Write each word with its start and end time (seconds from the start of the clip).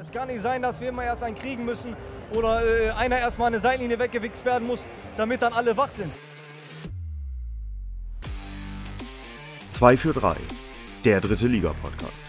Es 0.00 0.10
kann 0.10 0.28
nicht 0.28 0.40
sein, 0.40 0.62
dass 0.62 0.80
wir 0.80 0.88
immer 0.88 1.04
erst 1.04 1.22
einen 1.22 1.36
kriegen 1.36 1.66
müssen 1.66 1.94
oder 2.32 2.64
äh, 2.64 2.90
einer 2.92 3.18
erstmal 3.18 3.48
eine 3.48 3.60
Seitenlinie 3.60 3.98
weggewichst 3.98 4.46
werden 4.46 4.66
muss, 4.66 4.86
damit 5.18 5.42
dann 5.42 5.52
alle 5.52 5.76
wach 5.76 5.90
sind. 5.90 6.10
2 9.72 9.96
für 9.98 10.14
3, 10.14 10.36
der 11.04 11.20
dritte 11.20 11.46
Liga-Podcast. 11.46 12.24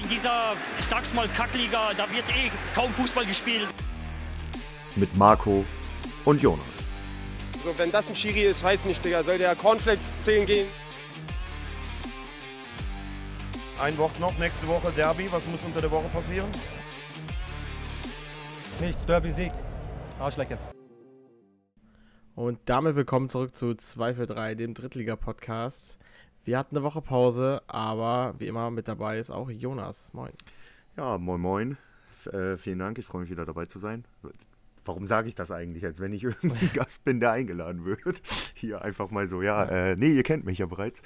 In 0.00 0.08
dieser, 0.08 0.52
ich 0.78 0.86
sag's 0.86 1.12
mal, 1.12 1.26
Kackliga, 1.36 1.90
da 1.96 2.04
wird 2.12 2.24
eh 2.30 2.52
kaum 2.72 2.92
Fußball 2.94 3.26
gespielt. 3.26 3.66
Mit 4.94 5.16
Marco 5.16 5.64
und 6.24 6.40
Jonas. 6.40 6.64
Also 7.54 7.76
wenn 7.76 7.90
das 7.90 8.10
ein 8.10 8.14
Schiri 8.14 8.42
ist, 8.42 8.62
weiß 8.62 8.84
nicht, 8.84 9.04
Digga. 9.04 9.24
Soll 9.24 9.38
der 9.38 9.56
Cornflakes 9.56 10.20
10 10.22 10.46
gehen? 10.46 10.66
Ein 13.80 13.98
Wort 13.98 14.20
noch, 14.20 14.38
nächste 14.38 14.68
Woche 14.68 14.92
Derby. 14.92 15.26
Was 15.32 15.48
muss 15.48 15.64
unter 15.64 15.80
der 15.80 15.90
Woche 15.90 16.08
passieren? 16.08 16.48
Nichts, 18.80 19.04
Derby-Sieg. 19.04 19.50
Arschlecke. 20.20 20.56
Und 22.36 22.60
damit 22.66 22.94
willkommen 22.94 23.28
zurück 23.28 23.52
zu 23.52 23.74
2 23.74 24.14
für 24.14 24.26
3, 24.26 24.54
dem 24.54 24.74
Drittliga-Podcast. 24.74 25.98
Wir 26.44 26.56
hatten 26.56 26.76
eine 26.76 26.84
Woche 26.84 27.02
Pause, 27.02 27.62
aber 27.66 28.36
wie 28.38 28.46
immer 28.46 28.70
mit 28.70 28.86
dabei 28.86 29.18
ist 29.18 29.30
auch 29.30 29.50
Jonas. 29.50 30.12
Moin. 30.14 30.32
Ja, 30.96 31.18
moin 31.18 31.40
moin. 31.40 31.76
F 32.12 32.32
äh, 32.32 32.56
vielen 32.56 32.78
Dank, 32.78 32.98
ich 32.98 33.06
freue 33.06 33.22
mich 33.22 33.30
wieder 33.30 33.44
dabei 33.44 33.66
zu 33.66 33.80
sein. 33.80 34.04
Warum 34.86 35.06
sage 35.06 35.28
ich 35.28 35.34
das 35.34 35.50
eigentlich, 35.50 35.84
als 35.84 36.00
wenn 36.00 36.12
ich 36.12 36.22
irgendwie 36.24 36.66
Gast 36.68 37.04
bin, 37.04 37.20
der 37.20 37.32
eingeladen 37.32 37.84
wird? 37.84 38.22
Hier 38.54 38.82
einfach 38.82 39.10
mal 39.10 39.26
so, 39.28 39.42
ja, 39.42 39.64
äh, 39.64 39.96
nee, 39.96 40.08
ihr 40.14 40.22
kennt 40.22 40.44
mich 40.44 40.58
ja 40.58 40.66
bereits. 40.66 41.02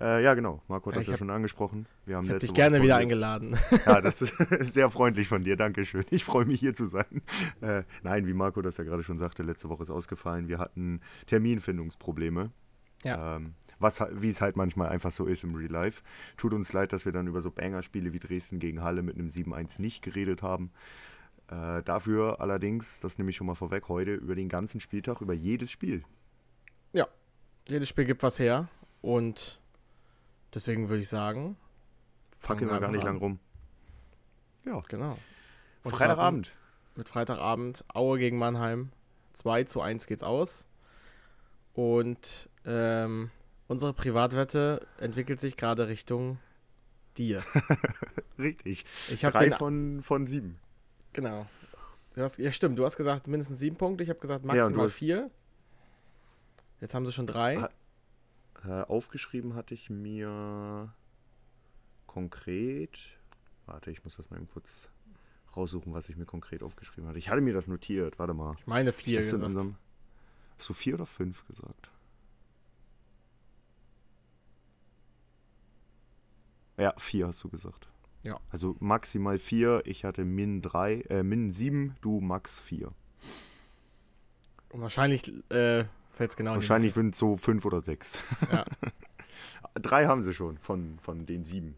Äh, 0.00 0.22
ja, 0.22 0.34
genau, 0.34 0.62
Marco 0.68 0.90
hat 0.90 0.94
Ja, 0.96 1.00
das 1.00 1.06
ja 1.06 1.12
hab- 1.12 1.18
schon 1.18 1.30
angesprochen. 1.30 1.86
Wir 2.04 2.16
haben 2.16 2.24
Ich 2.24 2.30
letzte 2.30 2.40
dich 2.40 2.50
Woche 2.50 2.56
gerne 2.56 2.76
wieder 2.82 2.94
pausiert. 2.94 3.00
eingeladen. 3.02 3.56
Ja, 3.86 4.00
das 4.00 4.22
ist 4.22 4.72
sehr 4.72 4.90
freundlich 4.90 5.28
von 5.28 5.44
dir, 5.44 5.56
Dankeschön. 5.56 6.04
Ich 6.10 6.24
freue 6.24 6.44
mich 6.44 6.60
hier 6.60 6.74
zu 6.74 6.86
sein. 6.86 7.22
Äh, 7.60 7.82
nein, 8.02 8.26
wie 8.26 8.32
Marco 8.34 8.60
das 8.62 8.76
ja 8.76 8.84
gerade 8.84 9.02
schon 9.02 9.18
sagte, 9.18 9.42
letzte 9.42 9.68
Woche 9.68 9.82
ist 9.82 9.90
ausgefallen. 9.90 10.48
Wir 10.48 10.58
hatten 10.58 11.00
Terminfindungsprobleme. 11.26 12.50
Ja. 13.04 13.36
Ähm, 13.36 13.54
was, 13.78 14.00
wie 14.12 14.30
es 14.30 14.40
halt 14.40 14.56
manchmal 14.56 14.88
einfach 14.90 15.10
so 15.10 15.26
ist 15.26 15.42
im 15.42 15.54
Real 15.56 15.70
Life. 15.70 16.02
Tut 16.36 16.52
uns 16.54 16.72
leid, 16.72 16.92
dass 16.92 17.04
wir 17.04 17.10
dann 17.12 17.26
über 17.26 17.42
so 17.42 17.50
Banger-Spiele 17.50 18.12
wie 18.12 18.20
Dresden 18.20 18.60
gegen 18.60 18.82
Halle 18.82 19.02
mit 19.02 19.16
einem 19.16 19.26
7-1 19.26 19.80
nicht 19.80 20.02
geredet 20.02 20.42
haben. 20.42 20.70
Äh, 21.52 21.82
dafür 21.82 22.40
allerdings, 22.40 23.00
das 23.00 23.18
nehme 23.18 23.30
ich 23.30 23.36
schon 23.36 23.46
mal 23.46 23.54
vorweg, 23.54 23.88
heute 23.88 24.14
über 24.14 24.34
den 24.34 24.48
ganzen 24.48 24.80
Spieltag, 24.80 25.20
über 25.20 25.34
jedes 25.34 25.70
Spiel. 25.70 26.02
Jedes 27.68 27.88
Spiel 27.88 28.06
gibt 28.06 28.22
was 28.22 28.38
her 28.38 28.68
und 29.02 29.60
deswegen 30.54 30.88
würde 30.88 31.02
ich 31.02 31.08
sagen, 31.08 31.56
Fackeln 32.40 32.70
wir 32.70 32.80
gar 32.80 32.90
nicht 32.90 33.04
lang 33.04 33.18
rum. 33.18 33.38
Ja, 34.64 34.80
genau. 34.88 35.16
Und 35.84 35.92
Freitagabend. 35.92 36.46
starten 36.46 36.62
Mit 36.96 37.08
Freitagabend, 37.08 37.84
Aue 37.94 38.18
gegen 38.18 38.38
Mannheim. 38.38 38.90
2 39.34 39.64
zu 39.64 39.80
1 39.80 40.06
geht's 40.06 40.22
aus. 40.22 40.66
Und 41.72 42.50
ähm, 42.66 43.30
unsere 43.66 43.94
Privatwette 43.94 44.86
entwickelt 44.98 45.40
sich 45.40 45.56
gerade 45.56 45.88
Richtung 45.88 46.38
dir. 47.16 47.42
Richtig. 48.38 48.84
Ich 49.08 49.24
habe 49.24 49.38
Drei 49.38 49.48
den 49.48 49.54
von, 49.54 50.02
von 50.02 50.26
sieben. 50.26 50.58
Genau. 51.12 51.46
Du 52.14 52.22
hast, 52.22 52.38
ja, 52.38 52.52
stimmt. 52.52 52.78
Du 52.78 52.84
hast 52.84 52.96
gesagt 52.96 53.26
mindestens 53.26 53.58
sieben 53.58 53.76
Punkte. 53.76 54.02
Ich 54.04 54.10
habe 54.10 54.18
gesagt 54.20 54.44
Ja, 54.44 54.54
maximal 54.54 54.86
hast- 54.86 54.94
vier. 54.94 55.30
Jetzt 56.80 56.94
haben 56.94 57.06
sie 57.06 57.12
schon 57.12 57.26
drei. 57.26 57.68
Aufgeschrieben 58.86 59.54
hatte 59.54 59.74
ich 59.74 59.90
mir 59.90 60.92
konkret. 62.06 62.98
Warte, 63.66 63.90
ich 63.90 64.04
muss 64.04 64.16
das 64.16 64.28
mal 64.30 64.36
eben 64.36 64.48
kurz 64.48 64.88
raussuchen, 65.56 65.92
was 65.94 66.08
ich 66.08 66.16
mir 66.16 66.26
konkret 66.26 66.62
aufgeschrieben 66.62 67.08
hatte. 67.08 67.18
Ich 67.18 67.28
hatte 67.28 67.40
mir 67.40 67.54
das 67.54 67.66
notiert. 67.66 68.18
Warte 68.18 68.34
mal. 68.34 68.54
Ich 68.58 68.66
meine 68.66 68.90
ich 68.90 68.96
vier 68.96 69.18
in 69.18 69.24
gesagt. 69.24 69.42
unserem- 69.44 69.76
Hast 70.58 70.68
du 70.68 70.74
vier 70.74 70.94
oder 70.94 71.06
fünf 71.06 71.44
gesagt? 71.46 71.90
Ja, 76.78 76.94
vier 76.98 77.26
hast 77.28 77.42
du 77.44 77.48
gesagt. 77.48 77.88
Ja. 78.22 78.38
Also 78.50 78.76
maximal 78.80 79.38
vier. 79.38 79.82
Ich 79.84 80.04
hatte 80.04 80.24
min 80.24 80.62
drei, 80.62 81.00
äh, 81.08 81.22
min 81.22 81.52
sieben, 81.52 81.96
du 82.00 82.20
max 82.20 82.60
vier. 82.60 82.92
Und 84.70 84.80
wahrscheinlich 84.80 85.28
äh, 85.50 85.84
fällt 86.12 86.30
es 86.30 86.36
genau 86.36 86.54
in 86.54 86.60
die 86.60 86.62
Wahrscheinlich 86.62 86.94
sind 86.94 87.14
es 87.14 87.18
so 87.18 87.36
fünf 87.36 87.64
oder 87.64 87.80
sechs. 87.80 88.18
Ja. 88.50 88.64
Drei 89.74 90.06
haben 90.06 90.22
sie 90.22 90.34
schon 90.34 90.58
von, 90.58 90.98
von 91.00 91.24
den 91.24 91.44
sieben. 91.44 91.76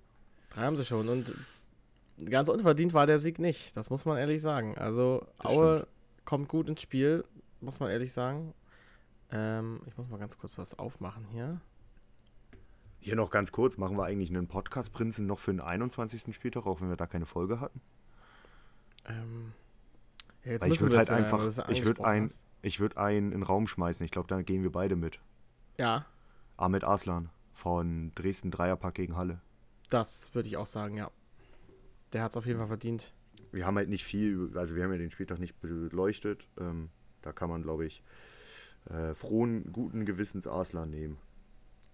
Drei 0.50 0.62
haben 0.62 0.76
sie 0.76 0.84
schon. 0.84 1.08
Und 1.08 1.32
ganz 2.28 2.48
unverdient 2.48 2.92
war 2.92 3.06
der 3.06 3.18
Sieg 3.18 3.38
nicht. 3.38 3.76
Das 3.76 3.90
muss 3.90 4.04
man 4.04 4.18
ehrlich 4.18 4.42
sagen. 4.42 4.76
Also 4.76 5.26
Das 5.38 5.46
Aue 5.46 5.86
kommt 6.24 6.48
gut 6.48 6.68
ins 6.68 6.82
Spiel, 6.82 7.24
muss 7.60 7.80
man 7.80 7.90
ehrlich 7.90 8.12
sagen. 8.12 8.52
Ähm, 9.30 9.80
ich 9.86 9.96
muss 9.96 10.08
mal 10.08 10.18
ganz 10.18 10.38
kurz 10.38 10.58
was 10.58 10.78
aufmachen 10.78 11.24
hier. 11.30 11.60
Hier 13.04 13.16
noch 13.16 13.30
ganz 13.30 13.52
kurz, 13.52 13.76
machen 13.76 13.98
wir 13.98 14.04
eigentlich 14.04 14.30
einen 14.30 14.46
Podcast-Prinzen 14.48 15.26
noch 15.26 15.38
für 15.38 15.50
den 15.52 15.60
21. 15.60 16.34
Spieltag, 16.34 16.64
auch 16.66 16.80
wenn 16.80 16.88
wir 16.88 16.96
da 16.96 17.06
keine 17.06 17.26
Folge 17.26 17.60
hatten? 17.60 17.82
Ähm, 19.04 19.52
ja, 20.42 20.52
jetzt 20.52 20.62
Weil 20.62 20.72
ich 20.72 20.80
müssen 20.80 20.82
würd 20.84 20.92
wir 20.92 20.98
halt 21.00 21.08
das, 21.10 21.18
äh, 21.18 21.22
einfach- 21.22 21.68
ich 21.68 21.84
würd 21.84 21.98
angesprochen 22.00 22.06
ein- 22.06 22.24
hast. 22.24 22.40
Ich 22.62 22.80
würde 22.80 22.96
einen 22.96 23.26
in 23.32 23.40
den 23.40 23.42
Raum 23.42 23.66
schmeißen, 23.66 24.06
ich 24.06 24.10
glaube, 24.10 24.28
da 24.28 24.40
gehen 24.40 24.62
wir 24.62 24.72
beide 24.72 24.96
mit. 24.96 25.20
Ja, 25.78 26.06
Ahmed 26.56 26.82
Arslan 26.82 27.28
von 27.52 28.10
Dresden 28.14 28.50
Dreierpack 28.50 28.94
gegen 28.94 29.16
Halle. 29.16 29.42
das 29.90 30.34
würde 30.34 30.48
ich 30.48 30.56
auch 30.56 30.66
sagen, 30.66 30.96
ja. 30.96 31.10
Der 32.14 32.22
hat 32.22 32.30
es 32.30 32.38
auf 32.38 32.46
jeden 32.46 32.58
Fall 32.58 32.68
verdient. 32.68 33.12
Wir 33.52 33.66
haben 33.66 33.76
halt 33.76 33.90
nicht 33.90 34.02
viel, 34.04 34.50
also 34.56 34.74
wir 34.76 34.82
haben 34.82 34.92
ja 34.92 34.98
den 34.98 35.10
Spieltag 35.10 35.38
nicht 35.40 35.60
beleuchtet. 35.60 36.48
Ähm, 36.58 36.88
da 37.20 37.32
kann 37.32 37.50
man, 37.50 37.62
glaube 37.62 37.84
ich, 37.84 38.02
äh, 38.88 39.14
frohen, 39.14 39.72
guten 39.72 40.06
Gewissens 40.06 40.46
Arslan 40.46 40.88
nehmen. 40.90 41.18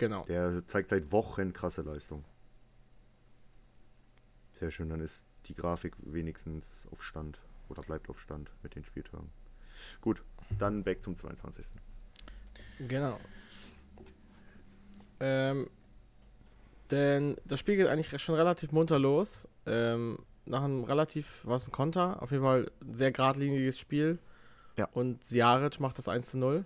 Genau. 0.00 0.24
Der 0.24 0.66
zeigt 0.66 0.88
seit 0.88 1.12
Wochen 1.12 1.52
krasse 1.52 1.82
Leistung. 1.82 2.24
Sehr 4.54 4.70
schön, 4.70 4.88
dann 4.88 5.00
ist 5.00 5.26
die 5.46 5.54
Grafik 5.54 5.94
wenigstens 5.98 6.88
auf 6.90 7.02
Stand 7.02 7.38
oder 7.68 7.82
bleibt 7.82 8.08
auf 8.08 8.18
Stand 8.18 8.50
mit 8.62 8.74
den 8.74 8.82
Spieltagen. 8.82 9.28
Gut, 10.00 10.22
dann 10.58 10.84
back 10.84 11.04
zum 11.04 11.18
22. 11.18 11.66
Genau. 12.88 13.20
Ähm, 15.20 15.68
denn 16.90 17.36
das 17.44 17.60
Spiel 17.60 17.76
geht 17.76 17.86
eigentlich 17.86 18.22
schon 18.22 18.36
relativ 18.36 18.72
munter 18.72 18.98
los. 18.98 19.46
Ähm, 19.66 20.18
nach 20.46 20.62
einem 20.62 20.84
relativ, 20.84 21.42
was 21.44 21.68
ein 21.68 21.72
Konter, 21.72 22.22
auf 22.22 22.30
jeden 22.30 22.42
Fall 22.42 22.72
ein 22.80 22.94
sehr 22.94 23.12
geradliniges 23.12 23.78
Spiel. 23.78 24.18
Ja. 24.78 24.88
Und 24.92 25.22
Siaric 25.26 25.78
macht 25.78 25.98
das 25.98 26.08
1 26.08 26.30
zu 26.30 26.38
0. 26.38 26.64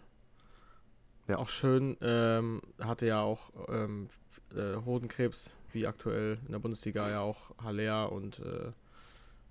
Ja. 1.26 1.38
Auch 1.38 1.48
schön, 1.48 1.96
ähm, 2.02 2.60
hatte 2.78 3.06
ja 3.06 3.22
auch 3.22 3.50
ähm, 3.68 4.08
äh, 4.54 4.76
Hodenkrebs, 4.84 5.52
wie 5.72 5.86
aktuell 5.86 6.38
in 6.44 6.52
der 6.52 6.58
Bundesliga 6.58 7.08
ja 7.08 7.20
auch 7.20 7.56
Haller 7.62 8.12
und, 8.12 8.40
äh, 8.40 8.72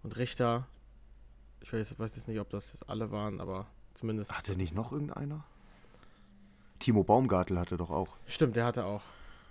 und 0.04 0.18
Richter. 0.18 0.68
Ich 1.62 1.74
weiß, 1.74 1.98
weiß 1.98 2.16
jetzt 2.16 2.28
nicht, 2.28 2.40
ob 2.40 2.50
das 2.52 2.84
alle 2.84 3.12
waren, 3.12 3.42
aber 3.42 3.66
zumindest. 3.96 4.38
Hatte 4.38 4.56
nicht 4.56 4.76
noch 4.76 4.92
irgendeiner? 4.92 5.46
Timo 6.78 7.04
Baumgartel 7.04 7.58
hatte 7.58 7.78
doch 7.78 7.90
auch. 7.90 8.18
Stimmt, 8.28 8.56
der 8.56 8.66
hatte 8.66 8.86
auch. 8.86 9.02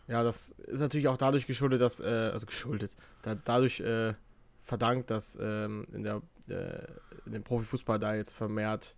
Ja, 0.06 0.22
das 0.22 0.50
ist 0.50 0.80
natürlich 0.80 1.08
auch 1.08 1.16
dadurch 1.16 1.46
geschuldet, 1.46 1.80
dass, 1.80 1.98
äh, 1.98 2.30
also 2.32 2.46
geschuldet, 2.46 2.94
da, 3.22 3.34
dadurch 3.34 3.80
äh, 3.80 4.14
verdankt, 4.62 5.10
dass 5.10 5.36
ähm, 5.40 5.86
in, 5.92 6.04
der, 6.04 6.22
äh, 6.48 6.86
in 7.26 7.32
dem 7.32 7.42
Profifußball 7.42 7.98
da 7.98 8.14
jetzt 8.14 8.32
vermehrt 8.32 8.94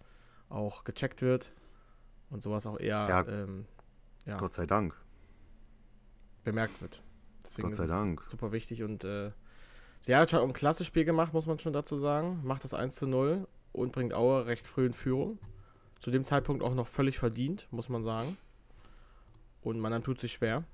auch 0.51 0.85
gecheckt 0.85 1.23
wird 1.23 1.53
und 2.31 2.43
sowas 2.43 2.67
auch 2.67 2.79
eher 2.79 3.07
Ja. 3.09 3.27
ähm, 3.29 3.67
ja, 4.27 4.37
Gott 4.39 4.55
sei 4.55 4.67
Dank. 4.67 4.95
bemerkt 6.45 6.81
wird. 6.81 7.03
Deswegen 7.45 7.69
Gott 7.69 7.77
sei 7.77 7.85
ist 7.85 7.91
es 7.91 7.97
Dank. 7.97 8.23
super 8.23 8.53
wichtig 8.53 8.83
und 8.83 9.05
äh, 9.05 9.33
sie 10.01 10.17
hat 10.17 10.31
schon 10.31 10.41
ein 10.41 10.53
klasse 10.53 10.85
Spiel 10.85 11.05
gemacht, 11.05 11.33
muss 11.33 11.47
man 11.47 11.59
schon 11.59 11.73
dazu 11.73 11.99
sagen. 11.99 12.41
Macht 12.45 12.65
das 12.65 12.75
1 12.75 12.95
zu 12.97 13.07
0 13.07 13.47
und 13.73 13.93
bringt 13.93 14.15
Aue 14.15 14.47
recht 14.47 14.67
früh 14.67 14.87
in 14.87 14.93
Führung. 14.95 15.39
Zu 16.01 16.11
dem 16.11 16.25
Zeitpunkt 16.25 16.63
auch 16.63 16.75
noch 16.75 16.87
völlig 16.89 17.19
verdient, 17.19 17.67
muss 17.71 17.89
man 17.89 18.03
sagen. 18.05 18.37
Und 19.63 19.79
Mannheim 19.81 20.03
tut 20.05 20.21
sich 20.21 20.33
schwer. 20.33 20.65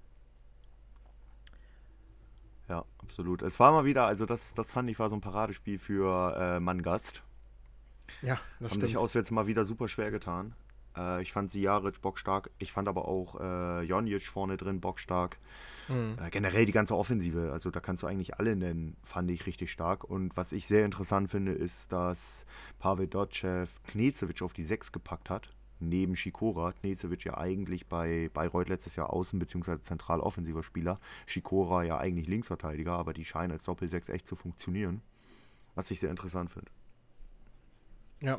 Ja, 2.68 2.84
absolut. 2.98 3.42
Es 3.42 3.58
war 3.58 3.72
mal 3.72 3.84
wieder, 3.84 4.06
also 4.06 4.26
das, 4.26 4.54
das 4.54 4.70
fand 4.70 4.88
ich 4.90 4.98
war 4.98 5.08
so 5.08 5.16
ein 5.16 5.20
Paradespiel 5.20 5.78
für 5.78 6.36
äh, 6.36 6.60
Mann-Gast. 6.60 7.22
Ja, 8.22 8.40
das 8.58 8.72
Haben 8.72 8.80
sich 8.80 8.96
auswärts 8.96 9.30
mal 9.30 9.46
wieder 9.46 9.64
super 9.64 9.88
schwer 9.88 10.10
getan. 10.10 10.54
Äh, 10.96 11.22
ich 11.22 11.32
fand 11.32 11.50
Sijaric 11.50 12.00
bockstark. 12.00 12.50
Ich 12.58 12.72
fand 12.72 12.88
aber 12.88 13.06
auch 13.08 13.40
äh, 13.40 13.82
Jonic 13.82 14.22
vorne 14.22 14.56
drin 14.56 14.80
bockstark. 14.80 15.38
Mhm. 15.88 16.16
Äh, 16.20 16.30
generell 16.30 16.66
die 16.66 16.72
ganze 16.72 16.96
Offensive, 16.96 17.52
also 17.52 17.70
da 17.70 17.80
kannst 17.80 18.02
du 18.02 18.06
eigentlich 18.06 18.38
alle 18.38 18.54
nennen, 18.56 18.96
fand 19.02 19.30
ich 19.30 19.46
richtig 19.46 19.72
stark. 19.72 20.04
Und 20.04 20.36
was 20.36 20.52
ich 20.52 20.66
sehr 20.66 20.84
interessant 20.84 21.30
finde, 21.30 21.52
ist, 21.52 21.92
dass 21.92 22.46
Pavel 22.78 23.06
Dotschew 23.06 23.66
Knezewitsch 23.88 24.42
auf 24.42 24.52
die 24.52 24.64
6 24.64 24.92
gepackt 24.92 25.30
hat. 25.30 25.50
Neben 25.82 26.14
Schikora. 26.14 26.72
Knezewitsch 26.72 27.24
ja 27.24 27.38
eigentlich 27.38 27.86
bei 27.86 28.28
Bayreuth 28.34 28.68
letztes 28.68 28.96
Jahr 28.96 29.12
außen- 29.14 29.38
bzw. 29.38 29.80
zentral 29.80 30.20
offensiver 30.20 30.62
Spieler. 30.62 31.00
Schikora 31.26 31.84
ja 31.84 31.96
eigentlich 31.98 32.28
Linksverteidiger, 32.28 32.92
aber 32.92 33.14
die 33.14 33.24
scheinen 33.24 33.52
als 33.52 33.64
Doppel-6 33.64 34.10
echt 34.12 34.26
zu 34.26 34.36
funktionieren. 34.36 35.00
was 35.74 35.90
ich 35.90 36.00
sehr 36.00 36.10
interessant 36.10 36.50
finde. 36.50 36.70
Ja. 38.20 38.38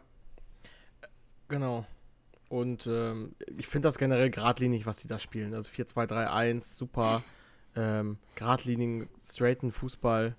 Genau. 1.47 1.85
Und 2.51 2.85
ähm, 2.85 3.33
ich 3.57 3.65
finde 3.67 3.87
das 3.87 3.97
generell 3.97 4.29
geradlinig, 4.29 4.85
was 4.85 4.97
die 4.97 5.07
da 5.07 5.19
spielen. 5.19 5.53
Also 5.53 5.71
4-2-3-1, 5.71 6.75
super. 6.75 7.23
Ähm, 7.77 8.17
geradlinigen, 8.35 9.07
straighten 9.23 9.71
Fußball. 9.71 10.35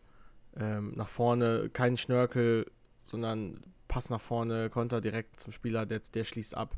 Ähm, 0.55 0.93
nach 0.95 1.09
vorne, 1.09 1.71
kein 1.73 1.97
Schnörkel, 1.97 2.71
sondern 3.03 3.63
Pass 3.89 4.11
nach 4.11 4.21
vorne, 4.21 4.69
Konter 4.69 5.01
direkt 5.01 5.41
zum 5.41 5.53
Spieler, 5.53 5.87
der, 5.87 6.01
der 6.01 6.25
schließt 6.25 6.55
ab. 6.55 6.77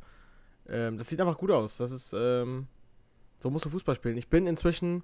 Ähm, 0.68 0.98
das 0.98 1.08
sieht 1.08 1.20
einfach 1.20 1.36
gut 1.38 1.50
aus. 1.50 1.78
Das 1.78 1.90
ist, 1.90 2.14
ähm, 2.16 2.68
so 3.40 3.50
musst 3.50 3.64
du 3.64 3.70
Fußball 3.70 3.96
spielen. 3.96 4.16
Ich 4.16 4.28
bin 4.28 4.46
inzwischen 4.46 5.02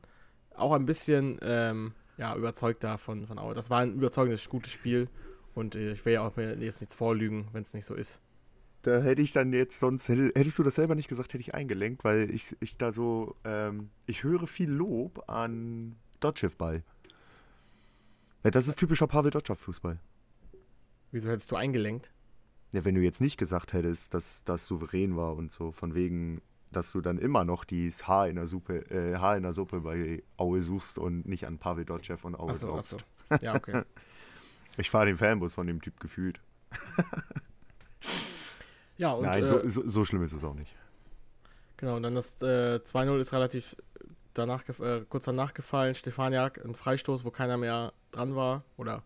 auch 0.54 0.70
ein 0.70 0.86
bisschen 0.86 1.40
ähm, 1.42 1.92
ja, 2.18 2.36
überzeugt 2.36 2.84
davon 2.84 3.26
von. 3.26 3.36
Das 3.56 3.68
war 3.68 3.80
ein 3.80 3.94
überzeugendes, 3.94 4.48
gutes 4.48 4.70
Spiel. 4.70 5.08
Und 5.56 5.74
äh, 5.74 5.90
ich 5.90 6.04
will 6.04 6.12
ja 6.12 6.24
auch 6.24 6.36
mir 6.36 6.54
jetzt 6.54 6.80
nichts 6.80 6.94
vorlügen, 6.94 7.48
wenn 7.52 7.62
es 7.62 7.74
nicht 7.74 7.84
so 7.84 7.94
ist. 7.94 8.22
Da 8.82 9.00
hätte 9.00 9.20
ich 9.20 9.32
dann 9.32 9.52
jetzt 9.52 9.78
sonst, 9.80 10.08
hätte, 10.08 10.32
hättest 10.34 10.58
du 10.58 10.62
das 10.62 10.74
selber 10.74 10.94
nicht 10.94 11.08
gesagt, 11.08 11.34
hätte 11.34 11.42
ich 11.42 11.54
eingelenkt, 11.54 12.02
weil 12.02 12.30
ich, 12.30 12.56
ich 12.60 12.78
da 12.78 12.92
so, 12.92 13.36
ähm, 13.44 13.90
ich 14.06 14.22
höre 14.22 14.46
viel 14.46 14.70
Lob 14.70 15.28
an 15.28 15.96
Dotchev-Ball. 16.20 16.82
Ja, 18.42 18.50
das 18.50 18.68
ist 18.68 18.78
typischer 18.78 19.06
Pavel 19.06 19.30
Dotschew-Fußball. 19.30 19.98
Wieso 21.12 21.28
hättest 21.28 21.50
du 21.50 21.56
eingelenkt? 21.56 22.10
Ja, 22.72 22.84
wenn 22.84 22.94
du 22.94 23.02
jetzt 23.02 23.20
nicht 23.20 23.36
gesagt 23.36 23.72
hättest, 23.74 24.14
dass 24.14 24.44
das 24.44 24.66
souverän 24.66 25.16
war 25.16 25.36
und 25.36 25.52
so, 25.52 25.72
von 25.72 25.94
wegen, 25.94 26.40
dass 26.72 26.92
du 26.92 27.02
dann 27.02 27.18
immer 27.18 27.44
noch 27.44 27.64
dieses 27.64 28.06
Haar 28.06 28.28
in 28.28 28.36
der 28.36 28.46
Suppe, 28.46 28.90
äh, 28.90 29.16
Haar 29.18 29.36
in 29.36 29.42
der 29.42 29.52
Suppe 29.52 29.80
bei 29.80 30.22
Aue 30.38 30.62
suchst 30.62 30.98
und 30.98 31.26
nicht 31.26 31.46
an 31.46 31.58
Pavel 31.58 31.84
Dotschew 31.84 32.16
und 32.22 32.34
Aue 32.36 32.50
Achso, 32.52 32.66
glaubst. 32.66 33.04
achso. 33.28 33.44
Ja, 33.44 33.54
okay. 33.56 33.82
Ich 34.76 34.88
fahre 34.88 35.06
den 35.06 35.18
Fanbus 35.18 35.52
von 35.52 35.66
dem 35.66 35.82
Typ 35.82 35.98
gefühlt. 35.98 36.40
Ja, 39.00 39.12
und 39.12 39.24
Nein, 39.24 39.44
äh, 39.44 39.46
so, 39.46 39.66
so, 39.66 39.88
so 39.88 40.04
schlimm 40.04 40.22
ist 40.22 40.34
es 40.34 40.44
auch 40.44 40.52
nicht. 40.52 40.76
genau, 41.78 41.96
und 41.96 42.02
dann 42.02 42.14
das 42.14 42.36
äh, 42.42 42.80
2-0 42.84 43.18
ist 43.18 43.32
relativ 43.32 43.74
danach, 44.34 44.68
äh, 44.78 45.06
kurz 45.08 45.24
danach 45.24 45.54
gefallen. 45.54 45.94
Stefaniak, 45.94 46.62
ein 46.62 46.74
Freistoß, 46.74 47.24
wo 47.24 47.30
keiner 47.30 47.56
mehr 47.56 47.94
dran 48.12 48.36
war. 48.36 48.62
Oder 48.76 49.02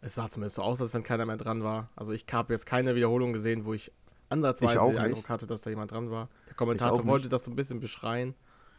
es 0.00 0.14
sah 0.14 0.28
zumindest 0.28 0.54
so 0.54 0.62
aus, 0.62 0.80
als 0.80 0.94
wenn 0.94 1.02
keiner 1.02 1.26
mehr 1.26 1.36
dran 1.38 1.64
war. 1.64 1.88
Also 1.96 2.12
ich 2.12 2.24
habe 2.30 2.52
jetzt 2.52 2.66
keine 2.66 2.94
Wiederholung 2.94 3.32
gesehen, 3.32 3.64
wo 3.64 3.74
ich 3.74 3.90
ansatzweise 4.28 4.76
Ich 4.78 4.84
den. 4.92 4.98
Eindruck 4.98 5.28
hatte, 5.28 5.48
dass 5.48 5.60
da 5.62 5.70
jemand 5.70 5.90
dran 5.90 6.08
war. 6.12 6.28
Der 6.46 6.54
Kommentator 6.54 7.04
wollte 7.04 7.28
das 7.28 7.42
so 7.42 7.50
ein 7.50 7.56
bisschen 7.56 7.80
beschreien, 7.80 8.32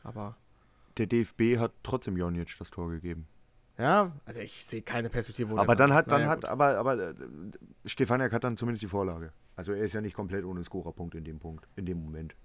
aber 0.03 0.37
Der 0.95 1.07
DFB 1.07 1.57
hat 1.57 1.73
trotzdem 1.83 2.15
Jonic 2.15 2.55
das 2.57 2.71
Tor 2.71 2.89
gegeben. 2.89 3.27
Ja, 3.77 4.11
also 4.25 4.39
ich 4.39 4.65
sehe 4.65 4.81
keine 4.81 5.09
Perspektive. 5.09 5.57
Aber 5.59 5.75
dann 5.75 5.93
hat, 5.93 6.11
dann 6.11 6.21
Naja, 6.21 6.31
hat, 6.31 6.41
gut. 6.41 6.49
aber, 6.49 6.77
aber 6.77 7.09
äh, 7.09 7.13
Stefaniak 7.85 8.33
hat 8.33 8.43
dann 8.43 8.57
zumindest 8.57 8.83
die 8.83 8.87
Vorlage. 8.87 9.31
Also 9.55 9.71
er 9.73 9.83
ist 9.83 9.93
ja 9.93 10.01
nicht 10.01 10.15
komplett 10.15 10.45
ohne 10.45 10.63
Scorerpunkt 10.63 11.15
in 11.15 11.23
dem 11.23 11.39
Punkt, 11.39 11.67
in 11.75 11.85
dem 11.85 12.01
Moment. 12.03 12.35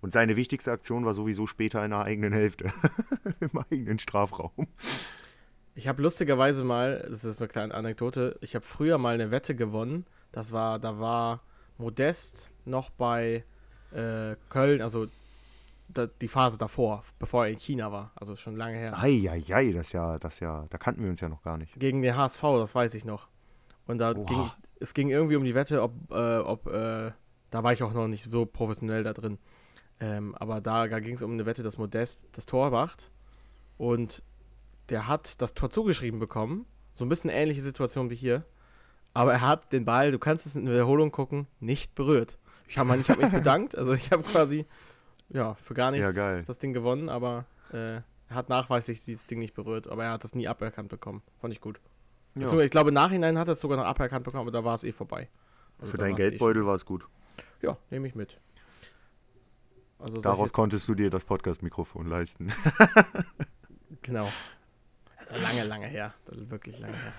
Und 0.00 0.12
seine 0.12 0.36
wichtigste 0.36 0.70
Aktion 0.70 1.04
war 1.04 1.14
sowieso 1.14 1.46
später 1.46 1.84
in 1.84 1.90
der 1.90 2.02
eigenen 2.02 2.32
Hälfte. 2.32 2.70
Im 3.40 3.58
eigenen 3.70 3.98
Strafraum. 3.98 4.50
Ich 5.74 5.88
habe 5.88 6.02
lustigerweise 6.02 6.62
mal, 6.62 7.06
das 7.10 7.24
ist 7.24 7.38
eine 7.40 7.48
kleine 7.48 7.74
Anekdote, 7.74 8.36
ich 8.40 8.54
habe 8.54 8.64
früher 8.64 8.98
mal 8.98 9.14
eine 9.14 9.30
Wette 9.30 9.54
gewonnen. 9.54 10.06
Das 10.30 10.52
war, 10.52 10.78
da 10.78 11.00
war 11.00 11.42
Modest 11.78 12.50
noch 12.64 12.90
bei 12.90 13.44
äh, 13.92 14.36
Köln, 14.50 14.82
also 14.82 15.06
die 15.88 16.28
Phase 16.28 16.58
davor, 16.58 17.04
bevor 17.18 17.44
er 17.44 17.52
in 17.52 17.58
China 17.58 17.92
war, 17.92 18.12
also 18.16 18.36
schon 18.36 18.56
lange 18.56 18.76
her. 18.76 18.98
Eieiei, 18.98 19.72
das 19.72 19.92
ja, 19.92 20.18
das 20.18 20.40
ja, 20.40 20.66
da 20.70 20.78
kannten 20.78 21.02
wir 21.02 21.10
uns 21.10 21.20
ja 21.20 21.28
noch 21.28 21.42
gar 21.42 21.56
nicht. 21.56 21.78
Gegen 21.78 22.02
den 22.02 22.16
HSV, 22.16 22.42
das 22.42 22.74
weiß 22.74 22.94
ich 22.94 23.04
noch. 23.04 23.28
Und 23.86 23.98
da 23.98 24.12
Oha. 24.12 24.24
ging, 24.24 24.50
es 24.80 24.94
ging 24.94 25.10
irgendwie 25.10 25.36
um 25.36 25.44
die 25.44 25.54
Wette, 25.54 25.82
ob, 25.82 25.92
äh, 26.10 26.38
ob 26.38 26.66
äh, 26.66 27.12
da 27.50 27.62
war 27.62 27.72
ich 27.72 27.82
auch 27.82 27.92
noch 27.92 28.08
nicht 28.08 28.30
so 28.30 28.46
professionell 28.46 29.04
da 29.04 29.12
drin. 29.12 29.38
Ähm, 30.00 30.34
aber 30.34 30.60
da, 30.60 30.88
da 30.88 31.00
ging 31.00 31.14
es 31.14 31.22
um 31.22 31.32
eine 31.32 31.46
Wette, 31.46 31.62
dass 31.62 31.78
Modest 31.78 32.22
das 32.32 32.46
Tor 32.46 32.70
macht. 32.70 33.10
Und 33.76 34.22
der 34.88 35.06
hat 35.08 35.40
das 35.40 35.54
Tor 35.54 35.70
zugeschrieben 35.70 36.18
bekommen. 36.18 36.66
So 36.92 37.04
ein 37.04 37.08
bisschen 37.08 37.30
ähnliche 37.30 37.62
Situation 37.62 38.10
wie 38.10 38.16
hier. 38.16 38.44
Aber 39.12 39.32
er 39.32 39.40
hat 39.42 39.72
den 39.72 39.84
Ball, 39.84 40.10
du 40.10 40.18
kannst 40.18 40.46
es 40.46 40.56
in 40.56 40.64
der 40.64 40.74
Wiederholung 40.74 41.12
gucken, 41.12 41.46
nicht 41.60 41.94
berührt. 41.94 42.38
Ich 42.66 42.78
habe 42.78 42.90
hab 42.90 43.18
mich 43.18 43.30
bedankt. 43.30 43.76
Also 43.78 43.94
ich 43.94 44.10
habe 44.10 44.22
quasi 44.24 44.66
ja, 45.28 45.54
für 45.54 45.74
gar 45.74 45.90
nichts 45.90 46.04
Ja, 46.04 46.12
geil. 46.12 46.44
das 46.46 46.58
Ding 46.58 46.72
gewonnen, 46.72 47.08
aber 47.08 47.46
äh, 47.72 47.96
er 47.96 48.04
hat 48.30 48.48
nachweislich 48.48 49.04
dieses 49.04 49.26
Ding 49.26 49.38
nicht 49.38 49.54
berührt. 49.54 49.88
Aber 49.88 50.04
er 50.04 50.12
hat 50.12 50.24
das 50.24 50.34
nie 50.34 50.48
aberkannt 50.48 50.88
bekommen. 50.88 51.22
Fand 51.40 51.52
ich 51.52 51.60
gut. 51.60 51.80
Ja. 52.36 52.52
Ich 52.60 52.70
glaube, 52.70 52.88
im 52.90 52.94
Nachhinein 52.94 53.38
hat 53.38 53.48
er 53.48 53.52
es 53.52 53.60
sogar 53.60 53.76
noch 53.78 53.84
aberkannt 53.84 54.24
bekommen, 54.24 54.42
aber 54.42 54.50
da 54.50 54.64
war 54.64 54.74
es 54.74 54.82
eh 54.84 54.92
vorbei. 54.92 55.28
Also 55.78 55.92
Für 55.92 55.98
deinen 55.98 56.14
eh 56.14 56.16
Geldbeutel 56.16 56.66
war 56.66 56.74
es 56.74 56.84
gut. 56.84 57.06
ja, 57.62 57.76
nehme 57.90 58.08
ich 58.08 58.14
mit. 58.14 58.36
Also 59.98 60.20
Daraus 60.20 60.52
konntest 60.52 60.88
du 60.88 60.94
dir 60.94 61.10
das 61.10 61.24
Podcast-Mikrofon 61.24 62.06
leisten. 62.06 62.52
genau. 64.02 64.28
Also 65.16 65.36
lange, 65.36 65.64
lange 65.64 65.86
her. 65.86 66.12
Das 66.26 66.36
ist 66.36 66.50
wirklich 66.50 66.78
lange 66.80 66.96
her. 66.96 67.12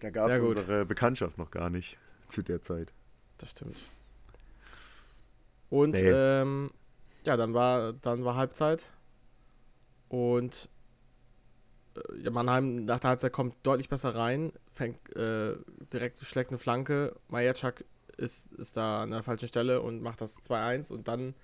Da 0.00 0.10
gab 0.10 0.30
es 0.30 0.38
unsere 0.40 0.84
Bekanntschaft 0.84 1.38
noch 1.38 1.50
gar 1.50 1.70
nicht 1.70 1.98
zu 2.28 2.42
der 2.42 2.60
Zeit. 2.62 2.92
Das 3.38 3.50
stimmt. 3.50 3.76
Und 5.70 5.92
Nee. 5.94 6.10
ähm, 6.10 6.70
ja, 7.24 7.36
dann 7.36 7.54
war, 7.54 7.92
dann 7.94 8.24
war 8.24 8.36
Halbzeit. 8.36 8.84
Und 10.08 10.68
äh, 11.96 12.22
ja, 12.22 12.30
Mannheim 12.30 12.84
nach 12.84 13.00
der 13.00 13.10
Halbzeit 13.10 13.32
kommt 13.32 13.54
deutlich 13.64 13.88
besser 13.88 14.14
rein, 14.14 14.52
fängt 14.74 15.14
äh, 15.16 15.56
direkt 15.92 16.20
schlägt 16.24 16.50
eine 16.50 16.58
Flanke. 16.58 17.16
Majacek 17.28 17.84
ist, 18.16 18.50
ist 18.54 18.76
da 18.76 19.02
an 19.02 19.10
der 19.10 19.22
falschen 19.22 19.48
Stelle 19.48 19.80
und 19.82 20.02
macht 20.02 20.20
das 20.20 20.42
2-1 20.42 20.92
und 20.92 21.08
dann 21.08 21.34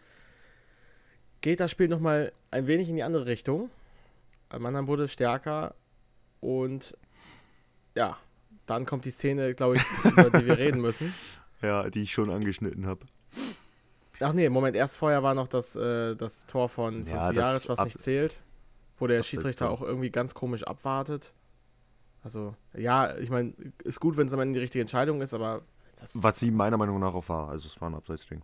geht 1.41 1.61
das 1.61 1.71
Spiel 1.71 1.89
nochmal 1.89 2.33
ein 2.51 2.67
wenig 2.67 2.89
in 2.89 2.97
die 2.97 3.03
andere 3.03 3.27
Richtung. 3.27 3.71
Äh, 4.51 4.59
Mannheim 4.61 4.87
wurde 4.87 5.09
stärker 5.09 5.75
und 6.41 6.97
ja, 7.95 8.17
dann 8.67 8.87
kommt 8.87 9.05
die 9.05 9.11
Szene, 9.11 9.55
glaube 9.55 9.77
ich, 9.77 9.83
über 10.05 10.31
die 10.31 10.47
wir 10.47 10.59
reden 10.59 10.81
müssen. 10.81 11.13
Ja, 11.61 11.89
die 11.91 12.03
ich 12.03 12.13
schon 12.13 12.29
angeschnitten 12.29 12.87
habe. 12.87 13.07
Ach 14.21 14.33
nee, 14.33 14.49
Moment, 14.49 14.77
erst 14.77 14.97
vorher 14.97 15.23
war 15.23 15.35
noch 15.35 15.49
das, 15.49 15.75
äh, 15.75 16.15
das 16.15 16.47
Tor 16.47 16.69
von, 16.69 17.05
von 17.05 17.15
Ja, 17.15 17.31
Ziaris, 17.33 17.69
was 17.69 17.81
nicht 17.85 17.99
zählt, 17.99 18.41
wo 18.99 19.07
der 19.07 19.23
Schiedsrichter 19.23 19.71
auch 19.71 19.83
irgendwie 19.83 20.11
ganz 20.11 20.35
komisch 20.35 20.65
abwartet. 20.65 21.33
Also, 22.23 22.55
ja, 22.75 23.17
ich 23.19 23.31
meine, 23.31 23.53
ist 23.83 23.99
gut, 23.99 24.17
wenn 24.17 24.29
es 24.29 24.33
am 24.33 24.41
Ende 24.41 24.55
die 24.59 24.63
richtige 24.63 24.83
Entscheidung 24.83 25.21
ist, 25.23 25.35
aber 25.35 25.63
Was 26.15 26.39
sie 26.39 26.51
meiner 26.51 26.77
Meinung 26.77 27.01
nach 27.01 27.15
auch 27.15 27.29
war. 27.29 27.49
Also 27.49 27.67
es 27.67 27.81
war 27.81 27.91
ein 27.91 27.95
Abseitsding. 27.95 28.43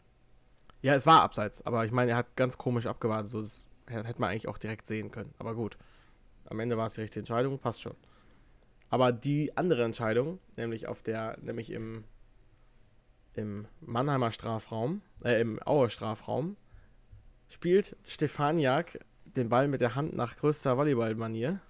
ja, 0.83 0.95
es 0.95 1.07
war 1.07 1.23
abseits, 1.23 1.65
aber 1.67 1.85
ich 1.85 1.93
meine, 1.93 2.13
er 2.13 2.17
hat 2.17 2.35
ganz 2.37 2.57
komisch 2.59 2.87
abgewartet, 2.87 3.29
so 3.31 3.41
das 3.41 3.65
hätte 3.87 4.21
man 4.21 4.31
eigentlich 4.31 4.49
auch 4.49 4.59
direkt 4.59 4.87
sehen 4.87 5.11
können. 5.11 5.33
Aber 5.39 5.55
gut, 5.55 5.77
am 6.47 6.59
Ende 6.61 6.77
war 6.77 6.87
es 6.87 6.95
die 6.95 7.03
richtige 7.03 7.21
Entscheidung, 7.21 7.59
passt 7.59 7.81
schon. 7.83 7.95
Aber 8.91 9.13
die 9.13 9.57
andere 9.57 9.85
Entscheidung, 9.85 10.39
nämlich 10.57 10.87
auf 10.89 11.03
der, 11.03 11.37
nämlich 11.41 11.71
im, 11.71 12.05
im 13.39 13.67
Mannheimer 13.81 14.33
Strafraum, 14.33 15.01
äh, 15.25 15.41
im 15.41 15.61
Auer 15.65 15.91
Strafraum, 15.91 16.57
spielt 17.49 17.97
Stefaniak 18.07 18.99
den 19.25 19.49
Ball 19.49 19.69
mit 19.69 19.81
der 19.81 19.95
Hand 19.95 20.15
nach 20.17 20.37
größter 20.37 20.77
Volleyball-Manier. 20.77 21.61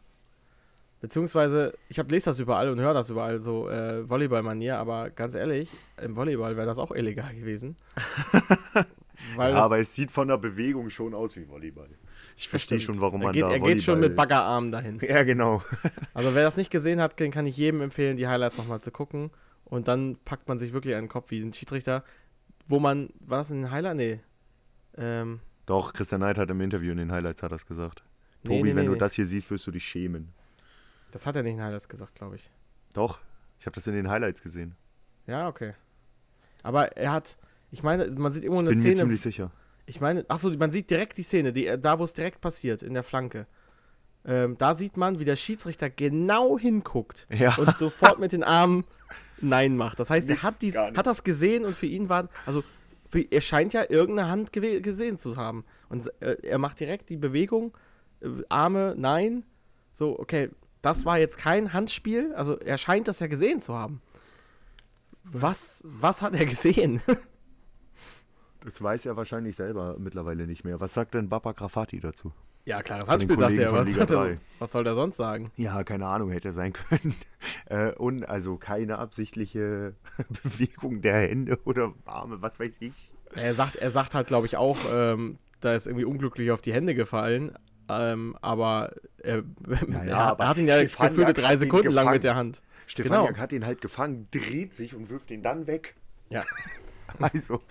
Beziehungsweise, 1.01 1.75
ich 1.89 1.99
hab, 2.01 2.11
lese 2.11 2.25
das 2.27 2.41
überall 2.41 2.69
und 2.71 2.81
höre 2.81 2.95
das 2.95 3.09
überall 3.11 3.39
so, 3.39 3.69
äh, 3.69 4.09
Volleyball-Manier, 4.09 4.79
aber 4.79 5.11
ganz 5.11 5.35
ehrlich, 5.35 5.71
im 6.03 6.17
Volleyball 6.17 6.57
wäre 6.57 6.67
das 6.67 6.79
auch 6.79 6.91
illegal 6.91 7.35
gewesen. 7.35 7.77
Ja, 9.37 9.55
aber 9.65 9.79
es 9.81 9.95
sieht 9.95 10.13
von 10.13 10.29
der 10.29 10.39
Bewegung 10.39 10.91
schon 10.91 11.13
aus 11.13 11.37
wie 11.37 11.49
Volleyball. 11.49 11.89
Ich 12.37 12.49
verstehe 12.49 12.79
schon, 12.81 13.01
warum 13.01 13.21
er 13.21 13.25
man 13.25 13.33
geht, 13.33 13.43
da 13.43 13.51
Er 13.51 13.59
geht 13.59 13.83
schon 13.83 13.99
mit 13.99 14.13
Volleyball- 14.13 14.17
Baggerarmen 14.29 14.71
dahin. 14.73 14.99
Ja, 15.03 15.25
genau. 15.25 15.61
Also 16.15 16.35
wer 16.37 16.45
das 16.45 16.57
nicht 16.57 16.71
gesehen 16.71 17.01
hat, 17.01 17.19
den 17.19 17.33
kann 17.33 17.45
ich 17.45 17.57
jedem 17.57 17.81
empfehlen, 17.83 18.17
die 18.17 18.29
Highlights 18.29 18.59
nochmal 18.59 18.81
zu 18.81 18.93
gucken. 18.93 19.31
Und 19.69 19.89
dann 19.89 20.17
packt 20.25 20.49
man 20.49 20.59
sich 20.59 20.73
wirklich 20.73 20.95
einen 20.95 21.09
Kopf 21.09 21.31
wie 21.31 21.41
ein 21.41 21.53
Schiedsrichter, 21.53 22.05
wo 22.67 22.79
man, 22.81 23.11
war 23.21 23.39
das 23.39 23.51
ein 23.51 23.71
Highlight? 23.71 23.97
Nee. 23.97 24.21
Ähm, 24.97 25.41
Doch, 25.67 25.93
Christian 25.93 26.21
Neid 26.21 26.39
hat 26.39 26.51
im 26.51 26.61
Interview 26.61 26.93
in 26.93 26.99
den 26.99 27.13
Highlights 27.13 27.43
hat 27.43 27.53
das 27.53 27.67
gesagt. 27.67 28.03
nee, 28.43 28.57
Tobi, 28.59 28.71
nee, 28.71 28.77
wenn 28.77 28.87
nee, 28.87 28.93
du 28.93 28.99
das 28.99 29.15
hier 29.15 29.27
siehst, 29.27 29.51
wirst 29.51 29.67
du 29.67 29.71
dich 29.71 29.85
schämen. 29.85 30.31
Das 31.13 31.27
hat 31.27 31.37
er 31.37 31.43
nicht 31.43 31.55
in 31.55 31.63
Highlights 31.63 31.89
gesagt, 31.89 32.15
glaube 32.15 32.37
ich. 32.37 32.51
Doch, 32.95 33.19
ich 33.61 33.67
habe 33.67 33.75
das 33.75 33.87
in 33.87 33.95
den 33.95 34.09
Highlights 34.09 34.43
gesehen. 34.43 34.75
Ja, 35.27 35.49
okay. 35.49 35.75
Aber 36.63 36.97
er 36.97 37.13
hat, 37.13 37.37
ich 37.71 37.83
meine, 37.83 38.07
man 38.11 38.33
sieht 38.33 38.43
irgendwo 38.45 38.61
eine 38.61 38.71
Bin 38.71 38.79
mir 38.79 38.83
Szene. 38.83 38.97
ziemlich 38.97 39.21
sicher. 39.21 39.51
Ich 39.87 40.01
meine, 40.01 40.25
achso, 40.29 40.51
man 40.51 40.71
sieht 40.71 40.91
direkt 40.91 41.17
die 41.17 41.23
Szene, 41.23 41.53
die, 41.53 41.65
da 41.81 41.99
wo 41.99 42.05
es 42.05 42.13
direkt 42.13 42.41
passiert, 42.41 42.83
in 42.83 42.95
der 42.95 43.03
Flanke. 43.03 43.47
Ähm, 44.25 44.57
da 44.59 44.75
sieht 44.75 44.97
man, 44.99 45.19
wie 45.19 45.25
der 45.25 45.37
Schiedsrichter 45.37 45.89
genau 45.89 46.59
hinguckt 46.59 47.27
Ja. 47.31 47.55
und 47.57 47.77
sofort 47.79 48.19
mit 48.19 48.33
den 48.33 48.45
Armen 48.45 48.85
Nein 49.41 49.77
macht. 49.77 50.01
Das 50.01 50.11
heißt, 50.11 50.29
er 50.29 50.43
hat, 50.43 50.63
dies, 50.63 50.77
hat 50.77 51.07
das 51.07 51.25
gesehen 51.25 51.65
und 51.65 51.77
für 51.77 51.87
ihn 51.87 52.09
war, 52.09 52.29
also 52.47 52.63
er 53.31 53.41
scheint 53.41 53.73
ja 53.73 53.85
irgendeine 53.89 54.29
Hand 54.29 54.53
gesehen 54.53 55.19
zu 55.19 55.37
haben. 55.37 55.65
Und 55.89 56.11
äh, 56.21 56.37
er 56.43 56.59
macht 56.59 56.81
direkt 56.81 57.09
die 57.09 57.17
Bewegung, 57.17 57.77
äh, 58.21 58.29
Arme, 58.49 58.95
Nein. 58.97 59.45
So, 59.93 60.19
okay, 60.19 60.51
das 60.83 61.05
war 61.05 61.19
jetzt 61.19 61.39
kein 61.39 61.73
Handspiel. 61.73 62.33
Also 62.35 62.59
er 62.59 62.79
scheint 62.79 63.09
das 63.09 63.19
ja 63.21 63.27
gesehen 63.27 63.61
zu 63.61 63.75
haben. 63.75 64.01
Was, 65.25 65.83
was 65.85 66.23
hat 66.23 66.35
er 66.35 66.47
gesehen? 66.47 67.01
Das 68.65 68.83
weiß 68.83 69.07
er 69.07 69.17
wahrscheinlich 69.17 69.55
selber 69.55 69.97
mittlerweile 69.99 70.47
nicht 70.47 70.65
mehr. 70.65 70.81
Was 70.81 70.93
sagt 70.93 71.15
denn 71.15 71.29
Baba 71.29 71.53
Grafati 71.53 72.01
dazu? 72.01 72.33
Ja, 72.69 72.83
klares 72.83 73.09
Handspiel, 73.09 73.39
sagt 73.39 73.57
er. 73.59 73.73
Was, 73.73 73.89
er. 73.89 74.07
3. 74.07 74.39
was 74.59 74.73
soll 74.73 74.85
der 74.85 74.95
sonst 74.95 75.17
sagen? 75.17 75.51
Ja, 75.57 75.83
keine 75.85 76.07
Ahnung, 76.07 76.31
hätte 76.31 76.53
sein 76.53 76.73
können. 76.89 77.15
Äh, 77.67 77.93
und 77.93 78.29
also 78.29 78.57
keine 78.59 78.99
absichtliche 78.99 79.95
Bewegung 80.43 81.01
der 81.01 81.15
Hände 81.29 81.59
oder 81.65 81.95
Arme, 82.05 82.43
was 82.43 82.61
weiß 82.61 82.77
ich. 82.81 83.11
Er 83.35 83.55
sagt, 83.55 83.77
er 83.77 83.91
sagt 83.91 84.15
halt, 84.15 84.27
glaube 84.27 84.47
ich, 84.47 84.57
auch, 84.57 84.79
ähm, 84.93 85.39
da 85.61 85.73
ist 85.75 85.87
irgendwie 85.87 86.05
unglücklich 86.05 86.51
auf 86.51 86.61
die 86.61 86.73
Hände 86.73 86.95
gefallen. 86.95 87.53
Ähm, 87.89 88.37
aber 88.43 88.93
er, 89.17 89.43
Naja, 89.87 90.03
er, 90.05 90.19
aber 90.19 90.45
er 90.45 90.51
hat 90.51 90.59
ihn 90.59 90.69
ja 90.69 90.75
Stefaniak 90.75 91.17
gefühlte 91.17 91.41
drei 91.41 91.57
Sekunden 91.57 91.93
lang 91.93 92.11
mit 92.11 92.23
der 92.23 92.37
Hand. 92.37 92.61
Stefaniak 92.87 93.29
Genau. 93.29 93.39
hat 93.39 93.53
ihn 93.53 93.65
halt 93.65 93.81
gefangen, 93.81 94.29
dreht 94.31 94.75
sich 94.75 94.95
und 94.95 95.09
wirft 95.09 95.31
ihn 95.31 95.43
dann 95.43 95.67
weg. 95.67 95.95
Ja. 96.29 96.43
Also, 97.19 97.63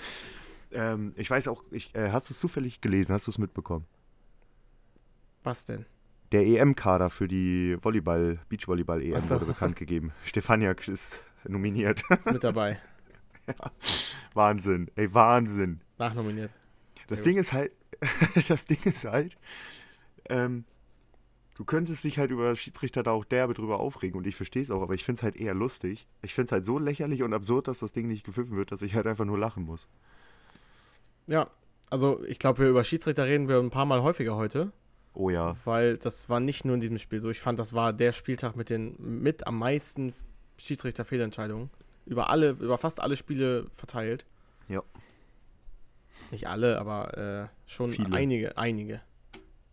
ähm, 0.71 1.13
ich 1.15 1.29
weiß 1.29 1.47
auch, 1.49 1.63
ich, 1.69 1.93
äh, 1.93 2.09
hast 2.09 2.29
du 2.29 2.33
es 2.33 2.39
zufällig 2.39 2.81
gelesen, 2.81 3.13
hast 3.13 3.27
du 3.27 3.31
es 3.31 3.37
mitbekommen? 3.37 3.85
Was 5.47 5.63
denn? 5.63 5.85
Der 6.33 6.45
EM-Kader 6.45 7.09
für 7.09 7.29
die 7.29 7.77
Volleyball, 7.81 8.37
Beachvolleyball-EM 8.49 9.13
Ach 9.15 9.21
so. 9.21 9.35
wurde 9.35 9.45
bekannt 9.45 9.77
gegeben. 9.77 10.11
Stefaniak 10.25 10.85
ist 10.89 11.23
nominiert. 11.47 12.03
Ist 12.09 12.29
mit 12.29 12.43
dabei. 12.43 12.81
Wahnsinn, 14.33 14.91
ey, 14.97 15.13
Wahnsinn. 15.13 15.79
Nachnominiert. 15.97 16.51
Das 17.07 17.23
Ding 17.23 17.37
ist 17.37 17.53
halt, 17.53 17.71
das 18.49 18.65
Ding 18.65 18.79
ist 18.83 19.05
halt, 19.05 19.37
ähm, 20.27 20.65
du 21.55 21.63
könntest 21.63 22.03
dich 22.03 22.19
halt 22.19 22.31
über 22.31 22.53
Schiedsrichter 22.53 23.03
da 23.03 23.11
auch 23.11 23.23
derbe 23.23 23.53
drüber 23.53 23.79
aufregen 23.79 24.17
und 24.17 24.27
ich 24.27 24.35
verstehe 24.35 24.63
es 24.63 24.69
auch, 24.69 24.81
aber 24.81 24.95
ich 24.95 25.05
finde 25.05 25.19
es 25.19 25.23
halt 25.23 25.37
eher 25.37 25.53
lustig. 25.53 26.09
Ich 26.23 26.33
finde 26.33 26.47
es 26.47 26.51
halt 26.51 26.65
so 26.65 26.77
lächerlich 26.77 27.23
und 27.23 27.33
absurd, 27.33 27.69
dass 27.69 27.79
das 27.79 27.93
Ding 27.93 28.09
nicht 28.09 28.25
gepfiffen 28.25 28.57
wird, 28.57 28.73
dass 28.73 28.81
ich 28.81 28.95
halt 28.95 29.07
einfach 29.07 29.23
nur 29.23 29.39
lachen 29.39 29.63
muss. 29.63 29.87
Ja, 31.25 31.49
also 31.89 32.21
ich 32.25 32.37
glaube, 32.37 32.59
wir 32.59 32.67
über 32.67 32.83
Schiedsrichter 32.83 33.23
reden 33.23 33.47
wir 33.47 33.59
ein 33.59 33.69
paar 33.69 33.85
Mal 33.85 34.01
häufiger 34.01 34.35
heute, 34.35 34.73
Oh 35.13 35.29
ja. 35.29 35.55
weil 35.65 35.97
das 35.97 36.29
war 36.29 36.39
nicht 36.39 36.63
nur 36.63 36.75
in 36.75 36.81
diesem 36.81 36.99
Spiel 36.99 37.21
so. 37.21 37.29
Ich 37.29 37.39
fand, 37.39 37.57
das 37.57 37.73
war 37.73 37.91
der 37.93 38.11
Spieltag 38.11 38.55
mit 38.55 38.69
den 38.69 38.95
mit 38.99 39.47
am 39.47 39.57
meisten 39.57 40.13
Schiedsrichter-Fehlentscheidungen. 40.57 41.69
Über 42.05 42.29
alle, 42.29 42.51
über 42.51 42.77
fast 42.77 43.01
alle 43.01 43.15
Spiele 43.15 43.67
verteilt. 43.75 44.25
Ja. 44.67 44.83
Nicht 46.31 46.47
alle, 46.47 46.79
aber 46.79 47.17
äh, 47.17 47.47
schon 47.69 47.89
Viele. 47.89 48.15
einige, 48.15 48.57
einige. 48.57 49.01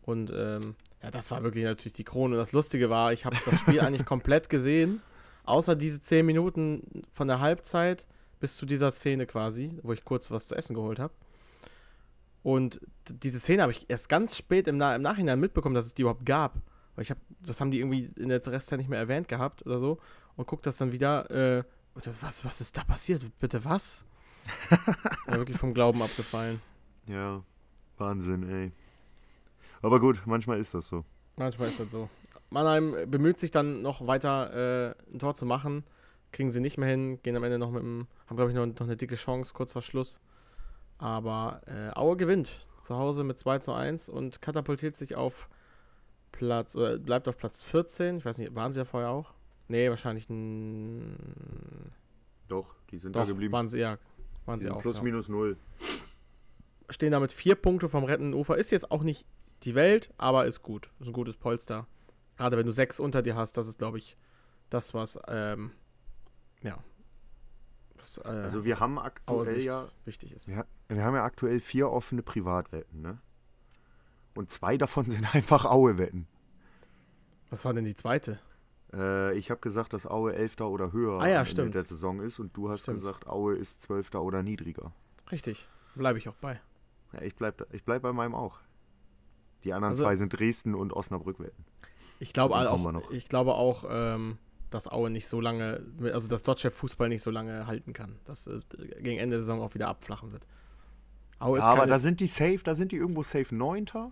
Und 0.03 0.33
ähm, 0.35 0.75
ja, 1.03 1.11
das 1.11 1.31
war 1.31 1.43
wirklich 1.43 1.65
natürlich 1.65 1.93
die 1.93 2.05
Krone. 2.05 2.35
Und 2.35 2.39
das 2.39 2.53
Lustige 2.53 2.91
war, 2.91 3.13
ich 3.13 3.25
habe 3.25 3.37
das 3.45 3.59
Spiel 3.61 3.81
eigentlich 3.83 4.07
komplett 4.07 4.49
gesehen, 4.49 5.03
außer 5.45 5.77
diese 5.77 6.01
10 6.01 6.25
Minuten 6.25 7.05
von 7.13 7.29
der 7.29 7.41
Halbzeit 7.41 8.05
bis 8.41 8.57
zu 8.57 8.67
dieser 8.67 8.91
Szene 8.91 9.27
quasi, 9.27 9.79
wo 9.83 9.93
ich 9.93 10.05
kurz 10.05 10.31
was 10.31 10.49
zu 10.49 10.55
essen 10.55 10.75
geholt 10.75 10.99
habe. 10.99 11.15
Und 12.45 12.79
diese 13.09 13.41
Szene 13.41 13.63
habe 13.63 13.73
ich 13.73 13.89
erst 13.89 14.11
ganz 14.11 14.37
spät 14.37 14.69
im, 14.69 14.77
Na 14.77 14.95
im 14.95 15.01
Nachhinein 15.01 15.41
mitbekommen, 15.41 15.75
dass 15.75 15.87
es 15.87 15.95
die 15.95 16.03
überhaupt 16.03 16.27
gab. 16.27 16.61
Weil 16.95 17.03
ich 17.03 17.11
habe, 17.11 17.21
das 17.41 17.61
haben 17.61 17.71
die 17.71 17.81
irgendwie 17.81 18.13
in 18.17 18.29
der 18.29 18.47
Restzeit 18.47 18.79
nicht 18.79 18.91
mehr 18.91 18.99
erwähnt 18.99 19.29
gehabt 19.29 19.65
oder 19.65 19.79
so. 19.79 19.99
Und 20.37 20.47
guck 20.47 20.63
das 20.63 20.77
dann 20.77 20.93
wieder, 20.93 21.31
äh, 21.31 21.65
was, 22.21 22.45
was 22.45 22.61
ist 22.61 22.77
da 22.77 22.85
passiert? 22.85 23.23
Bitte 23.41 23.65
was? 23.65 24.05
ja, 25.27 25.37
wirklich 25.37 25.57
vom 25.57 25.73
Glauben 25.73 26.03
abgefallen. 26.03 26.61
Ja. 27.07 27.43
Wahnsinn, 27.97 28.49
ey. 28.51 28.73
Aber 29.81 29.99
gut, 29.99 30.23
manchmal 30.27 30.61
ist 30.61 30.75
das 30.75 30.87
so. 30.87 31.03
Manchmal 31.37 31.69
ist 31.69 31.81
das 31.81 31.91
so. 31.91 32.11
Mannheim 32.51 32.95
bemüht 33.11 33.41
sich 33.41 33.53
dann 33.53 33.81
noch 33.81 34.07
weiter 34.07 34.91
äh, 34.91 34.95
ein 35.11 35.19
Tor 35.19 35.35
zu 35.35 35.47
machen. 35.47 35.85
Kriegen 36.31 36.51
sie 36.51 36.61
nicht 36.61 36.77
mehr 36.77 36.91
hin, 36.91 37.23
gehen 37.23 37.37
am 37.37 37.45
Ende 37.45 37.59
noch 37.59 37.71
mit 37.71 37.83
dem, 37.83 38.07
haben 38.27 38.37
glaube 38.37 38.51
ich 38.51 38.57
noch, 38.57 38.67
noch 38.67 38.81
eine 38.81 38.97
dicke 38.99 39.15
Chance, 39.15 39.55
kurz 39.55 39.73
vor 39.73 39.83
Schluss. 39.83 40.21
Aber 40.99 41.61
äh, 41.67 41.91
Aue 41.99 42.17
gewinnt 42.17 42.51
zu 42.85 42.97
Hause 42.97 43.25
mit 43.25 43.39
2 43.39 43.59
zu 43.61 43.73
1 43.73 44.09
und 44.09 44.41
katapultiert 44.43 44.97
sich 44.97 45.15
auf 45.17 45.49
Platz, 46.33 46.75
oder 46.77 46.99
bleibt 46.99 47.29
auf 47.29 47.37
Platz 47.37 47.63
14. 47.63 48.19
Ich 48.19 48.25
weiß 48.25 48.39
nicht, 48.39 48.55
waren 48.55 48.73
sie 48.73 48.81
ja 48.81 48.85
vorher 48.85 49.11
auch? 49.11 49.33
Nee, 49.69 49.89
wahrscheinlich 49.89 50.29
n- 50.29 51.17
Doch, 52.49 52.75
die 52.91 52.99
sind 52.99 53.15
doch, 53.17 53.23
da 53.23 53.27
geblieben. 53.29 53.53
waren 53.53 53.69
sie 53.69 53.79
ja. 53.81 53.99
Waren 54.47 54.59
Die 54.61 54.67
sie 54.67 54.71
auch. 54.71 54.83
plus 54.83 54.99
ja. 54.99 55.03
minus 55.03 55.29
null. 55.29 55.57
Stehen 56.91 57.13
damit 57.13 57.33
vier 57.33 57.55
Punkte 57.55 57.89
vom 57.89 58.05
rettenden 58.05 58.35
Ufer. 58.35 58.59
Ist 58.59 58.71
jetzt 58.71 58.91
auch 58.91 59.03
nicht 59.03 59.25
die 59.63 59.75
Welt, 59.75 60.13
aber 60.19 60.45
ist 60.45 60.63
gut. 60.63 60.91
Ist 61.01 61.07
ein 61.07 61.13
gutes 61.15 61.37
Polster. 61.37 61.87
Gerade 62.37 62.59
wenn 62.59 62.67
du 62.67 62.73
sechs 62.73 63.01
unter 63.01 63.23
dir 63.23 63.37
hast, 63.37 63.57
das 63.57 63.69
ist, 63.69 63.79
glaube 63.79 63.97
ich, 63.99 64.19
das, 64.69 64.93
was, 64.93 65.19
ähm, 65.29 65.71
ja. 66.63 66.79
Was, 68.05 68.19
äh, 68.19 68.29
Also 68.29 68.65
wir 68.67 68.81
haben 68.81 68.99
aktuell 68.99 69.61
ja, 69.63 69.89
wichtig 70.05 70.33
ist. 70.33 70.49
wir, 70.49 70.67
wir 70.89 71.03
haben 71.05 71.15
ja 71.15 71.25
aktuell 71.25 71.59
vier 71.61 71.91
offene 71.91 72.23
Privatwetten, 72.23 73.01
ne? 73.01 73.19
Und 74.35 74.51
zwei 74.51 74.77
davon 74.77 75.05
sind 75.09 75.35
einfach 75.35 75.65
Aue-Wetten. 75.65 76.27
Was 77.51 77.65
war 77.65 77.73
denn 77.73 77.85
die 77.85 77.95
zweite? 77.95 78.39
Äh, 78.93 79.37
ich 79.39 79.51
habe 79.51 79.61
gesagt, 79.61 79.93
dass 79.95 80.07
Aue 80.07 80.35
Elfter 80.35 80.69
oder 80.69 80.93
höher 80.93 81.21
Ah 81.21 81.29
ja, 81.29 81.47
stimmt. 81.47 81.75
der 81.75 81.85
Saison 81.85 82.21
ist 82.21 82.39
und 82.39 82.55
du 82.57 82.69
hast 82.71 82.83
Stimmt. 82.83 82.99
gesagt, 82.99 83.27
Aue 83.27 83.55
ist 83.57 83.81
Zwölfter 83.83 84.23
oder 84.23 84.43
niedriger. 84.43 84.93
Richtig. 85.31 85.67
Bleibe 85.95 86.19
ich 86.19 86.29
auch 86.29 86.37
bei. 86.37 86.61
Ja, 87.13 87.23
ich 87.23 87.35
bleib, 87.37 87.57
da- 87.59 87.67
ich 87.73 87.85
bleib 87.85 88.03
bei 88.03 88.13
meinem 88.13 88.35
auch. 88.35 88.59
Die 89.63 89.73
anderen 89.73 89.93
Also- 89.93 90.05
zwei 90.05 90.17
sind 90.17 90.39
Dresden 90.39 90.75
und 90.75 90.93
Osnabrück-Wetten. 90.93 91.65
Ich 92.19 92.33
glaube 92.33 92.55
auch, 92.57 93.11
ich 93.11 93.29
glaube 93.29 93.55
auch, 93.55 93.85
ähm, 93.89 94.37
dass 94.75 94.91
Aue 94.91 95.09
nicht 95.09 95.29
so 95.29 95.41
lange, 95.41 95.87
also 96.03 96.27
dass 96.27 96.43
Dodge 96.43 96.73
Fußball 96.73 97.09
nicht 97.09 97.23
so 97.23 97.31
lange 97.31 97.67
halten 97.69 97.93
kann. 97.93 98.17
Dass 98.25 98.49
äh, 98.49 98.61
gegen 99.01 99.19
Ende 99.19 99.37
der 99.37 99.43
Saison 99.43 99.61
auch 99.61 99.75
wieder 99.75 99.87
abflachen 99.89 100.33
wird. 100.33 100.45
Aue 101.39 101.59
ist 101.59 101.65
Aber 101.65 101.87
da 101.87 102.01
sind 102.01 102.19
die 102.19 102.27
safe, 102.27 102.59
da 102.65 102.75
sind 102.75 102.91
die 102.91 102.97
irgendwo 102.97 103.23
safe 103.23 103.55
Neunter. 103.55 104.11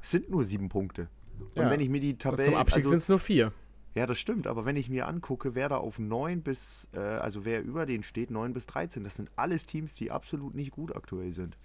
Es 0.00 0.10
sind 0.10 0.30
nur 0.30 0.44
sieben 0.44 0.70
Punkte. 0.70 1.08
Und 1.54 1.62
Ja. 1.62 1.70
wenn 1.70 1.80
ich 1.80 1.90
mir 1.90 2.00
die 2.00 2.16
Tabelle. 2.16 2.44
zum 2.46 2.54
Abstieg 2.54 2.78
also, 2.78 2.90
sind 2.90 2.98
es 2.98 3.08
nur 3.10 3.18
vier. 3.18 3.52
Ja, 3.94 4.06
das 4.06 4.18
stimmt, 4.18 4.46
aber 4.46 4.64
wenn 4.64 4.76
ich 4.76 4.88
mir 4.88 5.06
angucke, 5.06 5.54
wer 5.54 5.68
da 5.68 5.76
auf 5.76 5.98
9 5.98 6.42
bis, 6.42 6.88
äh, 6.94 6.98
also 6.98 7.44
wer 7.44 7.62
über 7.62 7.84
den 7.84 8.02
steht, 8.02 8.30
9 8.30 8.54
bis 8.54 8.66
13, 8.66 9.04
das 9.04 9.16
sind 9.16 9.30
alles 9.36 9.66
Teams, 9.66 9.94
die 9.96 10.10
absolut 10.10 10.54
nicht 10.54 10.70
gut 10.70 10.94
aktuell 10.96 11.34
sind. 11.34 11.58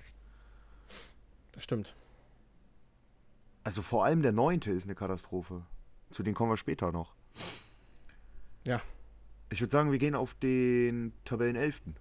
Das 1.53 1.63
stimmt. 1.63 1.95
Also 3.63 3.81
vor 3.81 4.03
allem 4.03 4.21
der 4.23 4.33
9. 4.33 4.59
ist 4.75 4.85
eine 4.85 4.95
Katastrophe. 4.95 5.61
Zu 6.11 6.23
denen 6.23 6.35
kommen 6.35 6.51
wir 6.51 6.57
später 6.57 6.91
noch. 6.91 7.13
Ja. 8.63 8.81
Ich 9.49 9.61
würde 9.61 9.71
sagen, 9.71 9.91
wir 9.91 9.99
gehen 9.99 10.15
auf 10.15 10.33
den 10.35 11.13
Tabellenelften. 11.23 11.95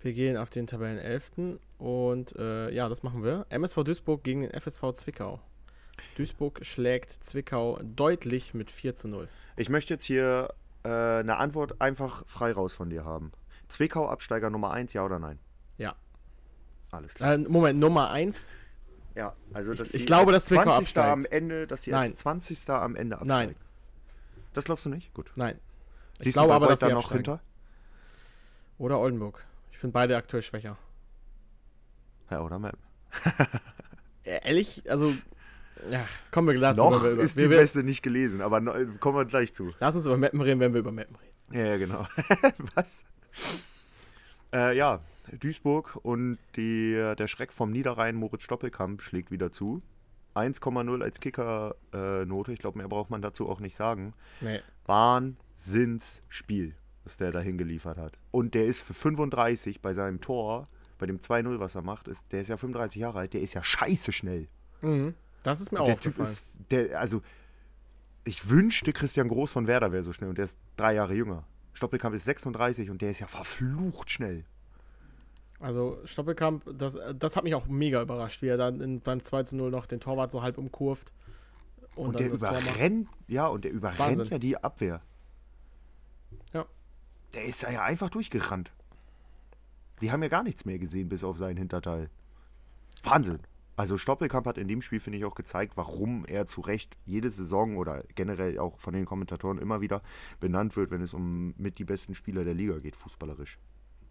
Wir 0.00 0.12
gehen 0.12 0.36
auf 0.36 0.50
den 0.50 0.66
Tabellenelften 0.66 1.58
und 1.78 2.36
äh, 2.36 2.70
ja, 2.70 2.88
das 2.88 3.02
machen 3.02 3.24
wir. 3.24 3.46
MSV 3.48 3.82
Duisburg 3.84 4.22
gegen 4.22 4.42
den 4.42 4.52
FSV 4.52 4.92
Zwickau. 4.92 5.40
Duisburg 6.16 6.64
schlägt 6.64 7.10
Zwickau 7.10 7.80
deutlich 7.82 8.54
mit 8.54 8.70
4 8.70 8.94
zu 8.94 9.08
0. 9.08 9.28
Ich 9.56 9.70
möchte 9.70 9.94
jetzt 9.94 10.04
hier 10.04 10.54
äh, 10.84 10.88
eine 10.88 11.38
Antwort 11.38 11.80
einfach 11.80 12.24
frei 12.26 12.52
raus 12.52 12.74
von 12.74 12.90
dir 12.90 13.04
haben. 13.04 13.32
Zwickau 13.68 14.08
Absteiger 14.08 14.50
Nummer 14.50 14.70
1, 14.70 14.92
ja 14.92 15.04
oder 15.04 15.18
nein? 15.18 15.38
Ja. 15.78 15.96
Alles 16.90 17.14
klar. 17.14 17.34
Äh, 17.34 17.38
Moment, 17.38 17.78
Nummer 17.80 18.10
1? 18.10 18.50
Ja, 19.18 19.34
also 19.52 19.74
dass 19.74 19.92
ich 19.94 20.02
die 20.02 20.06
glaube, 20.06 20.30
dass 20.30 20.46
Zwickau 20.46 20.62
20. 20.62 20.78
absteigt. 20.78 21.08
am 21.08 21.24
Ende, 21.24 21.66
dass 21.66 21.80
die 21.80 21.90
Nein. 21.90 22.10
als 22.10 22.20
20. 22.20 22.70
am 22.70 22.94
Ende 22.94 23.16
Nein. 23.16 23.30
absteigen. 23.30 23.56
Das 24.52 24.64
glaubst 24.64 24.86
du 24.86 24.90
nicht? 24.90 25.12
Gut. 25.12 25.32
Nein. 25.34 25.58
Ich 26.18 26.24
Siehst 26.26 26.36
glaube 26.36 26.50
du 26.50 26.54
aber, 26.54 26.68
dass 26.68 26.78
sie 26.78 26.86
da 26.86 26.94
noch 26.94 27.10
absteigen. 27.10 27.24
hinter? 27.24 27.40
Oder 28.78 29.00
Oldenburg. 29.00 29.44
Ich 29.72 29.78
finde 29.78 29.92
beide 29.92 30.16
aktuell 30.16 30.42
schwächer. 30.42 30.78
Ja, 32.30 32.42
oder 32.42 32.58
Mem. 32.58 32.72
Äh, 34.22 34.46
ehrlich, 34.46 34.82
also, 34.90 35.14
ja, 35.90 36.04
kommen 36.30 36.48
wir 36.48 36.60
dazu. 36.60 36.82
Noch 36.82 36.96
wenn 36.96 37.02
wir 37.02 37.10
über, 37.12 37.22
ist 37.22 37.36
die 37.40 37.48
wir, 37.48 37.56
beste 37.56 37.82
nicht 37.82 38.02
gelesen, 38.02 38.42
aber 38.42 38.60
no, 38.60 38.74
kommen 39.00 39.16
wir 39.16 39.24
gleich 39.24 39.54
zu. 39.54 39.72
Lass 39.80 39.96
uns 39.96 40.04
über 40.04 40.18
Mappen 40.18 40.42
reden, 40.42 40.60
wenn 40.60 40.74
wir 40.74 40.80
über 40.80 40.92
Mappen 40.92 41.16
reden. 41.16 41.58
Ja, 41.58 41.70
ja 41.72 41.76
genau. 41.78 42.06
Was? 42.74 43.06
Äh, 44.52 44.76
ja, 44.76 45.00
Duisburg 45.40 45.98
und 46.02 46.38
die, 46.56 46.92
der 47.18 47.28
Schreck 47.28 47.52
vom 47.52 47.70
Niederrhein, 47.70 48.14
Moritz 48.14 48.42
Stoppelkamp, 48.42 49.02
schlägt 49.02 49.30
wieder 49.30 49.52
zu. 49.52 49.82
1,0 50.34 51.02
als 51.02 51.20
Kicker-Note. 51.20 52.52
ich 52.52 52.58
glaube, 52.60 52.78
mehr 52.78 52.88
braucht 52.88 53.10
man 53.10 53.22
dazu 53.22 53.48
auch 53.48 53.60
nicht 53.60 53.74
sagen. 53.76 54.14
Nee. 54.40 54.60
Wahnsinnsspiel, 54.86 56.74
was 57.04 57.16
der 57.16 57.32
da 57.32 57.40
hingeliefert 57.40 57.98
hat. 57.98 58.18
Und 58.30 58.54
der 58.54 58.66
ist 58.66 58.80
für 58.80 58.94
35 58.94 59.80
bei 59.80 59.94
seinem 59.94 60.20
Tor, 60.20 60.68
bei 60.98 61.06
dem 61.06 61.18
2-0, 61.18 61.58
was 61.58 61.74
er 61.74 61.82
macht, 61.82 62.08
ist, 62.08 62.30
der 62.32 62.40
ist 62.40 62.48
ja 62.48 62.56
35 62.56 63.00
Jahre 63.00 63.20
alt, 63.20 63.34
der 63.34 63.40
ist 63.40 63.54
ja 63.54 63.62
scheiße 63.62 64.12
schnell. 64.12 64.48
Mhm. 64.80 65.14
Das 65.42 65.60
ist 65.60 65.72
mir 65.72 65.80
auch 65.80 65.86
der 65.86 66.00
Typ 66.00 66.18
ist, 66.18 66.42
der, 66.70 67.00
also, 67.00 67.22
ich 68.24 68.48
wünschte, 68.48 68.92
Christian 68.92 69.28
Groß 69.28 69.50
von 69.50 69.66
Werder 69.66 69.92
wäre 69.92 70.04
so 70.04 70.12
schnell 70.12 70.30
und 70.30 70.38
der 70.38 70.46
ist 70.46 70.58
drei 70.76 70.94
Jahre 70.94 71.14
jünger. 71.14 71.44
Stoppelkamp 71.72 72.14
ist 72.14 72.24
36 72.24 72.90
und 72.90 73.00
der 73.02 73.10
ist 73.10 73.20
ja 73.20 73.26
verflucht 73.26 74.10
schnell. 74.10 74.44
Also 75.60 75.98
Stoppelkamp, 76.04 76.64
das, 76.78 76.96
das 77.18 77.36
hat 77.36 77.44
mich 77.44 77.54
auch 77.54 77.66
mega 77.66 78.00
überrascht, 78.00 78.42
wie 78.42 78.46
er 78.46 78.56
dann 78.56 78.80
in, 78.80 79.00
beim 79.00 79.22
2 79.22 79.42
zu 79.42 79.56
0 79.56 79.70
noch 79.70 79.86
den 79.86 79.98
Torwart 79.98 80.30
so 80.30 80.42
halb 80.42 80.56
umkurvt. 80.56 81.10
Und, 81.96 82.14
dann 82.14 82.28
der 82.28 82.32
überrennt, 82.32 83.08
ja, 83.26 83.48
und 83.48 83.64
der 83.64 83.72
überrennt 83.72 83.98
Wahnsinn. 83.98 84.28
ja 84.28 84.38
die 84.38 84.56
Abwehr. 84.56 85.00
Ja. 86.52 86.64
Der 87.34 87.44
ist 87.44 87.62
ja 87.62 87.82
einfach 87.82 88.08
durchgerannt. 88.08 88.70
Die 90.00 90.12
haben 90.12 90.22
ja 90.22 90.28
gar 90.28 90.44
nichts 90.44 90.64
mehr 90.64 90.78
gesehen, 90.78 91.08
bis 91.08 91.24
auf 91.24 91.38
seinen 91.38 91.56
Hinterteil. 91.56 92.08
Wahnsinn. 93.02 93.40
Also 93.76 93.96
Stoppelkamp 93.96 94.46
hat 94.46 94.58
in 94.58 94.68
dem 94.68 94.82
Spiel, 94.82 95.00
finde 95.00 95.18
ich, 95.18 95.24
auch 95.24 95.34
gezeigt, 95.34 95.76
warum 95.76 96.24
er 96.26 96.46
zu 96.46 96.60
Recht 96.60 96.96
jede 97.04 97.30
Saison 97.30 97.76
oder 97.76 98.04
generell 98.14 98.58
auch 98.58 98.78
von 98.78 98.92
den 98.92 99.04
Kommentatoren 99.04 99.58
immer 99.58 99.80
wieder 99.80 100.02
benannt 100.38 100.76
wird, 100.76 100.90
wenn 100.92 101.00
es 101.00 101.14
um 101.14 101.54
mit 101.58 101.78
die 101.78 101.84
besten 101.84 102.14
Spieler 102.14 102.44
der 102.44 102.54
Liga 102.54 102.78
geht, 102.78 102.96
fußballerisch. 102.96 103.58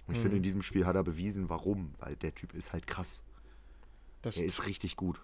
Und 0.08 0.14
ich 0.14 0.20
Mhm. 0.20 0.22
finde, 0.24 0.38
in 0.38 0.44
diesem 0.44 0.62
Spiel 0.62 0.86
hat 0.86 0.96
er 0.96 1.04
bewiesen, 1.04 1.50
warum. 1.50 1.94
Weil 2.00 2.16
der 2.16 2.34
Typ 2.34 2.54
ist 2.54 2.74
halt 2.74 2.88
krass. 2.88 3.22
Das, 4.22 4.38
Er 4.38 4.46
ist 4.46 4.66
richtig 4.66 4.96
gut. 4.96 5.20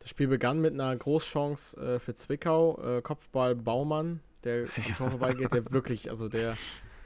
das 0.00 0.10
Spiel 0.10 0.28
begann 0.28 0.60
mit 0.60 0.74
einer 0.74 0.94
Großchance 0.96 1.76
äh, 1.76 1.98
für 1.98 2.14
Zwickau. 2.14 2.80
Äh, 2.98 3.02
Kopfball 3.02 3.54
Baumann, 3.54 4.20
der 4.44 4.66
am 4.86 4.94
Tor 4.96 5.10
vorbeigeht, 5.10 5.52
der 5.52 5.70
wirklich, 5.72 6.10
also 6.10 6.28
der. 6.28 6.56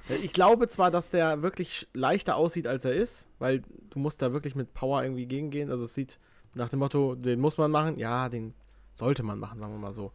Ich 0.08 0.32
glaube 0.32 0.66
zwar, 0.68 0.90
dass 0.90 1.10
der 1.10 1.42
wirklich 1.42 1.86
leichter 1.94 2.34
aussieht, 2.36 2.66
als 2.66 2.84
er 2.84 2.92
ist, 2.92 3.28
weil 3.38 3.62
du 3.90 3.98
musst 4.00 4.20
da 4.20 4.32
wirklich 4.32 4.56
mit 4.56 4.74
Power 4.74 5.02
irgendwie 5.02 5.26
gegengehen. 5.26 5.70
Also 5.70 5.84
es 5.84 5.94
sieht 5.94 6.18
nach 6.54 6.68
dem 6.68 6.80
Motto, 6.80 7.14
den 7.14 7.38
muss 7.40 7.56
man 7.56 7.70
machen. 7.70 7.96
Ja, 7.96 8.28
den 8.28 8.52
sollte 8.92 9.22
man 9.22 9.38
machen, 9.38 9.60
sagen 9.60 9.72
wir 9.72 9.78
mal 9.78 9.92
so. 9.92 10.10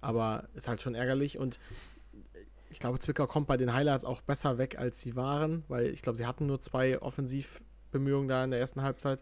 Aber 0.00 0.48
ist 0.54 0.66
halt 0.66 0.82
schon 0.82 0.96
ärgerlich 0.96 1.38
und 1.38 1.60
ich 2.72 2.80
glaube, 2.80 2.98
Zwickau 2.98 3.26
kommt 3.26 3.46
bei 3.46 3.56
den 3.56 3.72
Highlights 3.72 4.04
auch 4.04 4.20
besser 4.22 4.58
weg, 4.58 4.78
als 4.78 5.00
sie 5.00 5.14
waren, 5.14 5.62
weil 5.68 5.86
ich 5.86 6.02
glaube, 6.02 6.16
sie 6.16 6.26
hatten 6.26 6.46
nur 6.46 6.60
zwei 6.60 7.00
Offensivbemühungen 7.00 8.28
da 8.28 8.42
in 8.44 8.50
der 8.50 8.60
ersten 8.60 8.82
Halbzeit. 8.82 9.20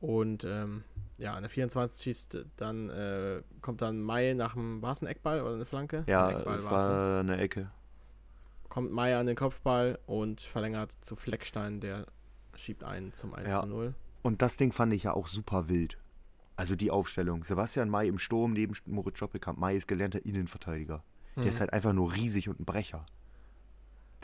Und 0.00 0.44
ähm, 0.44 0.84
ja, 1.16 1.34
in 1.36 1.42
der 1.42 1.50
24 1.50 2.02
schießt 2.02 2.44
dann, 2.56 2.90
äh, 2.90 3.42
kommt 3.62 3.80
dann 3.80 4.00
Mai 4.02 4.34
nach 4.34 4.52
dem, 4.54 4.82
war 4.82 4.92
es 4.92 5.00
ein 5.00 5.06
Eckball 5.06 5.40
oder 5.40 5.54
eine 5.54 5.64
Flanke? 5.64 6.04
Ja, 6.06 6.26
ein 6.28 6.36
es 6.36 6.44
war's, 6.44 6.64
ne? 6.64 6.70
war 6.70 7.20
eine 7.20 7.38
Ecke. 7.38 7.70
Kommt 8.68 8.92
Mai 8.92 9.16
an 9.16 9.26
den 9.26 9.36
Kopfball 9.36 9.98
und 10.06 10.42
verlängert 10.42 10.92
zu 11.00 11.16
Fleckstein, 11.16 11.80
der 11.80 12.06
schiebt 12.56 12.84
einen 12.84 13.14
zum 13.14 13.34
1 13.34 13.50
Ja. 13.50 13.60
zu 13.60 13.66
0. 13.66 13.94
Und 14.22 14.42
das 14.42 14.56
Ding 14.58 14.72
fand 14.72 14.92
ich 14.92 15.04
ja 15.04 15.14
auch 15.14 15.28
super 15.28 15.68
wild. 15.68 15.98
Also 16.56 16.74
die 16.74 16.90
Aufstellung. 16.90 17.44
Sebastian 17.44 17.88
May 17.88 18.08
im 18.08 18.18
Sturm 18.18 18.52
neben 18.52 18.74
Moritz 18.86 19.16
Stoppelkamp. 19.18 19.58
May 19.58 19.76
ist 19.76 19.88
gelernter 19.88 20.24
Innenverteidiger. 20.24 21.02
Der 21.42 21.44
Mhm. 21.44 21.48
ist 21.50 21.60
halt 21.60 21.72
einfach 21.72 21.92
nur 21.92 22.14
riesig 22.14 22.48
und 22.48 22.60
ein 22.60 22.64
Brecher. 22.64 23.04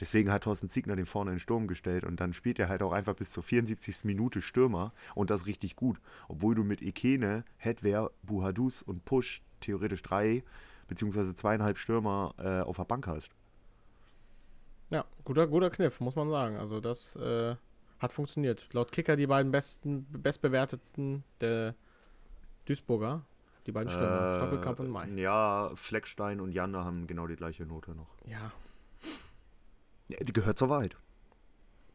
Deswegen 0.01 0.33
hat 0.33 0.45
Thorsten 0.45 0.69
Ziegner 0.69 0.97
den 0.97 1.07
vorne 1.07 1.31
in 1.31 1.37
den 1.37 1.41
Sturm 1.41 1.69
gestellt 1.69 2.05
und 2.05 2.19
dann 2.21 2.33
spielt 2.33 2.59
er 2.59 2.69
halt 2.69 2.83
auch 2.83 2.93
einfach 2.93 3.15
bis 3.15 3.31
zur 3.31 3.43
74. 3.43 4.05
Minute 4.05 4.43
Stürmer 4.43 4.93
und 5.15 5.31
das 5.31 5.47
richtig 5.47 5.77
gut. 5.77 6.01
Obwohl 6.29 6.55
du 6.55 6.65
mit 6.65 6.83
Ekene, 6.83 7.45
Hedwer, 7.59 8.11
Buhadus 8.23 8.83
und 8.83 9.05
Push 9.05 9.43
theoretisch 9.61 10.03
drei 10.03 10.43
beziehungsweise 10.89 11.35
zweieinhalb 11.35 11.79
Stürmer 11.79 12.35
äh, 12.39 12.61
auf 12.63 12.77
der 12.77 12.85
Bank 12.85 13.07
hast. 13.07 13.33
Ja, 14.91 15.05
guter, 15.25 15.47
guter 15.47 15.71
Kniff, 15.71 16.01
muss 16.01 16.17
man 16.17 16.29
sagen. 16.31 16.57
Also 16.57 16.81
das 16.81 17.17
äh, 17.17 17.57
hat 17.99 18.13
funktioniert. 18.13 18.69
Laut 18.73 18.93
Kicker 18.93 19.17
die 19.17 19.27
beiden 19.27 19.51
besten, 19.53 20.05
bestbewertetsten 20.11 21.25
der 21.41 21.75
Duisburger, 22.67 23.25
die 23.67 23.73
beiden 23.73 23.91
Stürmer, 23.91 24.35
Stoppelkamp 24.37 24.81
und 24.81 24.89
Mai. 24.91 25.07
Äh, 25.09 25.21
Ja, 25.23 25.71
Fleckstein 25.75 26.41
und 26.41 26.53
Janne 26.53 26.85
haben 26.85 27.07
genau 27.07 27.27
die 27.27 27.37
gleiche 27.37 27.65
Note 27.67 27.95
noch. 27.95 28.09
Ja. 28.27 28.53
Ja, 30.09 30.19
die 30.21 30.33
gehört 30.33 30.59
zur 30.59 30.69
Wahrheit. 30.69 30.97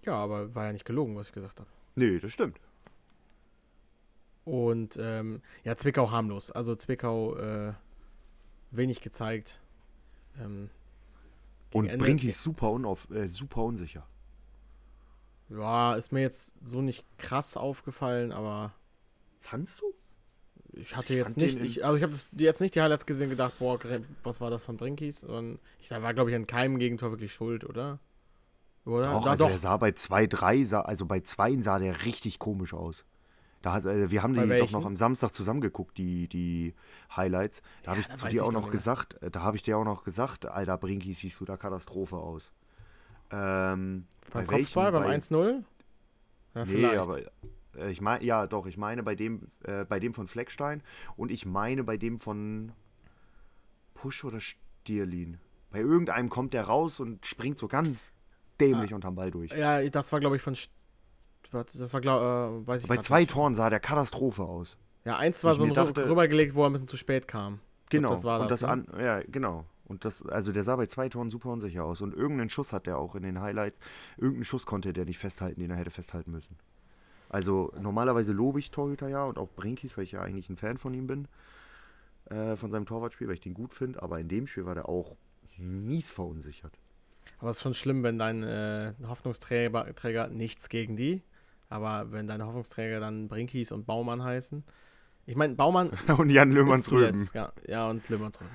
ja, 0.06 0.14
aber 0.16 0.56
war 0.56 0.66
ja 0.66 0.74
nicht 0.74 0.86
gelogen, 0.86 1.16
was 1.16 1.28
ich 1.28 1.34
gesagt 1.34 1.60
habe. 1.60 1.70
Nee, 1.96 2.20
das 2.20 2.32
stimmt. 2.32 2.60
Und 4.46 4.98
ähm, 5.00 5.42
ja, 5.64 5.76
Zwickau 5.76 6.10
harmlos. 6.12 6.52
Also 6.52 6.76
Zwickau 6.76 7.36
äh, 7.36 7.74
wenig 8.72 9.02
gezeigt. 9.02 9.60
Ähm, 10.40 10.70
Und 11.74 11.88
Ende- 11.88 12.06
Brinky 12.06 12.30
ist 12.30 12.42
super, 12.44 12.72
unauf, 12.72 13.10
äh, 13.12 13.28
super 13.28 13.64
unsicher. 13.64 14.08
Ja, 15.50 15.96
ist 15.96 16.12
mir 16.12 16.22
jetzt 16.22 16.56
so 16.64 16.82
nicht 16.82 17.06
krass 17.18 17.58
aufgefallen, 17.58 18.32
aber 18.32 18.74
Fandst 19.40 19.82
du? 19.82 19.94
Ich 20.80 20.96
hatte 20.96 21.14
ich 21.14 21.20
jetzt 21.20 21.38
nicht, 21.38 21.58
ich, 21.58 21.84
also 21.86 21.98
ich 21.98 22.04
habe 22.04 22.14
jetzt 22.34 22.62
nicht 22.62 22.76
die 22.76 22.82
Highlights 22.82 23.06
gesehen 23.06 23.26
und 23.26 23.30
gedacht, 23.32 23.54
boah, 23.60 23.80
was 24.24 24.40
war 24.42 24.50
das 24.50 24.64
von 24.64 24.78
Brinkis? 24.78 25.24
Und 25.24 25.60
ich, 25.82 25.88
da 25.90 26.02
war, 26.02 26.14
glaube 26.14 26.30
ich, 26.30 26.36
an 26.36 26.48
keinem 26.48 26.78
Gegentor 26.80 27.12
wirklich 27.12 27.34
schuld, 27.34 27.64
oder? 27.66 28.00
Oder? 28.86 29.12
Auch, 29.12 29.24
Da, 29.26 29.32
also 29.32 29.44
doch. 29.46 29.50
der 29.52 29.60
sah 29.60 29.78
bei 29.78 29.92
2, 29.92 30.28
3, 30.28 30.64
sah, 30.64 30.82
also 30.82 31.06
bei 31.06 31.20
2 31.20 31.58
sah 31.62 31.78
der 31.80 32.06
richtig 32.06 32.40
komisch 32.40 32.74
aus. 32.74 33.06
Da 33.62 33.74
hat, 33.74 33.86
äh, 33.86 34.12
wir 34.12 34.24
haben 34.24 34.34
Bei 34.34 34.44
die 34.44 34.48
doch 34.50 34.60
welchen? 34.60 34.74
noch 34.74 34.86
am 34.86 34.96
Samstag 34.96 35.34
zusammengeguckt, 35.34 35.98
die, 35.98 36.28
die 36.28 36.74
Highlights. 37.16 37.62
Da 37.84 37.92
habe 37.92 38.02
Ja, 38.02 38.02
ich 38.02 38.08
da 38.08 38.16
zu 38.18 38.26
dir 38.28 38.32
ich 38.34 38.42
auch 38.42 38.52
doch 38.54 38.62
noch 38.62 38.72
gesagt, 38.72 39.22
äh, 39.22 39.30
da 39.32 39.42
habe 39.42 39.58
ich 39.58 39.64
dir 39.64 39.78
auch 39.78 39.84
noch 39.84 40.04
gesagt, 40.04 40.46
Alter, 40.46 40.78
Brinky 40.78 41.14
siehst 41.14 41.40
du 41.40 41.46
da 41.46 41.58
Katastrophe 41.58 42.16
aus. 42.18 42.52
Ähm, 43.32 44.06
beim 44.32 44.46
bei 44.46 44.52
welchem? 44.52 44.64
Kopfball, 44.66 44.92
beim 44.94 45.04
Bei- 45.04 45.16
1-0? 45.18 45.64
Ja, 46.56 46.66
Nee, 46.66 46.72
vielleicht. 46.72 47.00
aber 47.00 47.20
äh, 47.78 47.90
ich 47.92 48.02
meine, 48.02 48.24
ja, 48.24 48.48
doch, 48.48 48.66
ich 48.66 48.78
meine 48.78 49.04
bei 49.04 49.16
dem, 49.16 49.48
äh, 49.64 49.86
bei 49.86 50.00
dem 50.00 50.14
von 50.14 50.28
Fleckstein 50.28 50.82
und 51.16 51.32
ich 51.32 51.46
meine 51.46 51.84
bei 51.84 51.98
dem 51.98 52.20
von 52.20 52.72
Push 53.94 54.24
oder 54.26 54.40
Stierlin. 54.40 55.38
Bei 55.72 55.80
irgendeinem 55.80 56.30
kommt 56.30 56.54
der 56.54 56.64
raus 56.64 57.00
und 57.00 57.26
springt 57.26 57.58
so 57.58 57.68
ganz 57.68 58.12
dämlich 58.60 58.94
unterm 58.94 59.16
Ball 59.16 59.32
durch. 59.32 59.52
Ja, 59.52 59.82
das 59.90 60.12
war, 60.12 60.20
glaube 60.20 60.36
ich, 60.36 60.42
von. 60.42 60.56
St- 60.56 60.70
Das 61.52 61.94
war, 61.94 62.02
glaube 62.02 62.64
äh, 62.64 62.68
weiß 62.68 62.84
ich 62.84 62.88
Bei 62.88 62.98
zwei 62.98 63.22
nicht. 63.22 63.32
Toren 63.32 63.56
sah 63.56 63.70
der 63.70 63.80
Katastrophe 63.80 64.44
aus. 64.44 64.78
Ja, 65.06 65.18
eins 65.18 65.44
war 65.44 65.54
ich 65.54 65.58
so 65.58 65.64
ein 65.66 65.74
dachte- 65.74 66.10
rübergelegt, 66.10 66.56
wo 66.56 66.64
er 66.64 66.70
ein 66.70 66.74
bisschen 66.74 66.88
zu 66.88 66.98
spät 66.98 67.28
kam. 67.28 67.60
Ich 67.84 67.90
glaub, 67.90 68.02
Genau. 68.02 68.10
das 68.12 68.24
war 68.24 68.42
und 68.42 68.52
das. 68.52 68.62
das 68.62 68.68
ne? 68.68 68.94
an, 68.94 69.00
ja, 69.00 69.22
genau. 69.28 69.66
Und 69.86 70.04
das, 70.04 70.26
also 70.26 70.52
der 70.52 70.66
sah 70.66 70.76
bei 70.76 70.88
zwei 70.88 71.08
Toren 71.08 71.30
super 71.30 71.50
unsicher 71.50 71.86
aus. 71.86 72.02
Und 72.02 72.14
irgendeinen 72.14 72.50
Schuss 72.50 72.74
hat 72.74 72.88
er 72.88 72.98
auch 72.98 73.16
in 73.16 73.24
den 73.24 73.40
Highlights. 73.40 73.80
Irgendeinen 74.18 74.44
Schuss 74.44 74.66
konnte 74.66 74.92
der 74.92 75.06
nicht 75.06 75.18
festhalten, 75.18 75.62
den 75.62 75.72
er 75.72 75.78
hätte 75.78 75.92
festhalten 75.92 76.32
müssen. 76.32 76.58
Also 77.30 77.74
normalerweise 77.80 78.32
lobe 78.32 78.60
ich 78.60 78.72
Torhüter 78.72 79.08
ja 79.10 79.24
und 79.26 79.38
auch 79.38 79.50
Brinkis, 79.50 79.98
weil 79.98 80.06
ich 80.06 80.14
ja 80.14 80.22
eigentlich 80.22 80.50
ein 80.50 80.58
Fan 80.58 80.78
von 80.78 80.94
ihm 80.94 81.08
bin. 81.08 81.28
Äh, 82.30 82.58
von 82.58 82.72
seinem 82.72 82.86
Torwartspiel, 82.86 83.28
weil 83.28 83.36
ich 83.36 83.42
den 83.42 83.54
gut 83.54 83.74
finde. 83.74 84.02
Aber 84.02 84.20
in 84.20 84.28
dem 84.28 84.48
Spiel 84.48 84.66
war 84.66 84.76
der 84.76 84.90
auch 84.90 85.16
mies 85.58 86.12
verunsichert. 86.12 86.74
Aber 87.40 87.50
es 87.52 87.58
ist 87.58 87.64
schon 87.64 87.74
schlimm, 87.74 88.04
wenn 88.04 88.18
dein 88.18 88.44
äh, 88.44 88.94
Hoffnungsträger 89.08 89.94
Träger, 89.96 90.28
nichts 90.28 90.70
gegen 90.70 90.98
die, 90.98 91.22
aber 91.70 92.12
wenn 92.12 92.28
deine 92.28 92.46
Hoffnungsträger 92.46 93.00
dann 93.00 93.28
Brinkis 93.28 93.72
und 93.72 93.86
Baumann 93.86 94.24
heißen. 94.24 94.64
Ich 95.26 95.36
meine, 95.36 95.56
Baumann 95.56 95.92
und 96.18 96.30
Jan 96.30 96.52
Löhmanns 96.52 96.92
Rüben. 96.92 97.30
ja, 97.34 97.52
ja, 97.68 97.90
und 97.90 98.08
Löhmanns 98.10 98.40
Rüben. 98.42 98.52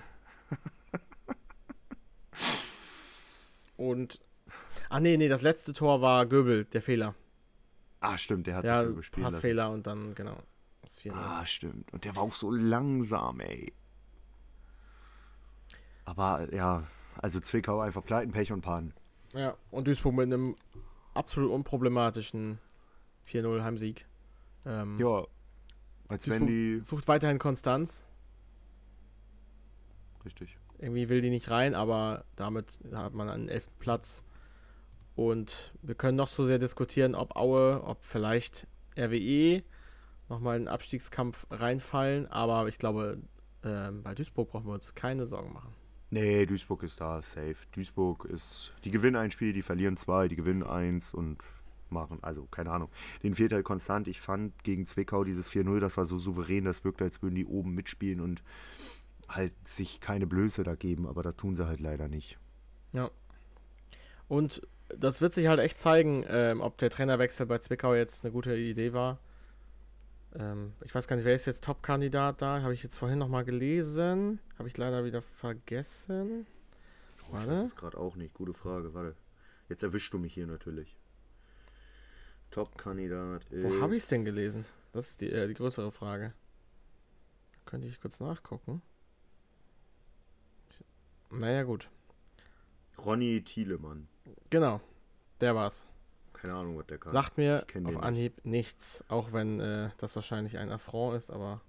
und, 3.76 4.20
ah 4.88 5.00
nee, 5.00 5.16
nee, 5.16 5.28
das 5.28 5.42
letzte 5.42 5.72
Tor 5.72 6.00
war 6.02 6.26
Göbel, 6.26 6.64
der 6.64 6.82
Fehler. 6.82 7.14
Ah, 8.04 8.18
stimmt, 8.18 8.48
der 8.48 8.56
hat 8.56 8.64
Ja, 8.64 8.82
sich 8.82 8.90
überspielt 8.92 9.22
lassen. 9.24 9.34
Passfehler 9.36 9.70
und 9.70 9.86
dann, 9.86 10.14
genau. 10.16 10.36
Das 10.82 11.00
4-0. 11.00 11.12
Ah, 11.14 11.46
stimmt. 11.46 11.92
Und 11.92 12.04
der 12.04 12.16
war 12.16 12.24
auch 12.24 12.34
so 12.34 12.50
langsam, 12.50 13.38
ey. 13.40 13.72
Aber 16.04 16.52
ja, 16.52 16.82
also 17.20 17.38
Zwickau 17.38 17.80
einfach 17.80 18.04
Pleiten, 18.04 18.32
Pech 18.32 18.50
und 18.52 18.62
Pannen. 18.62 18.92
Ja, 19.34 19.56
und 19.70 19.86
Duisburg 19.86 20.14
mit 20.14 20.24
einem 20.26 20.56
absolut 21.14 21.52
unproblematischen 21.52 22.58
4-0 23.30 23.62
Heimsieg. 23.62 24.04
Ähm, 24.66 24.98
Ja, 24.98 25.24
als 26.08 26.28
wenn 26.28 26.46
die. 26.46 26.80
Sucht 26.82 27.06
weiterhin 27.06 27.38
Konstanz. 27.38 28.04
Richtig. 30.24 30.58
Irgendwie 30.78 31.08
will 31.08 31.20
die 31.20 31.30
nicht 31.30 31.50
rein, 31.50 31.74
aber 31.76 32.24
damit 32.34 32.80
hat 32.92 33.14
man 33.14 33.28
einen 33.28 33.48
elften 33.48 33.78
Platz. 33.78 34.24
Und 35.14 35.74
wir 35.82 35.94
können 35.94 36.16
noch 36.16 36.28
so 36.28 36.46
sehr 36.46 36.58
diskutieren, 36.58 37.14
ob 37.14 37.36
Aue, 37.36 37.82
ob 37.84 38.04
vielleicht 38.04 38.66
RWE 38.96 39.62
nochmal 40.28 40.56
in 40.56 40.62
den 40.64 40.68
Abstiegskampf 40.68 41.46
reinfallen. 41.50 42.26
Aber 42.26 42.66
ich 42.68 42.78
glaube, 42.78 43.20
ähm, 43.64 44.02
bei 44.02 44.14
Duisburg 44.14 44.50
brauchen 44.50 44.66
wir 44.66 44.74
uns 44.74 44.94
keine 44.94 45.26
Sorgen 45.26 45.52
machen. 45.52 45.74
Nee, 46.10 46.44
Duisburg 46.44 46.82
ist 46.82 47.00
da, 47.00 47.22
safe. 47.22 47.56
Duisburg 47.72 48.26
ist. 48.26 48.72
Die 48.84 48.90
gewinnen 48.90 49.16
ein 49.16 49.30
Spiel, 49.30 49.52
die 49.52 49.62
verlieren 49.62 49.96
zwei, 49.96 50.28
die 50.28 50.36
gewinnen 50.36 50.62
eins 50.62 51.14
und 51.14 51.38
machen. 51.88 52.18
Also, 52.22 52.46
keine 52.50 52.70
Ahnung. 52.70 52.90
Den 53.22 53.34
fehlt 53.34 53.52
halt 53.52 53.64
konstant. 53.64 54.08
Ich 54.08 54.20
fand 54.20 54.62
gegen 54.64 54.86
Zwickau 54.86 55.24
dieses 55.24 55.50
4-0, 55.50 55.80
das 55.80 55.96
war 55.96 56.06
so 56.06 56.18
souverän, 56.18 56.64
das 56.64 56.84
wirkte, 56.84 57.04
als 57.04 57.22
würden 57.22 57.34
die 57.34 57.46
oben 57.46 57.74
mitspielen 57.74 58.20
und 58.20 58.42
halt 59.28 59.52
sich 59.66 60.00
keine 60.00 60.26
Blöße 60.26 60.64
da 60.64 60.74
geben, 60.74 61.06
aber 61.06 61.22
da 61.22 61.32
tun 61.32 61.54
sie 61.56 61.66
halt 61.66 61.80
leider 61.80 62.08
nicht. 62.08 62.38
Und 64.28 64.66
das 64.96 65.20
wird 65.20 65.34
sich 65.34 65.46
halt 65.46 65.60
echt 65.60 65.78
zeigen, 65.78 66.24
ähm, 66.28 66.60
ob 66.60 66.78
der 66.78 66.90
Trainerwechsel 66.90 67.46
bei 67.46 67.58
Zwickau 67.58 67.94
jetzt 67.94 68.24
eine 68.24 68.32
gute 68.32 68.56
Idee 68.56 68.92
war. 68.92 69.18
Ähm, 70.34 70.72
ich 70.84 70.94
weiß 70.94 71.08
gar 71.08 71.16
nicht, 71.16 71.24
wer 71.24 71.34
ist 71.34 71.46
jetzt 71.46 71.64
Top-Kandidat 71.64 72.40
da? 72.40 72.62
Habe 72.62 72.74
ich 72.74 72.82
jetzt 72.82 72.96
vorhin 72.96 73.18
nochmal 73.18 73.44
gelesen. 73.44 74.40
Habe 74.58 74.68
ich 74.68 74.76
leider 74.76 75.04
wieder 75.04 75.22
vergessen. 75.22 76.46
Oh, 77.22 77.24
ich 77.26 77.32
Warte. 77.32 77.50
weiß 77.50 77.60
es 77.60 77.76
gerade 77.76 77.98
auch 77.98 78.16
nicht. 78.16 78.34
Gute 78.34 78.54
Frage. 78.54 78.94
Warte. 78.94 79.14
Jetzt 79.68 79.82
erwischst 79.82 80.12
du 80.12 80.18
mich 80.18 80.34
hier 80.34 80.46
natürlich. 80.46 80.96
Top-Kandidat 82.50 83.44
ist. 83.50 83.64
Wo 83.64 83.80
habe 83.80 83.96
ich 83.96 84.02
es 84.02 84.08
denn 84.08 84.24
gelesen? 84.24 84.64
Das 84.92 85.10
ist 85.10 85.20
die, 85.20 85.30
äh, 85.30 85.48
die 85.48 85.54
größere 85.54 85.90
Frage. 85.90 86.34
Könnte 87.64 87.86
ich 87.86 88.00
kurz 88.00 88.20
nachgucken. 88.20 88.82
naja, 91.30 91.62
gut. 91.62 91.88
Ronny 93.04 93.42
Thielemann. 93.42 94.08
Genau. 94.50 94.80
Der 95.40 95.54
war's. 95.54 95.86
Keine 96.32 96.54
Ahnung, 96.54 96.76
was 96.78 96.86
der 96.86 96.98
kann. 96.98 97.12
Sagt 97.12 97.36
mir 97.38 97.64
auf 97.68 97.74
nicht. 97.74 98.02
Anhieb 98.02 98.44
nichts, 98.44 99.04
auch 99.08 99.32
wenn 99.32 99.60
äh, 99.60 99.90
das 99.98 100.14
wahrscheinlich 100.16 100.58
ein 100.58 100.70
Affront 100.70 101.16
ist, 101.16 101.30
aber. 101.30 101.60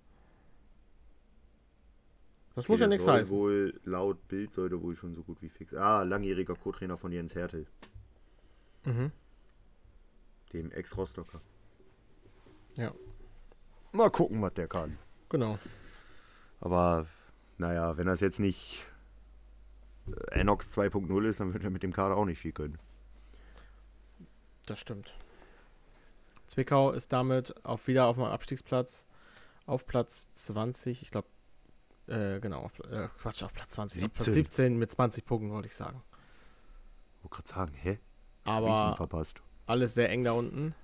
Das 2.55 2.67
muss 2.67 2.75
Okay, 2.75 2.81
ja 2.81 2.87
der 2.87 2.87
nichts 2.89 3.07
heißen. 3.07 3.35
Wohl, 3.35 3.79
laut 3.83 4.27
Bild 4.27 4.53
sollte 4.53 4.81
wohl 4.81 4.95
schon 4.95 5.15
so 5.15 5.23
gut 5.23 5.41
wie 5.41 5.49
fix. 5.49 5.73
Ah, 5.73 6.03
langjähriger 6.03 6.55
Co-Trainer 6.55 6.97
von 6.97 7.11
Jens 7.11 7.33
Hertel, 7.35 7.65
Mhm. 8.85 9.11
dem 10.53 10.71
Ex-Rostocker. 10.71 11.41
Ja. 12.75 12.93
Mal 13.91 14.09
gucken, 14.11 14.41
was 14.41 14.53
der 14.53 14.67
kann. 14.67 14.97
Genau. 15.29 15.57
Aber 16.59 17.07
naja, 17.57 17.97
wenn 17.97 18.07
das 18.07 18.19
jetzt 18.21 18.39
nicht 18.39 18.85
Enox 20.31 20.75
2.0 20.77 21.25
ist, 21.29 21.39
dann 21.39 21.53
wird 21.53 21.63
er 21.63 21.69
mit 21.69 21.83
dem 21.83 21.93
Kader 21.93 22.17
auch 22.17 22.25
nicht 22.25 22.39
viel 22.39 22.51
können. 22.51 22.77
Das 24.65 24.79
stimmt. 24.79 25.13
Zwickau 26.47 26.91
ist 26.91 27.11
damit 27.13 27.53
auf, 27.65 27.87
wieder 27.87 28.05
auf 28.07 28.15
dem 28.17 28.25
Abstiegsplatz 28.25 29.05
auf 29.65 29.85
Platz 29.87 30.27
20. 30.35 31.01
Ich 31.01 31.09
glaube, 31.11 31.27
äh, 32.07 32.39
genau, 32.39 32.63
auf, 32.63 32.79
äh, 32.79 33.07
Quatsch, 33.21 33.43
auf 33.43 33.53
Platz 33.53 33.71
20. 33.71 34.03
Auf 34.03 34.13
Platz 34.13 34.25
17. 34.25 34.43
17 34.43 34.77
mit 34.77 34.91
20 34.91 35.25
Punkten, 35.25 35.51
wollte 35.51 35.67
ich 35.67 35.75
sagen. 35.75 36.01
Ich 37.17 37.23
wollte 37.23 37.35
gerade 37.43 37.47
sagen, 37.49 37.73
hä? 37.75 37.99
Denn 38.45 38.53
Aber 38.53 38.95
verpasst. 38.97 39.41
alles 39.67 39.93
sehr 39.93 40.09
eng 40.09 40.23
da 40.25 40.33
unten. 40.33 40.75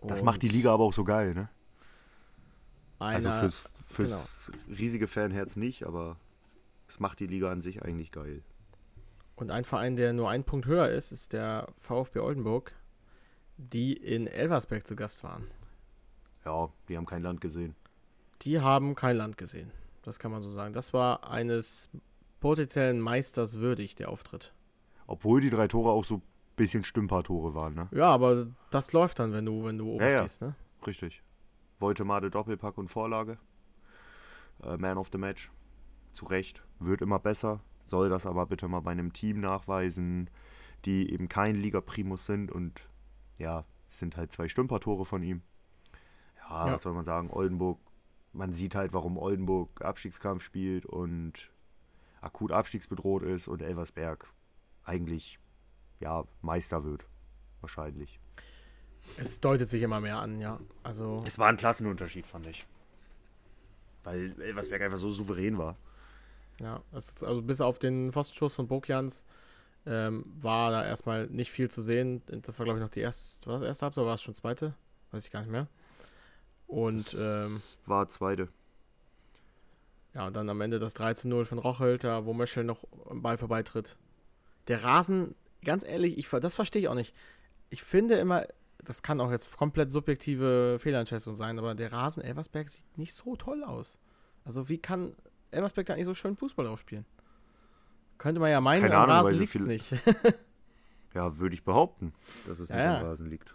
Das 0.00 0.20
Und 0.20 0.26
macht 0.26 0.42
die 0.42 0.48
Liga 0.48 0.72
aber 0.72 0.84
auch 0.84 0.92
so 0.92 1.02
geil, 1.02 1.34
ne? 1.34 1.48
Also 3.00 3.28
einer- 3.28 3.40
fürs, 3.40 3.74
fürs 3.88 4.52
riesige 4.68 5.08
Fanherz 5.08 5.56
nicht, 5.56 5.84
aber 5.84 6.16
es 6.94 7.00
macht 7.00 7.18
die 7.18 7.26
Liga 7.26 7.50
an 7.50 7.60
sich 7.60 7.82
eigentlich 7.82 8.12
geil. 8.12 8.42
Und 9.34 9.50
ein 9.50 9.64
Verein, 9.64 9.96
der 9.96 10.12
nur 10.12 10.30
einen 10.30 10.44
Punkt 10.44 10.66
höher 10.66 10.88
ist, 10.90 11.10
ist 11.10 11.32
der 11.32 11.66
VfB 11.80 12.20
Oldenburg, 12.20 12.72
die 13.56 13.94
in 13.94 14.28
Elversberg 14.28 14.86
zu 14.86 14.94
Gast 14.94 15.24
waren. 15.24 15.48
Ja, 16.44 16.68
die 16.88 16.96
haben 16.96 17.04
kein 17.06 17.22
Land 17.22 17.40
gesehen. 17.40 17.74
Die 18.42 18.60
haben 18.60 18.94
kein 18.94 19.16
Land 19.16 19.38
gesehen. 19.38 19.72
Das 20.02 20.20
kann 20.20 20.30
man 20.30 20.40
so 20.42 20.50
sagen. 20.50 20.72
Das 20.72 20.92
war 20.92 21.28
eines 21.28 21.88
potenziellen 22.38 23.00
Meisters 23.00 23.54
würdig, 23.58 23.96
der 23.96 24.08
Auftritt. 24.10 24.52
Obwohl 25.08 25.40
die 25.40 25.50
drei 25.50 25.66
Tore 25.66 25.90
auch 25.90 26.04
so 26.04 26.18
ein 26.18 26.22
bisschen 26.54 26.84
Stümpertore 26.84 27.54
waren, 27.56 27.74
ne? 27.74 27.88
Ja, 27.90 28.06
aber 28.06 28.46
das 28.70 28.92
läuft 28.92 29.18
dann, 29.18 29.32
wenn 29.32 29.46
du, 29.46 29.64
wenn 29.64 29.78
du 29.78 29.90
oben 29.94 30.04
Ja, 30.04 30.10
ja. 30.10 30.20
stehst, 30.20 30.42
ne? 30.42 30.54
Richtig. 30.86 31.22
Woltemade 31.80 32.30
Doppelpack 32.30 32.78
und 32.78 32.86
Vorlage. 32.86 33.36
Äh, 34.62 34.76
Man 34.76 34.96
of 34.96 35.08
the 35.10 35.18
Match. 35.18 35.50
Zu 36.14 36.26
Recht. 36.26 36.62
Wird 36.78 37.02
immer 37.02 37.18
besser. 37.18 37.60
Soll 37.86 38.08
das 38.08 38.24
aber 38.26 38.46
bitte 38.46 38.66
mal 38.68 38.80
bei 38.80 38.92
einem 38.92 39.12
Team 39.12 39.40
nachweisen, 39.40 40.30
die 40.84 41.12
eben 41.12 41.28
kein 41.28 41.54
Liga-Primus 41.56 42.24
sind 42.26 42.50
und 42.50 42.82
ja, 43.38 43.64
es 43.88 43.98
sind 43.98 44.16
halt 44.16 44.32
zwei 44.32 44.48
Stümpertore 44.48 45.04
von 45.04 45.22
ihm. 45.22 45.42
Ja, 46.48 46.66
Ja. 46.68 46.72
was 46.74 46.82
soll 46.82 46.94
man 46.94 47.04
sagen? 47.04 47.30
Oldenburg, 47.30 47.78
man 48.32 48.52
sieht 48.52 48.74
halt, 48.74 48.92
warum 48.92 49.16
Oldenburg 49.18 49.82
Abstiegskampf 49.82 50.42
spielt 50.42 50.86
und 50.86 51.50
akut 52.20 52.52
abstiegsbedroht 52.52 53.22
ist 53.22 53.48
und 53.48 53.60
Elversberg 53.62 54.26
eigentlich 54.84 55.38
ja 56.00 56.24
Meister 56.42 56.84
wird. 56.84 57.06
Wahrscheinlich. 57.60 58.18
Es 59.18 59.40
deutet 59.40 59.68
sich 59.68 59.82
immer 59.82 60.00
mehr 60.00 60.18
an, 60.18 60.38
ja. 60.38 60.58
Also, 60.82 61.22
Es 61.26 61.38
war 61.38 61.48
ein 61.48 61.56
Klassenunterschied, 61.58 62.26
fand 62.26 62.46
ich. 62.46 62.66
Weil 64.02 64.40
Elversberg 64.40 64.82
einfach 64.82 64.98
so 64.98 65.10
souverän 65.12 65.58
war. 65.58 65.76
Ja, 66.60 66.82
ist, 66.96 67.22
also 67.24 67.42
bis 67.42 67.60
auf 67.60 67.78
den 67.78 68.12
Pfostenschuss 68.12 68.54
von 68.54 68.68
Bokjans 68.68 69.24
ähm, 69.86 70.24
war 70.40 70.70
da 70.70 70.84
erstmal 70.84 71.26
nicht 71.26 71.50
viel 71.50 71.70
zu 71.70 71.82
sehen. 71.82 72.22
Das 72.42 72.58
war, 72.58 72.64
glaube 72.64 72.78
ich, 72.78 72.84
noch 72.84 72.90
die 72.90 73.00
erste, 73.00 73.46
war 73.46 73.58
das 73.58 73.66
erste 73.68 73.86
Halbzeit 73.86 73.98
oder 73.98 74.06
war 74.08 74.14
es 74.14 74.22
schon 74.22 74.34
zweite? 74.34 74.74
Weiß 75.10 75.24
ich 75.24 75.30
gar 75.30 75.40
nicht 75.40 75.50
mehr. 75.50 75.68
Und 76.66 77.12
ähm, 77.14 77.54
Das 77.54 77.78
war 77.86 78.08
zweite. 78.08 78.48
ja, 80.14 80.26
und 80.26 80.34
dann 80.34 80.48
am 80.48 80.60
Ende 80.60 80.78
das 80.78 80.94
3 80.94 81.14
zu 81.14 81.28
0 81.28 81.44
von 81.44 81.58
Rochelt, 81.58 82.04
da 82.04 82.24
wo 82.24 82.32
Möschel 82.32 82.64
noch 82.64 82.84
am 83.10 83.20
Ball 83.22 83.36
vorbeitritt. 83.36 83.96
Der 84.68 84.82
Rasen, 84.82 85.34
ganz 85.64 85.84
ehrlich, 85.84 86.16
ich, 86.16 86.28
das 86.28 86.54
verstehe 86.54 86.82
ich 86.82 86.88
auch 86.88 86.94
nicht. 86.94 87.14
Ich 87.68 87.82
finde 87.82 88.14
immer, 88.14 88.46
das 88.82 89.02
kann 89.02 89.20
auch 89.20 89.30
jetzt 89.30 89.54
komplett 89.56 89.92
subjektive 89.92 90.78
Fehleinschätzung 90.80 91.34
sein, 91.34 91.58
aber 91.58 91.74
der 91.74 91.92
Rasen 91.92 92.22
Elversberg 92.22 92.68
sieht 92.68 92.96
nicht 92.96 93.14
so 93.14 93.36
toll 93.36 93.62
aus. 93.64 93.98
Also 94.44 94.68
wie 94.68 94.78
kann 94.78 95.14
Elversberg 95.54 95.86
da 95.86 95.96
nicht 95.96 96.04
so 96.06 96.14
schön 96.14 96.36
Fußball 96.36 96.66
drauf 96.66 96.80
spielen? 96.80 97.04
Könnte 98.18 98.40
man 98.40 98.50
ja 98.50 98.60
meinen, 98.60 98.82
Keine 98.82 98.96
am 98.96 99.02
Ahnung, 99.10 99.16
Rasen 99.16 99.34
so 99.34 99.40
liegt 99.40 99.54
es 99.54 99.62
viel- 99.62 99.68
nicht. 99.68 99.92
Ja, 101.14 101.38
würde 101.38 101.54
ich 101.54 101.62
behaupten, 101.62 102.12
dass 102.48 102.58
es 102.58 102.70
Ja, 102.70 102.74
nicht 102.76 102.84
ja. 102.86 102.98
am 103.00 103.06
Rasen 103.06 103.30
liegt. 103.30 103.54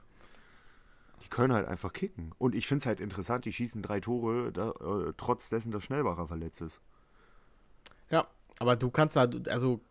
Die 1.23 1.27
können 1.27 1.53
halt 1.53 1.67
einfach 1.67 1.91
kicken. 1.91 2.31
Und 2.37 2.55
ich 2.55 2.65
finde 2.67 2.83
es 2.83 2.85
halt 2.85 3.01
interessant, 3.01 3.43
die 3.43 3.51
schießen 3.51 3.81
drei 3.81 3.99
Tore, 3.99 4.53
da, 4.53 4.69
äh, 4.71 5.13
trotz 5.17 5.49
dessen, 5.49 5.69
dass 5.73 5.83
Schnellbacher 5.83 6.25
verletzt 6.27 6.61
ist. 6.61 6.79
Ja, 8.09 8.27
aber 8.59 8.77
du 8.77 8.89
kannst 8.89 9.17
da, 9.17 9.29
also 9.49 9.81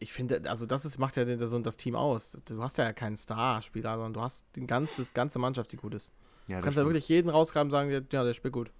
ich 0.00 0.14
finde, 0.14 0.48
also 0.48 0.64
das 0.64 0.86
ist, 0.86 0.98
macht 0.98 1.16
ja 1.16 1.46
so 1.46 1.58
das 1.58 1.76
Team 1.76 1.94
aus. 1.94 2.38
Du 2.46 2.62
hast 2.62 2.78
ja 2.78 2.90
keinen 2.94 3.18
Star-Spieler, 3.18 3.92
sondern 3.94 4.14
du 4.14 4.20
hast 4.22 4.44
die 4.56 4.66
ganze, 4.66 5.04
ganze 5.12 5.38
Mannschaft, 5.38 5.70
die 5.72 5.76
gut 5.76 5.92
ist. 5.92 6.10
Ja, 6.46 6.56
Du 6.56 6.62
kannst 6.62 6.76
ja 6.78 6.82
stimmt. 6.82 6.86
wirklich 6.94 7.08
jeden 7.10 7.28
rausgraben 7.28 7.66
und 7.68 7.70
sagen, 7.72 7.90
ja, 7.90 8.24
der 8.24 8.32
spielt 8.32 8.54
gut. 8.54 8.70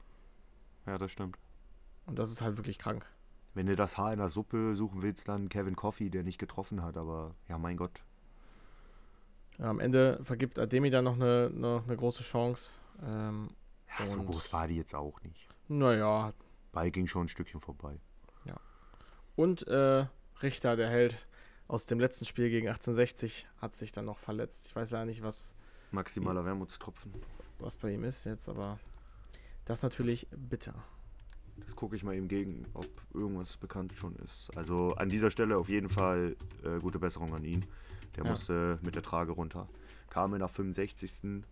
Ja, 0.87 0.97
das 0.97 1.13
stimmt. 1.13 1.37
Und 2.09 2.19
das 2.19 2.31
ist 2.31 2.41
halt 2.41 2.57
wirklich 2.57 2.79
krank. 2.79 3.07
Wenn 3.55 3.67
du 3.67 3.77
das 3.77 3.97
Haar 3.99 4.13
in 4.13 4.19
der 4.19 4.31
Suppe 4.31 4.75
suchen 4.75 5.03
willst, 5.03 5.29
dann 5.29 5.49
Kevin 5.49 5.77
Coffey, 5.77 6.11
der 6.11 6.23
nicht 6.23 6.39
getroffen 6.39 6.83
hat, 6.83 6.97
aber 6.97 7.35
ja, 7.49 7.59
mein 7.59 7.77
Gott. 7.77 8.03
Ja, 9.59 9.67
am 9.71 9.81
Ende 9.81 10.21
vergibt 10.25 10.59
Ademi 10.59 10.91
dann 10.91 11.05
noch 11.05 11.15
eine, 11.15 11.51
noch 11.51 11.85
eine 11.87 11.97
große 11.97 12.23
Chance. 12.23 12.81
Ähm, 13.03 13.51
Ja, 13.99 14.09
so 14.09 14.23
groß 14.23 14.53
war 14.53 14.69
die 14.69 14.77
jetzt 14.77 14.95
auch 14.95 15.21
nicht. 15.23 15.49
naja, 15.69 16.33
Ball 16.73 16.91
ging 16.91 17.07
schon 17.07 17.27
ein 17.27 17.29
Stückchen 17.29 17.61
vorbei. 17.61 17.99
und 19.37 19.67
äh, 19.69 20.05
Richter, 20.43 20.75
der 20.75 20.89
Held 20.89 21.27
aus 21.69 21.87
dem 21.87 22.01
letzten 22.01 22.25
Spiel 22.25 22.51
gegen 22.51 22.67
1860, 22.69 23.47
hat 23.59 23.77
sich 23.77 23.93
dann 23.93 24.05
noch 24.05 24.19
verletzt. 24.19 24.67
Ich 24.67 24.75
weiß 24.75 24.91
leider 24.91 25.05
nicht, 25.05 25.23
was, 25.23 25.55
Maximaler 25.93 26.45
Wermutstropfen. 26.45 27.13
was 27.61 27.77
bei 27.77 27.93
ihm 27.93 28.03
ist 28.03 28.25
jetzt, 28.25 28.49
aber 28.49 28.79
das 29.65 29.79
ist 29.79 29.83
natürlich 29.85 30.27
bitter. 30.31 30.75
Das 31.65 31.77
gucke 31.77 31.97
ich 31.97 32.03
mal 32.03 32.15
eben 32.15 32.29
gegen, 32.29 32.65
ob 32.75 32.87
irgendwas 33.15 33.57
bekannt 33.57 33.93
schon 33.95 34.17
ist. 34.17 34.51
Also 34.57 34.95
an 34.95 35.09
dieser 35.09 35.31
Stelle 35.31 35.59
auf 35.59 35.69
jeden 35.69 35.89
Fall 35.89 36.37
äh, 36.65 36.79
gute 36.81 36.99
Besserung 36.99 37.35
an 37.35 37.45
ihn. 37.45 37.67
Der 38.17 38.25
Ja. 38.25 38.31
musste 38.31 38.79
mit 38.83 38.95
der 38.95 39.03
Trage 39.03 39.33
runter. 39.33 39.69
Kam 40.11 40.33
in 40.35 40.39
der 40.41 40.49
65. 40.49 41.45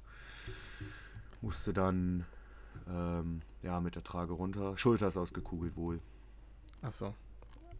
Musste 1.43 1.73
dann 1.73 2.25
ähm, 2.89 3.43
ja, 3.63 3.81
mit 3.81 3.95
der 3.95 4.03
Trage 4.05 4.33
runter. 4.33 4.77
Schulter 4.79 5.09
ist 5.09 5.17
ausgekugelt 5.17 5.77
wohl. 5.77 6.01
Achso. 6.83 7.15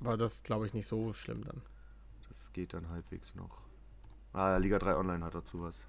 Aber 0.01 0.17
das 0.17 0.43
glaube 0.43 0.67
ich 0.67 0.75
nicht 0.75 0.87
so 0.87 1.13
schlimm 1.15 1.43
dann. 1.45 1.63
Das 2.29 2.53
geht 2.53 2.75
dann 2.75 2.91
halbwegs 2.91 3.35
noch. 3.35 3.63
Ah, 4.35 4.57
Liga 4.59 4.79
3 4.79 4.97
Online 4.97 5.25
hat 5.25 5.35
dazu 5.35 5.63
was. 5.63 5.87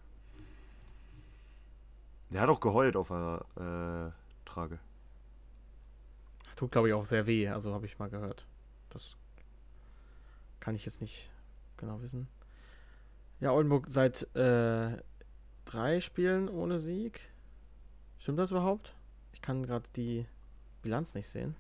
Der 2.30 2.42
hat 2.42 2.50
auch 2.50 2.60
geheult 2.62 2.96
auf 2.96 3.10
der 3.10 4.14
äh, 4.46 4.48
Trage. 4.50 4.80
Tut, 6.58 6.72
glaube 6.72 6.90
ich, 6.90 6.94
auch 6.96 7.06
sehr 7.06 7.28
weh, 7.28 7.48
also 7.48 7.74
habe 7.74 7.86
ich 7.86 8.00
mal 8.00 8.10
gehört. 8.10 8.46
Das 8.90 9.16
kann 10.60 10.76
ich 10.76 10.86
jetzt 10.86 11.02
nicht 11.02 11.30
genau 11.78 12.02
wissen. 12.02 12.28
Ja, 13.40 13.52
Oldenburg 13.52 13.86
seit 13.90 14.24
äh, 14.36 14.98
drei 15.66 16.02
Spielen 16.02 16.50
ohne 16.50 16.80
Sieg. 16.80 17.22
Stimmt 18.18 18.40
das 18.40 18.50
überhaupt? 18.50 18.96
Ich 19.34 19.42
kann 19.42 19.68
gerade 19.68 19.88
die 19.96 20.26
Bilanz 20.82 21.14
nicht 21.14 21.30
sehen. 21.30 21.56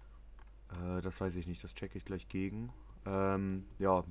Äh, 0.71 1.01
das 1.01 1.21
weiß 1.21 1.35
ich 1.35 1.45
nicht, 1.45 1.63
das 1.63 1.75
checke 1.75 1.99
ich 1.99 2.05
gleich 2.05 2.27
gegen. 2.27 2.73
Ähm, 3.05 3.65
ja, 3.77 4.03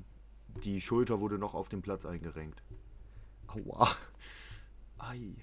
die 0.63 0.81
Schulter 0.81 1.21
wurde 1.21 1.37
noch 1.37 1.55
auf 1.55 1.69
dem 1.69 1.83
Platz 1.83 2.07
eingerenkt. 2.07 2.63
Aua. 3.49 3.89
Ei. 4.99 5.35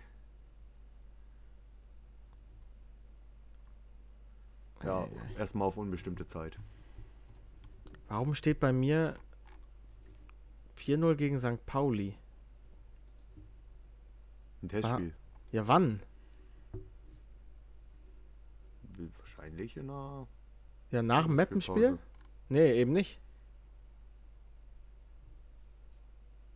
Ja, 4.84 5.08
erstmal 5.38 5.68
auf 5.68 5.78
unbestimmte 5.78 6.26
Zeit. 6.26 6.58
Warum 8.08 8.36
steht 8.36 8.60
bei 8.60 8.74
mir 8.74 9.16
4-0 10.78 11.16
gegen 11.16 11.40
St. 11.40 11.66
Pauli? 11.66 12.16
Ein 14.62 14.70
Testspiel. 14.70 15.14
Ja, 15.52 15.68
wann? 15.68 16.02
Wahrscheinlich 19.20 19.76
in 19.78 19.90
einer 19.90 20.28
Ja, 20.92 21.02
nach 21.02 21.26
dem 21.26 21.36
Mappenspiel? 21.36 21.98
Nee, 22.50 22.74
eben 22.74 22.94
nicht. 22.94 23.20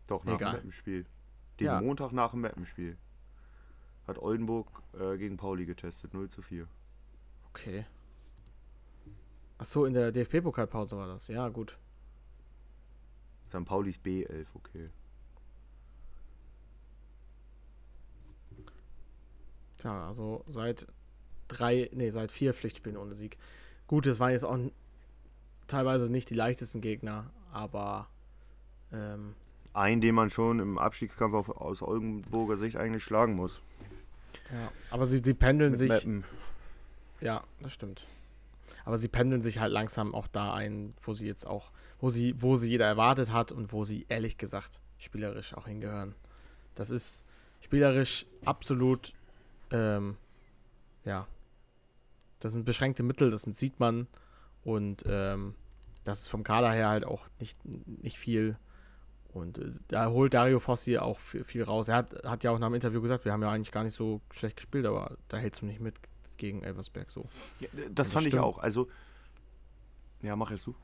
Doch, 0.08 0.24
nach 0.24 0.36
Egal. 0.36 0.52
dem 0.52 0.56
Mappenspiel. 0.58 1.06
Den 1.60 1.66
Ja. 1.66 1.82
Montag 1.82 2.12
nach 2.12 2.32
dem 2.32 2.42
Mappenspiel. 2.42 2.98
Hat 4.08 4.18
Oldenburg 4.20 4.68
äh, 4.94 5.18
gegen 5.18 5.38
Pauli 5.38 5.66
getestet, 5.66 6.14
0 6.14 6.30
zu 6.30 6.42
4. 6.42 6.68
Okay. 7.50 7.86
Achso, 9.58 9.86
in 9.86 9.94
der 9.94 10.12
DFB-Pokalpause 10.12 10.98
war 10.98 11.08
das. 11.08 11.28
Ja, 11.28 11.50
gut. 11.50 11.78
St. 13.50 13.66
Paulis 13.66 14.00
B11, 14.00 14.46
okay. 14.54 14.90
Tja, 19.78 20.08
also 20.08 20.44
seit 20.48 20.88
drei, 21.48 21.90
nee, 21.94 22.12
seit 22.12 22.32
vier 22.32 22.54
Pflichtspielen 22.54 22.98
ohne 22.98 23.16
Sieg. 23.16 23.38
Gut, 23.88 24.06
es 24.08 24.20
waren 24.20 24.32
jetzt 24.32 24.44
auch 24.44 24.58
teilweise 25.68 26.12
nicht 26.12 26.30
die 26.30 26.34
leichtesten 26.34 26.82
Gegner, 26.82 27.30
aber 27.52 28.08
ähm, 28.92 29.36
Ein, 29.74 30.02
den 30.02 30.16
man 30.16 30.30
schon 30.30 30.60
im 30.60 30.78
Abstiegskampf 30.78 31.34
auf, 31.34 31.50
aus 31.50 31.82
Oldenburger 31.82 32.58
Sicht 32.58 32.76
eigentlich 32.76 33.04
schlagen 33.04 33.36
muss. 33.36 33.62
ja, 34.52 34.72
aber 34.90 35.06
sie 35.06 35.22
die 35.22 35.34
pendeln 35.34 35.72
Mit 35.72 35.80
sich. 35.80 35.90
Meppen. 35.90 36.24
Ja, 37.22 37.44
das 37.62 37.74
stimmt. 37.74 38.06
Aber 38.88 38.98
sie 38.98 39.10
pendeln 39.10 39.42
sich 39.42 39.60
halt 39.60 39.74
langsam 39.74 40.16
auch 40.16 40.28
da 40.28 40.54
ein, 40.54 40.94
wo 41.02 41.14
sie 41.14 41.28
jetzt 41.28 41.46
auch, 41.46 41.72
wo 42.00 42.10
sie, 42.10 42.42
wo 42.42 42.56
sie 42.56 42.70
jeder 42.70 42.86
erwartet 42.86 43.34
hat 43.34 43.52
und 43.52 43.74
wo 43.74 43.84
sie 43.84 44.06
ehrlich 44.08 44.38
gesagt 44.38 44.80
spielerisch 44.98 45.54
auch 45.56 45.68
hingehören. 45.68 46.16
Das 46.74 46.90
ist 46.90 47.26
spielerisch 47.60 48.26
absolut, 48.46 49.12
ähm, 49.72 50.16
ja, 51.04 51.28
das 52.40 52.54
sind 52.54 52.64
beschränkte 52.64 53.04
Mittel, 53.04 53.30
das 53.30 53.42
sieht 53.42 53.78
man 53.82 54.08
und 54.64 55.04
ähm, 55.06 55.56
das 56.06 56.22
ist 56.22 56.30
vom 56.30 56.46
Kader 56.46 56.72
her 56.72 56.88
halt 56.88 57.04
auch 57.04 57.28
nicht, 57.42 57.58
nicht 57.66 58.18
viel. 58.18 58.56
Und 59.34 59.58
äh, 59.58 59.74
da 59.90 60.12
holt 60.12 60.34
Dario 60.34 60.62
Fossi 60.62 60.98
auch 60.98 61.20
viel, 61.20 61.44
viel 61.44 61.64
raus. 61.64 61.90
Er 61.90 61.98
hat, 61.98 62.24
hat 62.24 62.46
ja 62.46 62.52
auch 62.52 62.60
nach 62.60 62.70
dem 62.70 62.76
Interview 62.76 63.02
gesagt, 63.02 63.26
wir 63.26 63.34
haben 63.34 63.42
ja 63.42 63.52
eigentlich 63.52 63.74
gar 63.74 63.84
nicht 63.84 63.96
so 63.96 64.22
schlecht 64.32 64.56
gespielt, 64.56 64.86
aber 64.86 65.18
da 65.28 65.36
hältst 65.36 65.62
du 65.62 65.66
nicht 65.66 65.82
mit 65.82 65.96
gegen 66.38 66.64
Elversberg 66.64 67.10
so. 67.12 67.28
Ja, 67.60 67.68
das 67.74 67.86
das 67.94 68.14
fand 68.14 68.26
ich 68.28 68.32
stimmt. 68.32 68.44
auch. 68.44 68.60
Also, 68.60 68.88
ja, 70.22 70.36
mach 70.36 70.52
erst 70.52 70.68
du. 70.68 70.76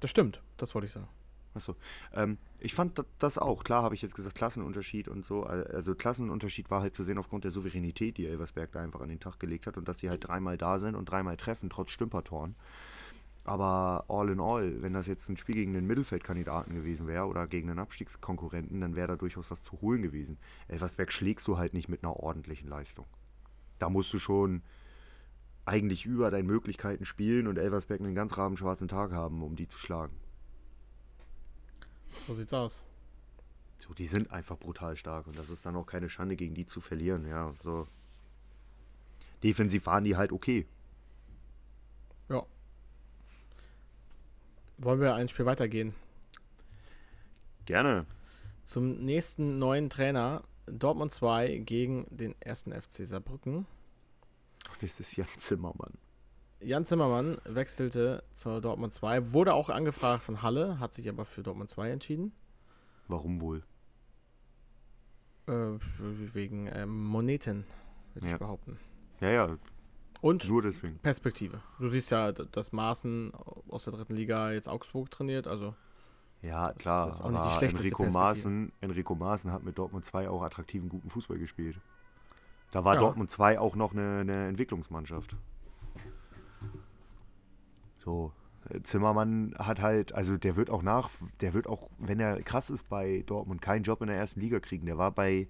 Das 0.00 0.10
stimmt, 0.10 0.42
das 0.56 0.74
wollte 0.74 0.86
ich 0.86 0.92
sagen. 0.92 1.08
Achso. 1.54 1.76
Ähm, 2.14 2.38
ich 2.60 2.74
fand 2.74 2.98
da- 2.98 3.04
das 3.18 3.36
auch. 3.36 3.62
Klar 3.62 3.82
habe 3.82 3.94
ich 3.94 4.00
jetzt 4.02 4.14
gesagt, 4.14 4.34
Klassenunterschied 4.34 5.06
und 5.06 5.22
so. 5.24 5.44
Al- 5.44 5.66
Also 5.66 5.94
Klassenunterschied 5.94 6.70
war 6.70 6.80
halt 6.80 6.94
zu 6.94 7.02
sehen 7.02 7.18
aufgrund 7.18 7.44
der 7.44 7.50
Souveränität, 7.50 8.16
die 8.16 8.26
Elversberg 8.26 8.72
da 8.72 8.80
einfach 8.80 9.00
an 9.02 9.10
den 9.10 9.20
Tag 9.20 9.38
gelegt 9.38 9.66
hat 9.66 9.76
und 9.76 9.86
dass 9.86 9.98
sie 9.98 10.08
halt 10.08 10.26
dreimal 10.26 10.56
da 10.56 10.78
sind 10.78 10.94
und 10.94 11.04
dreimal 11.10 11.36
treffen, 11.36 11.68
trotz 11.68 11.90
Stümpertoren. 11.90 12.54
Aber 13.44 14.04
all 14.08 14.30
in 14.30 14.40
all, 14.40 14.80
wenn 14.82 14.92
das 14.94 15.06
jetzt 15.08 15.28
ein 15.28 15.36
Spiel 15.36 15.56
gegen 15.56 15.76
einen 15.76 15.86
Mittelfeldkandidaten 15.86 16.74
gewesen 16.74 17.06
wäre 17.08 17.26
oder 17.26 17.46
gegen 17.48 17.68
einen 17.70 17.80
Abstiegskonkurrenten, 17.80 18.80
dann 18.80 18.94
wäre 18.94 19.08
da 19.08 19.16
durchaus 19.16 19.50
was 19.50 19.62
zu 19.62 19.80
holen 19.80 20.00
gewesen. 20.00 20.38
Elversberg 20.68 21.10
schlägst 21.12 21.46
du 21.48 21.58
halt 21.58 21.74
nicht 21.74 21.88
mit 21.88 22.02
einer 22.04 22.16
ordentlichen 22.16 22.68
Leistung. 22.68 23.04
Da 23.78 23.90
musst 23.90 24.14
du 24.14 24.18
schon 24.20 24.62
eigentlich 25.64 26.06
über 26.06 26.30
deinen 26.30 26.46
Möglichkeiten 26.46 27.04
spielen 27.04 27.46
und 27.46 27.58
Elversberg 27.58 28.00
einen 28.00 28.14
ganz 28.14 28.36
rabenschwarzen 28.36 28.88
Tag 28.88 29.12
haben, 29.12 29.42
um 29.42 29.56
die 29.56 29.68
zu 29.68 29.78
schlagen. 29.78 30.14
So 32.26 32.34
sieht's 32.34 32.52
aus. 32.52 32.84
So, 33.78 33.94
die 33.94 34.06
sind 34.06 34.30
einfach 34.30 34.58
brutal 34.58 34.96
stark 34.96 35.26
und 35.26 35.38
das 35.38 35.50
ist 35.50 35.66
dann 35.66 35.76
auch 35.76 35.86
keine 35.86 36.08
Schande, 36.08 36.36
gegen 36.36 36.54
die 36.54 36.66
zu 36.66 36.80
verlieren. 36.80 37.26
Ja, 37.26 37.52
so. 37.62 37.88
Defensiv 39.42 39.86
waren 39.86 40.04
die 40.04 40.16
halt 40.16 40.30
okay. 40.30 40.66
Ja. 42.28 42.46
Wollen 44.78 45.00
wir 45.00 45.14
ein 45.14 45.28
Spiel 45.28 45.46
weitergehen? 45.46 45.94
Gerne. 47.66 48.06
Zum 48.64 49.04
nächsten 49.04 49.58
neuen 49.58 49.90
Trainer. 49.90 50.44
Dortmund 50.66 51.10
2 51.10 51.58
gegen 51.58 52.06
den 52.10 52.40
ersten 52.40 52.72
FC 52.72 53.06
Saarbrücken. 53.06 53.66
Das 54.82 55.00
ist 55.00 55.16
Jan 55.16 55.26
Zimmermann. 55.38 55.94
Jan 56.60 56.84
Zimmermann 56.84 57.38
wechselte 57.44 58.22
zur 58.34 58.60
Dortmund 58.60 58.92
2, 58.94 59.32
wurde 59.32 59.54
auch 59.54 59.68
angefragt 59.70 60.22
von 60.22 60.42
Halle, 60.42 60.78
hat 60.78 60.94
sich 60.94 61.08
aber 61.08 61.24
für 61.24 61.42
Dortmund 61.42 61.70
2 61.70 61.90
entschieden. 61.90 62.32
Warum 63.08 63.40
wohl? 63.40 63.64
Äh, 65.46 65.78
wegen 65.98 66.68
ähm, 66.72 67.04
Moneten, 67.04 67.64
würde 68.14 68.28
Ja. 68.28 68.34
ich 68.34 68.38
behaupten. 68.38 68.78
Ja, 69.20 69.30
ja, 69.30 69.56
Und 70.20 70.48
nur 70.48 70.62
deswegen. 70.62 70.98
Perspektive. 70.98 71.60
Du 71.80 71.88
siehst 71.88 72.10
ja, 72.12 72.30
dass 72.32 72.70
Maaßen 72.72 73.32
aus 73.68 73.84
der 73.84 73.92
dritten 73.94 74.14
Liga 74.14 74.52
jetzt 74.52 74.68
Augsburg 74.68 75.10
trainiert, 75.10 75.48
also 75.48 75.74
Ja, 76.42 76.72
klar. 76.74 77.08
ist 77.08 77.20
auch 77.20 77.30
nicht 77.30 77.44
die 77.44 77.50
schlechteste 77.58 77.86
Enrico. 77.88 78.04
Maaßen, 78.10 78.72
Enrico 78.80 79.14
Maaßen 79.16 79.50
hat 79.52 79.64
mit 79.64 79.78
Dortmund 79.78 80.04
2 80.06 80.28
auch 80.28 80.42
attraktiven, 80.42 80.88
guten 80.88 81.10
Fußball 81.10 81.38
gespielt. 81.38 81.80
Da 82.72 82.84
war 82.84 82.94
Ja. 82.94 83.00
Dortmund 83.00 83.30
2 83.30 83.60
auch 83.60 83.76
noch 83.76 83.92
eine, 83.92 84.20
eine 84.20 84.48
Entwicklungsmannschaft. 84.48 85.36
So, 87.98 88.32
äh, 88.70 88.82
Zimmermann 88.82 89.54
hat 89.58 89.80
halt, 89.80 90.12
also 90.14 90.36
der 90.36 90.56
wird 90.56 90.70
auch 90.70 90.82
nach, 90.82 91.10
der 91.40 91.54
wird 91.54 91.66
auch, 91.66 91.88
wenn 91.98 92.18
er 92.18 92.42
krass 92.42 92.70
ist 92.70 92.88
bei 92.88 93.22
Dortmund, 93.26 93.62
keinen 93.62 93.84
Job 93.84 94.00
in 94.00 94.08
der 94.08 94.16
ersten 94.16 94.40
Liga 94.40 94.58
kriegen. 94.58 94.86
Der 94.86 94.98
war 94.98 95.12
bei 95.12 95.46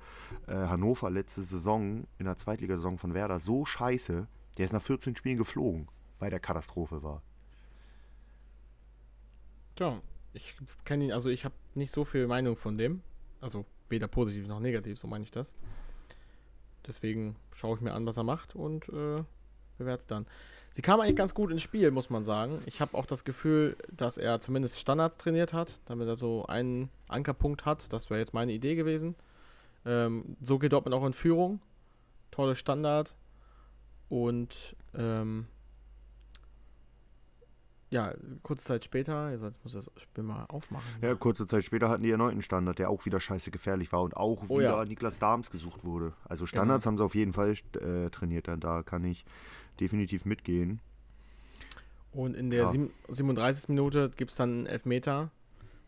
äh, 0.47 0.53
Hannover 0.53 1.11
letzte 1.11 1.43
Saison, 1.43 2.07
in 2.19 2.27
der 2.27 2.37
Zweitligasaison 2.37 2.99
von 2.99 3.15
Werder, 3.15 3.41
so 3.41 3.65
scheiße, 3.65 4.27
der 4.59 4.65
ist 4.65 4.73
nach 4.73 4.83
14 4.83 5.17
Spielen 5.17 5.39
geflogen, 5.39 5.89
weil 6.19 6.31
der 6.31 6.41
Katastrophe 6.41 7.03
war. 7.03 7.23
Tja, 9.77 10.03
ich 10.35 10.57
kenne 10.85 11.05
ihn, 11.05 11.13
also 11.13 11.31
ich 11.31 11.45
habe 11.45 11.55
nicht 11.75 11.93
so 11.93 12.05
viel 12.05 12.27
Meinung 12.27 12.57
von 12.57 12.77
dem. 12.77 13.01
Also 13.41 13.65
weder 13.89 14.09
positiv 14.09 14.47
noch 14.47 14.61
negativ, 14.61 14.99
so 14.99 15.07
meine 15.07 15.25
ich 15.25 15.31
das. 15.31 15.55
Deswegen 16.87 17.37
schaue 17.55 17.77
ich 17.77 17.83
mir 17.83 17.92
an, 17.92 18.07
was 18.07 18.16
er 18.16 18.25
macht 18.25 18.55
und 18.55 18.88
äh, 18.88 19.23
bewerte 19.79 20.05
dann. 20.09 20.27
Sie 20.75 20.83
kam 20.83 21.01
eigentlich 21.01 21.16
ganz 21.16 21.35
gut 21.35 21.51
ins 21.51 21.62
Spiel, 21.62 21.90
muss 21.90 22.09
man 22.09 22.25
sagen. 22.25 22.62
Ich 22.64 22.81
habe 22.81 22.97
auch 22.97 23.05
das 23.05 23.25
Gefühl, 23.25 23.77
dass 23.90 24.16
er 24.16 24.40
zumindest 24.40 24.79
Standards 24.79 25.18
trainiert 25.18 25.53
hat, 25.53 25.81
damit 25.85 26.09
er 26.09 26.16
so 26.16 26.47
einen 26.47 26.88
Ankerpunkt 27.09 27.66
hat. 27.66 27.92
Das 27.92 28.09
wäre 28.09 28.21
jetzt 28.21 28.33
meine 28.33 28.53
Idee 28.53 28.75
gewesen. 28.75 29.14
Ähm, 29.85 30.37
so 30.40 30.59
geht 30.59 30.73
Dortmund 30.73 30.95
auch 30.95 31.05
in 31.05 31.12
Führung. 31.12 31.61
Tolle 32.31 32.57
Standard. 32.57 33.14
Und 34.09 34.75
ähm, 34.95 35.47
ja, 37.93 38.13
kurze 38.43 38.65
Zeit 38.65 38.85
später, 38.85 39.31
jetzt 39.31 39.43
muss 39.63 39.75
ich 39.75 39.85
das 39.85 40.03
Spiel 40.03 40.25
mal 40.25 40.45
aufmachen. 40.49 40.85
Ja, 41.03 41.15
kurze 41.15 41.47
Zeit 41.47 41.63
später 41.63 41.89
hatten 41.89 42.03
die 42.03 42.11
erneuten 42.11 42.43
Standard, 42.43 42.79
der 42.79 42.89
auch 42.91 43.05
wieder 43.05 43.21
scheiße 43.21 43.51
gefährlich 43.51 43.93
war 43.93 44.03
und 44.03 44.17
auch 44.17 44.45
Oh 44.49 44.59
wieder 44.59 44.63
ja. 44.63 44.71
Genau. 44.77 44.85
Niklas 44.85 45.19
Dahms 45.19 45.51
gesucht 45.51 45.85
wurde. 45.85 46.15
Also 46.25 46.47
Standards 46.47 46.87
haben 46.87 46.97
sie 46.97 47.05
auf 47.05 47.15
jeden 47.15 47.33
Fall 47.33 47.55
äh, 47.81 48.09
trainiert, 48.11 48.49
dann 48.49 48.61
da 48.61 48.83
kann 48.83 49.05
ich 49.05 49.25
definitiv 49.79 50.25
mitgehen. 50.25 50.81
Und 52.13 52.35
in 52.37 52.51
der 52.51 52.63
Ja. 52.65 52.69
sieben- 52.69 52.91
37. 53.09 53.69
Minute 53.69 54.11
gibt 54.17 54.31
es 54.33 54.37
dann 54.37 54.51
einen 54.51 54.67
Elfmeter, 54.67 55.31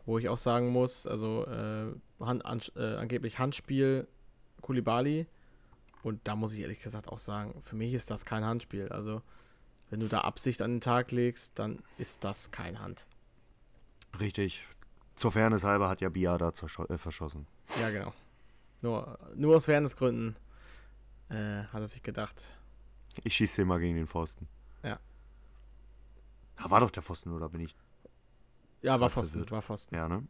wo 0.06 0.18
ich 0.18 0.28
auch 0.28 0.38
sagen 0.38 0.68
muss, 0.70 1.06
also 1.06 1.44
äh, 1.46 1.86
Hand, 2.20 2.44
an, 2.46 2.60
äh, 2.76 2.96
angeblich 2.96 3.38
Handspiel 3.38 4.06
Kulibali. 4.62 5.26
Und 6.02 6.20
da 6.24 6.36
muss 6.36 6.52
ich 6.52 6.60
ehrlich 6.60 6.82
gesagt 6.82 7.08
auch 7.08 7.18
sagen, 7.18 7.54
für 7.62 7.76
mich 7.76 7.94
ist 7.94 8.10
das 8.10 8.24
kein 8.26 8.44
Handspiel. 8.44 8.88
Also 8.90 9.22
wenn 9.90 10.00
du 10.00 10.08
da 10.08 10.22
Absicht 10.22 10.62
an 10.62 10.72
den 10.72 10.80
Tag 10.80 11.10
legst, 11.12 11.58
dann 11.58 11.82
ist 11.98 12.24
das 12.24 12.50
kein 12.50 12.80
Hand. 12.80 13.06
Richtig. 14.18 14.66
Zur 15.14 15.32
Fairness 15.32 15.64
halber 15.64 15.88
hat 15.88 16.00
ja 16.00 16.08
Biada 16.08 16.48
äh, 16.48 16.98
verschossen. 16.98 17.46
Ja, 17.80 17.90
genau. 17.90 18.12
Nur, 18.82 19.18
nur 19.34 19.56
aus 19.56 19.66
Fairnessgründen 19.66 20.36
äh, 21.28 21.64
hat 21.64 21.80
er 21.80 21.86
sich 21.86 22.02
gedacht. 22.02 22.42
Ich 23.22 23.34
schieße 23.36 23.56
den 23.62 23.68
mal 23.68 23.78
gegen 23.78 23.96
den 23.96 24.06
Pfosten. 24.06 24.48
Ja. 24.82 24.98
Da 26.56 26.70
war 26.70 26.80
doch 26.80 26.90
der 26.90 27.02
Pfosten, 27.02 27.30
oder 27.32 27.48
bin 27.48 27.60
ich? 27.60 27.76
Ja, 28.82 29.00
war 29.00 29.08
Pfosten, 29.08 29.32
verwirrt. 29.32 29.52
war 29.52 29.62
Pfosten. 29.62 29.94
Ja, 29.94 30.08
ne? 30.08 30.26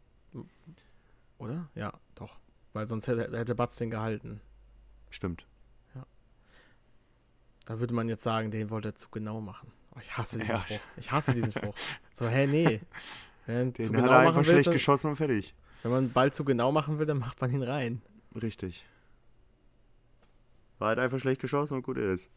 Oder? 1.37 1.69
Ja, 1.75 1.93
doch. 2.15 2.37
Weil 2.73 2.87
sonst 2.87 3.07
hätte, 3.07 3.37
hätte 3.37 3.55
Batz 3.55 3.77
den 3.77 3.89
gehalten. 3.89 4.41
Stimmt. 5.09 5.45
Da 7.65 7.79
würde 7.79 7.93
man 7.93 8.07
jetzt 8.07 8.23
sagen, 8.23 8.51
den 8.51 8.69
wollte 8.69 8.89
er 8.89 8.95
zu 8.95 9.09
genau 9.09 9.41
machen. 9.41 9.71
Oh, 9.95 9.99
ich 10.01 10.17
hasse 10.17 10.37
diesen 10.39 10.55
Ja. 10.55 10.61
Spruch. 10.61 10.79
Ich 10.97 11.11
hasse 11.11 11.33
diesen 11.33 11.51
Spruch. 11.51 11.75
So, 12.13 12.27
hä, 12.27 12.47
nee. 12.47 12.79
Wenn, 13.47 13.73
Den 13.73 13.85
zu 13.87 13.93
hat 13.93 14.01
genau 14.01 14.11
er 14.11 14.17
machen 14.17 14.27
einfach 14.27 14.37
will, 14.39 14.45
schlecht 14.45 14.67
dann, 14.67 14.73
geschossen 14.73 15.09
und 15.11 15.15
fertig. 15.17 15.53
wenn 15.83 15.91
man 15.91 16.03
einen 16.05 16.13
Ball 16.13 16.33
zu 16.33 16.43
genau 16.45 16.71
machen 16.71 16.97
will, 16.99 17.05
dann 17.05 17.19
macht 17.19 17.39
man 17.41 17.51
ihn 17.53 17.61
rein. 17.63 18.01
Richtig. 18.41 18.83
War 20.79 20.89
halt 20.89 20.99
einfach 20.99 21.19
schlecht 21.19 21.41
geschossen 21.41 21.75
und 21.75 21.83
gut 21.83 21.97
ist. 21.97 22.29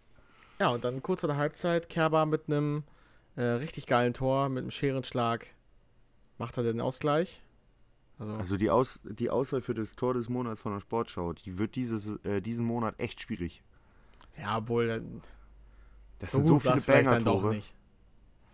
Ja, 0.59 0.69
und 0.69 0.85
dann 0.85 1.03
kurz 1.03 1.21
vor 1.21 1.29
der 1.29 1.37
Halbzeit, 1.39 1.89
Kerber 1.89 2.27
mit 2.27 2.49
einem 2.49 2.85
äh, 3.37 3.43
richtig 3.43 3.87
geilen 3.87 4.13
Tor, 4.13 4.49
mit 4.49 4.63
einem 4.63 4.71
Scherenschlag, 4.71 5.47
macht 6.37 6.57
er 6.57 6.63
den 6.63 6.81
Ausgleich. 6.81 7.43
Also, 8.19 8.35
Also 8.39 8.57
die, 8.57 8.69
Aus 8.71 9.01
die 9.05 9.31
Auswahl 9.31 9.61
für 9.61 9.75
das 9.75 9.95
Tor 9.97 10.15
des 10.15 10.29
Monats 10.29 10.61
von 10.61 10.73
der 10.75 10.81
Sportschau, 10.81 11.33
die 11.33 11.59
wird 11.59 11.75
dieses, 11.75 12.17
äh, 12.25 12.41
diesen 12.41 12.67
Monat 12.67 12.99
echt 12.99 13.21
schwierig. 13.21 13.63
Ja, 14.39 14.59
obwohl, 14.59 14.87
dann- 14.89 15.23
Das 16.19 16.33
sind 16.33 16.47
so 16.47 16.59
viele 16.59 16.81
Banger-Tore. 16.81 17.63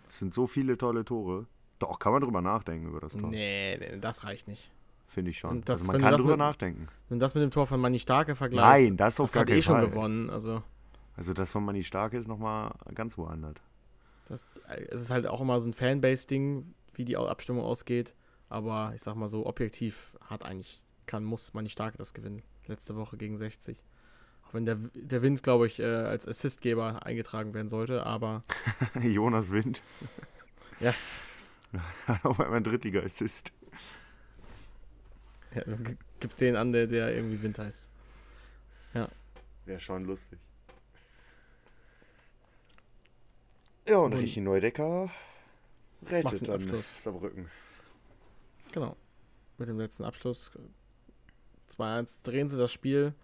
Das 0.04 0.18
sind 0.18 0.34
so 0.34 0.46
viele 0.46 0.76
tolle 0.78 1.04
Tore. 1.04 1.46
Doch, 1.78 1.98
kann 1.98 2.12
man 2.12 2.22
drüber 2.22 2.40
nachdenken 2.40 2.88
über 2.88 3.00
das 3.00 3.14
Tor. 3.14 3.30
Nee, 3.30 3.76
nee, 3.78 3.98
das 3.98 4.24
reicht 4.24 4.46
nicht. 4.48 4.70
Finde 5.08 5.30
ich 5.30 5.38
schon. 5.38 5.62
Das- 5.64 5.80
also 5.80 5.92
man 5.92 6.00
kann 6.00 6.12
das 6.12 6.20
drüber 6.20 6.32
mit- 6.34 6.38
nachdenken. 6.40 6.88
Wenn 7.08 7.18
das 7.20 7.34
mit 7.34 7.42
dem 7.42 7.50
Tor 7.50 7.66
von 7.66 7.80
Manni 7.80 7.98
Starke 7.98 8.34
vergleichst, 8.34 8.66
Nein, 8.88 8.96
das 8.96 9.18
auf 9.20 9.28
das 9.28 9.32
gar 9.34 9.40
hat 9.42 9.48
keinen 9.48 9.58
eh 9.58 9.62
schon 9.62 9.76
Fall. 9.76 9.88
gewonnen. 9.88 10.30
Also, 10.30 10.62
Also 11.16 11.32
das 11.32 11.50
von 11.50 11.64
Manni 11.64 11.84
Starke 11.84 12.16
ist 12.16 12.26
nochmal 12.26 12.72
ganz 12.94 13.16
woanders. 13.16 13.54
Das, 14.28 14.42
äh, 14.68 14.82
es 14.90 15.00
ist 15.02 15.10
halt 15.10 15.26
auch 15.26 15.40
immer 15.40 15.60
so 15.60 15.68
ein 15.68 15.72
Fanbase-Ding, 15.74 16.74
wie 16.94 17.04
die 17.04 17.16
Abstimmung 17.16 17.62
ausgeht. 17.64 18.14
Aber 18.48 18.92
ich 18.94 19.02
sag 19.02 19.14
mal 19.14 19.28
so, 19.28 19.46
objektiv 19.46 20.16
hat 20.20 20.44
eigentlich, 20.44 20.82
kann, 21.06 21.24
muss 21.24 21.54
man 21.54 21.64
nicht 21.64 21.72
stark 21.72 21.96
das 21.98 22.14
gewinnen. 22.14 22.42
Letzte 22.66 22.96
Woche 22.96 23.16
gegen 23.16 23.36
60. 23.36 23.82
Auch 24.54 24.56
wenn 24.56 24.66
der, 24.66 24.76
der 24.94 25.20
Wind, 25.22 25.42
glaube 25.42 25.66
ich, 25.66 25.80
äh, 25.80 25.84
als 25.84 26.28
Assistgeber 26.28 27.04
eingetragen 27.04 27.54
werden 27.54 27.68
sollte, 27.68 28.06
aber. 28.06 28.42
Jonas 29.02 29.50
Wind. 29.50 29.82
Ja. 30.78 30.94
Hat 32.06 32.24
auf 32.24 32.38
einmal 32.38 32.58
ein 32.58 32.62
Drittliga-Assist. 32.64 33.52
Ja, 35.56 35.62
g- 35.64 35.96
gibt's 36.20 36.36
den 36.36 36.54
an, 36.54 36.72
der, 36.72 36.86
der 36.86 37.12
irgendwie 37.16 37.42
Wind 37.42 37.58
heißt. 37.58 37.88
Wäre 39.66 39.80
schon 39.80 40.04
lustig. 40.04 40.38
Ja, 43.88 43.98
und 43.98 44.12
Und- 44.12 44.20
Richie 44.20 44.40
Neudecker 44.40 45.10
rettet 46.06 46.46
dann 46.48 46.62
Abschluss. 46.62 47.02
Saarbrücken. 47.02 47.50
Genau. 48.72 48.94
Mit 49.58 49.68
dem 49.68 49.78
letzten 49.80 50.04
Abschluss. 50.04 50.52
2-1 51.76 52.18
drehen 52.22 52.48
sie 52.48 52.58
das 52.58 52.70
Spiel. 52.72 53.14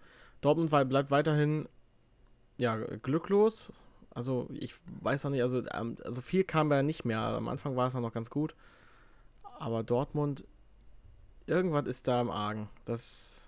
Dortmund 0.41 0.69
bleibt 0.69 1.11
weiterhin 1.11 1.69
ja, 2.57 2.75
glücklos. 2.75 3.71
Also 4.09 4.47
ich 4.51 4.75
weiß 5.01 5.23
noch 5.23 5.31
nicht, 5.31 5.41
also, 5.41 5.63
ähm, 5.71 5.97
also 6.03 6.21
viel 6.21 6.43
kam 6.43 6.69
da 6.69 6.83
nicht 6.83 7.05
mehr. 7.05 7.19
Am 7.19 7.47
Anfang 7.47 7.75
war 7.75 7.87
es 7.87 7.93
noch 7.93 8.13
ganz 8.13 8.29
gut. 8.29 8.55
Aber 9.59 9.83
Dortmund, 9.83 10.45
irgendwas 11.45 11.85
ist 11.85 12.07
da 12.07 12.19
im 12.19 12.29
Argen. 12.29 12.67
Das 12.85 13.41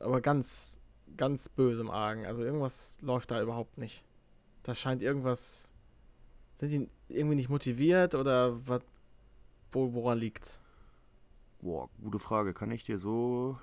aber 0.00 0.20
ganz, 0.20 0.78
ganz 1.16 1.48
böse 1.48 1.82
im 1.82 1.90
Argen. 1.90 2.26
Also 2.26 2.42
irgendwas 2.42 2.98
läuft 3.00 3.30
da 3.30 3.42
überhaupt 3.42 3.78
nicht. 3.78 4.04
Das 4.62 4.78
scheint 4.78 5.02
irgendwas. 5.02 5.70
Sind 6.56 6.70
die 6.72 6.88
irgendwie 7.08 7.36
nicht 7.36 7.48
motiviert 7.48 8.14
oder 8.14 8.66
was? 8.66 8.82
Wo, 9.72 9.92
woran 9.94 10.18
liegt's? 10.18 10.60
Boah, 11.60 11.88
gute 12.02 12.18
Frage. 12.18 12.54
Kann 12.54 12.70
ich 12.70 12.84
dir 12.84 12.98
so, 12.98 13.58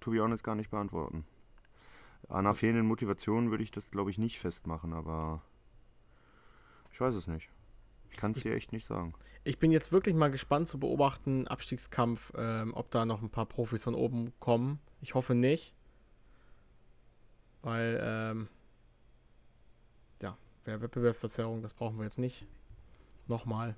to 0.00 0.10
be 0.10 0.22
honest, 0.22 0.44
gar 0.44 0.54
nicht 0.54 0.70
beantworten. 0.70 1.24
An 2.28 2.38
einer 2.38 2.54
fehlenden 2.54 2.86
Motivation 2.86 3.50
würde 3.50 3.62
ich 3.62 3.70
das, 3.70 3.90
glaube 3.90 4.10
ich, 4.10 4.18
nicht 4.18 4.38
festmachen, 4.38 4.92
aber 4.92 5.42
ich 6.92 7.00
weiß 7.00 7.14
es 7.14 7.26
nicht. 7.26 7.48
Ich 8.10 8.16
kann 8.16 8.32
es 8.32 8.40
dir 8.40 8.54
echt 8.54 8.72
nicht 8.72 8.86
sagen. 8.86 9.14
Ich 9.44 9.58
bin 9.58 9.70
jetzt 9.70 9.92
wirklich 9.92 10.14
mal 10.14 10.30
gespannt 10.30 10.68
zu 10.68 10.78
beobachten, 10.78 11.46
Abstiegskampf, 11.46 12.32
ähm, 12.36 12.74
ob 12.74 12.90
da 12.90 13.06
noch 13.06 13.22
ein 13.22 13.30
paar 13.30 13.46
Profis 13.46 13.84
von 13.84 13.94
oben 13.94 14.32
kommen. 14.40 14.78
Ich 15.00 15.14
hoffe 15.14 15.34
nicht. 15.34 15.74
Weil, 17.62 18.00
ähm, 18.02 18.48
ja, 20.20 20.36
wer 20.64 20.80
Wettbewerbsverzerrung, 20.80 21.62
das 21.62 21.74
brauchen 21.74 21.98
wir 21.98 22.04
jetzt 22.04 22.18
nicht. 22.18 22.46
Nochmal. 23.26 23.76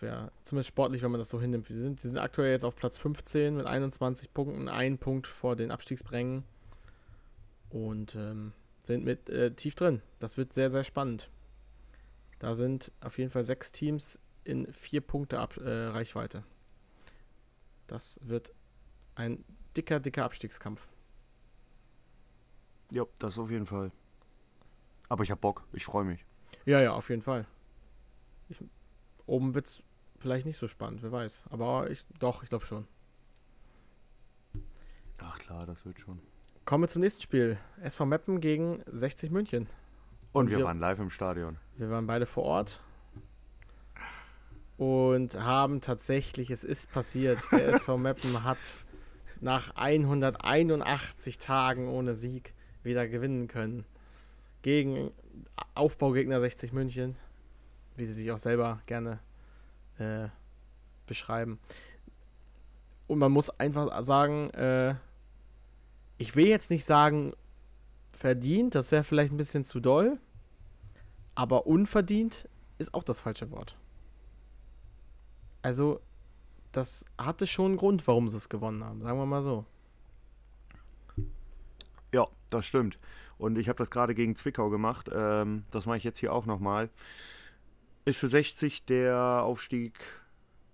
Das 0.00 0.08
wäre 0.08 0.32
zumindest 0.44 0.68
sportlich, 0.68 1.02
wenn 1.02 1.10
man 1.10 1.18
das 1.18 1.28
so 1.28 1.38
hinnimmt, 1.42 1.68
wie 1.68 1.74
sie 1.74 1.80
sind. 1.80 2.00
Sie 2.00 2.08
sind 2.08 2.16
aktuell 2.16 2.52
jetzt 2.52 2.64
auf 2.64 2.74
Platz 2.74 2.96
15 2.96 3.54
mit 3.54 3.66
21 3.66 4.32
Punkten, 4.32 4.66
ein 4.66 4.96
Punkt 4.96 5.26
vor 5.26 5.56
den 5.56 5.70
Abstiegsbrängen. 5.70 6.42
Und 7.68 8.14
ähm, 8.14 8.54
sind 8.82 9.04
mit 9.04 9.28
äh, 9.28 9.54
tief 9.54 9.74
drin. 9.74 10.00
Das 10.18 10.38
wird 10.38 10.54
sehr, 10.54 10.70
sehr 10.70 10.84
spannend. 10.84 11.28
Da 12.38 12.54
sind 12.54 12.92
auf 13.02 13.18
jeden 13.18 13.30
Fall 13.30 13.44
sechs 13.44 13.72
Teams 13.72 14.18
in 14.42 14.72
vier 14.72 15.02
Punkte 15.02 15.38
Ab 15.38 15.58
äh, 15.58 15.68
Reichweite. 15.68 16.44
Das 17.86 18.20
wird 18.22 18.54
ein 19.16 19.44
dicker, 19.76 20.00
dicker 20.00 20.24
Abstiegskampf. 20.24 20.88
Ja, 22.90 23.04
das 23.18 23.38
auf 23.38 23.50
jeden 23.50 23.66
Fall. 23.66 23.92
Aber 25.10 25.24
ich 25.24 25.30
hab 25.30 25.42
Bock. 25.42 25.64
Ich 25.74 25.84
freue 25.84 26.06
mich. 26.06 26.24
Ja, 26.64 26.80
ja, 26.80 26.94
auf 26.94 27.10
jeden 27.10 27.22
Fall. 27.22 27.46
Ich, 28.48 28.56
oben 29.26 29.54
wird 29.54 29.66
es 29.66 29.82
vielleicht 30.20 30.46
nicht 30.46 30.58
so 30.58 30.68
spannend, 30.68 31.02
wer 31.02 31.10
weiß. 31.12 31.44
Aber 31.50 31.90
ich, 31.90 32.04
doch, 32.18 32.42
ich 32.42 32.48
glaube 32.48 32.66
schon. 32.66 32.86
Ach 35.18 35.38
klar, 35.38 35.66
das 35.66 35.84
wird 35.84 36.00
schon. 36.00 36.20
Kommen 36.64 36.84
wir 36.84 36.88
zum 36.88 37.02
nächsten 37.02 37.22
Spiel. 37.22 37.58
SV 37.82 38.06
Meppen 38.06 38.40
gegen 38.40 38.82
60 38.86 39.30
München. 39.30 39.66
Und, 40.32 40.44
Und 40.44 40.50
wir, 40.50 40.58
wir- 40.58 40.64
waren 40.64 40.78
live 40.78 40.98
im 41.00 41.10
Stadion. 41.10 41.56
Wir 41.76 41.90
waren 41.90 42.06
beide 42.06 42.26
vor 42.26 42.44
Ort 42.44 42.82
und 44.76 45.34
haben 45.38 45.80
tatsächlich, 45.80 46.50
es 46.50 46.64
ist 46.64 46.90
passiert, 46.92 47.40
der 47.52 47.68
SV 47.74 47.98
Meppen 47.98 48.44
hat 48.44 48.58
nach 49.40 49.74
181 49.76 51.38
Tagen 51.38 51.88
ohne 51.88 52.14
Sieg 52.14 52.54
wieder 52.82 53.08
gewinnen 53.08 53.48
können. 53.48 53.84
Gegen 54.62 55.10
Aufbaugegner 55.74 56.40
60 56.40 56.72
München, 56.72 57.16
wie 57.96 58.06
sie 58.06 58.12
sich 58.12 58.30
auch 58.30 58.38
selber 58.38 58.80
gerne 58.86 59.18
äh, 60.00 60.28
beschreiben. 61.06 61.58
Und 63.06 63.18
man 63.18 63.32
muss 63.32 63.50
einfach 63.50 64.02
sagen, 64.02 64.50
äh, 64.50 64.94
ich 66.18 66.36
will 66.36 66.46
jetzt 66.46 66.70
nicht 66.70 66.84
sagen 66.84 67.32
verdient, 68.12 68.74
das 68.74 68.92
wäre 68.92 69.04
vielleicht 69.04 69.32
ein 69.32 69.36
bisschen 69.36 69.64
zu 69.64 69.80
doll. 69.80 70.18
Aber 71.34 71.66
unverdient 71.66 72.48
ist 72.78 72.94
auch 72.94 73.02
das 73.02 73.20
falsche 73.20 73.50
Wort. 73.50 73.76
Also, 75.62 76.00
das 76.72 77.04
hatte 77.18 77.46
schon 77.46 77.72
einen 77.72 77.76
Grund, 77.76 78.06
warum 78.06 78.28
sie 78.28 78.36
es 78.36 78.48
gewonnen 78.48 78.84
haben, 78.84 79.02
sagen 79.02 79.18
wir 79.18 79.26
mal 79.26 79.42
so. 79.42 79.64
Ja, 82.12 82.26
das 82.48 82.66
stimmt. 82.66 82.98
Und 83.38 83.56
ich 83.56 83.68
habe 83.68 83.78
das 83.78 83.90
gerade 83.90 84.14
gegen 84.14 84.36
Zwickau 84.36 84.68
gemacht. 84.68 85.08
Ähm, 85.12 85.64
das 85.70 85.86
mache 85.86 85.96
ich 85.96 86.04
jetzt 86.04 86.18
hier 86.18 86.32
auch 86.32 86.46
nochmal. 86.46 86.90
Ist 88.04 88.18
für 88.18 88.28
60 88.28 88.84
der 88.86 89.42
Aufstieg 89.44 89.98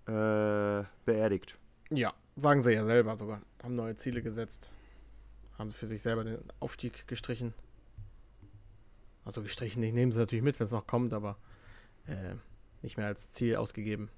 äh, 0.07 0.83
beerdigt. 1.05 1.57
Ja, 1.89 2.13
sagen 2.35 2.61
sie 2.61 2.71
ja 2.73 2.85
selber 2.85 3.17
sogar. 3.17 3.41
Haben 3.61 3.75
neue 3.75 3.95
Ziele 3.97 4.21
gesetzt. 4.21 4.71
Haben 5.57 5.71
für 5.71 5.87
sich 5.87 6.01
selber 6.01 6.23
den 6.23 6.37
Aufstieg 6.59 7.07
gestrichen. 7.07 7.53
Also 9.25 9.41
gestrichen, 9.41 9.83
ich 9.83 9.93
nehme 9.93 10.13
sie 10.13 10.19
natürlich 10.19 10.43
mit, 10.43 10.59
wenn 10.59 10.65
es 10.65 10.71
noch 10.71 10.87
kommt, 10.87 11.13
aber 11.13 11.37
äh, 12.05 12.35
nicht 12.81 12.95
mehr 12.97 13.07
als 13.07 13.31
Ziel 13.31 13.57
ausgegeben. 13.57 14.09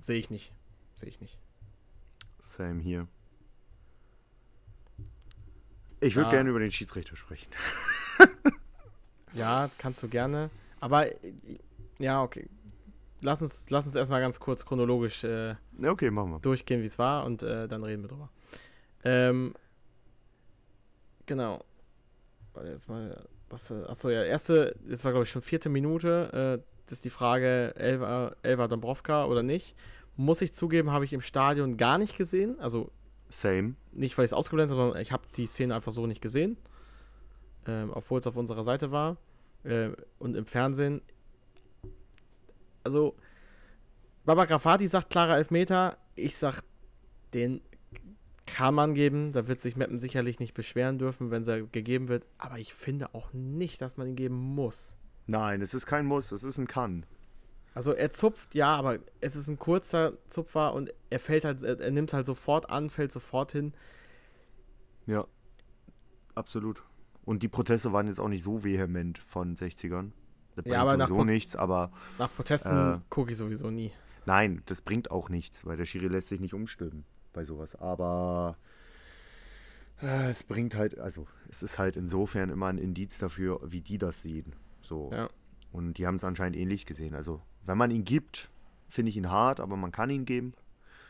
Sehe 0.00 0.18
ich 0.18 0.30
nicht. 0.30 0.52
Sehe 0.94 1.08
ich 1.10 1.20
nicht. 1.20 1.38
Same 2.40 2.80
hier. 2.80 3.06
Ich 6.00 6.14
würde 6.16 6.28
Ja. 6.28 6.36
gerne 6.36 6.50
über 6.50 6.60
den 6.60 6.72
Schiedsrichter 6.72 7.16
sprechen. 7.16 7.50
Ja, 9.34 9.68
kannst 9.76 10.02
du 10.02 10.08
gerne. 10.08 10.48
Aber 10.80 11.12
äh, 11.12 11.32
ja, 11.98 12.22
okay. 12.22 12.48
Lass 13.22 13.42
uns, 13.42 13.70
lass 13.70 13.86
uns 13.86 13.94
erstmal 13.94 14.20
ganz 14.20 14.38
kurz 14.38 14.64
chronologisch 14.64 15.24
äh, 15.24 15.54
Okay, 15.82 16.10
machen 16.10 16.32
wir. 16.32 16.38
durchgehen, 16.40 16.82
wie 16.82 16.86
es 16.86 16.98
war 16.98 17.24
und 17.24 17.42
äh, 17.42 17.66
dann 17.66 17.82
reden 17.82 18.02
wir 18.02 18.08
drüber. 18.08 18.30
Ähm, 19.04 19.54
genau. 21.24 21.64
Warte, 22.52 22.70
Jetzt 22.70 22.88
mal, 22.88 23.24
was, 23.48 23.70
achso, 23.72 24.10
ja, 24.10 24.22
erste, 24.22 24.76
jetzt 24.88 25.04
war 25.04 25.12
glaube 25.12 25.24
ich 25.24 25.30
schon 25.30 25.42
vierte 25.42 25.68
Minute, 25.68 26.60
äh, 26.62 26.72
das 26.86 26.98
ist 26.98 27.04
die 27.04 27.10
Frage, 27.10 27.74
Elva, 27.76 28.36
Elva 28.42 28.68
Dombrovka 28.68 29.24
oder 29.24 29.42
nicht. 29.42 29.74
Muss 30.16 30.40
ich 30.40 30.54
zugeben, 30.54 30.92
habe 30.92 31.04
ich 31.04 31.12
im 31.12 31.20
Stadion 31.20 31.76
gar 31.76 31.98
nicht 31.98 32.16
gesehen. 32.16 32.58
Also 32.60 32.90
Same. 33.28 33.74
nicht, 33.92 34.16
weil 34.16 34.24
ich 34.24 34.30
es 34.30 34.32
ausgeblendet 34.34 34.76
habe, 34.76 34.88
sondern 34.88 35.02
ich 35.02 35.10
habe 35.12 35.24
die 35.36 35.46
Szene 35.46 35.74
einfach 35.74 35.92
so 35.92 36.06
nicht 36.06 36.22
gesehen. 36.22 36.56
Ähm, 37.66 37.90
obwohl 37.92 38.20
es 38.20 38.26
auf 38.26 38.36
unserer 38.36 38.62
Seite 38.62 38.92
war. 38.92 39.16
Äh, 39.64 39.90
und 40.18 40.36
im 40.36 40.46
Fernsehen. 40.46 41.02
Also, 42.86 43.16
Baba 44.24 44.44
Grafati 44.44 44.86
sagt 44.86 45.10
klarer 45.10 45.36
Elfmeter. 45.36 45.96
Ich 46.14 46.36
sag, 46.36 46.62
den 47.34 47.60
kann 48.46 48.74
man 48.74 48.94
geben. 48.94 49.32
Da 49.32 49.48
wird 49.48 49.60
sich 49.60 49.76
Meppen 49.76 49.98
sicherlich 49.98 50.38
nicht 50.38 50.54
beschweren 50.54 50.98
dürfen, 50.98 51.32
wenn 51.32 51.44
er 51.48 51.62
gegeben 51.62 52.06
wird. 52.06 52.24
Aber 52.38 52.58
ich 52.58 52.72
finde 52.72 53.12
auch 53.12 53.32
nicht, 53.32 53.82
dass 53.82 53.96
man 53.96 54.06
ihn 54.06 54.14
geben 54.14 54.36
muss. 54.36 54.94
Nein, 55.26 55.62
es 55.62 55.74
ist 55.74 55.86
kein 55.86 56.06
Muss, 56.06 56.30
es 56.30 56.44
ist 56.44 56.58
ein 56.58 56.68
Kann. 56.68 57.04
Also 57.74 57.92
er 57.92 58.12
zupft, 58.12 58.54
ja, 58.54 58.68
aber 58.76 59.00
es 59.20 59.34
ist 59.34 59.48
ein 59.48 59.58
kurzer 59.58 60.12
Zupfer 60.28 60.72
und 60.74 60.94
er 61.10 61.18
fällt 61.18 61.44
halt, 61.44 61.62
er, 61.62 61.80
er 61.80 61.90
nimmt 61.90 62.12
halt 62.12 62.24
sofort 62.24 62.70
an, 62.70 62.88
fällt 62.88 63.10
sofort 63.10 63.50
hin. 63.50 63.74
Ja, 65.06 65.26
absolut. 66.36 66.84
Und 67.24 67.42
die 67.42 67.48
Proteste 67.48 67.92
waren 67.92 68.06
jetzt 68.06 68.20
auch 68.20 68.28
nicht 68.28 68.44
so 68.44 68.62
vehement 68.62 69.18
von 69.18 69.56
60ern. 69.56 70.12
Das 70.56 70.64
bringt 70.64 70.74
Ja, 70.74 70.82
aber 70.82 70.96
nach 70.96 71.08
sowieso 71.08 71.24
nichts, 71.24 71.54
aber 71.56 71.92
Nach 72.18 72.34
Protesten 72.34 72.94
Äh. 72.94 72.98
gucke 73.08 73.30
ich 73.30 73.36
sowieso 73.38 73.70
nie. 73.70 73.92
nein, 74.24 74.62
das 74.66 74.80
bringt 74.80 75.10
auch 75.12 75.28
nichts, 75.28 75.64
weil 75.64 75.76
der 75.76 75.84
Schiri 75.84 76.08
lässt 76.08 76.28
sich 76.28 76.40
nicht 76.40 76.54
umstimmen 76.54 77.04
bei 77.32 77.44
sowas. 77.44 77.76
Aber 77.76 78.56
äh, 80.02 80.30
es 80.30 80.42
bringt 80.42 80.74
halt, 80.74 80.98
also 80.98 81.26
es 81.48 81.62
ist 81.62 81.78
halt 81.78 81.96
insofern 81.96 82.50
immer 82.50 82.66
ein 82.66 82.78
Indiz 82.78 83.18
dafür, 83.18 83.60
wie 83.64 83.80
die 83.82 83.98
das 83.98 84.22
sehen. 84.22 84.54
So. 84.80 85.10
Ja. 85.12 85.28
Und 85.72 85.94
die 85.98 86.06
haben 86.06 86.16
es 86.16 86.24
anscheinend 86.24 86.56
ähnlich 86.56 86.86
gesehen. 86.86 87.14
Also, 87.14 87.42
wenn 87.64 87.76
man 87.78 87.90
ihn 87.90 88.04
gibt, 88.04 88.50
finde 88.88 89.10
ich 89.10 89.16
ihn 89.16 89.30
hart, 89.30 89.60
aber 89.60 89.76
man 89.76 89.92
kann 89.92 90.10
ihn 90.10 90.24
geben. 90.24 90.54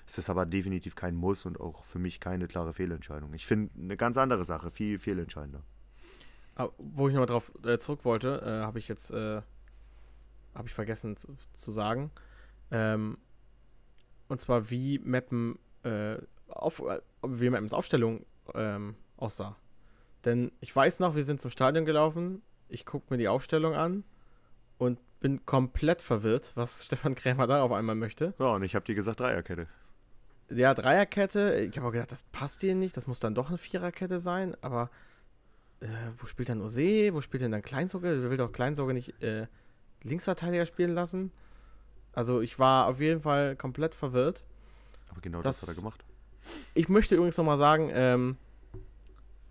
Es 0.08 0.18
ist 0.18 0.30
aber 0.30 0.46
definitiv 0.46 0.94
kein 0.94 1.14
Muss 1.16 1.46
und 1.46 1.60
auch 1.60 1.84
für 1.84 1.98
mich 1.98 2.20
keine 2.20 2.46
klare 2.46 2.72
Fehlentscheidung. 2.72 3.32
Ich 3.34 3.44
finde 3.46 3.70
eine 3.78 3.96
ganz 3.96 4.16
andere 4.16 4.44
Sache, 4.44 4.70
viel 4.70 4.98
fehlentscheidender. 4.98 5.62
Ah, 6.56 6.68
Wo 6.78 7.08
ich 7.08 7.14
nochmal 7.14 7.26
drauf 7.26 7.52
äh, 7.64 7.78
zurück 7.78 8.04
wollte, 8.04 8.42
äh, 8.42 8.64
habe 8.64 8.78
ich 8.78 8.88
jetzt, 8.88 9.10
äh, 9.10 9.42
habe 10.54 10.66
ich 10.66 10.74
vergessen 10.74 11.16
zu, 11.16 11.36
zu 11.58 11.70
sagen. 11.70 12.10
Ähm, 12.70 13.18
und 14.28 14.40
zwar 14.40 14.70
wie 14.70 14.98
Mappen, 14.98 15.58
äh, 15.82 16.16
auf, 16.48 16.80
äh, 16.80 17.00
wie 17.22 17.50
Mappens 17.50 17.72
Aufstellung 17.72 18.24
ähm, 18.54 18.96
aussah. 19.16 19.56
Denn 20.24 20.50
ich 20.60 20.74
weiß 20.74 20.98
noch, 21.00 21.14
wir 21.14 21.24
sind 21.24 21.40
zum 21.40 21.50
Stadion 21.50 21.84
gelaufen, 21.84 22.42
ich 22.68 22.86
gucke 22.86 23.06
mir 23.10 23.18
die 23.18 23.28
Aufstellung 23.28 23.74
an 23.74 24.02
und 24.78 24.98
bin 25.20 25.44
komplett 25.46 26.02
verwirrt, 26.02 26.52
was 26.54 26.84
Stefan 26.86 27.14
Krämer 27.14 27.46
da 27.46 27.62
auf 27.62 27.72
einmal 27.72 27.94
möchte. 27.94 28.34
Ja, 28.38 28.46
und 28.46 28.62
ich 28.62 28.74
habe 28.74 28.84
dir 28.84 28.94
gesagt 28.94 29.20
Dreierkette. 29.20 29.68
Ja, 30.48 30.74
Dreierkette, 30.74 31.68
ich 31.70 31.76
habe 31.76 31.88
auch 31.88 31.92
gedacht, 31.92 32.12
das 32.12 32.22
passt 32.22 32.60
hier 32.60 32.74
nicht, 32.74 32.96
das 32.96 33.06
muss 33.06 33.20
dann 33.20 33.34
doch 33.34 33.48
eine 33.48 33.58
Viererkette 33.58 34.20
sein, 34.20 34.56
aber 34.62 34.90
äh, 35.86 36.12
wo 36.18 36.26
spielt 36.26 36.48
dann 36.48 36.60
Ose, 36.62 37.12
wo 37.12 37.20
spielt 37.20 37.42
denn 37.42 37.52
dann 37.52 37.62
Kleinsorge? 37.62 38.22
Wer 38.22 38.30
will 38.30 38.36
doch 38.36 38.52
Kleinsorge 38.52 38.92
nicht 38.94 39.20
äh, 39.22 39.46
Linksverteidiger 40.02 40.66
spielen 40.66 40.94
lassen? 40.94 41.32
Also 42.12 42.40
ich 42.40 42.58
war 42.58 42.86
auf 42.86 43.00
jeden 43.00 43.20
Fall 43.20 43.56
komplett 43.56 43.94
verwirrt. 43.94 44.44
Aber 45.10 45.20
genau 45.20 45.42
das, 45.42 45.60
Das- 45.60 45.68
hat 45.68 45.76
er 45.76 45.80
gemacht. 45.80 46.04
Ich 46.74 46.88
möchte 46.88 47.14
übrigens 47.16 47.36
nochmal 47.36 47.58
sagen, 47.58 47.90
ähm, 47.92 48.36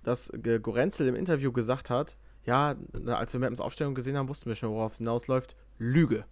dass 0.03 0.31
Gorenzel 0.61 1.07
im 1.07 1.15
Interview 1.15 1.51
gesagt 1.51 1.89
hat, 1.89 2.15
ja, 2.45 2.75
als 3.07 3.33
wir 3.33 3.39
Mappens 3.39 3.59
Aufstellung 3.59 3.95
gesehen 3.95 4.15
haben, 4.17 4.29
wussten 4.29 4.47
wir 4.47 4.55
schon, 4.55 4.69
worauf 4.69 4.93
es 4.93 4.97
hinausläuft. 4.99 5.55
Lüge. 5.77 6.25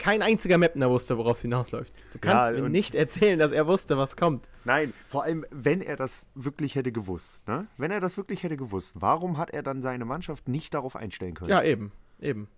Kein 0.00 0.22
einziger 0.22 0.56
Mapner 0.56 0.88
wusste, 0.88 1.18
worauf 1.18 1.36
es 1.36 1.42
hinausläuft. 1.42 1.92
Du 2.14 2.18
kannst 2.18 2.56
Ja, 2.56 2.62
mir 2.62 2.70
nicht 2.70 2.94
erzählen, 2.94 3.38
dass 3.38 3.52
er 3.52 3.66
wusste, 3.66 3.98
was 3.98 4.16
kommt. 4.16 4.48
Nein, 4.64 4.94
vor 5.06 5.24
allem, 5.24 5.44
wenn 5.50 5.82
er 5.82 5.96
das 5.96 6.30
wirklich 6.34 6.74
hätte 6.74 6.90
gewusst, 6.90 7.46
ne? 7.46 7.66
Wenn 7.76 7.90
er 7.90 8.00
das 8.00 8.16
wirklich 8.16 8.42
hätte 8.42 8.56
gewusst, 8.56 8.96
warum 8.98 9.36
hat 9.36 9.50
er 9.50 9.62
dann 9.62 9.82
seine 9.82 10.06
Mannschaft 10.06 10.48
nicht 10.48 10.72
darauf 10.72 10.96
einstellen 10.96 11.34
können? 11.34 11.50
Ja, 11.50 11.62
eben. 11.62 11.92
Eben. 12.18 12.48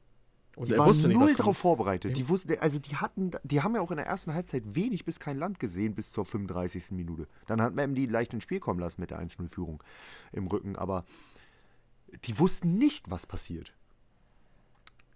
Und 0.55 0.69
Die 0.69 0.75
er 0.75 0.79
waren 0.79 0.97
nicht, 0.97 1.19
null 1.19 1.35
darauf 1.35 1.59
vorbereitet. 1.59 2.17
Die 2.17 2.29
wussten, 2.29 2.57
also 2.61 2.79
die 2.79 2.95
hatten, 2.95 3.33
die 3.43 3.61
haben 3.61 3.75
ja 3.75 3.81
auch 3.81 3.91
in 3.91 3.97
der 3.97 4.07
ersten 4.07 4.35
Halbzeit 4.35 4.63
wenig 4.77 5.05
bis 5.05 5.19
kein 5.19 5.37
Land 5.37 5.59
gesehen 5.59 5.97
bis 5.97 6.13
zur 6.13 6.25
35. 6.25 6.93
Minute. 6.93 7.27
Dann 7.49 7.61
hat 7.61 7.75
man 7.75 7.97
die 7.97 8.07
leicht 8.07 8.35
ins 8.35 8.45
Spiel 8.45 8.61
kommen 8.61 8.79
lassen 8.79 9.01
mit 9.01 9.11
der 9.11 9.21
1-0-Führung 9.21 9.83
im 10.31 10.47
Rücken. 10.47 10.77
Aber 10.77 11.05
die 12.25 12.39
wussten 12.39 12.79
nicht, 12.79 13.11
was 13.11 13.27
passiert. 13.27 13.73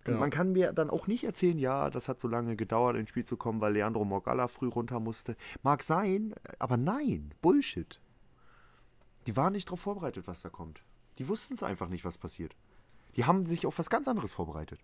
Genau. 0.07 0.18
man 0.20 0.30
kann 0.30 0.52
mir 0.52 0.72
dann 0.72 0.90
auch 0.90 1.07
nicht 1.07 1.24
erzählen, 1.24 1.59
ja, 1.59 1.90
das 1.90 2.09
hat 2.09 2.20
so 2.20 2.28
lange 2.28 2.57
gedauert, 2.57 2.96
ins 2.96 3.11
Spiel 3.11 3.24
zu 3.24 3.36
kommen, 3.36 3.61
weil 3.61 3.72
Leandro 3.74 4.04
Morgalla 4.04 4.48
früh 4.48 4.68
runter 4.68 5.00
musste. 5.00 5.36
Mag 5.62 5.82
sein, 5.82 6.34
aber 6.59 6.76
nein, 6.76 7.34
Bullshit. 7.42 8.00
Die 9.26 9.36
waren 9.36 9.52
nicht 9.52 9.68
darauf 9.68 9.80
vorbereitet, 9.80 10.26
was 10.26 10.42
da 10.42 10.48
kommt. 10.48 10.82
Die 11.18 11.28
wussten 11.28 11.54
es 11.54 11.62
einfach 11.62 11.88
nicht, 11.88 12.04
was 12.04 12.18
passiert. 12.18 12.54
Die 13.16 13.24
haben 13.24 13.46
sich 13.46 13.66
auf 13.66 13.78
was 13.78 13.90
ganz 13.90 14.07
anderes 14.09 14.32
vorbereitet. 14.32 14.80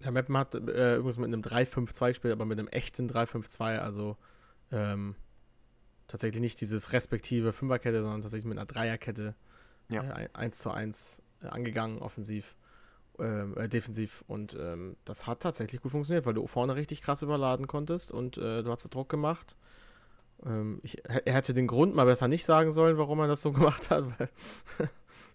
Ja, 0.00 0.10
Meppen 0.10 0.36
hat 0.36 0.54
äh, 0.54 0.96
übrigens 0.96 1.18
mit 1.18 1.28
einem 1.28 1.42
3-5-2 1.42 2.08
gespielt, 2.08 2.32
aber 2.32 2.44
mit 2.44 2.58
einem 2.58 2.68
echten 2.68 3.08
3-5-2, 3.08 3.78
also 3.78 4.16
ähm, 4.72 5.14
tatsächlich 6.08 6.40
nicht 6.40 6.60
dieses 6.60 6.92
respektive 6.92 7.52
Fünferkette, 7.52 8.02
sondern 8.02 8.22
tatsächlich 8.22 8.48
mit 8.48 8.58
einer 8.58 8.66
Dreierkette 8.66 9.34
Ja. 9.88 10.02
äh, 10.18 10.28
1 10.32 10.58
zu 10.58 10.70
1 10.70 11.22
äh, 11.42 11.46
angegangen, 11.46 11.98
offensiv, 11.98 12.56
äh, 13.18 13.68
defensiv. 13.68 14.24
Und 14.26 14.56
ähm, 14.58 14.96
das 15.04 15.26
hat 15.26 15.40
tatsächlich 15.40 15.80
gut 15.80 15.92
funktioniert, 15.92 16.26
weil 16.26 16.34
du 16.34 16.46
vorne 16.46 16.76
richtig 16.76 17.02
krass 17.02 17.22
überladen 17.22 17.66
konntest 17.66 18.10
und 18.12 18.38
äh, 18.38 18.62
du 18.62 18.70
hast 18.70 18.82
Druck 18.94 19.08
gemacht. 19.08 19.56
Ähm, 20.44 20.80
ich, 20.82 21.02
er 21.06 21.34
hätte 21.34 21.54
den 21.54 21.66
Grund 21.66 21.94
mal 21.94 22.06
besser 22.06 22.28
nicht 22.28 22.44
sagen 22.44 22.72
sollen, 22.72 22.98
warum 22.98 23.20
er 23.20 23.28
das 23.28 23.42
so 23.42 23.52
gemacht 23.52 23.90
hat, 23.90 24.04
weil, 24.18 24.28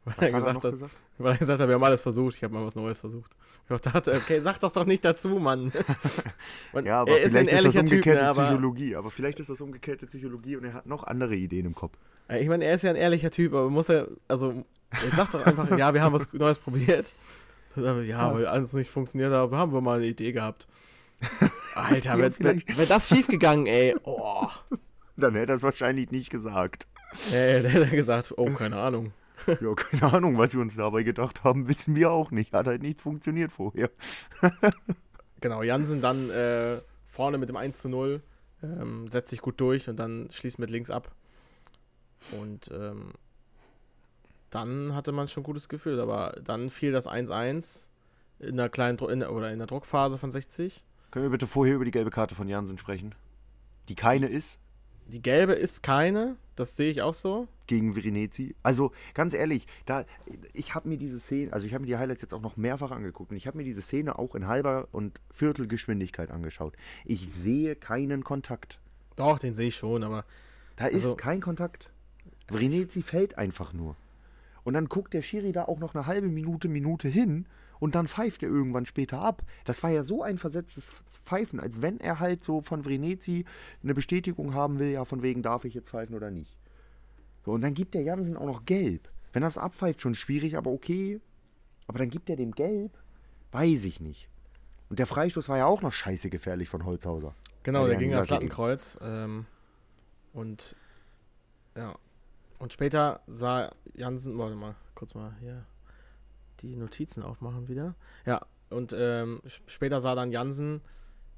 weil 0.05 0.15
er 0.17 0.23
er 0.23 0.31
gesagt 0.31 0.63
hat, 0.63 0.71
gesagt? 0.71 0.93
weil 1.17 1.31
er 1.33 1.37
gesagt 1.37 1.61
hat, 1.61 1.67
wir 1.67 1.75
haben 1.75 1.83
alles 1.83 2.01
versucht, 2.01 2.35
ich 2.35 2.43
habe 2.43 2.53
mal 2.53 2.65
was 2.65 2.75
Neues 2.75 2.99
versucht. 2.99 3.31
Ich 3.69 3.81
dachte, 3.81 4.13
okay, 4.13 4.39
sag 4.39 4.59
das 4.59 4.71
doch 4.71 4.85
nicht 4.85 5.03
dazu, 5.03 5.27
Mann. 5.27 5.73
Ja, 6.85 7.01
aber 7.01 7.11
er 7.11 7.23
ist 7.23 7.35
ein 7.35 7.47
vielleicht 7.47 7.47
ist, 7.47 7.53
das 7.53 7.75
ehrlicher 7.75 7.81
Typ, 7.81 7.91
umgekehrte 7.91 8.23
ne, 8.23 8.29
aber 8.29 8.43
Psychologie. 8.45 8.95
Aber 8.95 9.11
vielleicht 9.11 9.39
ist 9.39 9.49
das 9.49 9.59
umgekehrte 9.59 10.05
Psychologie 10.05 10.55
und 10.55 10.63
er 10.63 10.73
hat 10.73 10.85
noch 10.85 11.03
andere 11.03 11.35
Ideen 11.35 11.65
im 11.65 11.75
Kopf. 11.75 11.97
äh, 12.29 12.39
ich 12.41 12.47
meine, 12.47 12.63
er 12.63 12.75
ist 12.75 12.83
ja 12.83 12.91
ein 12.91 12.95
ehrlicher 12.95 13.31
Typ, 13.31 13.53
aber 13.53 13.69
muss 13.69 13.89
er, 13.89 14.07
also, 14.27 14.63
jetzt 15.03 15.15
sag 15.15 15.31
doch 15.31 15.45
einfach, 15.45 15.77
ja, 15.77 15.93
wir 15.93 16.01
haben 16.01 16.13
was 16.13 16.31
Neues 16.31 16.59
probiert. 16.59 17.07
Dann 17.77 17.85
sagen 17.85 17.99
wir, 17.99 18.05
Ja, 18.05 18.33
weil 18.33 18.47
alles 18.47 18.73
nicht 18.73 18.89
funktioniert 18.89 19.31
hat, 19.31 19.51
haben 19.51 19.71
wir 19.73 19.81
mal 19.81 19.97
eine 19.97 20.07
Idee 20.07 20.31
gehabt. 20.31 20.67
Alter, 21.75 22.17
Ja, 22.17 22.35
wäre 22.37 22.87
das 22.87 23.07
schiefgegangen, 23.09 23.67
ey. 23.67 23.95
Oh. 24.03 24.47
Dann 25.15 25.33
hätte 25.35 25.53
er 25.53 25.55
es 25.55 25.63
wahrscheinlich 25.63 26.11
nicht 26.11 26.29
gesagt. 26.29 26.87
Ey, 27.31 27.61
der 27.61 27.71
hätte 27.71 27.95
gesagt, 27.95 28.33
oh, 28.37 28.51
keine 28.51 28.77
Ahnung. 28.77 29.13
Ja, 29.61 29.73
keine 29.75 30.13
Ahnung, 30.13 30.37
was 30.39 30.53
wir 30.55 30.61
uns 30.61 30.75
dabei 30.75 31.03
gedacht 31.03 31.43
haben, 31.43 31.67
wissen 31.67 31.95
wir 31.95 32.11
auch 32.11 32.31
nicht. 32.31 32.53
Hat 32.53 32.65
halt 32.65 32.81
nichts 32.81 33.01
funktioniert 33.03 33.51
vorher. 33.51 33.91
Genau, 35.39 35.61
Jansen 35.61 36.01
dann 36.01 36.31
äh, 36.31 36.81
vorne 37.05 37.37
mit 37.37 37.47
dem 37.47 37.55
1 37.55 37.77
zu 37.77 37.87
0, 37.87 38.21
ähm, 38.63 39.07
setzt 39.11 39.29
sich 39.29 39.39
gut 39.39 39.61
durch 39.61 39.87
und 39.87 39.97
dann 39.97 40.27
schließt 40.31 40.57
mit 40.57 40.71
links 40.71 40.89
ab. 40.89 41.11
Und 42.31 42.71
ähm, 42.73 43.13
dann 44.49 44.95
hatte 44.95 45.11
man 45.11 45.27
schon 45.27 45.41
ein 45.41 45.45
gutes 45.45 45.69
Gefühl, 45.69 45.99
aber 45.99 46.39
dann 46.43 46.69
fiel 46.69 46.91
das 46.91 47.07
1-1 47.07 47.87
in 48.39 48.57
der 48.57 48.69
kleinen 48.69 48.97
in 48.99 49.19
der, 49.19 49.33
oder 49.33 49.51
in 49.51 49.57
der 49.57 49.67
Druckphase 49.67 50.17
von 50.17 50.31
60. 50.31 50.83
Können 51.11 51.25
wir 51.25 51.29
bitte 51.31 51.47
vorher 51.47 51.75
über 51.75 51.85
die 51.85 51.91
gelbe 51.91 52.11
Karte 52.11 52.35
von 52.35 52.47
Jansen 52.47 52.77
sprechen? 52.77 53.15
Die 53.89 53.95
keine 53.95 54.27
ist 54.27 54.59
Die 55.07 55.21
gelbe 55.21 55.53
ist 55.53 55.81
keine, 55.83 56.35
das 56.55 56.75
sehe 56.75 56.91
ich 56.91 57.01
auch 57.01 57.13
so. 57.13 57.47
gegen 57.67 57.95
Virinezi. 57.95 58.55
Also 58.63 58.91
ganz 59.13 59.33
ehrlich, 59.33 59.67
da 59.85 60.05
ich 60.53 60.75
habe 60.75 60.87
mir 60.89 60.97
diese 60.97 61.19
Szene, 61.19 61.51
also 61.53 61.65
ich 61.65 61.73
habe 61.73 61.81
mir 61.81 61.87
die 61.87 61.97
Highlights 61.97 62.21
jetzt 62.21 62.33
auch 62.33 62.41
noch 62.41 62.55
mehrfach 62.57 62.91
angeguckt 62.91 63.31
und 63.31 63.37
ich 63.37 63.47
habe 63.47 63.57
mir 63.57 63.63
diese 63.63 63.81
Szene 63.81 64.17
auch 64.19 64.35
in 64.35 64.47
halber 64.47 64.87
und 64.91 65.19
Viertelgeschwindigkeit 65.31 66.29
angeschaut. 66.31 66.75
Ich 67.05 67.29
sehe 67.33 67.75
keinen 67.75 68.23
Kontakt. 68.23 68.79
Doch, 69.15 69.39
den 69.39 69.53
sehe 69.53 69.69
ich 69.69 69.75
schon, 69.75 70.03
aber 70.03 70.23
Da 70.75 70.85
Also- 70.85 71.09
ist 71.09 71.17
kein 71.17 71.41
Kontakt. 71.41 71.89
Vrinezi 72.49 73.01
fällt 73.01 73.37
einfach 73.37 73.73
nur. 73.73 73.95
Und 74.67 74.73
dann 74.73 74.89
guckt 74.89 75.13
der 75.13 75.21
Schiri 75.21 75.53
da 75.53 75.63
auch 75.63 75.79
noch 75.79 75.95
eine 75.95 76.07
halbe 76.07 76.27
Minute, 76.27 76.67
Minute 76.67 77.07
hin 77.07 77.45
und 77.79 77.95
dann 77.95 78.09
pfeift 78.09 78.43
er 78.43 78.49
irgendwann 78.49 78.85
später 78.85 79.21
ab. 79.21 79.43
Das 79.63 79.81
war 79.81 79.91
ja 79.91 80.03
so 80.03 80.23
ein 80.23 80.37
versetztes 80.37 80.91
Pfeifen, 81.23 81.61
als 81.61 81.81
wenn 81.81 82.01
er 82.01 82.19
halt 82.19 82.43
so 82.43 82.59
von 82.59 82.83
Vrinezi 82.83 83.45
eine 83.81 83.93
Bestätigung 83.93 84.53
haben 84.53 84.77
will, 84.77 84.91
ja, 84.91 85.05
von 85.05 85.21
wegen 85.23 85.41
darf 85.41 85.63
ich 85.63 85.73
jetzt 85.73 85.91
pfeifen 85.91 86.15
oder 86.15 86.31
nicht. 86.31 86.57
So, 87.45 87.53
und 87.53 87.61
dann 87.61 87.75
gibt 87.75 87.93
der 87.93 88.01
Jansen 88.01 88.35
auch 88.35 88.45
noch 88.45 88.65
gelb. 88.65 89.09
Wenn 89.31 89.41
das 89.41 89.57
abpfeift, 89.57 90.01
schon 90.01 90.15
schwierig, 90.15 90.57
aber 90.57 90.69
okay. 90.69 91.21
Aber 91.87 91.99
dann 91.99 92.09
gibt 92.09 92.29
er 92.29 92.35
dem 92.35 92.51
gelb, 92.51 92.91
weiß 93.53 93.85
ich 93.85 94.01
nicht. 94.01 94.27
Und 94.89 94.99
der 94.99 95.05
Freistoß 95.05 95.47
war 95.47 95.59
ja 95.59 95.65
auch 95.65 95.81
noch 95.81 95.93
scheiße 95.93 96.29
gefährlich 96.29 96.67
von 96.67 96.83
Holzhauser. 96.83 97.33
genau, 97.63 97.87
der 97.87 97.95
ging 97.95 98.13
ans. 98.13 98.29
Lattenkreuz. 98.29 98.97
Ähm, 99.01 99.45
und 100.33 100.75
ja. 101.77 101.95
Und 102.59 102.73
später 102.73 103.21
sah 103.27 103.71
Jansen, 103.93 104.37
warte 104.37 104.55
mal, 104.55 104.75
kurz 104.95 105.13
mal 105.13 105.35
hier 105.39 105.65
die 106.61 106.75
Notizen 106.75 107.21
aufmachen 107.23 107.67
wieder. 107.67 107.93
Ja, 108.25 108.41
und 108.69 108.93
ähm, 108.97 109.41
später 109.67 110.01
sah 110.01 110.15
dann 110.15 110.31
Jansen 110.31 110.81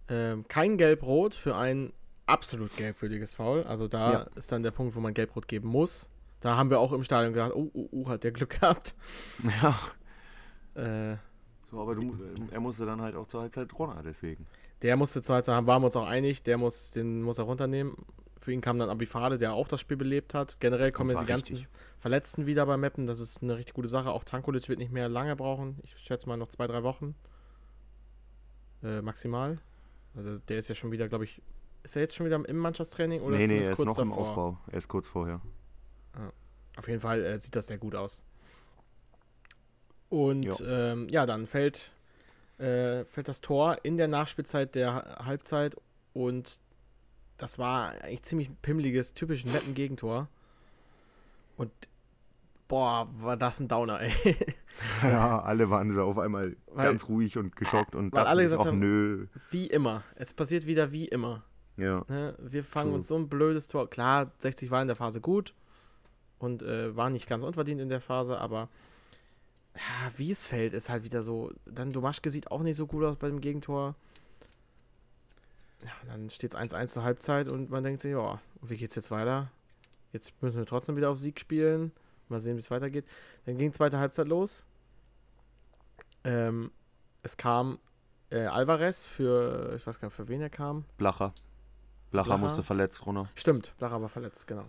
ähm, 0.07 0.47
kein 0.47 0.77
Gelb-Rot 0.77 1.33
für 1.35 1.55
ein 1.55 1.91
absolut 2.25 2.75
gelbwürdiges 2.77 3.35
Foul. 3.35 3.63
Also 3.63 3.87
da 3.87 4.11
Ja. 4.13 4.19
ist 4.35 4.51
dann 4.51 4.63
der 4.63 4.71
Punkt, 4.71 4.95
wo 4.95 4.99
man 5.01 5.13
Gelb-Rot 5.13 5.47
geben 5.47 5.67
muss. 5.67 6.09
Da 6.41 6.55
haben 6.55 6.69
wir 6.69 6.79
auch 6.79 6.93
im 6.93 7.03
Stadion 7.03 7.33
gedacht, 7.33 7.51
oh, 7.53 7.69
oh, 7.73 7.89
oh, 7.91 8.07
hat 8.07 8.23
der 8.23 8.31
Glück 8.31 8.59
gehabt. 8.61 8.95
Ja. 9.61 9.77
Äh, 10.75 11.17
So, 11.69 11.81
aber 11.81 11.95
du, 11.95 12.01
mu- 12.01 12.15
er 12.49 12.59
musste 12.59 12.85
dann 12.85 13.01
halt 13.01 13.15
auch 13.15 13.27
zur 13.27 13.41
Halbzeit 13.41 13.71
runter, 13.77 14.01
deswegen. 14.03 14.47
Der 14.81 14.95
musste 14.95 15.21
zwar, 15.21 15.41
da 15.41 15.65
waren 15.67 15.81
wir 15.81 15.87
uns 15.87 15.95
auch 15.97 16.07
einig, 16.07 16.41
der 16.43 16.57
muss, 16.57 16.91
den 16.91 17.21
muss 17.21 17.37
er 17.37 17.43
runternehmen. 17.43 17.95
Für 18.49 18.53
ihn 18.53 18.61
kam 18.61 18.79
dann 18.79 18.89
Abifade, 18.89 19.37
der 19.37 19.53
auch 19.53 19.67
das 19.67 19.79
Spiel 19.79 19.95
belebt 19.95 20.33
hat. 20.33 20.59
Generell 20.59 20.91
kommen 20.91 21.11
jetzt 21.11 21.21
die 21.21 21.25
ganzen 21.27 21.53
richtig. 21.57 21.69
Verletzten 21.99 22.47
wieder 22.47 22.65
bei 22.65 22.77
Meppen. 22.77 23.05
Das 23.05 23.19
ist 23.19 23.43
eine 23.43 23.55
richtig 23.55 23.75
gute 23.75 23.87
Sache. 23.87 24.09
Auch 24.09 24.23
Tankulic 24.23 24.67
wird 24.69 24.79
nicht 24.79 24.91
mehr 24.91 25.07
lange 25.07 25.35
brauchen. 25.35 25.77
Ich 25.83 25.95
schätze 25.99 26.27
mal 26.27 26.35
noch 26.35 26.49
zwei, 26.49 26.65
drei 26.65 26.81
Wochen. 26.81 27.13
Äh, 28.81 29.03
maximal. 29.03 29.59
Also 30.15 30.39
der 30.39 30.57
ist 30.57 30.67
ja 30.67 30.73
schon 30.73 30.91
wieder, 30.91 31.07
glaube 31.07 31.25
ich, 31.25 31.43
ist 31.83 31.95
er 31.95 32.01
jetzt 32.01 32.15
schon 32.15 32.25
wieder 32.25 32.43
im 32.43 32.57
Mannschaftstraining 32.57 33.21
oder 33.21 33.37
nee, 33.37 33.45
nee, 33.45 33.59
er 33.59 33.69
ist 33.69 33.75
kurz 33.75 33.85
noch 33.85 33.99
im 33.99 34.09
davor? 34.09 34.27
Aufbau. 34.29 34.57
Er 34.71 34.77
ist 34.79 34.87
kurz 34.87 35.07
vorher. 35.07 35.41
Auf 36.75 36.87
jeden 36.87 37.01
Fall 37.01 37.23
äh, 37.23 37.37
sieht 37.37 37.55
das 37.55 37.67
sehr 37.67 37.77
gut 37.77 37.93
aus. 37.93 38.23
Und 40.09 40.43
Ja. 40.59 40.91
ähm, 40.93 41.07
ja, 41.09 41.27
dann 41.27 41.45
fällt, 41.45 41.91
äh, 42.57 43.05
fällt 43.05 43.27
das 43.27 43.41
Tor 43.41 43.77
in 43.83 43.97
der 43.97 44.07
Nachspielzeit 44.07 44.73
der 44.73 44.95
Ha- 44.95 45.25
Halbzeit 45.25 45.75
und 46.13 46.57
das 47.39 47.57
war 47.57 47.89
eigentlich 48.03 48.21
ziemlich 48.23 48.49
pimmeliges, 48.61 49.13
typisches 49.15 49.51
netten 49.51 49.73
Gegentor. 49.73 50.27
Und 51.57 51.71
boah, 52.67 53.07
war 53.19 53.35
das 53.37 53.59
ein 53.59 53.67
Downer, 53.67 53.99
ey. 54.01 54.13
Ja, 55.03 55.41
alle 55.41 55.69
waren 55.69 55.93
so 55.93 56.03
auf 56.03 56.17
einmal 56.19 56.55
Weil- 56.67 56.85
ganz 56.85 57.07
ruhig 57.09 57.37
und 57.37 57.55
geschockt 57.55 57.95
und 57.95 58.13
weil 58.13 58.25
alle 58.27 58.43
gesagt 58.43 58.61
ach 58.61 58.67
haben- 58.67 58.79
nö. 58.79 59.25
Wie 59.49 59.67
immer. 59.67 60.03
Es 60.15 60.33
passiert 60.33 60.65
wieder 60.67 60.91
wie 60.91 61.07
immer. 61.07 61.43
Ja. 61.75 62.05
Ne? 62.07 62.35
Wir 62.39 62.63
fangen 62.63 62.89
True. 62.91 62.95
uns 62.97 63.07
so 63.07 63.15
ein 63.15 63.27
blödes 63.29 63.67
Tor. 63.67 63.89
Klar, 63.89 64.31
60 64.39 64.69
war 64.69 64.81
in 64.81 64.87
der 64.87 64.95
Phase 64.95 65.19
gut. 65.21 65.53
und 66.37 66.61
äh, 66.61 66.95
war 66.95 67.09
nicht 67.09 67.27
ganz 67.27 67.43
unverdient 67.43 67.81
in 67.81 67.89
der 67.89 67.99
Phase, 67.99 68.37
aber 68.37 68.69
ja, 69.75 70.11
wie 70.17 70.31
es 70.31 70.45
fällt, 70.45 70.73
ist 70.73 70.89
halt 70.89 71.03
wieder 71.03 71.21
so. 71.23 71.51
Dann 71.65 71.91
Domaschke 71.91 72.29
sieht 72.29 72.49
auch 72.51 72.61
nicht 72.61 72.75
so 72.77 72.85
gut 72.87 73.03
aus 73.03 73.17
bei 73.17 73.27
dem 73.27 73.41
Gegentor. 73.41 73.95
Ja, 75.83 75.91
dann 76.07 76.29
steht 76.29 76.53
es 76.53 76.59
1-1 76.59 76.87
zur 76.87 77.03
Halbzeit 77.03 77.51
und 77.51 77.69
man 77.69 77.83
denkt 77.83 78.01
sich, 78.01 78.11
ja, 78.11 78.39
wie 78.61 78.77
geht's 78.77 78.95
jetzt 78.95 79.11
weiter? 79.11 79.49
Jetzt 80.11 80.33
müssen 80.41 80.57
wir 80.57 80.65
trotzdem 80.65 80.95
wieder 80.95 81.09
auf 81.09 81.17
Sieg 81.17 81.39
spielen. 81.39 81.91
Mal 82.27 82.39
sehen, 82.39 82.57
wie 82.57 82.61
es 82.61 82.71
weitergeht. 82.71 83.05
Dann 83.45 83.57
ging 83.57 83.73
zweite 83.73 83.97
Halbzeit 83.97 84.27
los. 84.27 84.65
Ähm, 86.23 86.71
es 87.23 87.37
kam 87.37 87.79
äh, 88.29 88.45
Alvarez 88.45 89.03
für, 89.03 89.73
ich 89.75 89.85
weiß 89.85 89.99
gar 89.99 90.07
nicht, 90.09 90.15
für 90.15 90.27
wen 90.27 90.41
er 90.41 90.49
kam. 90.49 90.85
Blacher. 90.97 91.33
Blacher, 92.11 92.27
Blacher. 92.27 92.37
musste 92.37 92.63
verletzt 92.63 93.05
runter. 93.05 93.29
Stimmt, 93.35 93.73
Blacher 93.77 94.01
war 94.01 94.09
verletzt, 94.09 94.47
genau. 94.47 94.65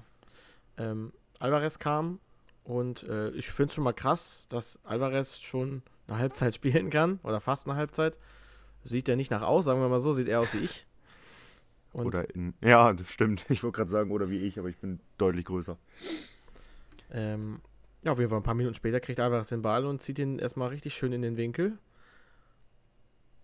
Ähm, 0.76 1.12
Alvarez 1.38 1.78
kam 1.78 2.20
und 2.64 3.02
äh, 3.04 3.30
ich 3.30 3.50
finde 3.50 3.70
es 3.70 3.74
schon 3.74 3.84
mal 3.84 3.92
krass, 3.92 4.46
dass 4.48 4.78
Alvarez 4.84 5.38
schon 5.40 5.82
eine 6.06 6.18
Halbzeit 6.18 6.54
spielen 6.56 6.90
kann 6.90 7.18
oder 7.22 7.40
fast 7.40 7.66
eine 7.66 7.76
Halbzeit. 7.76 8.16
Sieht 8.84 9.08
er 9.08 9.16
nicht 9.16 9.30
nach 9.30 9.42
aus, 9.42 9.66
sagen 9.66 9.80
wir 9.80 9.88
mal 9.88 10.00
so, 10.00 10.12
sieht 10.12 10.28
er 10.28 10.40
aus 10.40 10.54
wie 10.54 10.58
ich. 10.58 10.86
Und 11.92 12.06
oder 12.06 12.32
in. 12.34 12.54
Ja, 12.62 12.92
das 12.92 13.10
stimmt. 13.10 13.44
Ich 13.50 13.62
wollte 13.62 13.76
gerade 13.76 13.90
sagen, 13.90 14.10
oder 14.10 14.30
wie 14.30 14.38
ich, 14.38 14.58
aber 14.58 14.68
ich 14.68 14.76
bin 14.78 15.00
deutlich 15.18 15.44
größer. 15.44 15.76
ähm, 17.12 17.60
ja, 18.02 18.12
auf 18.12 18.18
jeden 18.18 18.30
Fall 18.30 18.38
ein 18.40 18.44
paar 18.44 18.54
Minuten 18.54 18.74
später 18.74 19.00
kriegt 19.00 19.20
Alvarez 19.20 19.48
den 19.48 19.62
Ball 19.62 19.84
und 19.84 20.00
zieht 20.00 20.18
ihn 20.18 20.38
erstmal 20.38 20.68
richtig 20.68 20.94
schön 20.94 21.12
in 21.12 21.22
den 21.22 21.36
Winkel. 21.36 21.76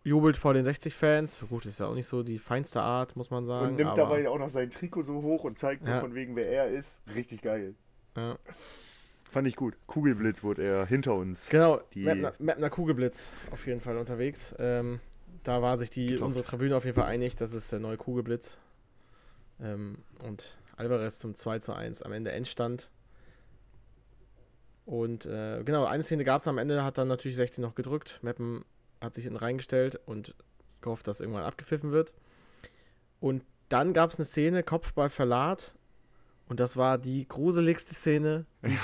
Jubelt 0.04 0.36
vor 0.36 0.54
den 0.54 0.64
60-Fans. 0.64 1.38
Gut, 1.48 1.66
ist 1.66 1.80
ja 1.80 1.86
auch 1.88 1.94
nicht 1.94 2.06
so 2.06 2.22
die 2.22 2.38
feinste 2.38 2.80
Art, 2.80 3.16
muss 3.16 3.30
man 3.30 3.44
sagen. 3.44 3.66
Und 3.70 3.76
nimmt 3.76 3.90
aber, 3.90 3.96
dabei 4.02 4.28
auch 4.28 4.38
noch 4.38 4.50
sein 4.50 4.70
Trikot 4.70 5.02
so 5.02 5.14
hoch 5.22 5.42
und 5.44 5.58
zeigt 5.58 5.84
so 5.84 5.90
Ja. 5.90 6.00
von 6.00 6.14
wegen, 6.14 6.36
wer 6.36 6.48
er 6.48 6.68
ist. 6.68 7.00
Richtig 7.14 7.42
geil. 7.42 7.74
Ja. 8.16 8.38
Fand 9.28 9.48
ich 9.48 9.56
gut. 9.56 9.74
Kugelblitz 9.88 10.44
wurde 10.44 10.62
er 10.62 10.86
hinter 10.86 11.14
uns. 11.14 11.48
Genau, 11.50 11.80
Die- 11.92 12.04
Mapner, 12.04 12.32
Mapner 12.38 12.70
Kugelblitz 12.70 13.30
auf 13.50 13.66
jeden 13.66 13.80
Fall 13.80 13.96
unterwegs. 13.98 14.54
Ähm, 14.60 15.00
da 15.46 15.62
war 15.62 15.78
sich 15.78 15.90
die, 15.90 16.18
unsere 16.18 16.44
Tribüne 16.44 16.76
auf 16.76 16.84
jeden 16.84 16.96
Fall 16.96 17.06
einig, 17.06 17.36
das 17.36 17.52
ist 17.52 17.70
der 17.70 17.78
neue 17.78 17.96
Kugelblitz. 17.96 18.58
Ähm, 19.60 19.98
und 20.24 20.58
Alvarez 20.76 21.20
zum 21.20 21.36
2 21.36 21.60
zu 21.60 21.72
1 21.72 22.02
am 22.02 22.12
Ende 22.12 22.32
Endstand. 22.32 22.90
Und 24.84 25.24
äh, 25.24 25.62
genau, 25.64 25.84
eine 25.84 26.02
Szene 26.02 26.24
gab 26.24 26.40
es 26.40 26.48
am 26.48 26.58
Ende, 26.58 26.82
hat 26.82 26.98
dann 26.98 27.06
natürlich 27.06 27.36
16 27.36 27.62
noch 27.62 27.76
gedrückt. 27.76 28.18
Meppen 28.22 28.64
hat 29.00 29.14
sich 29.14 29.24
hinten 29.24 29.38
reingestellt 29.38 30.00
und 30.04 30.34
gehofft, 30.80 31.06
dass 31.06 31.20
irgendwann 31.20 31.44
abgepfiffen 31.44 31.92
wird. 31.92 32.12
Und 33.20 33.44
dann 33.68 33.94
gab 33.94 34.10
es 34.10 34.16
eine 34.16 34.24
Szene, 34.24 34.64
Kopfball 34.64 35.10
verlat. 35.10 35.74
Und 36.48 36.58
das 36.58 36.76
war 36.76 36.98
die 36.98 37.26
gruseligste 37.26 37.94
Szene, 37.94 38.46
die 38.62 38.72
ich 38.74 38.80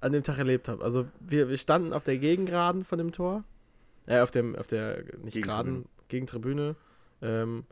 an 0.00 0.12
dem 0.12 0.24
Tag 0.24 0.38
erlebt 0.38 0.68
habe. 0.68 0.82
Also 0.82 1.06
wir, 1.20 1.48
wir 1.48 1.58
standen 1.58 1.92
auf 1.92 2.02
der 2.02 2.18
Gegengraden 2.18 2.84
von 2.84 2.98
dem 2.98 3.12
Tor. 3.12 3.44
Äh, 4.06 4.20
auf 4.20 4.32
dem, 4.32 4.56
auf 4.56 4.66
der, 4.66 5.04
nicht 5.22 5.34
Gegentribüne. 5.34 5.84
Graden, 6.10 6.26
Gegentribüne. 6.26 6.76
Ähm, 7.22 7.64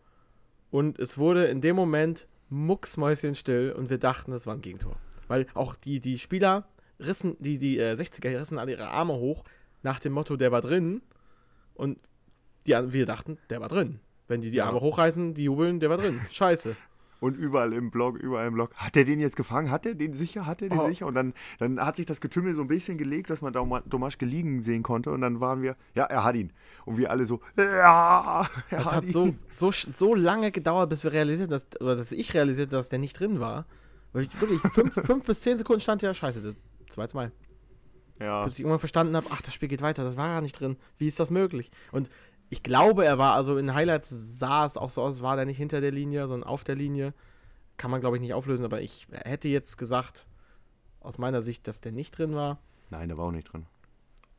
und 0.70 0.98
es 0.98 1.18
wurde 1.18 1.46
in 1.46 1.60
dem 1.60 1.76
Moment 1.76 2.26
mucksmäuschenstill 2.50 3.72
und 3.72 3.90
wir 3.90 3.98
dachten, 3.98 4.30
das 4.30 4.46
war 4.46 4.54
ein 4.54 4.62
Gegentor. 4.62 4.96
Weil 5.26 5.46
auch 5.54 5.74
die, 5.74 6.00
die 6.00 6.18
Spieler 6.18 6.68
rissen, 6.98 7.36
die, 7.38 7.58
die 7.58 7.78
äh, 7.78 7.92
60er 7.94 8.38
rissen 8.40 8.58
alle 8.58 8.72
ihre 8.72 8.88
Arme 8.88 9.14
hoch 9.14 9.44
nach 9.82 10.00
dem 10.00 10.12
Motto, 10.12 10.36
der 10.36 10.52
war 10.52 10.62
drin. 10.62 11.02
Und 11.74 11.98
die, 12.66 12.72
wir 12.72 13.06
dachten, 13.06 13.38
der 13.50 13.60
war 13.60 13.68
drin. 13.68 14.00
Wenn 14.26 14.40
die 14.40 14.50
die 14.50 14.56
Ja. 14.58 14.66
Arme 14.66 14.80
hochreißen, 14.80 15.34
die 15.34 15.44
jubeln, 15.44 15.80
der 15.80 15.90
war 15.90 15.98
drin. 15.98 16.20
Scheiße. 16.32 16.76
Und 17.20 17.36
überall 17.36 17.72
im 17.72 17.90
Blog, 17.90 18.16
überall 18.16 18.46
im 18.46 18.54
Blog. 18.54 18.70
Hat 18.76 18.96
er 18.96 19.04
den 19.04 19.18
jetzt 19.18 19.34
gefangen? 19.36 19.70
Hat 19.72 19.84
er 19.86 19.96
den 19.96 20.14
sicher? 20.14 20.46
Hat 20.46 20.62
er 20.62 20.68
den 20.68 20.78
Oh. 20.78 20.86
sicher? 20.88 21.04
Und 21.06 21.14
dann, 21.14 21.34
dann 21.58 21.80
hat 21.84 21.96
sich 21.96 22.06
das 22.06 22.20
Getümmel 22.20 22.54
so 22.54 22.62
ein 22.62 22.68
bisschen 22.68 22.96
gelegt, 22.96 23.28
dass 23.30 23.40
man 23.42 23.52
Doma- 23.52 23.82
Domaschke 23.86 24.24
liegen 24.24 24.62
sehen 24.62 24.84
konnte. 24.84 25.10
Und 25.10 25.22
dann 25.22 25.40
waren 25.40 25.60
wir, 25.60 25.74
ja, 25.94 26.04
er 26.04 26.22
hat 26.22 26.36
ihn. 26.36 26.52
Und 26.84 26.96
wir 26.96 27.10
alle 27.10 27.26
so, 27.26 27.40
ja, 27.56 28.46
er 28.70 28.78
Es 28.78 28.84
hat, 28.84 28.92
hat 28.94 29.06
so, 29.06 29.34
so, 29.50 29.70
so 29.72 30.14
lange 30.14 30.52
gedauert, 30.52 30.90
bis 30.90 31.02
wir 31.02 31.12
realisiert 31.12 31.50
dass, 31.50 31.66
oder 31.80 31.96
dass 31.96 32.12
ich 32.12 32.34
realisiert 32.34 32.72
dass 32.72 32.88
der 32.88 33.00
nicht 33.00 33.18
drin 33.18 33.40
war. 33.40 33.66
Weil 34.12 34.22
ich 34.24 34.40
wirklich 34.40 34.60
fünf, 34.72 34.94
fünf 35.04 35.24
bis 35.24 35.40
zehn 35.40 35.58
Sekunden 35.58 35.80
stand 35.80 36.02
ja, 36.02 36.14
scheiße, 36.14 36.54
2-2. 36.94 37.30
ja. 38.20 38.44
Bis 38.44 38.54
ich 38.54 38.60
irgendwann 38.60 38.78
verstanden 38.78 39.16
habe, 39.16 39.26
ach, 39.30 39.42
das 39.42 39.52
Spiel 39.54 39.68
geht 39.68 39.82
weiter, 39.82 40.04
das 40.04 40.16
war 40.16 40.28
gar 40.28 40.40
nicht 40.40 40.58
drin. 40.60 40.76
Wie 40.98 41.08
ist 41.08 41.18
das 41.20 41.30
möglich? 41.30 41.70
Und 41.92 42.08
ich 42.50 42.62
glaube, 42.62 43.04
er 43.04 43.18
war, 43.18 43.34
also 43.34 43.58
in 43.58 43.74
Highlights 43.74 44.08
sah 44.10 44.64
es 44.64 44.76
auch 44.76 44.90
so 44.90 45.02
aus, 45.02 45.22
war 45.22 45.36
der 45.36 45.44
nicht 45.44 45.58
hinter 45.58 45.80
der 45.80 45.90
Linie, 45.92 46.26
sondern 46.28 46.48
auf 46.48 46.64
der 46.64 46.76
Linie. 46.76 47.12
Kann 47.76 47.90
man, 47.90 48.00
glaube 48.00 48.16
ich, 48.16 48.20
nicht 48.20 48.34
auflösen, 48.34 48.64
aber 48.64 48.80
ich 48.80 49.06
hätte 49.10 49.48
jetzt 49.48 49.76
gesagt, 49.78 50.26
aus 51.00 51.18
meiner 51.18 51.42
Sicht, 51.42 51.68
dass 51.68 51.80
der 51.80 51.92
nicht 51.92 52.16
drin 52.18 52.34
war. 52.34 52.58
Nein, 52.90 53.08
der 53.08 53.18
war 53.18 53.26
auch 53.26 53.32
nicht 53.32 53.52
drin. 53.52 53.66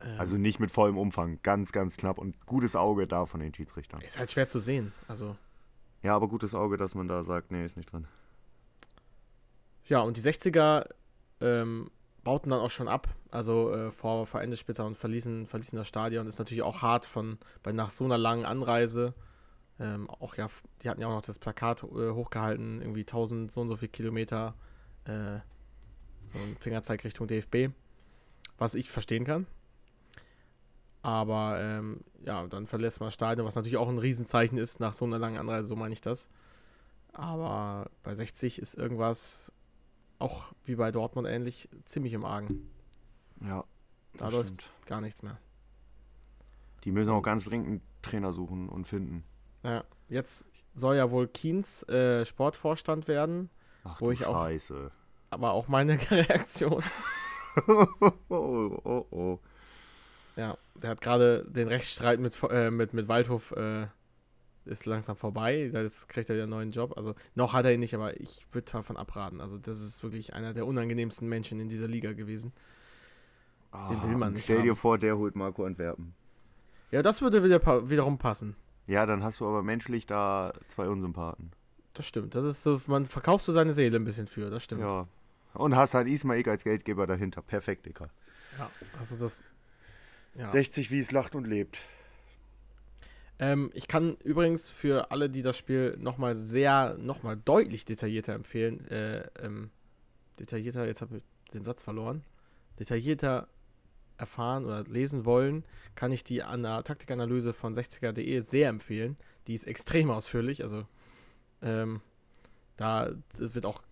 Ähm, 0.00 0.18
Also 0.18 0.36
nicht 0.36 0.60
mit 0.60 0.70
vollem 0.70 0.98
Umfang. 0.98 1.38
Ganz, 1.42 1.72
ganz 1.72 1.96
knapp. 1.96 2.18
Und 2.18 2.46
gutes 2.46 2.76
Auge 2.76 3.06
da 3.06 3.26
von 3.26 3.40
den 3.40 3.54
Schiedsrichtern. 3.54 4.00
ist 4.02 4.18
halt 4.18 4.30
schwer 4.32 4.46
zu 4.48 4.58
sehen. 4.58 4.92
Also, 5.08 5.36
Ja, 6.02 6.14
aber 6.16 6.28
gutes 6.28 6.54
Auge, 6.54 6.76
dass 6.76 6.94
man 6.94 7.08
da 7.08 7.22
sagt, 7.22 7.50
nee, 7.50 7.64
ist 7.64 7.76
nicht 7.76 7.92
drin. 7.92 8.06
Ja, 9.86 10.00
und 10.00 10.16
die 10.16 10.22
60er 10.22 10.88
ähm, 11.40 11.90
bauten 12.24 12.50
dann 12.50 12.60
auch 12.60 12.70
schon 12.70 12.88
ab, 12.88 13.08
also 13.30 13.72
äh, 13.72 13.90
vor, 13.90 14.26
vor 14.26 14.42
Ende 14.42 14.56
später 14.56 14.84
und 14.84 14.98
verließen, 14.98 15.46
verließen 15.46 15.76
das 15.76 15.88
Stadion. 15.88 16.26
Ist 16.26 16.38
natürlich 16.38 16.62
auch 16.62 16.82
hart 16.82 17.06
von, 17.06 17.38
bei 17.62 17.72
nach 17.72 17.90
so 17.90 18.04
einer 18.04 18.18
langen 18.18 18.44
Anreise. 18.44 19.14
Ähm, 19.78 20.10
auch 20.10 20.36
ja, 20.36 20.48
die 20.82 20.90
hatten 20.90 21.00
ja 21.00 21.06
auch 21.08 21.14
noch 21.14 21.22
das 21.22 21.38
Plakat 21.38 21.82
äh, 21.82 22.10
hochgehalten, 22.10 22.82
irgendwie 22.82 23.00
1000 23.00 23.50
so 23.50 23.62
und 23.62 23.68
so 23.68 23.76
viel 23.76 23.88
Kilometer, 23.88 24.54
äh, 25.04 25.38
so 26.26 26.38
ein 26.38 26.56
Fingerzeig 26.60 27.02
Richtung 27.04 27.26
DFB, 27.26 27.72
was 28.58 28.74
ich 28.74 28.90
verstehen 28.90 29.24
kann. 29.24 29.46
Aber 31.02 31.58
ähm, 31.58 32.00
ja, 32.26 32.46
dann 32.46 32.66
verlässt 32.66 33.00
man 33.00 33.06
das 33.06 33.14
Stadion, 33.14 33.46
was 33.46 33.54
natürlich 33.54 33.78
auch 33.78 33.88
ein 33.88 33.98
Riesenzeichen 33.98 34.58
ist 34.58 34.80
nach 34.80 34.92
so 34.92 35.06
einer 35.06 35.18
langen 35.18 35.38
Anreise, 35.38 35.66
so 35.66 35.76
meine 35.76 35.94
ich 35.94 36.02
das. 36.02 36.28
Aber 37.14 37.90
bei 38.02 38.14
60 38.14 38.60
ist 38.60 38.74
irgendwas 38.74 39.50
auch 40.20 40.52
wie 40.64 40.74
bei 40.76 40.90
Dortmund 40.92 41.26
ähnlich, 41.28 41.68
ziemlich 41.84 42.12
im 42.12 42.24
Argen. 42.24 42.70
Ja. 43.44 43.64
Da 44.16 44.28
läuft 44.28 44.46
stimmt. 44.46 44.64
gar 44.86 45.00
nichts 45.00 45.22
mehr. 45.22 45.38
Die 46.84 46.92
müssen 46.92 47.10
auch 47.10 47.22
ganz 47.22 47.44
dringend 47.44 47.66
einen 47.68 47.80
Trainer 48.02 48.32
suchen 48.32 48.68
und 48.68 48.86
finden. 48.86 49.24
Ja, 49.62 49.84
jetzt 50.08 50.44
soll 50.74 50.96
ja 50.96 51.10
wohl 51.10 51.28
Kiens 51.28 51.82
äh, 51.88 52.24
Sportvorstand 52.24 53.08
werden, 53.08 53.50
Ach 53.84 54.00
Wo 54.00 54.06
du 54.06 54.10
ich 54.12 54.26
auch- 54.26 54.34
Scheiße. 54.44 54.90
aber 55.30 55.52
auch 55.52 55.68
meine 55.68 55.98
Reaktion. 56.10 56.82
oh, 57.66 57.86
oh, 58.28 59.06
oh. 59.10 59.38
Ja, 60.36 60.56
der 60.76 60.90
hat 60.90 61.00
gerade 61.00 61.44
den 61.48 61.68
Rechtsstreit 61.68 62.20
mit, 62.20 62.34
äh, 62.50 62.70
mit, 62.70 62.92
mit 62.94 63.08
Waldhof 63.08 63.52
äh, 63.52 63.86
ist 64.70 64.86
langsam 64.86 65.16
vorbei. 65.16 65.70
Jetzt 65.72 66.08
kriegt 66.08 66.28
er 66.30 66.36
wieder 66.36 66.44
einen 66.44 66.50
neuen 66.50 66.70
Job. 66.70 66.96
Also 66.96 67.14
noch 67.34 67.52
hat 67.52 67.64
er 67.64 67.72
ihn 67.72 67.80
nicht, 67.80 67.94
aber 67.94 68.18
ich 68.20 68.46
würde 68.52 68.70
davon 68.70 68.96
abraten. 68.96 69.40
Also 69.40 69.58
das 69.58 69.80
ist 69.80 70.02
wirklich 70.02 70.34
einer 70.34 70.54
der 70.54 70.66
unangenehmsten 70.66 71.28
Menschen 71.28 71.60
in 71.60 71.68
dieser 71.68 71.88
Liga 71.88 72.12
gewesen. 72.12 72.52
Den 73.72 74.02
will 74.02 74.16
man 74.16 74.32
nicht 74.32 74.44
Stell 74.44 74.62
dir 74.62 74.70
haben. 74.70 74.76
vor, 74.76 74.98
der 74.98 75.16
holt 75.16 75.36
Marco 75.36 75.64
Antwerpen. 75.64 76.14
Ja, 76.90 77.02
das 77.02 77.22
würde 77.22 77.44
wieder 77.44 77.88
wiederum 77.88 78.18
passen. 78.18 78.56
Ja, 78.86 79.06
dann 79.06 79.22
hast 79.22 79.40
du 79.40 79.46
aber 79.46 79.62
menschlich 79.62 80.06
da 80.06 80.52
zwei 80.66 80.88
Unsympathen. 80.88 81.52
Das 81.94 82.06
stimmt. 82.06 82.34
Das 82.34 82.44
ist 82.44 82.62
so, 82.62 82.80
man 82.86 83.06
verkaufst 83.06 83.46
du 83.46 83.52
seine 83.52 83.72
Seele 83.72 83.96
ein 83.96 84.04
bisschen 84.04 84.26
für, 84.26 84.50
das 84.50 84.64
stimmt. 84.64 84.80
Ja. 84.80 85.06
Und 85.54 85.76
hast 85.76 85.94
halt 85.94 86.08
Ismail 86.08 86.48
als 86.48 86.64
Geldgeber 86.64 87.06
dahinter. 87.06 87.42
Perfekt, 87.42 87.86
Dicker. 87.86 88.10
Ja, 88.58 88.70
also 88.98 89.16
das. 89.16 89.42
Ja. 90.34 90.48
60, 90.48 90.90
wie 90.90 91.00
es 91.00 91.10
lacht 91.10 91.34
und 91.34 91.46
lebt. 91.46 91.80
Ähm, 93.40 93.70
ich 93.72 93.88
kann 93.88 94.16
übrigens 94.22 94.68
für 94.68 95.10
alle, 95.10 95.30
die 95.30 95.40
das 95.40 95.56
Spiel 95.56 95.96
nochmal 95.98 96.36
sehr, 96.36 96.96
nochmal 96.98 97.38
deutlich 97.42 97.86
detaillierter 97.86 98.34
empfehlen, 98.34 98.86
äh, 98.88 99.22
ähm, 99.40 99.70
detaillierter, 100.38 100.86
jetzt 100.86 101.00
habe 101.00 101.16
ich 101.16 101.22
den 101.54 101.64
Satz 101.64 101.82
verloren, 101.82 102.22
detaillierter 102.78 103.48
erfahren 104.18 104.66
oder 104.66 104.84
lesen 104.84 105.24
wollen, 105.24 105.64
kann 105.94 106.12
ich 106.12 106.22
die 106.22 106.42
Ana 106.42 106.82
Taktikanalyse 106.82 107.54
von 107.54 107.74
60er.de 107.74 108.40
sehr 108.42 108.68
empfehlen. 108.68 109.16
Die 109.46 109.54
ist 109.54 109.66
extrem 109.66 110.10
ausführlich, 110.10 110.62
also 110.62 110.86
ähm, 111.62 112.02
da 112.76 113.10
es 113.38 113.54
wird 113.54 113.64
auch 113.64 113.82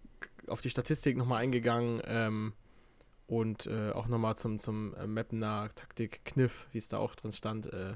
auf 0.46 0.61
die 0.61 0.70
Statistik 0.70 1.16
nochmal 1.16 1.42
eingegangen 1.42 2.03
ähm, 2.05 2.53
und 3.26 3.66
äh, 3.66 3.92
auch 3.92 4.09
nochmal 4.09 4.36
zum, 4.36 4.59
zum 4.59 4.94
äh, 4.94 5.07
Mappener 5.07 5.70
Taktik-Kniff, 5.74 6.68
wie 6.72 6.78
es 6.78 6.88
da 6.88 6.99
auch 6.99 7.14
drin 7.14 7.32
stand, 7.32 7.72
äh, 7.72 7.94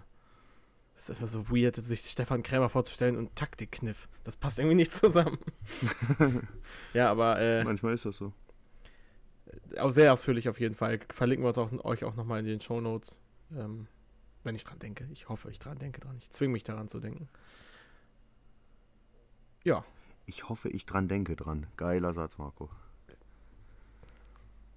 das 1.03 1.09
ist 1.09 1.17
einfach 1.17 1.27
so 1.33 1.51
weird, 1.51 1.75
sich 1.75 2.01
Stefan 2.03 2.45
Krämer 2.45 2.69
vorzustellen 2.69 3.17
und 3.17 3.35
Taktikkniff. 3.35 4.09
Das 4.23 4.37
passt 4.37 4.61
irgendwie 4.61 4.77
nicht 4.77 4.93
zusammen. 4.93 5.39
ja, 6.95 7.11
aber 7.11 7.41
äh, 7.41 7.65
Manchmal 7.65 7.95
ist 7.95 8.05
das 8.05 8.17
so. 8.17 8.33
auch 9.79 9.91
sehr 9.91 10.13
ausführlich 10.13 10.49
auf 10.49 10.61
jeden 10.61 10.77
Fall. 10.77 11.01
Verlinken 11.13 11.45
wir 11.45 11.49
uns 11.49 11.59
auch, 11.59 11.73
euch 11.85 12.05
auch 12.05 12.15
nochmal 12.15 12.39
in 12.39 12.47
den 12.47 12.61
Show 12.61 12.81
Notes. 12.81 13.19
Ähm, 13.51 13.89
wenn 14.45 14.55
ich 14.55 14.63
dran 14.63 14.79
denke. 14.79 15.09
Ich 15.13 15.29
hoffe, 15.29 15.51
ich 15.51 15.59
dran 15.59 15.81
denke 15.81 16.01
dran. 16.01 16.17
Ich 16.19 16.31
zwinge 16.31 16.53
mich 16.53 16.63
daran 16.63 16.89
zu 16.89 17.01
denken. 17.01 17.29
Ja, 19.65 19.85
Ich 20.27 20.49
hoffe, 20.49 20.69
ich 20.69 20.87
dran 20.87 21.09
denke 21.09 21.35
dran. 21.35 21.67
Geiler 21.77 22.13
Satz, 22.15 22.39
Marco. 22.39 22.71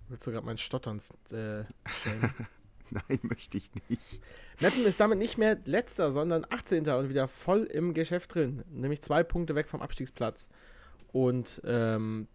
Willst 0.08 0.26
du 0.26 0.32
gerade 0.32 0.46
mein 0.46 0.58
Stottern 0.58 0.98
äh, 1.32 1.66
stellen? 1.86 2.34
Nein, 3.10 3.20
möchte 3.24 3.58
ich 3.58 3.72
nicht. 3.90 4.22
Meppen 4.60 4.86
ist 4.86 5.00
damit 5.00 5.18
nicht 5.18 5.38
mehr 5.38 5.58
letzter, 5.66 6.12
sondern 6.12 6.46
18. 6.50 6.88
und 6.90 7.10
wieder 7.10 7.28
voll 7.28 7.64
im 7.64 7.94
Geschäft 7.94 8.36
drin. 8.36 8.64
Nämlich 8.72 9.02
zwei 9.02 9.24
Punkte 9.24 9.56
weg 9.56 9.68
vom 9.68 9.82
Abstiegsplatz. 9.82 10.48
Und 11.12 11.62
ähm, 11.66 12.28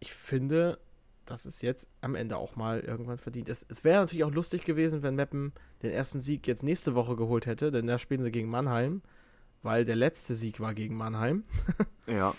ich 0.00 0.12
finde, 0.12 0.78
das 1.26 1.46
ist 1.46 1.62
jetzt 1.62 1.88
am 2.00 2.14
Ende 2.14 2.36
auch 2.36 2.56
mal 2.56 2.80
irgendwann 2.80 3.18
verdient. 3.18 3.48
Es, 3.48 3.64
es 3.68 3.84
wäre 3.84 4.00
natürlich 4.00 4.24
auch 4.24 4.32
lustig 4.32 4.64
gewesen, 4.64 5.02
wenn 5.02 5.14
Meppen 5.14 5.52
den 5.82 5.90
ersten 5.90 6.20
Sieg 6.20 6.46
jetzt 6.46 6.62
nächste 6.62 6.94
Woche 6.94 7.16
geholt 7.16 7.46
hätte, 7.46 7.70
denn 7.70 7.86
da 7.86 7.98
spielen 7.98 8.22
sie 8.22 8.30
gegen 8.30 8.48
Mannheim, 8.48 9.02
weil 9.62 9.84
der 9.84 9.96
letzte 9.96 10.34
Sieg 10.34 10.60
war 10.60 10.74
gegen 10.74 10.96
Mannheim. 10.96 11.44
Ja. 12.06 12.34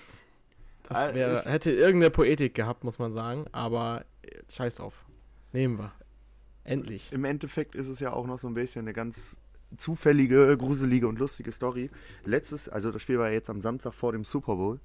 Das 0.82 1.12
Äh, 1.12 1.14
wär, 1.14 1.44
hätte 1.46 1.72
irgendeine 1.72 2.10
Poetik 2.10 2.56
gehabt, 2.56 2.84
muss 2.84 2.98
man 2.98 3.12
sagen, 3.12 3.46
aber 3.52 4.04
äh, 4.24 4.42
scheiß 4.52 4.78
drauf. 4.78 5.06
Nehmen 5.54 5.78
wir. 5.78 5.92
Endlich. 6.64 7.12
Im 7.12 7.26
Endeffekt 7.26 7.76
ist 7.76 7.88
es 7.88 8.00
ja 8.00 8.14
auch 8.14 8.28
noch 8.28 8.40
so 8.40 8.48
ein 8.48 8.54
bisschen 8.54 8.82
eine 8.82 8.94
ganz 8.94 9.38
zufällige, 9.78 10.56
gruselige 10.58 11.08
und 11.08 11.20
lustige 11.20 11.52
Story. 11.52 11.90
Letztes, 12.26 12.70
also 12.70 12.92
das 12.92 13.02
Spiel 13.02 13.20
war 13.20 13.28
ja 13.28 13.34
jetzt 13.34 13.50
am 13.50 13.62
Samstag 13.62 13.94
vor 13.94 14.12
dem 14.12 14.24
Super 14.24 14.56
Bowl. 14.56 14.80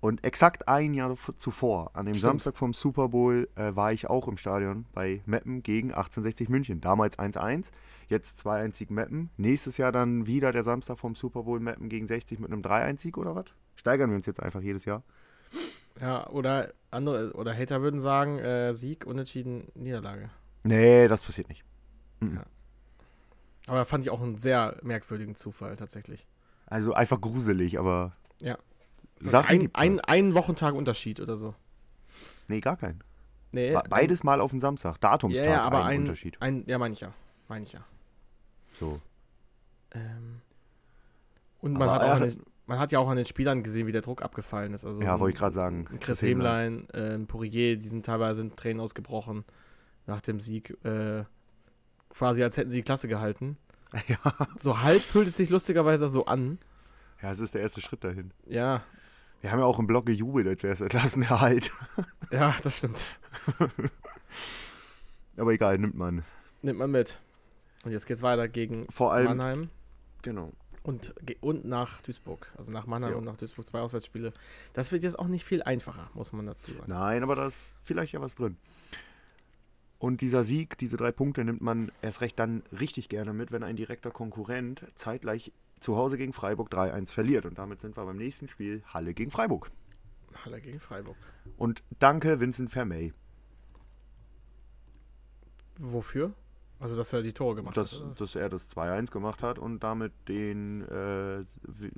Und 0.00 0.24
exakt 0.24 0.68
ein 0.68 0.92
Jahr 0.92 1.16
zuvor, 1.38 1.90
an 1.94 2.04
dem 2.04 2.14
Stimmt. 2.14 2.30
Samstag 2.30 2.56
vom 2.56 2.74
Super 2.74 3.08
Bowl, 3.08 3.48
äh, 3.56 3.74
war 3.74 3.92
ich 3.92 4.08
auch 4.10 4.28
im 4.28 4.36
Stadion 4.36 4.84
bei 4.92 5.22
Meppen 5.24 5.62
gegen 5.62 5.88
1860 5.88 6.50
München. 6.50 6.80
Damals 6.82 7.18
1-1, 7.18 7.70
jetzt 8.08 8.46
2-1 8.46 8.74
Sieg 8.74 8.90
Meppen. 8.90 9.30
Nächstes 9.38 9.78
Jahr 9.78 9.92
dann 9.92 10.26
wieder 10.26 10.52
der 10.52 10.64
Samstag 10.64 10.98
vom 10.98 11.14
Super 11.14 11.44
Bowl 11.44 11.60
Meppen 11.60 11.88
gegen 11.88 12.06
60 12.06 12.38
mit 12.38 12.52
einem 12.52 12.60
3-1 12.60 13.00
Sieg 13.00 13.16
oder 13.16 13.34
was? 13.34 13.46
Steigern 13.74 14.10
wir 14.10 14.16
uns 14.16 14.26
jetzt 14.26 14.40
einfach 14.40 14.60
jedes 14.60 14.84
Jahr. 14.84 15.02
Ja, 16.00 16.28
oder 16.28 16.72
andere, 16.90 17.32
oder 17.32 17.56
Hater 17.56 17.80
würden 17.82 18.00
sagen, 18.00 18.38
äh, 18.38 18.74
Sieg, 18.74 19.06
Unentschieden, 19.06 19.68
Niederlage. 19.74 20.30
Nee, 20.62 21.08
das 21.08 21.22
passiert 21.22 21.48
nicht. 21.48 21.64
Mhm. 22.20 22.40
Aber 23.66 23.84
fand 23.84 24.04
ich 24.04 24.10
auch 24.10 24.20
einen 24.20 24.38
sehr 24.38 24.76
merkwürdigen 24.82 25.36
Zufall 25.36 25.76
tatsächlich. 25.76 26.26
Also 26.66 26.92
einfach 26.94 27.20
gruselig, 27.20 27.78
aber. 27.78 28.12
Ja. 28.40 28.58
Sachen 29.20 29.48
ein, 29.50 29.60
gibt's 29.60 29.78
ein, 29.78 29.92
halt. 29.96 30.08
einen 30.08 30.34
Wochentag 30.34 30.74
Unterschied 30.74 31.20
oder 31.20 31.36
so. 31.36 31.54
Nee, 32.48 32.60
gar 32.60 32.76
keinen. 32.76 33.02
Nee, 33.52 33.72
Be- 33.72 33.82
Beides 33.88 34.22
mal 34.22 34.40
auf 34.40 34.50
den 34.50 34.60
Samstag. 34.60 35.00
Datumstag 35.00 35.44
Ja, 35.46 35.52
ja, 35.52 35.62
aber 35.62 35.84
ein 35.84 35.92
ein, 35.96 36.00
Unterschied. 36.02 36.36
ein 36.40 36.64
ja, 36.66 36.78
meine 36.78 36.92
ich 36.94 37.00
ja. 37.00 37.12
Meine 37.48 37.64
ich 37.64 37.72
ja. 37.72 37.80
So. 38.74 39.00
Ähm, 39.92 40.42
und 41.60 41.72
man 41.72 41.88
Aber 41.88 41.92
hat, 41.94 42.02
auch 42.02 42.20
hat- 42.20 42.32
den, 42.34 42.42
man 42.66 42.78
hat 42.78 42.92
ja 42.92 42.98
auch 42.98 43.08
an 43.08 43.16
den 43.16 43.26
Spielern 43.26 43.62
gesehen, 43.62 43.86
wie 43.86 43.92
der 43.92 44.02
Druck 44.02 44.22
abgefallen 44.22 44.74
ist. 44.74 44.84
Also 44.84 45.00
Ja, 45.02 45.18
wollte 45.20 45.34
ich 45.34 45.38
gerade 45.38 45.54
sagen. 45.54 45.86
Chris 46.00 46.20
Hemlein, 46.20 46.88
äh, 46.90 47.18
Poirier, 47.20 47.76
die 47.76 47.88
sind 47.88 48.04
teilweise 48.04 48.42
in 48.42 48.56
Tränen 48.56 48.80
ausgebrochen 48.80 49.44
nach 50.06 50.20
dem 50.20 50.40
Sieg. 50.40 50.76
Äh, 50.84 51.24
quasi 52.10 52.42
als 52.42 52.56
hätten 52.56 52.70
sie 52.70 52.78
die 52.78 52.82
Klasse 52.82 53.08
gehalten. 53.08 53.56
Ja. 54.08 54.18
So 54.60 54.82
halb 54.82 55.00
fühlt 55.00 55.28
es 55.28 55.36
sich 55.36 55.48
lustigerweise 55.48 56.08
so 56.08 56.26
an. 56.26 56.58
ja, 57.22 57.30
es 57.30 57.38
ist 57.38 57.54
der 57.54 57.62
erste 57.62 57.80
Schritt 57.80 58.04
dahin. 58.04 58.32
Ja, 58.44 58.82
Wir 59.40 59.52
haben 59.52 59.60
ja 59.60 59.64
auch 59.64 59.78
im 59.78 59.86
Blog 59.86 60.06
gejubelt, 60.06 60.46
als 60.48 60.62
wäre 60.64 60.74
es 60.74 60.80
Klassenerhalt. 60.90 61.70
ja, 62.30 62.54
das 62.62 62.78
stimmt. 62.78 63.02
Aber 65.36 65.52
egal, 65.52 65.78
nimmt 65.78 65.94
man. 65.94 66.24
Nimmt 66.62 66.78
man 66.80 66.90
mit. 66.90 67.18
Und 67.84 67.92
jetzt 67.92 68.06
geht's 68.06 68.22
weiter 68.22 68.48
gegen 68.48 68.86
Vor 68.90 69.12
allem, 69.12 69.36
Mannheim 69.38 69.70
genau. 70.26 70.52
Und, 70.86 71.14
und 71.40 71.64
nach 71.64 72.00
Duisburg. 72.02 72.50
Also 72.56 72.70
nach 72.70 72.86
Mannheim 72.86 73.12
Ja. 73.12 73.16
und 73.18 73.24
nach 73.24 73.36
Duisburg 73.36 73.66
zwei 73.66 73.80
Auswärtsspiele. 73.80 74.32
Das 74.72 74.92
wird 74.92 75.02
jetzt 75.02 75.18
auch 75.18 75.26
nicht 75.26 75.44
viel 75.44 75.62
einfacher, 75.62 76.10
muss 76.14 76.32
man 76.32 76.46
dazu 76.46 76.72
sagen. 76.72 76.84
Nein, 76.86 77.22
aber 77.24 77.34
da 77.34 77.48
ist 77.48 77.74
vielleicht 77.82 78.12
ja 78.12 78.20
was 78.20 78.36
drin. 78.36 78.56
Und 79.98 80.20
dieser 80.20 80.44
Sieg, 80.44 80.78
diese 80.78 80.96
drei 80.96 81.10
Punkte 81.10 81.44
nimmt 81.44 81.60
man 81.60 81.90
erst 82.02 82.20
recht 82.20 82.38
dann 82.38 82.62
richtig 82.78 83.08
gerne 83.08 83.32
mit, 83.32 83.50
wenn 83.50 83.62
ein 83.64 83.76
direkter 83.76 84.10
Konkurrent 84.10 84.84
zeitgleich 84.94 85.52
zu 85.80 85.96
Hause 85.96 86.18
gegen 86.18 86.32
Freiburg 86.32 86.70
3-1 86.72 87.12
verliert. 87.12 87.46
Und 87.46 87.58
damit 87.58 87.80
sind 87.80 87.96
wir 87.96 88.04
beim 88.04 88.16
nächsten 88.16 88.46
Spiel 88.46 88.82
Halle 88.86 89.12
gegen 89.12 89.30
Freiburg. 89.30 89.70
Halle 90.44 90.60
gegen 90.60 90.78
Freiburg. 90.78 91.16
Und 91.56 91.82
danke 91.98 92.38
Vincent 92.38 92.70
Vermey. 92.70 93.12
Wofür? 95.78 96.32
Also, 96.78 96.94
dass 96.94 97.12
er 97.12 97.22
die 97.22 97.32
Tore 97.32 97.56
gemacht 97.56 97.76
dass, 97.76 97.92
hat. 97.92 98.02
oder 98.02 98.14
dass 98.14 98.34
er 98.34 98.48
das 98.48 98.68
2-1 98.70 99.10
gemacht 99.10 99.42
hat 99.42 99.58
und 99.58 99.82
damit 99.82 100.12
den, 100.28 100.82
äh, 100.82 101.44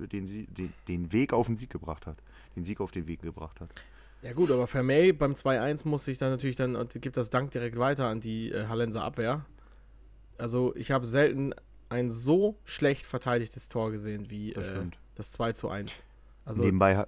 den, 0.07 0.47
den, 0.55 0.73
den 0.87 1.13
Weg 1.13 1.33
auf 1.33 1.47
den 1.47 1.57
Sieg 1.57 1.71
gebracht 1.71 2.07
hat. 2.07 2.19
Den 2.55 2.65
Sieg 2.65 2.81
auf 2.81 2.93
den 2.93 3.09
Weg 3.09 3.23
gebracht 3.23 3.61
hat. 3.61 3.71
Ja 4.23 4.33
gut, 4.33 4.51
aber 4.51 4.67
Vermey 4.67 5.13
beim 5.13 5.33
2-1 5.33 5.87
muss 5.87 6.05
sich 6.05 6.19
dann 6.19 6.31
natürlich 6.31 6.57
dann, 6.57 6.77
und 6.77 7.01
gibt 7.01 7.17
das 7.17 7.31
Dank 7.31 7.51
direkt 7.51 7.79
weiter 7.79 8.07
an 8.07 8.21
die 8.21 8.51
äh, 8.51 8.67
Hallenser 8.67 9.03
Abwehr. 9.03 9.45
Also 10.39 10.75
ich 10.77 10.91
habe 10.93 11.07
selten 11.07 11.55
ein 11.89 12.11
so 12.11 12.57
schlecht 12.65 13.07
verteidigtes 13.07 13.69
Tor 13.69 13.91
gesehen 13.91 14.31
wie 14.31 14.53
Das 14.53 14.69
äh, 14.69 14.83
das 15.17 15.33
2 15.33 15.53
zu 15.53 15.69
1. 15.69 16.05
Also 16.45 16.63
Nebenbei 16.63 17.05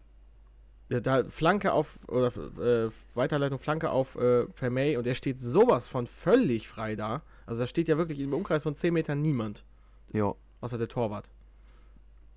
ja, 0.90 0.98
da 0.98 1.24
Flanke 1.24 1.72
auf, 1.72 1.98
oder 2.08 2.32
äh, 2.58 2.90
Weiterleitung 3.14 3.60
Flanke 3.60 3.90
auf 3.90 4.16
äh, 4.16 4.46
Vermey 4.54 4.96
und 4.96 5.06
er 5.06 5.14
steht 5.14 5.40
sowas 5.40 5.88
von 5.88 6.06
völlig 6.08 6.68
frei 6.68 6.96
da. 6.96 7.22
Also 7.50 7.62
da 7.62 7.66
steht 7.66 7.88
ja 7.88 7.98
wirklich 7.98 8.20
im 8.20 8.32
Umkreis 8.32 8.62
von 8.62 8.76
10 8.76 8.94
Metern 8.94 9.20
niemand, 9.22 9.64
ja, 10.12 10.32
außer 10.60 10.78
der 10.78 10.86
Torwart. 10.86 11.28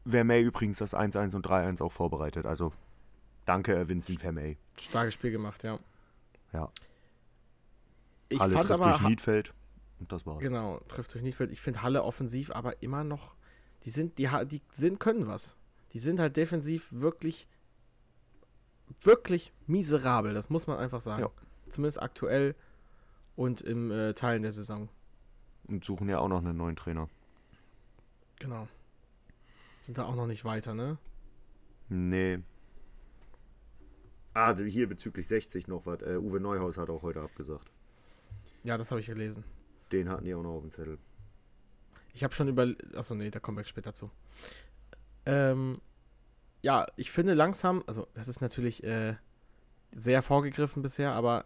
Vermey 0.07 0.41
übrigens 0.41 0.79
das 0.79 0.95
1-1 0.95 1.35
und 1.35 1.45
3-1 1.45 1.83
auch 1.83 1.91
vorbereitet. 1.91 2.47
Also 2.47 2.73
danke 3.45 3.87
Vincent 3.87 4.21
Vermey. 4.21 4.57
Starkes 4.75 5.13
Spiel 5.13 5.29
gemacht, 5.29 5.63
ja. 5.63 5.77
Ja. 6.51 6.71
Ich 8.27 8.39
Halle 8.39 8.55
trifft 8.55 8.71
aber, 8.71 8.89
durch 8.89 9.01
Niedfeld 9.01 9.53
und 9.99 10.11
das 10.11 10.25
war's. 10.25 10.39
Genau, 10.39 10.79
trifft 10.87 11.13
durch 11.13 11.23
Niedfeld. 11.23 11.51
Ich 11.51 11.61
finde 11.61 11.83
Halle 11.83 12.03
offensiv 12.03 12.49
aber 12.49 12.81
immer 12.81 13.03
noch, 13.03 13.35
die 13.83 13.91
sind, 13.91 14.17
die, 14.17 14.27
die 14.49 14.63
sind, 14.71 14.99
können 14.99 15.27
was. 15.27 15.55
Die 15.91 15.99
sind 15.99 16.19
halt 16.19 16.37
defensiv 16.37 16.91
wirklich, 16.91 17.47
wirklich 19.03 19.53
miserabel, 19.67 20.33
das 20.33 20.49
muss 20.49 20.65
man 20.65 20.79
einfach 20.79 21.01
sagen. 21.01 21.21
Ja. 21.21 21.29
Zumindest 21.69 22.01
aktuell 22.01 22.55
und 23.35 23.61
im 23.61 23.91
äh, 23.91 24.15
Teilen 24.15 24.41
der 24.41 24.53
Saison. 24.53 24.89
Und 25.67 25.83
suchen 25.85 26.09
ja 26.09 26.19
auch 26.19 26.27
noch 26.27 26.39
einen 26.39 26.57
neuen 26.57 26.75
Trainer. 26.75 27.09
Genau. 28.39 28.67
Sind 29.81 29.97
da 29.97 30.05
auch 30.05 30.15
noch 30.15 30.27
nicht 30.27 30.45
weiter, 30.45 30.73
ne? 30.73 30.97
Nee. 31.89 32.39
Ah, 34.33 34.55
hier 34.55 34.89
bezüglich 34.89 35.27
60 35.27 35.67
noch 35.67 35.85
was. 35.85 36.01
Äh, 36.01 36.17
Uwe 36.17 36.39
Neuhaus 36.39 36.77
hat 36.77 36.89
auch 36.89 37.03
heute 37.03 37.21
abgesagt. 37.21 37.69
Ja, 38.63 38.77
das 38.77 38.91
habe 38.91 39.01
ich 39.01 39.07
gelesen. 39.07 39.43
Den 39.91 40.09
hatten 40.09 40.25
die 40.25 40.33
auch 40.33 40.41
noch 40.41 40.55
auf 40.55 40.61
dem 40.61 40.71
Zettel. 40.71 40.97
Ich 42.13 42.23
habe 42.23 42.33
schon 42.33 42.47
über. 42.47 42.73
Achso, 42.95 43.15
nee, 43.15 43.29
da 43.29 43.39
kommen 43.39 43.57
wir 43.57 43.63
später 43.63 43.93
zu. 43.93 44.09
Ähm, 45.25 45.79
ja, 46.61 46.87
ich 46.95 47.11
finde 47.11 47.33
langsam, 47.33 47.83
also 47.87 48.07
das 48.13 48.27
ist 48.27 48.41
natürlich 48.41 48.83
äh, 48.83 49.15
sehr 49.91 50.21
vorgegriffen 50.21 50.81
bisher, 50.81 51.13
aber 51.13 51.45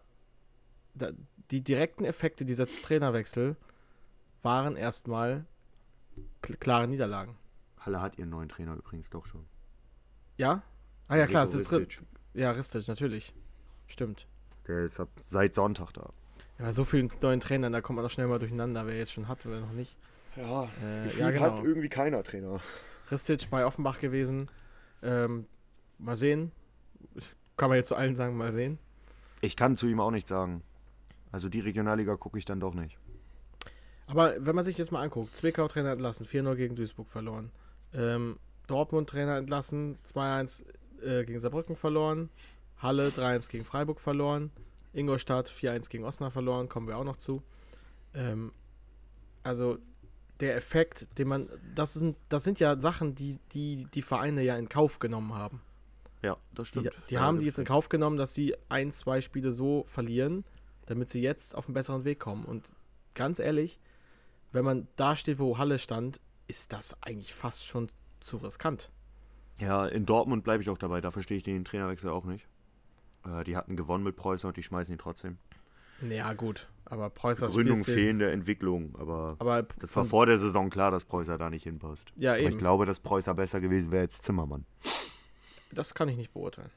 da, 0.93 1.11
die 1.51 1.61
direkten 1.61 2.05
Effekte 2.05 2.45
dieser 2.45 2.67
Trainerwechsel 2.67 3.55
waren 4.47 4.77
erstmal 4.77 5.43
kl 6.41 6.55
klare 6.55 6.87
Niederlagen. 6.87 7.35
Halle 7.81 7.99
hat 8.01 8.17
ihren 8.17 8.29
neuen 8.29 8.47
Trainer 8.49 8.75
übrigens 8.75 9.09
doch 9.09 9.25
schon. 9.25 9.45
Ja? 10.37 10.61
Ah 11.09 11.17
ja, 11.17 11.27
klar, 11.27 11.43
es 11.43 11.53
ist 11.53 11.69
Ri- 11.71 11.79
Ristic. 11.79 12.05
Ja, 12.33 12.51
Ristic, 12.51 12.87
natürlich. 12.87 13.33
Stimmt. 13.87 14.25
Der 14.67 14.85
ist 14.85 14.99
ab, 14.99 15.09
seit 15.23 15.53
Sonntag 15.55 15.91
da. 15.93 16.09
Ja, 16.59 16.71
so 16.73 16.85
vielen 16.85 17.11
neuen 17.21 17.39
Trainern, 17.39 17.73
da 17.73 17.81
kommt 17.81 17.97
man 17.97 18.03
doch 18.05 18.11
schnell 18.11 18.27
mal 18.27 18.39
durcheinander, 18.39 18.85
wer 18.87 18.97
jetzt 18.97 19.11
schon 19.13 19.27
hat 19.27 19.45
und 19.45 19.51
wer 19.51 19.59
noch 19.59 19.71
nicht. 19.73 19.95
Ja, 20.37 20.69
Äh, 20.83 21.17
ja, 21.17 21.29
genau. 21.31 21.41
hat 21.43 21.63
irgendwie 21.63 21.89
keiner 21.89 22.23
Trainer. 22.23 22.59
Ristic 23.11 23.49
bei 23.49 23.65
Offenbach 23.65 23.99
gewesen. 23.99 24.49
Ähm, 25.03 25.45
mal 25.97 26.15
sehen. 26.17 26.51
Kann 27.57 27.69
man 27.69 27.77
jetzt 27.77 27.87
zu 27.89 27.95
allen 27.95 28.15
sagen, 28.15 28.37
mal 28.37 28.51
sehen. 28.53 28.79
Ich 29.41 29.55
kann 29.55 29.75
zu 29.77 29.87
ihm 29.87 29.99
auch 29.99 30.11
nichts 30.11 30.29
sagen. 30.29 30.61
Also 31.31 31.49
die 31.49 31.59
Regionalliga 31.59 32.15
gucke 32.15 32.37
ich 32.39 32.45
dann 32.45 32.59
doch 32.59 32.73
nicht. 32.73 32.97
Aber 34.07 34.33
wenn 34.39 34.55
man 34.55 34.63
sich 34.63 34.77
jetzt 34.77 34.91
mal 34.91 35.01
anguckt, 35.03 35.35
Zwickau 35.35 35.67
Trainer 35.67 35.91
entlassen, 35.91 36.25
4-0 36.25 36.55
gegen 36.55 36.75
Duisburg 36.75 37.07
verloren. 37.09 37.51
Ähm, 37.93 38.37
Dortmund 38.67 39.09
Trainer 39.09 39.37
entlassen, 39.37 39.97
2-1 40.05 40.63
äh, 41.01 41.25
gegen 41.25 41.39
Saarbrücken 41.39 41.75
verloren. 41.75 42.29
Halle 42.79 43.09
3-1 43.09 43.49
gegen 43.49 43.65
Freiburg 43.65 43.99
verloren. 43.99 44.51
Ingolstadt 44.93 45.49
4-1 45.51 45.89
gegen 45.89 46.03
Osnabrück 46.05 46.33
verloren, 46.33 46.69
kommen 46.69 46.87
wir 46.87 46.97
auch 46.97 47.03
noch 47.03 47.17
zu. 47.17 47.43
Ähm, 48.13 48.51
also 49.43 49.77
der 50.39 50.55
Effekt, 50.55 51.07
den 51.17 51.27
man, 51.27 51.49
das 51.75 51.93
sind, 51.93 52.15
das 52.29 52.43
sind 52.43 52.59
ja 52.59 52.79
Sachen, 52.79 53.15
die, 53.15 53.37
die 53.53 53.87
die 53.93 54.01
Vereine 54.01 54.43
ja 54.43 54.57
in 54.57 54.69
Kauf 54.69 54.99
genommen 54.99 55.33
haben. 55.33 55.61
Ja, 56.21 56.37
das 56.53 56.67
Die, 56.71 56.79
stimmt. 56.79 56.91
die 57.09 57.13
Ja, 57.15 57.21
haben 57.21 57.39
die 57.39 57.45
jetzt 57.45 57.59
in. 57.59 57.65
Kauf 57.65 57.89
genommen, 57.89 58.17
dass 58.17 58.33
sie 58.33 58.55
ein, 58.69 58.91
zwei 58.91 59.21
Spiele 59.21 59.51
so 59.51 59.83
verlieren, 59.87 60.43
damit 60.85 61.09
sie 61.09 61.21
jetzt 61.21 61.55
auf 61.55 61.67
einen 61.67 61.73
besseren 61.73 62.05
Weg 62.05 62.19
kommen. 62.19 62.45
Und 62.45 62.65
ganz 63.13 63.39
ehrlich, 63.39 63.79
wenn 64.57 64.65
man 64.65 64.87
da 64.95 65.15
steht, 65.15 65.37
wo 65.37 65.59
Halle 65.59 65.77
stand, 65.77 66.19
ist 66.47 66.73
das 66.73 67.01
eigentlich 67.03 67.33
fast 67.33 67.63
schon 67.63 67.91
zu 68.21 68.37
riskant. 68.37 68.91
Ja, 69.59 69.85
in 69.85 70.05
Dortmund 70.05 70.43
bleibe 70.43 70.63
ich 70.63 70.69
auch 70.69 70.79
dabei. 70.79 70.99
Da 70.99 71.11
verstehe 71.11 71.37
ich 71.37 71.43
den 71.43 71.63
Trainerwechsel 71.63 72.09
auch 72.09 72.25
nicht. 72.25 72.47
Äh, 73.23 73.43
die 73.43 73.55
hatten 73.55 73.75
gewonnen 73.75 74.03
mit 74.03 74.15
Preußer 74.15 74.47
und 74.47 74.57
die 74.57 74.63
schmeißen 74.63 74.93
ihn 74.93 74.97
trotzdem. 74.97 75.37
Ja, 76.01 76.33
gut. 76.33 76.67
Aber 76.85 77.11
Preußer 77.11 77.47
Gründung, 77.47 77.83
fehlende 77.83 78.31
Entwicklung, 78.31 78.95
aber, 78.97 79.35
Aber 79.39 79.63
das 79.79 79.95
war 79.95 80.05
vor 80.05 80.25
der 80.25 80.39
Saison 80.39 80.69
klar, 80.69 80.89
dass 80.89 81.05
Preußer 81.05 81.37
da 81.37 81.49
nicht 81.49 81.63
hinpasst. 81.63 82.11
Ja, 82.15 82.31
aber 82.31 82.39
eben. 82.39 82.51
ich 82.51 82.57
glaube, 82.57 82.85
dass 82.85 82.99
Preußer 82.99 83.33
besser 83.33 83.59
gewesen 83.59 83.91
wäre 83.91 84.03
als 84.03 84.21
Zimmermann. 84.21 84.65
Das 85.71 85.93
kann 85.93 86.07
ich 86.09 86.17
nicht 86.17 86.33
beurteilen. 86.33 86.71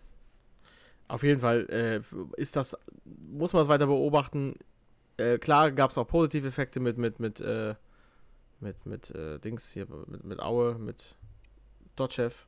Auf 1.07 1.23
jeden 1.23 1.41
Fall 1.41 1.67
äh, 1.71 2.01
ist 2.37 2.57
das, 2.57 2.77
muss 3.05 3.53
man 3.53 3.63
es 3.63 3.69
weiter 3.69 3.87
beobachten. 3.87 4.55
Äh, 5.21 5.39
klar 5.39 5.71
gab 5.71 5.91
es 5.91 5.99
auch 5.99 6.07
positive 6.07 6.49
Effekte 6.49 6.81
mit, 6.81 6.97
mit, 6.97 7.21
mit, 7.21 7.41
äh, 7.41 7.75
mit, 8.61 8.87
mit 8.87 9.11
äh, 9.11 9.39
Dings 9.39 9.71
hier, 9.71 9.87
mit, 10.07 10.25
mit 10.25 10.41
Aue, 10.41 10.77
mit 10.79 11.15
Dotchev. 11.95 12.47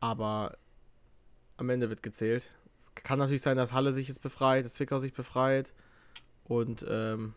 Aber 0.00 0.56
am 1.58 1.68
Ende 1.68 1.90
wird 1.90 2.02
gezählt. 2.02 2.44
Kann 2.94 3.18
natürlich 3.18 3.42
sein, 3.42 3.56
dass 3.56 3.72
Halle 3.72 3.92
sich 3.92 4.08
jetzt 4.08 4.22
befreit, 4.22 4.64
dass 4.64 4.74
Zwickau 4.74 4.98
sich 4.98 5.12
befreit 5.12 5.72
und 6.44 6.84
ähm, 6.88 7.34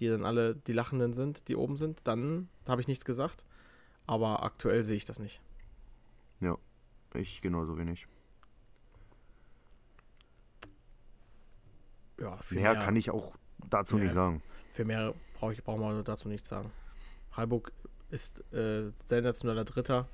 die 0.00 0.08
dann 0.08 0.24
alle 0.24 0.56
die 0.56 0.72
Lachenden 0.72 1.12
sind, 1.12 1.48
die 1.48 1.56
oben 1.56 1.76
sind. 1.76 2.00
Dann 2.04 2.48
habe 2.66 2.80
ich 2.80 2.88
nichts 2.88 3.04
gesagt. 3.04 3.44
Aber 4.06 4.42
aktuell 4.42 4.82
sehe 4.82 4.96
ich 4.96 5.04
das 5.04 5.20
nicht. 5.20 5.40
Ich 7.14 7.40
genauso 7.42 7.78
wenig. 7.78 8.06
Ja, 12.20 12.36
viel 12.38 12.60
Mehr 12.60 12.74
kann 12.74 12.96
ich 12.96 13.10
auch 13.10 13.34
dazu 13.68 13.96
Ja. 13.96 14.04
nicht 14.04 14.14
sagen. 14.14 14.42
Für 14.72 14.84
mehr 14.84 15.14
brauche 15.38 15.52
ich 15.52 15.64
brauchen 15.64 15.80
wir 15.80 16.02
dazu 16.02 16.28
nichts 16.28 16.48
sagen. 16.48 16.70
Freiburg 17.30 17.72
ist 18.10 18.40
äh, 18.52 18.90
sensationeller 19.06 19.64
Dritter. 19.64 20.08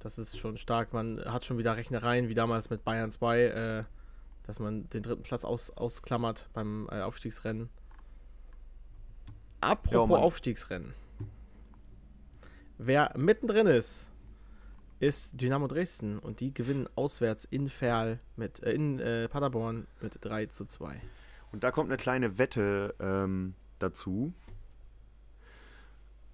Das 0.00 0.18
ist 0.18 0.38
schon 0.38 0.56
stark. 0.56 0.92
Man 0.92 1.20
hat 1.24 1.44
schon 1.44 1.58
wieder 1.58 1.76
Rechnereien, 1.76 2.28
wie 2.28 2.34
damals 2.34 2.70
mit 2.70 2.84
Bayern 2.84 3.10
2, 3.10 3.40
äh, 3.40 3.84
dass 4.44 4.58
man 4.58 4.88
den 4.90 5.02
dritten 5.02 5.22
Platz 5.22 5.44
aus, 5.44 5.70
ausklammert 5.70 6.48
beim 6.52 6.88
äh, 6.90 7.02
Aufstiegsrennen. 7.02 7.68
Apropos 9.60 10.08
Mann. 10.08 10.20
Aufstiegsrennen. 10.22 10.94
Wer 12.78 13.12
mittendrin 13.16 13.66
ist, 13.66 14.10
ist 15.00 15.28
Dynamo 15.32 15.66
Dresden 15.66 16.18
und 16.18 16.40
die 16.40 16.52
gewinnen 16.54 16.88
auswärts 16.94 17.44
in 17.44 17.68
Ferl 17.68 18.18
mit 18.36 18.62
äh, 18.62 18.72
in 18.72 18.98
äh, 18.98 19.28
Paderborn 19.28 19.86
mit 20.00 20.18
3 20.22 20.46
zu 20.46 20.64
2. 20.64 21.00
Und 21.52 21.64
da 21.64 21.70
kommt 21.70 21.88
eine 21.90 21.96
kleine 21.96 22.38
Wette 22.38 22.94
ähm, 23.00 23.54
dazu, 23.78 24.32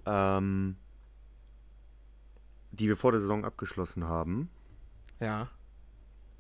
ähm, 0.05 0.77
die 2.73 2.89
wir 2.89 2.97
vor 2.97 3.13
der 3.13 3.21
Saison 3.21 3.45
abgeschlossen 3.45 4.05
haben, 4.05 4.51
Ja. 5.21 5.49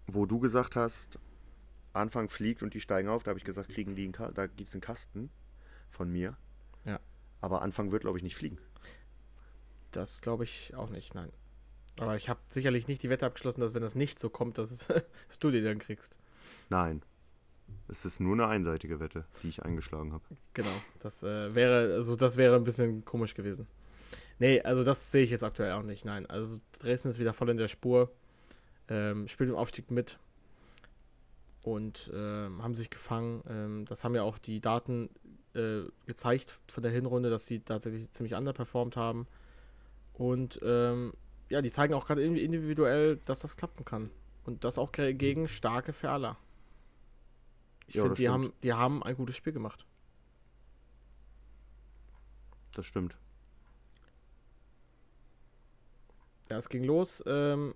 wo 0.06 0.26
du 0.26 0.38
gesagt 0.38 0.76
hast, 0.76 1.18
Anfang 1.92 2.28
fliegt 2.28 2.62
und 2.62 2.74
die 2.74 2.80
steigen 2.80 3.08
auf. 3.08 3.22
Da 3.22 3.30
habe 3.30 3.38
ich 3.38 3.44
gesagt, 3.44 3.70
kriegen 3.70 3.96
die 3.96 4.04
einen 4.04 4.12
Ka 4.12 4.30
da 4.30 4.46
gibt 4.46 4.68
es 4.68 4.74
einen 4.74 4.82
Kasten 4.82 5.30
von 5.90 6.10
mir. 6.12 6.36
Ja. 6.84 7.00
Aber 7.40 7.62
Anfang 7.62 7.90
wird, 7.90 8.02
glaube 8.02 8.18
ich, 8.18 8.24
nicht 8.24 8.36
fliegen. 8.36 8.58
Das 9.92 10.20
glaube 10.20 10.44
ich 10.44 10.74
auch 10.74 10.90
nicht, 10.90 11.14
nein. 11.14 11.32
Aber 11.98 12.16
ich 12.16 12.28
habe 12.28 12.40
sicherlich 12.50 12.86
nicht 12.86 13.02
die 13.02 13.08
Wette 13.08 13.24
abgeschlossen, 13.24 13.62
dass 13.62 13.72
wenn 13.72 13.80
das 13.80 13.94
nicht 13.94 14.18
so 14.18 14.28
kommt, 14.28 14.58
dass, 14.58 14.70
es, 14.70 14.86
dass 15.28 15.38
du 15.40 15.50
die 15.50 15.62
dann 15.62 15.78
kriegst. 15.78 16.14
Nein. 16.68 17.02
Es 17.88 18.04
ist 18.04 18.20
nur 18.20 18.34
eine 18.34 18.48
einseitige 18.48 19.00
Wette, 19.00 19.24
die 19.42 19.48
ich 19.48 19.62
eingeschlagen 19.62 20.12
habe. 20.12 20.24
Genau. 20.54 20.68
Das 21.00 21.22
äh, 21.22 21.54
wäre, 21.54 21.94
also 21.94 22.16
das 22.16 22.36
wäre 22.36 22.56
ein 22.56 22.64
bisschen 22.64 23.04
komisch 23.04 23.34
gewesen. 23.34 23.66
Nee, 24.38 24.60
also 24.60 24.84
das 24.84 25.10
sehe 25.10 25.24
ich 25.24 25.30
jetzt 25.30 25.44
aktuell 25.44 25.72
auch 25.72 25.82
nicht, 25.82 26.04
nein. 26.04 26.26
Also 26.26 26.58
Dresden 26.78 27.08
ist 27.08 27.18
wieder 27.18 27.32
voll 27.32 27.48
in 27.48 27.56
der 27.56 27.68
Spur, 27.68 28.10
ähm, 28.88 29.28
spielt 29.28 29.48
im 29.50 29.56
Aufstieg 29.56 29.90
mit 29.90 30.18
und 31.62 32.10
ähm, 32.14 32.62
haben 32.62 32.74
sich 32.74 32.90
gefangen. 32.90 33.42
Ähm, 33.48 33.84
das 33.86 34.04
haben 34.04 34.14
ja 34.14 34.22
auch 34.22 34.38
die 34.38 34.60
Daten 34.60 35.08
äh, 35.54 35.82
gezeigt 36.06 36.58
von 36.68 36.82
der 36.82 36.92
Hinrunde, 36.92 37.30
dass 37.30 37.46
sie 37.46 37.60
tatsächlich 37.60 38.10
ziemlich 38.12 38.34
underperformt 38.34 38.96
haben. 38.96 39.26
Und 40.12 40.60
ähm, 40.62 41.12
ja, 41.48 41.62
die 41.62 41.70
zeigen 41.70 41.94
auch 41.94 42.06
gerade 42.06 42.22
individuell, 42.22 43.16
dass 43.24 43.40
das 43.40 43.56
klappen 43.56 43.84
kann. 43.84 44.10
Und 44.44 44.64
das 44.64 44.78
auch 44.78 44.92
ge- 44.92 45.14
gegen 45.14 45.48
starke 45.48 45.92
Ferler. 45.92 46.36
Ich 47.86 47.94
Ja, 47.94 48.02
finde, 48.02 48.16
die 48.16 48.26
stimmt. 48.26 48.32
haben, 48.32 48.52
die 48.62 48.72
haben 48.72 49.02
ein 49.02 49.16
gutes 49.16 49.36
Spiel 49.36 49.52
gemacht. 49.52 49.86
Das 52.74 52.86
stimmt. 52.86 53.16
Ja, 56.50 56.58
es 56.58 56.68
ging 56.68 56.84
los 56.84 57.22
ähm, 57.26 57.74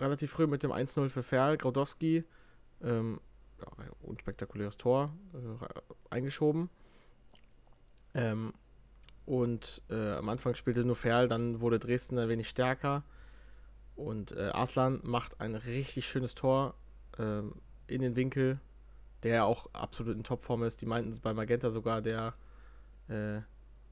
relativ 0.00 0.32
früh 0.32 0.46
mit 0.46 0.62
dem 0.62 0.72
1-0 0.72 1.08
für 1.08 1.22
Ferl. 1.22 1.56
Graudowski, 1.56 2.24
ähm, 2.82 3.20
ja, 3.58 3.66
ein 3.78 3.90
unspektakuläres 4.02 4.76
Tor, 4.76 5.14
äh, 5.34 5.66
eingeschoben. 6.10 6.68
Ähm, 8.14 8.52
und 9.24 9.80
äh, 9.88 10.12
am 10.14 10.28
Anfang 10.28 10.54
spielte 10.54 10.84
nur 10.84 10.96
Ferl, 10.96 11.28
dann 11.28 11.60
wurde 11.60 11.78
Dresden 11.78 12.18
ein 12.18 12.28
wenig 12.28 12.48
stärker. 12.48 13.04
Und 13.94 14.32
äh, 14.32 14.48
Arslan 14.52 15.00
macht 15.04 15.40
ein 15.40 15.54
richtig 15.54 16.06
schönes 16.06 16.34
Tor 16.34 16.74
ähm, 17.18 17.54
in 17.86 18.02
den 18.02 18.16
Winkel, 18.16 18.60
der 19.22 19.34
ja 19.36 19.44
auch 19.44 19.68
absolut 19.72 20.16
in 20.16 20.24
Topform 20.24 20.62
ist. 20.64 20.80
Die 20.80 20.86
meinten 20.86 21.10
es 21.10 21.20
bei 21.20 21.32
Magenta 21.32 21.70
sogar 21.70 22.02
der, 22.02 22.34
äh, 23.08 23.40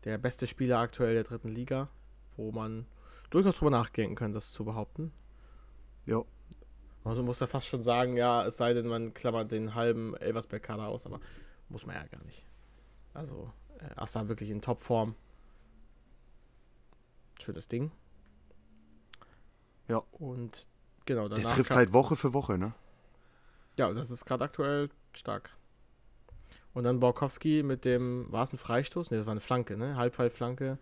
der 0.04 0.18
beste 0.18 0.46
Spieler 0.46 0.78
aktuell 0.78 1.14
der 1.14 1.24
dritten 1.24 1.48
Liga, 1.48 1.88
wo 2.36 2.50
man 2.52 2.86
durchaus 3.30 3.56
drüber 3.56 3.70
nachdenken 3.70 4.14
können, 4.16 4.34
das 4.34 4.50
zu 4.50 4.64
behaupten. 4.64 5.12
Ja. 6.06 6.22
Also 7.04 7.22
muss 7.22 7.40
ja 7.40 7.46
fast 7.46 7.66
schon 7.66 7.82
sagen, 7.82 8.16
ja, 8.16 8.44
es 8.44 8.56
sei 8.56 8.74
denn, 8.74 8.86
man 8.86 9.14
klammert 9.14 9.52
den 9.52 9.74
halben 9.74 10.14
Elversberg-Kader 10.16 10.88
aus, 10.88 11.06
aber 11.06 11.20
muss 11.68 11.86
man 11.86 11.96
ja 11.96 12.04
gar 12.06 12.22
nicht. 12.24 12.44
Also, 13.14 13.50
äh, 13.78 13.94
Aslan 13.96 14.28
wirklich 14.28 14.50
in 14.50 14.60
Topform. 14.60 15.14
Schönes 17.40 17.68
Ding. 17.68 17.90
Ja. 19.88 20.02
Und 20.12 20.68
genau, 21.06 21.28
Der 21.28 21.38
danach. 21.38 21.54
trifft 21.54 21.68
kam- 21.70 21.78
halt 21.78 21.92
Woche 21.92 22.16
für 22.16 22.32
Woche, 22.34 22.58
ne? 22.58 22.74
Ja, 23.80 23.90
das 23.94 24.10
ist 24.10 24.26
gerade 24.26 24.44
aktuell 24.44 24.90
stark. 25.14 25.56
Und 26.74 26.84
dann 26.84 27.00
Borkowski 27.00 27.62
mit 27.62 27.86
dem, 27.86 28.26
war 28.30 28.42
es 28.42 28.52
ein 28.52 28.58
Freistoß? 28.58 29.10
Ne, 29.10 29.16
das 29.16 29.24
war 29.24 29.30
eine 29.30 29.40
Flanke, 29.40 29.78
ne? 29.78 29.96
Halbfallflanke. 29.96 30.76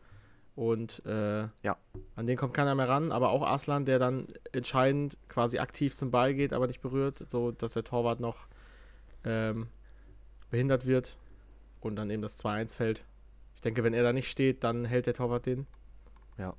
Und 0.57 1.07
äh, 1.07 1.42
Ja. 1.62 1.76
an 2.16 2.26
den 2.26 2.36
kommt 2.36 2.55
keiner 2.55 2.74
mehr 2.74 2.88
ran, 2.88 3.12
aber 3.12 3.30
auch 3.30 3.44
Aslan, 3.46 3.84
der 3.84 4.01
dann 4.01 4.26
entscheidend 4.51 5.16
quasi 5.28 5.61
aktiv 5.61 5.94
zum 5.94 6.11
Ball 6.11 6.34
geht, 6.34 6.53
aber 6.53 6.66
nicht 6.66 6.80
berührt, 6.80 7.24
so 7.30 7.53
dass 7.53 7.74
der 7.74 7.84
Torwart 7.84 8.18
noch 8.18 8.49
ähm, 9.22 9.68
behindert 10.51 10.84
wird 10.84 11.18
und 11.78 11.94
dann 11.94 12.11
eben 12.11 12.20
das 12.20 12.36
2-1 12.44 12.74
fällt. 12.74 13.05
Ich 13.55 13.61
denke, 13.61 13.84
wenn 13.84 13.94
er 13.94 14.03
da 14.03 14.12
nicht 14.12 14.28
steht, 14.28 14.64
dann 14.64 14.84
hält 14.84 15.07
der 15.07 15.14
Torwart 15.14 15.46
den. 15.46 15.68
Ja. 16.36 16.55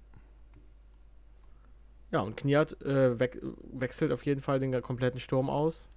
Ja, 2.12 2.22
und 2.22 2.38
Kniat 2.38 2.82
äh, 2.82 3.20
weg, 3.20 3.42
wechselt 3.74 4.14
auf 4.14 4.26
jeden 4.26 4.40
Fall 4.40 4.60
den 4.60 4.82
kompletten 4.82 5.20
Sturm 5.20 5.50
aus. 5.50 5.90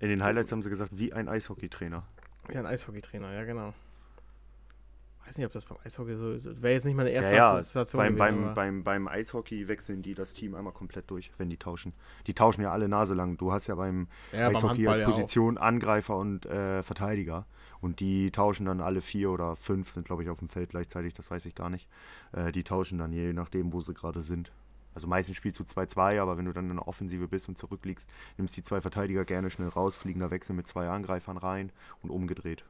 In 0.00 0.08
den 0.08 0.22
Highlights 0.22 0.52
haben 0.52 0.62
sie 0.62 0.70
gesagt, 0.70 0.90
wie 0.94 1.12
ein 1.12 1.28
Eishockeytrainer. 1.28 2.04
Ja, 2.52 2.60
ein 2.60 2.66
Eishockeytrainer, 2.66 3.32
ja 3.32 3.44
genau. 3.44 3.72
Weiß 5.26 5.38
nicht, 5.38 5.46
ob 5.46 5.52
das 5.52 5.64
beim 5.64 5.78
Eishockey 5.84 6.16
so 6.16 6.32
ist. 6.32 6.62
Wäre 6.62 6.74
jetzt 6.74 6.84
nicht 6.84 6.96
meine 6.96 7.10
Ja, 7.10 7.16
erste 7.16 7.34
ja, 7.34 7.54
Assoziation 7.54 7.98
beim, 7.98 8.16
gewesen, 8.16 8.44
beim, 8.44 8.54
beim, 8.54 8.84
beim 8.84 9.08
Eishockey 9.08 9.68
wechseln 9.68 10.02
die 10.02 10.14
das 10.14 10.34
Team 10.34 10.54
einmal 10.54 10.74
komplett 10.74 11.10
durch, 11.10 11.30
wenn 11.38 11.48
die 11.48 11.56
tauschen. 11.56 11.94
Die 12.26 12.34
tauschen 12.34 12.60
ja 12.60 12.72
alle 12.72 12.88
Nase 12.88 13.14
lang. 13.14 13.38
Du 13.38 13.50
hast 13.50 13.66
ja 13.66 13.74
beim 13.74 14.08
ja, 14.32 14.48
beim 14.48 14.56
Eishockey 14.56 14.84
Handball 14.84 14.92
als 14.92 15.00
ja. 15.00 15.08
Position 15.08 15.56
Angreifer 15.56 16.16
und 16.16 16.44
äh, 16.44 16.82
Verteidiger. 16.82 17.46
Und 17.80 18.00
die 18.00 18.30
tauschen 18.30 18.66
dann 18.66 18.80
alle 18.80 19.00
vier 19.00 19.30
oder 19.30 19.56
fünf, 19.56 19.90
sind 19.90 20.04
glaube 20.04 20.22
ich 20.22 20.30
auf 20.30 20.38
dem 20.38 20.48
Feld 20.48 20.70
gleichzeitig, 20.70 21.14
das 21.14 21.30
weiß 21.30 21.46
ich 21.46 21.54
gar 21.54 21.70
nicht. 21.70 21.88
Äh, 22.32 22.52
die 22.52 22.64
tauschen 22.64 22.98
dann 22.98 23.12
je 23.12 23.32
nachdem, 23.32 23.72
wo 23.72 23.80
sie 23.80 23.94
gerade 23.94 24.20
sind. 24.20 24.52
Also 24.94 25.06
meistens 25.06 25.36
spielst 25.36 25.58
du 25.58 25.64
2-2, 25.64 26.20
aber 26.20 26.38
wenn 26.38 26.44
du 26.44 26.52
dann 26.52 26.70
in 26.70 26.76
der 26.76 26.86
Offensive 26.86 27.28
bist 27.28 27.48
und 27.48 27.58
zurückliegst, 27.58 28.08
nimmst 28.36 28.56
die 28.56 28.62
zwei 28.62 28.80
Verteidiger 28.80 29.24
gerne 29.24 29.50
schnell 29.50 29.68
raus, 29.68 29.96
fliegen 29.96 30.20
da 30.20 30.30
Wechsel 30.30 30.54
mit 30.54 30.68
zwei 30.68 30.88
Angreifern 30.88 31.36
rein 31.36 31.72
und 32.02 32.10
umgedreht. 32.10 32.64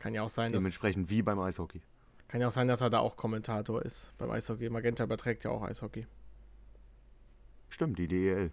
Kann 0.00 0.14
ja 0.14 0.22
auch 0.22 0.30
sein, 0.30 0.52
dass, 0.52 0.62
Dementsprechend 0.62 1.10
wie 1.10 1.22
beim 1.22 1.38
Eishockey. 1.38 1.82
kann 2.28 2.40
ja 2.40 2.48
auch 2.48 2.52
sein, 2.52 2.68
dass 2.68 2.80
er 2.80 2.90
da 2.90 2.98
auch 3.00 3.16
Kommentator 3.16 3.82
ist 3.82 4.12
beim 4.18 4.30
Eishockey. 4.30 4.70
Magenta 4.70 5.04
überträgt 5.04 5.44
ja 5.44 5.50
auch 5.50 5.62
Eishockey. 5.62 6.06
Stimmt, 7.68 7.98
die 7.98 8.08
DEL. 8.08 8.50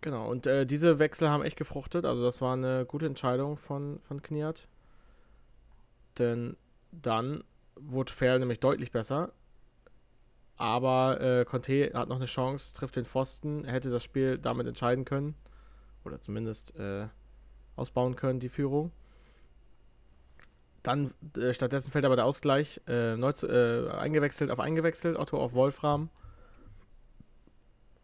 Genau, 0.00 0.28
und 0.30 0.46
äh, 0.46 0.66
diese 0.66 0.98
Wechsel 0.98 1.30
haben 1.30 1.42
echt 1.42 1.56
gefruchtet. 1.56 2.04
Also 2.04 2.22
das 2.22 2.40
war 2.42 2.52
eine 2.52 2.84
gute 2.84 3.06
Entscheidung 3.06 3.56
von, 3.56 4.00
von 4.06 4.20
Kniat. 4.22 4.68
Denn 6.18 6.56
dann 6.92 7.42
wurde 7.76 8.12
Ferl 8.12 8.38
nämlich 8.38 8.60
deutlich 8.60 8.92
besser. 8.92 9.32
Aber 10.56 11.20
äh, 11.20 11.44
Conte 11.44 11.90
hat 11.94 12.08
noch 12.08 12.16
eine 12.16 12.26
Chance, 12.26 12.74
trifft 12.74 12.96
den 12.96 13.04
Pfosten, 13.04 13.64
hätte 13.64 13.90
das 13.90 14.04
Spiel 14.04 14.38
damit 14.38 14.66
entscheiden 14.66 15.04
können. 15.04 15.34
Oder 16.04 16.20
zumindest 16.20 16.76
äh, 16.76 17.08
ausbauen 17.76 18.14
können, 18.14 18.40
die 18.40 18.48
Führung. 18.48 18.92
Dann 20.82 21.14
äh, 21.36 21.54
stattdessen 21.54 21.90
fällt 21.90 22.04
aber 22.04 22.16
der 22.16 22.26
Ausgleich 22.26 22.80
äh, 22.86 23.16
neu 23.16 23.32
zu, 23.32 23.48
äh, 23.48 23.90
eingewechselt 23.90 24.50
auf 24.50 24.60
eingewechselt, 24.60 25.16
Otto 25.16 25.38
auf 25.38 25.54
Wolfram. 25.54 26.10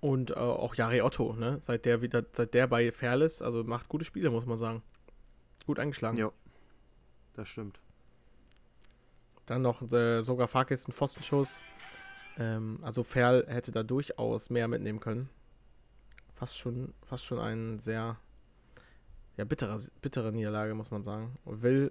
Und 0.01 0.31
äh, 0.31 0.35
auch 0.35 0.75
Jari 0.75 1.03
Otto, 1.03 1.35
ne? 1.35 1.59
Seit 1.61 1.85
der 1.85 2.01
wieder, 2.01 2.25
seit 2.33 2.55
der 2.55 2.67
bei 2.67 2.91
Ferl 2.91 3.21
ist, 3.21 3.43
also 3.43 3.63
macht 3.65 3.89
gute 3.89 4.07
Spiele, 4.07 4.31
muss 4.31 4.47
man 4.47 4.57
sagen. 4.57 4.83
Gut 5.67 5.79
eingeschlagen. 5.79 6.17
Ja, 6.17 6.33
das 7.35 7.49
stimmt. 7.49 7.79
Dann 9.51 9.63
noch 9.63 9.83
äh, 9.91 10.23
sogar 10.23 10.47
Farkis 10.47 10.87
ein 10.87 10.93
Pfostenschuss. 10.93 11.61
Ähm, 12.39 12.79
also 12.83 13.03
Ferl 13.03 13.45
hätte 13.49 13.73
da 13.73 13.83
durchaus 13.83 14.49
mehr 14.49 14.69
mitnehmen 14.69 15.01
können. 15.01 15.29
Fast 16.37 16.57
schon, 16.57 16.95
fast 17.05 17.25
schon 17.25 17.41
ein 17.41 17.81
sehr 17.81 18.17
ja, 19.37 19.45
bittere, 19.45 19.77
bittere 20.03 20.31
Niederlage, 20.31 20.73
muss 20.75 20.93
man 20.93 21.03
sagen. 21.03 21.37
Und 21.45 21.63
Will 21.63 21.91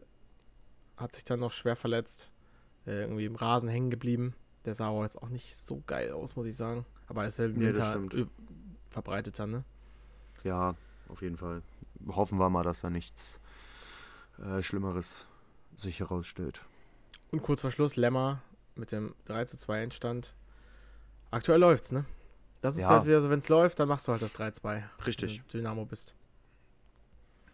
hat 0.95 1.16
sich 1.16 1.26
dann 1.26 1.41
noch 1.41 1.51
schwer 1.51 1.76
verletzt. 1.76 2.32
Äh, 2.88 3.01
irgendwie 3.01 3.26
im 3.26 3.36
Rasen 3.36 3.68
hängen 3.68 3.89
geblieben. 3.89 4.36
Der 4.64 4.74
sah 4.74 4.88
aber 4.88 5.03
jetzt 5.03 5.22
auch 5.22 5.28
nicht 5.28 5.57
so 5.57 5.84
geil 5.86 6.14
aus, 6.14 6.38
muss 6.38 6.47
ich 6.47 6.55
sagen. 6.55 6.86
Aber 7.07 7.24
er 7.24 7.28
ist 7.28 7.39
ja 7.39 7.45
im 7.45 7.60
Winter 7.60 7.89
stimmt. 7.89 8.14
ö- 8.14 8.28
verbreiteter, 8.89 9.47
ne? 9.47 9.66
Ja, 10.45 10.76
auf 11.10 11.22
jeden 11.22 11.36
Fall. 11.36 11.62
Hoffen 12.07 12.39
wir 12.39 12.49
mal, 12.49 12.64
dass 12.64 12.80
da 12.80 12.89
nichts 12.89 13.41
äh, 14.41 14.62
Schlimmeres 14.64 15.28
sich 15.76 15.99
herausstellt. 15.99 16.62
Und 17.32 17.42
kurz 17.44 17.62
vor 17.62 17.72
Schluss 17.72 17.96
Lemmer 17.96 18.42
mit 18.76 18.92
dem 18.92 19.14
3 19.26 19.46
zu 19.46 19.58
2 19.58 19.84
Endstand. 19.84 20.34
Aktuell 21.32 21.60
läuft's, 21.60 21.92
ne? 21.92 22.06
Das 22.62 22.76
ist 22.76 22.82
Ja. 22.82 22.90
halt 22.90 23.06
wieder 23.06 23.22
so, 23.22 23.30
wenn 23.30 23.40
es 23.40 23.50
läuft, 23.50 23.80
dann 23.80 23.88
machst 23.88 24.08
du 24.08 24.12
halt 24.12 24.22
das 24.22 24.34
3-2. 24.34 24.84
Richtig. 25.06 25.38
Wenn 25.38 25.44
du 25.52 25.58
Dynamo 25.60 25.86
bist. 25.86 26.16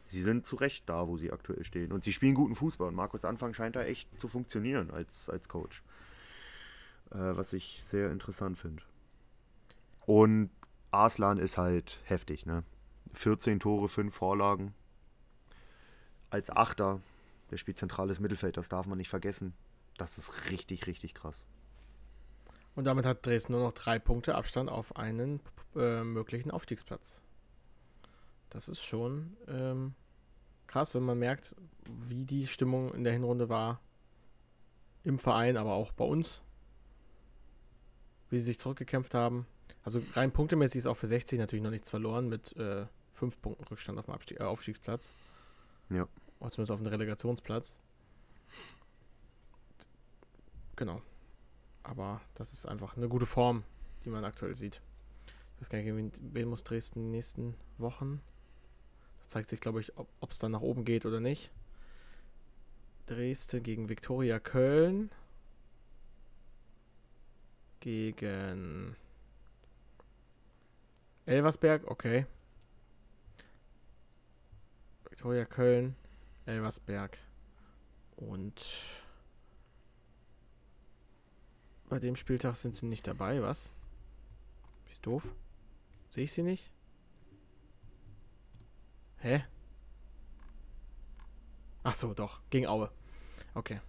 Sie 0.08 0.22
sind 0.22 0.46
zu 0.46 0.56
Recht 0.56 0.88
da, 0.90 1.08
wo 1.08 1.18
sie 1.18 1.32
aktuell 1.32 1.64
stehen. 1.66 1.92
Und 1.92 2.04
sie 2.04 2.14
spielen 2.14 2.36
guten 2.36 2.56
Fußball. 2.56 2.88
Und 2.88 2.96
Markus 2.96 3.26
Anfang 3.26 3.54
scheint 3.54 3.76
da 3.76 3.84
echt 3.84 4.20
zu 4.20 4.28
funktionieren 4.28 4.92
als, 4.92 5.30
als 5.30 5.50
Coach. 5.50 5.84
Äh, 7.12 7.18
was 7.36 7.54
ich 7.54 7.82
sehr 7.86 8.12
interessant 8.12 8.58
finde. 8.58 8.84
Und 10.06 10.50
Arslan 10.92 11.38
ist 11.38 11.58
halt 11.58 12.00
heftig, 12.06 12.46
ne? 12.46 12.64
14 13.14 13.60
Tore, 13.60 13.90
5 13.90 14.14
Vorlagen. 14.14 14.74
Als 16.30 16.50
Achter, 16.50 17.02
der 17.52 17.58
spielt 17.58 17.78
zentrales 17.78 18.20
Mittelfeld, 18.20 18.58
das 18.58 18.70
darf 18.70 18.86
man 18.86 18.98
nicht 18.98 19.10
vergessen. 19.10 19.54
Das 19.98 20.18
ist 20.18 20.50
richtig, 20.50 20.88
richtig 20.88 21.14
krass. 21.14 21.46
Und 22.76 22.86
damit 22.86 23.06
hat 23.06 23.26
Dresden 23.26 23.54
nur 23.54 23.62
noch 23.62 23.74
drei 23.74 24.00
Punkte 24.00 24.36
Abstand 24.36 24.70
auf 24.70 24.98
einen 24.98 25.39
äh, 25.76 26.04
möglichen 26.04 26.52
Aufstiegsplatz. 26.52 27.22
Das 28.50 28.68
ist 28.68 28.82
schon 28.82 29.36
ähm, 29.48 29.96
krass, 30.68 30.96
wenn 30.96 31.04
man 31.04 31.20
merkt, 31.20 31.56
wie 32.08 32.26
die 32.26 32.48
Stimmung 32.48 32.93
in 32.93 33.04
der 33.04 33.14
Hinrunde 33.14 33.50
war. 33.50 33.80
Im 35.04 35.20
Verein, 35.20 35.56
aber 35.56 35.74
auch 35.74 35.91
bei 35.91 36.04
uns. 36.04 36.41
Wie 38.30 38.39
sie 38.39 38.46
sich 38.46 38.60
zurückgekämpft 38.60 39.14
haben. 39.14 39.46
Also 39.84 40.02
rein 40.14 40.32
punktemäßig 40.32 40.80
ist 40.80 40.88
auch 40.88 40.98
für 40.98 41.08
60 41.08 41.38
natürlich 41.38 41.64
noch 41.64 41.72
nichts 41.72 41.89
verloren 41.91 42.28
mit 42.28 42.58
äh, 42.58 42.88
fünf 43.14 43.39
Punkten 43.39 43.64
Rückstand 43.66 44.00
auf 44.00 44.06
dem 44.06 44.16
Abstieg, 44.16 44.39
äh, 44.39 44.43
Aufstiegsplatz. 44.43 45.12
Ja. 45.89 46.08
Oder 46.40 46.52
zumindest 46.52 46.72
auf 46.72 46.80
dem 46.80 46.88
Relegationsplatz. 46.88 47.78
Genau. 50.76 51.02
Aber 51.84 52.22
das 52.36 52.52
ist 52.52 52.66
einfach 52.68 52.98
eine 52.98 53.08
gute 53.08 53.26
Form, 53.26 53.64
die 54.04 54.10
man 54.10 54.26
aktuell 54.26 54.56
sieht. 54.56 54.82
Ich 55.56 55.62
weiß 55.62 55.70
gar 55.70 55.82
nicht, 55.82 56.20
wen 56.22 56.50
muss 56.50 56.64
Dresden 56.64 57.00
in 57.00 57.06
den 57.06 57.12
nächsten 57.12 57.56
Wochen? 57.78 58.22
Da 59.22 59.28
zeigt 59.28 59.50
sich, 59.50 59.60
glaube 59.60 59.82
ich, 59.82 59.94
ob 59.98 60.32
es 60.32 60.40
dann 60.40 60.52
nach 60.52 60.62
oben 60.62 60.84
geht 60.84 61.06
oder 61.06 61.20
nicht. 61.20 61.52
Dresden 63.08 63.64
gegen 63.64 63.88
Viktoria 63.88 64.40
Köln. 64.40 65.12
Gegen 67.80 68.96
Elversberg, 71.26 71.90
okay. 71.90 72.26
Viktoria 75.08 75.46
Köln, 75.46 75.96
Elversberg 76.46 77.18
und 78.18 78.62
bei 81.89 82.00
dem 82.00 82.16
Spieltag 82.16 82.56
sind 82.56 82.76
sie 82.76 82.86
nicht 82.86 83.08
dabei, 83.08 83.41
was? 83.41 83.72
Bist 84.88 85.06
doof? 85.06 85.24
Sehe 86.10 86.24
ich 86.26 86.34
sie 86.34 86.43
nicht? 86.43 86.70
Hä? 89.20 89.43
Ach 91.84 91.93
so, 91.93 92.14
doch, 92.14 92.41
gegen 92.50 92.68
Aue. 92.68 92.91
Okay. 93.54 93.82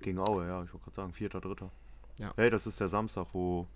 Gegen 0.00 0.18
Aue, 0.18 0.46
ja, 0.46 0.62
ich 0.64 0.72
wollte 0.72 0.84
gerade 0.84 0.96
sagen, 0.96 1.12
vierter, 1.12 1.40
dritter. 1.40 1.70
Ja. 2.18 2.32
Hey, 2.36 2.50
das 2.50 2.66
ist 2.66 2.80
der 2.80 2.88
Samstag, 2.88 3.26
wo 3.32 3.66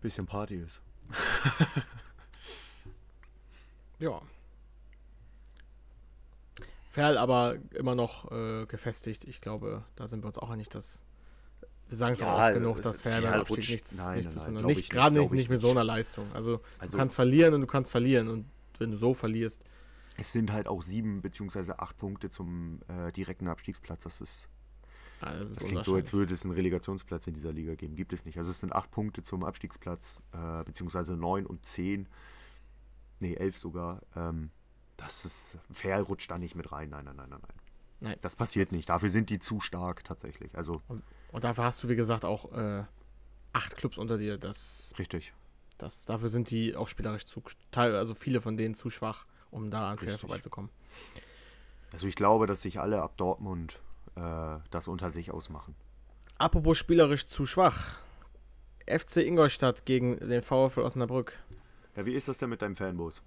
bisschen 0.00 0.26
Party 0.26 0.54
ist. 0.54 0.80
Ja. 3.98 4.22
Ferl 6.98 7.16
aber 7.18 7.56
immer 7.74 7.94
noch 7.94 8.30
äh, 8.32 8.66
gefestigt. 8.66 9.24
Ich 9.24 9.40
glaube, 9.40 9.84
da 9.96 10.08
sind 10.08 10.22
wir 10.24 10.26
uns 10.28 10.38
auch 10.38 10.50
einig, 10.50 10.68
dass 10.68 11.02
wir 11.88 11.96
sagen 11.96 12.12
es 12.14 12.18
Ja, 12.20 12.34
auch 12.34 12.40
oft 12.40 12.54
genug, 12.54 12.82
dass 12.82 13.00
Ferl 13.00 13.22
beim 13.22 13.40
Abstieg 13.40 13.58
rutscht- 13.58 13.70
nichts, 13.70 13.94
nein, 13.96 14.16
nichts 14.18 14.34
nein, 14.36 14.56
zu 14.56 14.62
tun 14.62 14.76
hat. 14.76 14.90
gerade 14.90 15.18
nicht, 15.20 15.30
nicht 15.32 15.48
mit 15.48 15.60
so 15.60 15.70
einer 15.70 15.84
Leistung. 15.84 16.26
Also, 16.34 16.60
Also- 16.78 16.92
du 16.92 16.98
kannst 16.98 17.14
verlieren 17.14 17.54
und 17.54 17.60
du 17.62 17.66
kannst 17.66 17.90
verlieren. 17.90 18.28
Und 18.28 18.46
wenn 18.78 18.90
du 18.90 18.96
so 18.96 19.14
verlierst, 19.14 19.62
Es 20.16 20.32
sind 20.32 20.52
halt 20.52 20.66
auch 20.66 20.82
sieben 20.82 21.22
beziehungsweise 21.22 21.78
acht 21.78 21.96
Punkte 21.96 22.28
zum 22.30 22.80
äh, 22.88 23.12
direkten 23.12 23.46
Abstiegsplatz. 23.46 24.02
Das 24.02 24.20
ist, 24.20 24.48
ah, 25.20 25.32
das 25.38 25.50
ist 25.50 25.60
das 25.60 25.66
klingt 25.68 25.84
so, 25.84 25.94
als 25.94 26.12
würde 26.12 26.34
es 26.34 26.44
einen 26.44 26.54
Relegationsplatz 26.54 27.28
in 27.28 27.34
dieser 27.34 27.52
Liga 27.52 27.76
geben. 27.76 27.94
Gibt 27.94 28.12
es 28.12 28.24
nicht. 28.24 28.36
Also 28.38 28.50
es 28.50 28.58
sind 28.58 28.72
acht 28.74 28.90
Punkte 28.90 29.22
zum 29.22 29.44
Abstiegsplatz, 29.44 30.20
äh, 30.32 30.64
beziehungsweise 30.64 31.14
neun 31.16 31.46
und 31.46 31.64
zehn. 31.64 32.08
Nee, 33.20 33.34
elf 33.34 33.56
sogar. 33.56 34.02
Ähm, 34.16 34.50
das 34.98 35.24
ist, 35.24 35.56
Fair 35.72 36.00
rutscht 36.02 36.30
da 36.30 36.36
nicht 36.38 36.54
mit 36.54 36.70
rein. 36.70 36.90
Nein, 36.90 37.06
nein, 37.06 37.16
nein, 37.16 37.30
nein, 37.30 37.40
nein. 37.40 37.56
Nein. 38.00 38.16
Das 38.20 38.36
passiert 38.36 38.68
Das- 38.68 38.76
nicht. 38.76 38.88
Dafür 38.90 39.08
sind 39.10 39.30
die 39.30 39.38
zu 39.40 39.60
stark 39.60 40.04
tatsächlich. 40.04 40.54
Also 40.56 40.82
Und 41.32 41.44
dafür 41.44 41.64
hast 41.64 41.82
du, 41.82 41.88
wie 41.88 41.96
gesagt, 41.96 42.24
auch 42.24 42.52
äh, 42.52 42.84
acht 43.52 43.76
Clubs 43.76 43.96
unter 43.98 44.18
dir. 44.18 44.36
Das, 44.38 44.92
richtig. 44.98 45.32
das, 45.78 46.04
dafür 46.04 46.28
sind 46.28 46.50
die 46.50 46.76
auch 46.76 46.86
spielerisch 46.88 47.24
zu, 47.26 47.42
also 47.72 48.14
viele 48.14 48.40
von 48.40 48.56
denen 48.56 48.74
zu 48.74 48.90
schwach, 48.90 49.26
um 49.50 49.70
da 49.70 49.90
an 49.90 49.98
Fair 49.98 50.18
vorbeizukommen. 50.18 50.70
Also 51.92 52.06
ich 52.06 52.14
glaube, 52.16 52.46
dass 52.46 52.62
sich 52.62 52.78
alle 52.80 53.00
ab 53.02 53.16
Dortmund 53.16 53.80
äh, 54.14 54.58
das 54.70 54.88
unter 54.88 55.10
sich 55.10 55.30
ausmachen. 55.32 55.74
Apropos 56.36 56.76
spielerisch 56.78 57.26
zu 57.26 57.46
schwach. 57.46 57.98
FC 58.86 59.18
Ingolstadt 59.18 59.84
gegen 59.86 60.18
den 60.18 60.42
VfL 60.42 60.80
Osnabrück. 60.80 61.32
Ja, 61.96 62.06
wie 62.06 62.14
ist 62.14 62.28
das 62.28 62.38
denn 62.38 62.48
mit 62.50 62.62
deinem 62.62 62.76
Fanbus? 62.76 63.22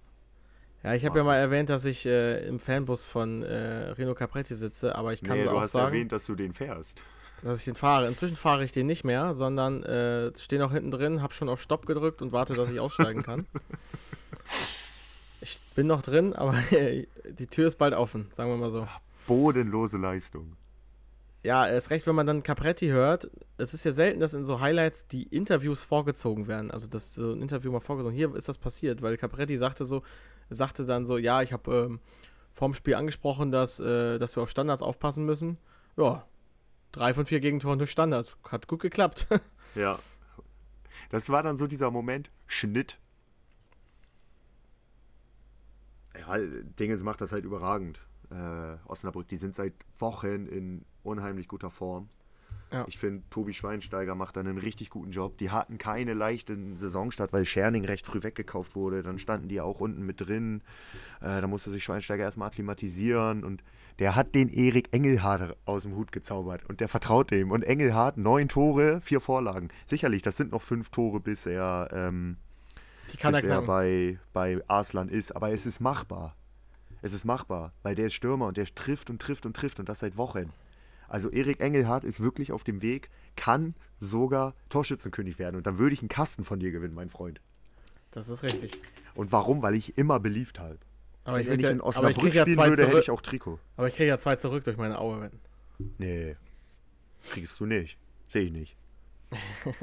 Ja, 0.83 0.95
ich 0.95 1.05
habe 1.05 1.19
ja 1.19 1.23
mal 1.23 1.35
erwähnt, 1.37 1.69
dass 1.69 1.85
ich 1.85 2.05
äh, 2.05 2.45
im 2.47 2.59
Fanbus 2.59 3.05
von 3.05 3.43
äh, 3.43 3.91
Reno 3.91 4.15
Capretti 4.15 4.55
sitze, 4.55 4.95
aber 4.95 5.13
ich 5.13 5.21
kann 5.21 5.37
Nee, 5.37 5.43
dir 5.43 5.51
du 5.51 5.57
auch 5.57 5.61
hast 5.61 5.73
sagen, 5.73 5.93
erwähnt, 5.93 6.11
dass 6.11 6.25
du 6.25 6.33
den 6.35 6.53
fährst. 6.53 7.01
dass 7.43 7.59
ich 7.59 7.65
den 7.65 7.75
fahre. 7.75 8.07
Inzwischen 8.07 8.35
fahre 8.35 8.63
ich 8.63 8.71
den 8.71 8.87
nicht 8.87 9.03
mehr, 9.03 9.33
sondern 9.35 9.83
äh, 9.83 10.31
stehe 10.39 10.59
noch 10.61 10.71
hinten 10.71 10.89
drin, 10.91 11.21
habe 11.21 11.33
schon 11.33 11.49
auf 11.49 11.61
Stopp 11.61 11.85
gedrückt 11.85 12.21
und 12.23 12.31
warte, 12.31 12.55
dass 12.55 12.71
ich 12.71 12.79
aussteigen 12.79 13.21
kann. 13.23 13.45
Ich 15.41 15.59
bin 15.75 15.87
noch 15.87 16.01
drin, 16.01 16.33
aber 16.33 16.55
die 16.71 17.47
Tür 17.47 17.67
ist 17.67 17.77
bald 17.77 17.93
offen, 17.93 18.29
sagen 18.33 18.49
wir 18.49 18.57
mal 18.57 18.71
so. 18.71 18.87
Bodenlose 19.27 19.97
Leistung. 19.97 20.55
Ja, 21.43 21.67
erst 21.67 21.89
recht, 21.89 22.05
wenn 22.05 22.13
man 22.13 22.27
dann 22.27 22.43
Capretti 22.43 22.87
hört. 22.89 23.29
Es 23.57 23.73
ist 23.73 23.83
ja 23.83 23.91
selten, 23.91 24.19
dass 24.19 24.35
in 24.35 24.45
so 24.45 24.59
Highlights 24.59 25.07
die 25.07 25.23
Interviews 25.23 25.83
vorgezogen 25.83 26.47
werden. 26.47 26.69
Also, 26.69 26.85
dass 26.87 27.15
so 27.15 27.31
ein 27.33 27.41
Interview 27.41 27.71
mal 27.71 27.79
vorgezogen 27.79 28.15
Hier 28.15 28.35
ist 28.35 28.47
das 28.47 28.59
passiert, 28.59 29.01
weil 29.01 29.17
Capretti 29.17 29.57
sagte 29.57 29.85
so, 29.85 30.03
sagte 30.55 30.85
dann 30.85 31.05
so, 31.05 31.17
ja, 31.17 31.41
ich 31.41 31.53
habe 31.53 31.89
ähm, 31.89 31.99
vorm 32.53 32.73
Spiel 32.73 32.95
angesprochen, 32.95 33.51
dass, 33.51 33.79
äh, 33.79 34.19
dass 34.19 34.35
wir 34.35 34.43
auf 34.43 34.49
Standards 34.49 34.81
aufpassen 34.81 35.25
müssen. 35.25 35.57
Ja, 35.97 36.25
drei 36.91 37.13
von 37.13 37.25
vier 37.25 37.39
Gegentoren 37.39 37.79
durch 37.79 37.91
Standards. 37.91 38.35
Hat 38.49 38.67
gut 38.67 38.81
geklappt. 38.81 39.27
Ja. 39.73 39.99
Das 41.09 41.29
war 41.29 41.43
dann 41.43 41.57
so 41.57 41.65
dieser 41.65 41.91
Moment, 41.91 42.29
Schnitt. 42.45 42.99
Ja, 46.19 46.37
Dingens 46.37 47.03
macht 47.03 47.21
das 47.21 47.31
halt 47.31 47.45
überragend. 47.45 48.01
Äh, 48.31 48.75
Osnabrück, 48.85 49.29
die 49.29 49.37
sind 49.37 49.55
seit 49.55 49.73
Wochen 49.97 50.45
in 50.47 50.83
unheimlich 51.03 51.47
guter 51.47 51.69
Form. 51.71 52.09
Ja. 52.71 52.85
Ich 52.87 52.97
finde, 52.97 53.23
Tobi 53.29 53.53
Schweinsteiger 53.53 54.15
macht 54.15 54.37
dann 54.37 54.47
einen 54.47 54.57
richtig 54.57 54.89
guten 54.89 55.11
Job. 55.11 55.37
Die 55.37 55.49
hatten 55.49 55.77
keine 55.77 56.13
leichte 56.13 56.57
Saisonstart, 56.77 57.33
weil 57.33 57.45
Scherning 57.45 57.83
recht 57.83 58.05
früh 58.05 58.23
weggekauft 58.23 58.75
wurde. 58.75 59.03
Dann 59.03 59.19
standen 59.19 59.49
die 59.49 59.59
auch 59.59 59.81
unten 59.81 60.05
mit 60.05 60.21
drin. 60.21 60.61
Äh, 61.19 61.41
da 61.41 61.47
musste 61.47 61.69
sich 61.69 61.83
Schweinsteiger 61.83 62.23
erstmal 62.23 62.47
akklimatisieren. 62.47 63.43
Und 63.43 63.61
der 63.99 64.15
hat 64.15 64.35
den 64.35 64.47
Erik 64.47 64.87
Engelhardt 64.93 65.57
aus 65.65 65.83
dem 65.83 65.95
Hut 65.95 66.13
gezaubert. 66.13 66.63
Und 66.69 66.79
der 66.79 66.87
vertraut 66.87 67.29
dem. 67.31 67.51
Und 67.51 67.63
Engelhardt, 67.63 68.17
neun 68.17 68.47
Tore, 68.47 69.01
vier 69.01 69.19
Vorlagen. 69.19 69.67
Sicherlich, 69.85 70.21
das 70.21 70.37
sind 70.37 70.53
noch 70.53 70.61
fünf 70.61 70.89
Tore, 70.91 71.19
bis 71.19 71.45
er, 71.45 71.89
ähm, 71.91 72.37
bis 73.11 73.43
er 73.43 73.61
bei, 73.63 74.17
bei 74.31 74.61
Arslan 74.69 75.09
ist. 75.09 75.35
Aber 75.35 75.51
es 75.51 75.65
ist 75.65 75.81
machbar. 75.81 76.37
Es 77.01 77.11
ist 77.11 77.25
machbar, 77.25 77.73
weil 77.83 77.95
der 77.95 78.07
ist 78.07 78.13
Stürmer 78.13 78.45
und 78.45 78.55
der 78.55 78.65
trifft 78.65 79.09
und 79.09 79.21
trifft 79.21 79.45
und 79.45 79.55
trifft 79.57 79.79
und 79.79 79.89
das 79.89 79.99
seit 79.99 80.15
Wochen. 80.15 80.53
Also 81.11 81.29
Erik 81.29 81.59
Engelhardt 81.59 82.05
ist 82.05 82.21
wirklich 82.21 82.53
auf 82.53 82.63
dem 82.63 82.81
Weg, 82.81 83.09
kann 83.35 83.75
sogar 83.99 84.55
Torschützenkönig 84.69 85.39
werden. 85.39 85.57
Und 85.57 85.67
dann 85.67 85.77
würde 85.77 85.93
ich 85.93 85.99
einen 85.99 86.07
Kasten 86.07 86.45
von 86.45 86.61
dir 86.61 86.71
gewinnen, 86.71 86.93
mein 86.93 87.09
Freund. 87.09 87.41
Das 88.11 88.29
ist 88.29 88.43
richtig. 88.43 88.79
Und 89.13 89.33
warum? 89.33 89.61
Weil 89.61 89.75
ich 89.75 89.97
immer 89.97 90.21
beliebt 90.21 90.57
habe. 90.57 90.77
Aber 91.25 91.39
Wenn 91.39 91.43
ich, 91.43 91.49
nicht 91.49 91.63
ja, 91.63 91.69
in 91.71 91.77
ich 91.77 91.83
Osnabrück 91.83 92.15
krieg 92.15 92.33
ja 92.33 92.43
spielen 92.43 92.59
würde, 92.59 92.87
hätte 92.87 92.99
ich 92.99 93.11
auch 93.11 93.19
Trikot. 93.19 93.59
Aber 93.75 93.89
ich 93.89 93.95
kriege 93.95 94.07
ja 94.07 94.17
zwei 94.17 94.37
zurück 94.37 94.63
durch 94.63 94.77
meine 94.77 94.99
Aue-Wetten. 94.99 95.41
Nee, 95.97 96.37
kriegst 97.29 97.59
du 97.59 97.65
nicht. 97.65 97.97
Sehe 98.27 98.43
ich 98.43 98.51
nicht. 98.51 98.77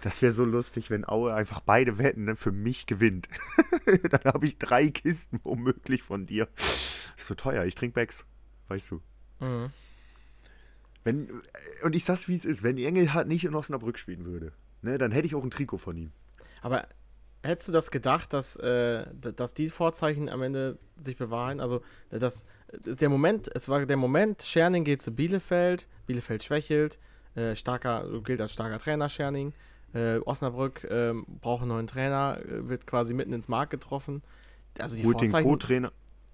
Das 0.00 0.22
wäre 0.22 0.32
so 0.32 0.46
lustig, 0.46 0.88
wenn 0.88 1.06
Aue 1.06 1.34
einfach 1.34 1.60
beide 1.60 1.98
Wetten 1.98 2.24
ne, 2.24 2.36
für 2.36 2.52
mich 2.52 2.86
gewinnt. 2.86 3.28
Dann 4.10 4.32
habe 4.32 4.46
ich 4.46 4.56
drei 4.56 4.88
Kisten 4.88 5.40
womöglich 5.44 6.02
von 6.02 6.24
dir. 6.24 6.48
ist 6.56 7.26
so 7.26 7.34
teuer, 7.34 7.66
ich 7.66 7.74
trinke 7.74 7.92
Becks, 7.92 8.24
weißt 8.68 8.92
du. 8.92 9.02
Mhm. 9.40 9.70
Wenn, 11.04 11.42
und 11.82 11.94
ich 11.94 12.04
sag's 12.04 12.28
wie 12.28 12.34
es 12.34 12.44
ist, 12.44 12.62
wenn 12.62 12.78
Engelhardt 12.78 13.28
nicht 13.28 13.44
in 13.44 13.54
Osnabrück 13.54 13.98
spielen 13.98 14.24
würde, 14.24 14.52
ne, 14.82 14.98
dann 14.98 15.12
hätte 15.12 15.26
ich 15.26 15.34
auch 15.34 15.44
ein 15.44 15.50
Trikot 15.50 15.78
von 15.78 15.96
ihm. 15.96 16.12
Aber 16.62 16.88
hättest 17.42 17.68
du 17.68 17.72
das 17.72 17.90
gedacht, 17.90 18.32
dass, 18.32 18.56
äh, 18.56 19.04
dass 19.36 19.52
die 19.52 19.68
Vorzeichen 19.68 20.30
am 20.30 20.42
Ende 20.42 20.78
sich 20.96 21.16
bewahren? 21.16 21.60
Also, 21.60 21.82
äh, 22.10 22.18
das, 22.18 22.44
äh, 22.86 22.96
der 22.96 23.10
Moment, 23.10 23.54
es 23.54 23.68
war 23.68 23.84
der 23.84 23.96
Moment, 23.98 24.42
Scherning 24.42 24.84
geht 24.84 25.02
zu 25.02 25.14
Bielefeld, 25.14 25.86
Bielefeld 26.06 26.42
schwächelt, 26.42 26.98
äh, 27.34 27.54
starker, 27.54 28.08
gilt 28.22 28.40
als 28.40 28.52
starker 28.52 28.78
Trainer 28.78 29.10
Scherning. 29.10 29.52
Äh, 29.92 30.18
Osnabrück 30.24 30.86
ähm, 30.90 31.24
braucht 31.40 31.62
einen 31.62 31.68
neuen 31.68 31.86
Trainer, 31.86 32.40
äh, 32.40 32.68
wird 32.68 32.86
quasi 32.86 33.14
mitten 33.14 33.32
ins 33.32 33.46
Mark 33.46 33.70
getroffen. 33.70 34.22
Also 34.78 34.96
die 34.96 35.04
Holt 35.04 35.20
den 35.20 35.30
Vorzeichen, 35.30 35.48
Co-Trainer 35.48 35.92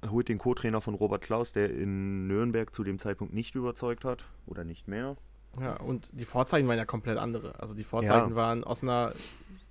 holt 0.09 0.28
den 0.28 0.38
Co-Trainer 0.38 0.80
von 0.80 0.94
Robert 0.94 1.22
Klaus, 1.22 1.53
der 1.53 1.70
in 1.70 2.26
Nürnberg 2.26 2.74
zu 2.74 2.84
dem 2.84 2.98
Zeitpunkt 2.98 3.34
nicht 3.34 3.55
überzeugt 3.55 4.05
hat 4.05 4.24
oder 4.46 4.64
nicht 4.64 4.88
mehr. 4.88 5.16
ja, 5.61 5.76
und 5.80 6.11
die 6.18 6.24
Vorzeichen 6.24 6.68
waren 6.68 6.78
ja 6.78 6.84
komplett 6.84 7.18
andere. 7.18 7.59
Also 7.61 7.74
die 7.74 7.84
Vorzeichen 7.84 8.30
Ja. 8.30 8.36
waren 8.36 8.62
Osnabrück 8.64 9.16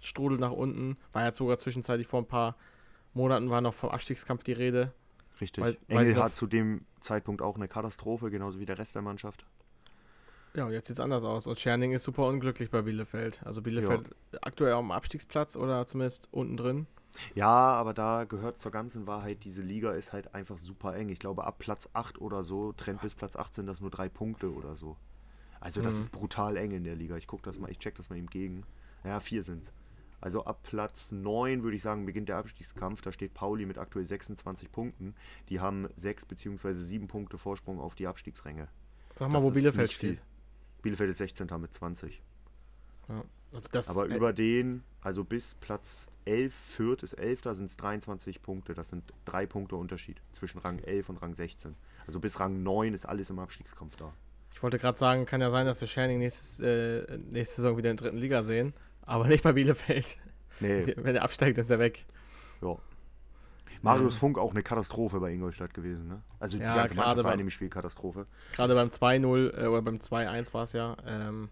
Strudel 0.01 0.38
nach 0.38 0.51
unten, 0.51 0.97
war 1.13 1.23
ja 1.23 1.34
sogar 1.34 1.57
zwischenzeitlich 1.57 2.07
vor 2.07 2.21
ein 2.21 2.27
paar 2.27 2.55
Monaten 3.13 3.49
war 3.49 3.59
noch 3.61 3.73
vom 3.73 3.89
Abstiegskampf 3.89 4.43
die 4.43 4.53
Rede. 4.53 4.93
Richtig. 5.41 5.63
Weil- 5.63 5.77
Engelhardt 5.88 6.32
noch- 6.34 6.38
zu 6.38 6.47
dem 6.47 6.86
Zeitpunkt 7.01 7.41
auch 7.41 7.55
eine 7.55 7.67
Katastrophe, 7.67 8.30
genauso 8.30 8.59
wie 8.59 8.65
der 8.65 8.77
Rest 8.77 8.93
der 8.95 9.01
Mannschaft. 9.01 9.45
Ja, 10.55 10.65
und 10.65 10.71
jetzt 10.73 10.88
sieht 10.88 10.97
es 10.97 10.99
anders 10.99 11.23
aus. 11.23 11.47
Und 11.47 11.57
Scherning 11.59 11.91
ist 11.91 12.03
super 12.03 12.27
unglücklich 12.27 12.69
bei 12.69 12.82
Bielefeld. 12.82 13.41
Also 13.45 13.61
Bielefeld 13.61 14.09
aktuell 14.41 14.73
am 14.73 14.91
Abstiegsplatz 14.91 15.55
oder 15.55 15.86
zumindest 15.86 16.27
unten 16.32 16.57
drin. 16.57 16.88
Ja, 17.36 17.47
aber 17.49 17.93
da 17.93 18.24
gehört 18.24 18.57
zur 18.57 18.72
ganzen 18.72 19.07
Wahrheit, 19.07 19.43
diese 19.43 19.62
Liga 19.62 19.91
ist 19.91 20.14
halt 20.14 20.34
einfach 20.36 20.57
super 20.57 20.95
eng. 20.95 21.10
Ich 21.10 21.20
glaube, 21.20 21.45
ab 21.45 21.60
Platz 21.60 21.89
8 21.93 22.20
oder 22.22 22.43
so, 22.43 22.72
trennt 22.74 23.01
bis 23.01 23.16
Platz 23.16 23.36
8 23.36 23.53
sind 23.53 23.66
das 23.68 23.82
nur 23.82 23.89
drei 23.91 24.10
Punkte 24.10 24.53
oder 24.53 24.76
so. 24.76 24.95
Also 25.60 25.82
das 25.82 25.95
Mhm. 25.95 26.01
ist 26.01 26.12
brutal 26.12 26.55
eng 26.57 26.72
in 26.72 26.84
der 26.84 26.95
Liga. 26.95 27.18
Ich 27.18 27.28
guck 27.28 27.43
das 27.43 27.60
mal, 27.60 27.70
ich 27.70 27.80
check 27.80 27.95
das 27.95 28.10
mal 28.10 28.16
eben 28.18 28.28
gegen. 28.30 28.64
Ja, 29.03 29.20
vier 29.20 29.43
sind's. 29.43 29.74
Also 30.22 30.45
ab 30.45 30.64
Platz 30.64 31.12
9 31.12 31.64
würde 31.64 31.76
ich 31.78 31.82
sagen, 31.82 32.05
beginnt 32.05 32.30
der 32.30 32.38
Abstiegskampf. 32.38 33.01
Da 33.01 33.12
steht 33.12 33.34
Pauli 33.34 33.66
mit 33.66 33.78
aktuell 33.78 34.05
26 34.05 34.72
Punkten. 34.72 35.16
Die 35.49 35.60
haben 35.62 35.88
6 35.95 36.26
bzw. 36.26 36.74
7 36.74 37.07
Punkte 37.07 37.38
Vorsprung 37.38 37.80
auf 37.80 37.95
die 37.95 38.07
Abstiegsränge. 38.07 38.68
Sag 39.16 39.30
mal, 39.30 39.36
Das 39.39 39.43
wo 39.43 39.51
Bielefeld 39.51 39.91
steht. 39.91 40.22
Bielefeld 40.82 41.10
ist 41.10 41.18
16. 41.20 41.47
mit 41.60 41.74
20. 41.74 42.22
Ja. 43.07 43.24
Also 43.54 43.68
das 43.72 43.89
Aber 43.89 44.10
äh, 44.10 44.16
über 44.16 44.34
den, 44.34 44.84
also 45.02 45.24
bis 45.24 45.56
Platz 45.56 46.08
11, 46.26 46.54
Fürth 46.54 47.04
ist 47.04 47.14
11, 47.14 47.41
da 47.41 47.56
sind 47.56 47.66
es 47.66 47.78
23 47.78 48.41
Punkte. 48.41 48.74
Das 48.74 48.89
sind 48.89 49.12
drei 49.26 49.45
Punkte 49.45 49.76
Unterschied 49.76 50.22
zwischen 50.32 50.60
Rang 50.60 50.80
11 50.80 51.10
und 51.10 51.18
Rang 51.18 51.34
16. 51.36 51.76
Also 52.06 52.20
bis 52.20 52.39
Rang 52.39 52.62
9 52.64 52.93
ist 52.93 53.06
alles 53.08 53.30
im 53.30 53.39
Abstiegskampf 53.39 53.95
da. 53.95 54.14
Ich 54.54 54.62
wollte 54.62 54.78
gerade 54.78 54.97
sagen, 54.97 55.26
kann 55.26 55.41
ja 55.41 55.52
sein, 55.52 55.66
dass 55.66 55.80
wir 55.82 55.88
Scherning 55.88 56.20
nächstes, 56.20 56.60
äh, 56.60 57.18
nächste 57.18 57.58
Saison 57.62 57.78
wieder 57.78 57.91
in 57.91 57.97
der 57.97 58.06
dritten 58.08 58.18
Liga 58.18 58.43
sehen. 58.43 58.74
Aber 59.04 59.28
nicht 59.28 59.43
bei 59.43 59.54
Bielefeld. 59.54 60.18
Nee, 60.60 60.93
Wenn 60.97 61.16
er 61.16 61.24
absteigt, 61.24 61.58
ist 61.58 61.70
er 61.70 61.80
weg. 61.80 62.06
ja. 62.62 62.76
Marius 63.82 64.16
Ähm. 64.16 64.20
Funk 64.20 64.38
auch 64.38 64.52
eine 64.52 64.62
Katastrophe 64.62 65.20
bei 65.22 65.32
Ingolstadt 65.32 65.74
gewesen, 65.74 66.08
ne? 66.10 66.22
Also 66.39 66.58
die 66.58 66.64
Ja, 66.64 66.76
ganze 66.76 66.95
gerade 66.95 67.08
Mannschaft 67.08 67.24
war 67.24 67.32
in 67.32 67.38
dem 67.38 67.50
Spiel 67.50 67.70
Katastrophe. 67.70 68.26
Gerade 68.52 68.76
beim 68.76 68.89
2-0 68.89 69.54
äh, 69.64 69.68
oder 69.68 69.82
beim 69.82 69.95
2-1 69.97 70.54
war 70.54 70.64
es 70.64 70.74
ja. 70.74 70.97
Ähm, 71.08 71.50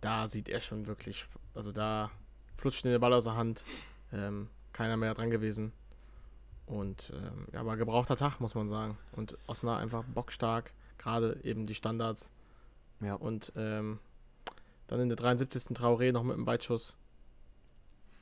da 0.00 0.28
sieht 0.28 0.48
er 0.48 0.60
schon 0.60 0.86
wirklich, 0.86 1.26
also 1.54 1.72
da 1.72 2.10
flutscht 2.56 2.84
der 2.84 2.98
Ball 2.98 3.12
aus 3.12 3.24
der 3.24 3.36
Hand. 3.36 3.62
Ähm, 4.12 4.48
keiner 4.72 4.96
mehr 4.96 5.14
dran 5.14 5.30
gewesen. 5.30 5.72
Und 6.66 7.12
ähm, 7.14 7.46
ja, 7.52 7.60
aber 7.60 7.76
gebrauchter 7.76 8.16
Tag, 8.16 8.38
muss 8.40 8.54
man 8.54 8.68
sagen. 8.68 8.96
Und 9.12 9.36
Osnabrück 9.46 9.82
einfach 9.82 10.04
bockstark, 10.04 10.72
gerade 10.98 11.38
eben 11.42 11.66
die 11.66 11.74
Standards. 11.74 12.30
Ja. 13.00 13.14
Und 13.14 13.52
ähm, 13.56 13.98
dann 14.86 15.00
in 15.00 15.08
der 15.08 15.16
73. 15.16 15.76
Traoré 15.76 16.12
noch 16.12 16.22
mit 16.22 16.34
einem 16.36 16.46
Weitschuss. 16.46 16.94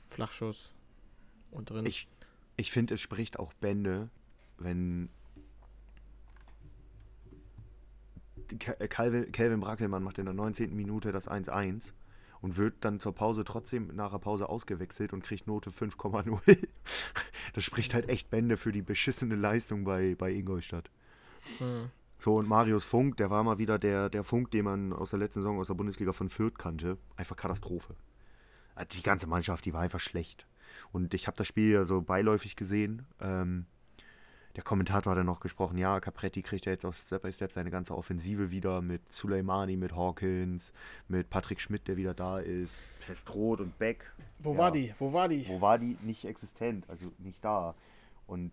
Flachschuss. 0.09 0.71
Und 1.51 1.71
drin. 1.71 1.87
Ich, 1.87 2.07
ich 2.57 2.71
finde, 2.71 2.95
es 2.95 3.01
spricht 3.01 3.39
auch 3.39 3.53
Bände, 3.55 4.09
wenn 4.59 5.09
Ke- 8.37 8.38
äh, 8.38 8.38
Calvin, 8.57 9.33
Calvin 9.33 9.61
Brackelmann 9.61 10.03
macht 10.03 10.19
in 10.19 10.25
der 10.25 10.35
19. 10.35 10.75
Minute 10.75 11.13
das 11.13 11.29
1-1 11.29 11.93
und 12.41 12.57
wird 12.57 12.77
dann 12.81 13.01
zur 13.01 13.15
Pause 13.15 13.45
trotzdem 13.45 13.95
nach 13.95 14.13
der 14.13 14.19
Pause 14.19 14.49
ausgewechselt 14.49 15.13
und 15.13 15.23
kriegt 15.23 15.47
Note 15.47 15.71
5,0. 15.71 16.59
Das 17.55 17.65
spricht 17.65 17.95
halt 17.95 18.11
echt 18.11 18.31
Bände 18.31 18.59
für 18.59 18.73
die 18.73 18.83
beschissene 18.83 19.35
Leistung 19.35 19.85
bei, 19.85 20.15
bei 20.17 20.31
Ingolstadt. 20.31 20.91
Hm. 21.59 21.91
So, 22.19 22.35
und 22.35 22.47
Marius 22.47 22.85
Funk, 22.85 23.17
der 23.17 23.31
war 23.31 23.43
mal 23.43 23.59
wieder 23.59 23.79
der, 23.79 24.11
der 24.11 24.23
Funk, 24.23 24.51
den 24.51 24.65
man 24.65 24.93
aus 24.93 25.11
der 25.11 25.19
letzten 25.19 25.41
Saison 25.41 25.59
aus 25.59 25.69
der 25.69 25.75
Bundesliga 25.75 26.13
von 26.13 26.29
Fürth 26.29 26.59
kannte. 26.59 26.99
Einfach 27.17 27.37
Katastrophe. 27.37 27.95
Also 28.75 28.97
die 28.97 29.03
ganze 29.03 29.27
Mannschaft, 29.27 29.65
die 29.65 29.73
war 29.73 29.81
einfach 29.81 30.01
schlecht. 30.01 30.47
Und 30.93 31.15
ich 31.15 31.27
habe 31.27 31.37
das 31.37 31.47
Spiel 31.47 31.73
ja 31.73 31.85
so 31.85 32.03
beiläufig 32.03 32.55
gesehen. 32.55 33.07
Ähm, 33.21 33.67
der 34.59 34.65
Kommentator 34.65 35.13
hat 35.13 35.19
dann 35.19 35.27
noch 35.27 35.39
gesprochen, 35.39 35.79
ja, 35.79 36.01
Capretti 36.01 36.43
kriegt 36.43 36.67
ja 36.67 36.73
jetzt 36.73 36.85
auf 36.85 36.97
Step 36.97 37.23
by 37.23 37.33
Step 37.33 37.53
seine 37.53 37.71
ganze 37.71 37.97
Offensive 37.97 38.51
wieder 38.51 38.83
mit 38.83 39.01
Suleimani, 39.13 39.77
mit 39.77 39.95
Hawkins, 39.95 40.73
mit 41.07 41.31
Patrick 41.31 41.61
Schmidt, 41.61 41.87
der 41.87 41.97
wieder 41.97 42.13
da 42.13 42.41
ist, 42.41 42.89
Testroth 43.07 43.61
und 43.61 43.79
Beck. 43.79 44.13
Wo 44.41 44.55
Ja. 44.55 44.59
war 44.59 44.73
die? 44.73 44.93
Wo 44.99 45.13
war 45.13 45.29
die? 45.29 45.47
Wo 45.47 45.61
war 45.61 45.79
die? 45.79 45.97
Nicht 46.03 46.25
existent, 46.25 46.85
also 46.89 47.13
nicht 47.19 47.45
da. 47.45 47.77
Und 48.27 48.51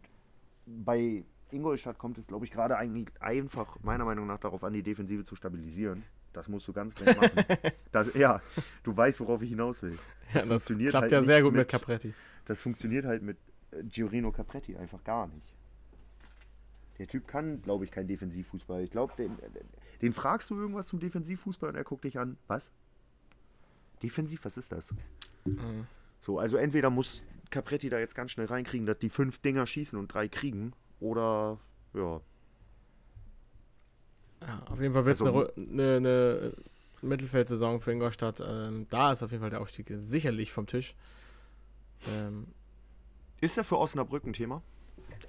bei 0.68 1.24
Ingolstadt 1.50 1.98
kommt 1.98 2.20
es, 2.20 2.28
glaube 2.28 2.46
ich, 2.46 2.52
gerade 2.52 2.78
eigentlich 2.78 3.08
einfach, 3.20 3.78
meiner 3.82 4.06
Meinung 4.06 4.28
nach, 4.28 4.38
darauf 4.40 4.64
an, 4.64 4.74
die 4.74 4.84
Defensive 4.84 5.24
zu 5.26 5.36
stabilisieren. 5.36 6.04
Das 6.34 6.48
musst 6.48 6.68
du 6.68 6.74
ganz 6.74 6.94
dringend 6.94 7.20
machen. 7.20 7.46
das, 7.92 8.14
ja, 8.14 8.42
du 8.84 8.96
weißt, 8.96 9.20
worauf 9.22 9.42
ich 9.42 9.50
hinaus 9.50 9.82
will. 9.82 9.98
Ja, 10.36 10.42
das 10.42 10.46
funktioniert 10.46 10.92
klappt 10.92 11.02
halt 11.04 11.12
ja 11.14 11.22
sehr 11.24 11.42
gut 11.42 11.54
mit 11.54 11.62
mit- 11.62 11.68
Capretti. 11.70 12.14
Das 12.46 12.62
funktioniert 12.62 13.06
halt 13.06 13.24
mit 13.24 13.38
äh, 13.72 13.82
Giorino 13.86 14.32
Capretti 14.32 14.76
einfach 14.78 15.04
gar 15.04 15.26
nicht. 15.26 15.55
Der 16.98 17.08
Typ 17.08 17.28
kann, 17.28 17.62
glaube 17.62 17.84
ich, 17.86 17.92
kein 17.92 18.08
Defensivfußball. 18.08 18.84
Ich 18.84 18.92
glaube, 18.92 19.14
den, 19.18 19.38
den 20.02 20.14
fragst 20.14 20.50
du 20.50 20.56
irgendwas 20.58 20.88
zum 20.88 21.00
Defensivfußball 21.00 21.70
und 21.70 21.76
er 21.76 21.84
guckt 21.84 22.06
dich 22.06 22.18
an. 22.18 22.38
Was? 22.48 22.72
Defensiv, 24.02 24.46
was 24.46 24.58
ist 24.58 24.72
das? 24.72 24.94
Mhm. 25.46 25.88
So, 26.22 26.40
also 26.40 26.58
entweder 26.58 26.90
muss 26.90 27.24
Capretti 27.50 27.90
da 27.90 28.00
jetzt 28.00 28.16
ganz 28.16 28.32
schnell 28.32 28.48
reinkriegen, 28.48 28.86
dass 28.86 29.00
die 29.00 29.10
fünf 29.10 29.40
Dinger 29.40 29.68
schießen 29.68 29.98
und 30.00 30.14
drei 30.14 30.28
kriegen, 30.28 30.74
oder 31.00 31.60
ja. 31.94 32.22
Ja, 34.42 34.64
auf 34.70 34.80
jeden 34.80 34.94
Fall 34.94 35.06
wird 35.06 35.16
es 35.16 35.22
Also- 35.22 35.54
eine, 35.56 35.72
eine, 35.72 35.98
eine 35.98 36.54
Mittelfeldsaison 37.02 37.82
für 37.82 37.92
Ingolstadt. 37.92 38.42
Ähm, 38.46 38.88
da 38.90 39.12
ist 39.12 39.24
auf 39.24 39.32
jeden 39.32 39.42
Fall 39.42 39.50
der 39.50 39.62
Aufstieg 39.62 39.92
sicherlich 39.96 40.52
vom 40.52 40.68
Tisch. 40.68 40.96
Ähm, 42.10 42.48
Ist 43.42 43.58
ja 43.58 43.64
für 43.64 43.78
Osnabrück 43.78 44.26
ein 44.26 44.34
Thema. 44.34 44.62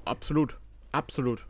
absolut. 0.04 0.58
Absolut. 0.92 1.46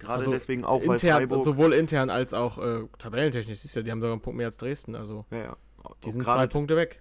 Gerade 0.00 0.20
Also 0.20 0.32
deswegen 0.32 0.64
auch, 0.64 0.80
weil 0.86 0.94
intern, 0.94 1.18
Freiburg. 1.18 1.44
sowohl 1.44 1.74
intern 1.74 2.10
als 2.10 2.32
auch 2.32 2.58
äh, 2.58 2.88
tabellentechnisch. 2.98 3.60
Siehst 3.60 3.76
du, 3.76 3.84
die 3.84 3.90
haben 3.90 4.00
sogar 4.00 4.14
einen 4.14 4.22
Punkt 4.22 4.38
mehr 4.38 4.46
als 4.46 4.56
Dresden. 4.56 4.96
Also 4.96 5.26
ja, 5.30 5.38
ja. 5.38 5.56
die 6.04 6.10
sind 6.10 6.24
zwei 6.24 6.46
Punkte 6.46 6.74
weg. 6.74 7.00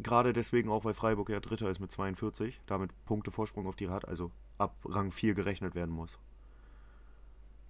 Gerade 0.00 0.32
deswegen 0.32 0.70
auch, 0.70 0.84
weil 0.84 0.94
Freiburg 0.94 1.28
ja 1.28 1.40
Dritter 1.40 1.70
ist 1.70 1.78
mit 1.78 1.92
42, 1.92 2.60
damit 2.66 2.90
Punkte 3.04 3.30
Vorsprung 3.30 3.66
auf 3.66 3.76
die 3.76 3.88
hat, 3.88 4.08
also 4.08 4.30
ab 4.56 4.76
Rang 4.84 5.10
4 5.10 5.34
gerechnet 5.34 5.74
werden 5.74 5.94
muss. 5.94 6.18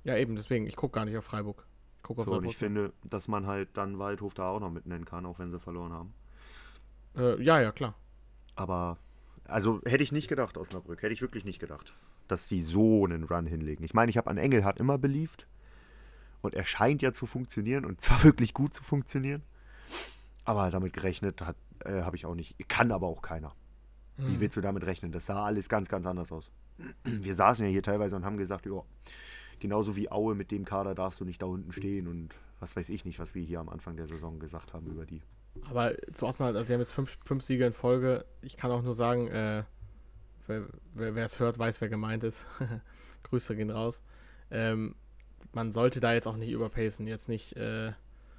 Ja, 0.05 0.17
eben, 0.17 0.37
deswegen. 0.37 0.67
Ich 0.67 0.77
gucke 0.77 0.95
gar 0.95 1.05
nicht 1.05 1.17
auf 1.17 1.25
Freiburg. 1.25 1.67
Ich 1.97 2.03
gucke 2.03 2.23
auf 2.23 2.29
So, 2.29 2.37
und 2.37 2.45
ich 2.45 2.57
finde, 2.57 2.93
dass 3.03 3.29
man 3.29 3.47
halt 3.47 3.71
dann 3.75 3.99
Waldhof 3.99 4.35
da 4.35 4.49
auch 4.49 4.61
noch 4.61 4.71
mit 4.71 4.87
nennen 4.87 5.05
kann, 5.05 5.27
auch 5.27 5.39
wenn 5.39 5.51
sie 5.51 5.59
verloren 5.59 5.93
haben. 5.93 6.15
Äh, 7.17 7.43
ja, 7.43 7.61
ja, 7.61 7.73
klar. 7.73 7.95
Aber, 8.55 8.99
also 9.45 9.81
hätte 9.85 10.05
ich 10.05 10.13
nicht 10.13 10.29
gedacht, 10.29 10.57
Osnabrück, 10.57 11.03
hätte 11.03 11.13
ich 11.13 11.23
wirklich 11.23 11.45
nicht 11.45 11.59
gedacht, 11.59 11.95
dass 12.29 12.47
die 12.49 12.63
so 12.63 13.05
einen 13.05 13.25
Run 13.25 13.47
hinlegen. 13.47 13.85
Ich 13.85 13.95
meine, 13.95 14.11
ich 14.11 14.17
habe 14.17 14.31
an 14.31 14.39
Engelhardt 14.39 14.79
immer 14.79 14.99
beliebt 14.99 15.47
und 16.43 16.55
er 16.55 16.65
scheint 16.65 17.03
ja 17.03 17.13
zu 17.13 17.27
funktionieren 17.27 17.85
und 17.85 18.01
zwar 18.03 18.23
wirklich 18.25 18.55
gut 18.55 18.75
zu 18.75 18.83
funktionieren. 18.83 19.43
Aber 20.45 20.71
damit 20.71 20.93
gerechnet 20.93 21.43
hat, 21.43 21.57
äh, 21.85 22.03
habe 22.03 22.17
ich 22.17 22.25
auch 22.27 22.35
nicht. 22.35 22.57
Kann 22.69 22.93
aber 22.93 23.07
auch 23.07 23.23
keiner. 23.23 23.55
Wie 24.17 24.35
Hm. 24.35 24.41
willst 24.41 24.57
du 24.57 24.61
damit 24.61 24.85
rechnen? 24.87 25.13
Das 25.13 25.27
sah 25.27 25.45
alles 25.45 25.69
ganz, 25.69 25.89
ganz 25.89 26.07
anders 26.07 26.33
aus. 26.33 26.51
Wir 27.05 27.35
saßen 27.35 27.67
ja 27.67 27.71
hier 27.71 27.83
teilweise 27.83 28.17
und 28.17 28.25
haben 28.25 28.37
gesagt, 28.39 28.67
ja, 28.67 28.83
Genauso 29.61 29.97
wie 29.97 30.11
Aue, 30.11 30.35
mit 30.35 30.51
dem 30.51 30.65
Kader 30.65 30.95
darfst 30.95 31.21
du 31.21 31.25
nicht 31.25 31.43
da 31.43 31.47
unten 31.47 31.73
stehen 31.73 32.07
und 32.07 32.35
was 32.61 32.77
weiß 32.77 32.91
ich 32.91 33.05
nicht, 33.05 33.19
was 33.19 33.35
wir 33.35 33.43
hier 33.43 33.61
am 33.61 33.69
Anfang 33.69 33.97
der 33.97 34.07
Saison 34.07 34.39
gesagt 34.39 34.73
haben 34.73 34.87
über 34.87 35.05
die. 35.05 35.21
Aber 35.69 35.95
zu 36.15 36.27
Osnabrück, 36.27 36.57
also 36.57 36.67
sie 36.69 36.75
haben 36.75 36.81
jetzt 36.81 36.93
fünf, 36.93 37.19
fünf 37.25 37.43
Siege 37.43 37.67
in 37.67 37.73
Folge. 37.73 38.25
Ich 38.41 38.57
kann 38.57 38.71
auch 38.71 38.83
nur 38.83 38.95
sagen, 38.95 39.27
äh, 39.29 39.65
wer 40.49 41.25
es 41.25 41.39
hört, 41.39 41.59
weiß, 41.59 41.81
wer 41.81 41.89
gemeint 41.89 42.25
ist. 42.25 42.45
Grüße 43.25 43.57
gehen 43.57 43.71
raus. 43.71 44.03
Ähm, 44.51 44.95
man 45.53 45.73
sollte 45.73 46.01
da 46.01 46.13
jetzt 46.13 46.27
auch 46.27 46.37
nicht 46.37 46.51
überpacen, 46.51 47.07
jetzt 47.07 47.29
nicht 47.29 47.57
äh, 47.57 47.93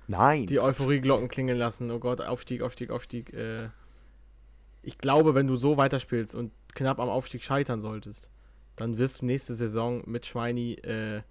Nein. 0.07 0.47
die 0.47 0.59
Euphorieglocken 0.59 1.27
klingeln 1.27 1.57
lassen. 1.57 1.91
Oh 1.91 1.99
Gott, 1.99 2.21
Aufstieg, 2.21 2.61
Aufstieg, 2.61 2.89
Aufstieg. 2.91 3.33
Äh, 3.33 3.69
ich 4.81 4.97
glaube, 4.97 5.35
wenn 5.35 5.47
du 5.47 5.55
so 5.55 5.77
weiterspielst 5.77 6.35
und 6.35 6.51
knapp 6.73 6.99
am 6.99 7.09
Aufstieg 7.09 7.43
scheitern 7.43 7.81
solltest, 7.81 8.29
dann 8.75 8.97
wirst 8.97 9.21
du 9.21 9.25
nächste 9.25 9.55
Saison 9.55 10.03
mit 10.05 10.25
Schweini 10.25 10.73
äh, 10.73 11.21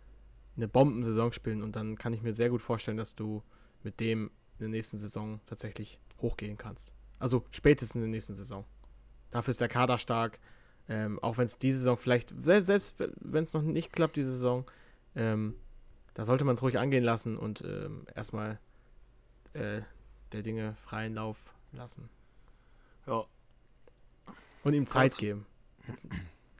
eine 0.57 0.69
Bombensaison 0.69 1.33
spielen 1.33 1.63
und 1.63 1.77
dann 1.77 1.97
kann 1.97 2.13
ich 2.13 2.23
mir 2.23 2.35
sehr 2.35 2.51
gut 2.51 2.63
vorstellen, 2.63 2.97
dass 2.97 3.15
du 3.15 3.43
mit 3.83 4.01
dem 4.01 4.31
in 4.59 4.65
der 4.65 4.69
nächsten 4.69 4.99
Saison 4.99 5.41
tatsächlich 5.47 6.01
hochgehen 6.21 6.59
kannst. 6.59 6.93
Also 7.19 7.45
spätestens 7.51 7.97
in 7.97 8.03
der 8.03 8.11
nächsten 8.11 8.35
Saison. 8.35 8.65
Dafür 9.31 9.53
ist 9.53 9.61
der 9.61 9.69
Kader 9.69 9.99
stark. 9.99 10.39
Ähm, 10.89 11.19
auch 11.23 11.37
wenn 11.37 11.45
es 11.45 11.59
diese 11.59 11.79
Saison 11.79 11.97
vielleicht, 11.97 12.33
selbst, 12.43 12.67
selbst 12.67 12.95
wenn 13.21 13.45
es 13.45 13.53
noch 13.53 13.63
nicht 13.63 13.93
klappt, 13.93 14.17
diese 14.17 14.33
Saison, 14.33 14.65
ähm, 15.15 15.55
da 16.15 16.25
sollte 16.25 16.45
man 16.45 16.55
es 16.55 16.63
ruhig 16.63 16.79
angehen 16.79 17.05
lassen 17.05 17.37
und 17.37 17.63
ähm, 17.63 18.07
erstmal 18.15 18.59
äh, 19.53 19.83
der 20.33 20.43
Dinge 20.43 20.77
freien 20.85 21.15
Lauf 21.15 21.37
lassen. 21.73 22.09
Ja. 23.07 23.25
Und 24.65 24.75
ihm 24.75 24.87
Zeit 24.87 25.13
Kurz. 25.13 25.21
geben. 25.21 25.47
Jetzt, 25.87 26.07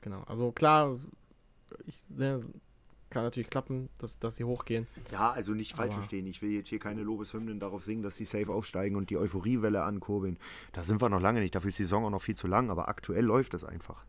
genau. 0.01 0.23
Also 0.23 0.51
klar, 0.51 0.99
ich, 1.85 2.01
ne, 2.09 2.39
kann 3.09 3.23
natürlich 3.23 3.49
klappen, 3.49 3.89
dass, 3.97 4.19
dass 4.19 4.35
sie 4.35 4.43
hochgehen. 4.43 4.87
Ja, 5.11 5.31
also 5.31 5.53
nicht 5.53 5.75
falsch 5.75 5.95
verstehen. 5.95 6.27
Ich 6.27 6.41
will 6.41 6.51
jetzt 6.51 6.69
hier 6.69 6.79
keine 6.79 7.01
Lobeshymnen 7.01 7.59
darauf 7.59 7.83
singen, 7.83 8.03
dass 8.03 8.15
die 8.15 8.25
safe 8.25 8.51
aufsteigen 8.51 8.95
und 8.95 9.09
die 9.09 9.17
Euphoriewelle 9.17 9.83
ankurbeln. 9.83 10.37
Da 10.71 10.83
sind 10.83 11.01
wir 11.01 11.09
noch 11.09 11.21
lange 11.21 11.39
nicht. 11.39 11.55
Dafür 11.55 11.69
ist 11.69 11.79
die 11.79 11.83
Saison 11.83 12.05
auch 12.05 12.11
noch 12.11 12.21
viel 12.21 12.35
zu 12.35 12.47
lang. 12.47 12.69
Aber 12.69 12.87
aktuell 12.87 13.25
läuft 13.25 13.53
es 13.53 13.63
einfach. 13.63 14.05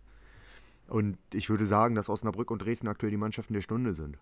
Und 0.91 1.18
ich 1.32 1.49
würde 1.49 1.66
sagen, 1.66 1.95
dass 1.95 2.09
Osnabrück 2.09 2.51
und 2.51 2.61
Dresden 2.62 2.88
aktuell 2.88 3.11
die 3.11 3.16
Mannschaften 3.16 3.55
der 3.55 3.62
Stunde 3.62 3.95
sind. 3.95 4.18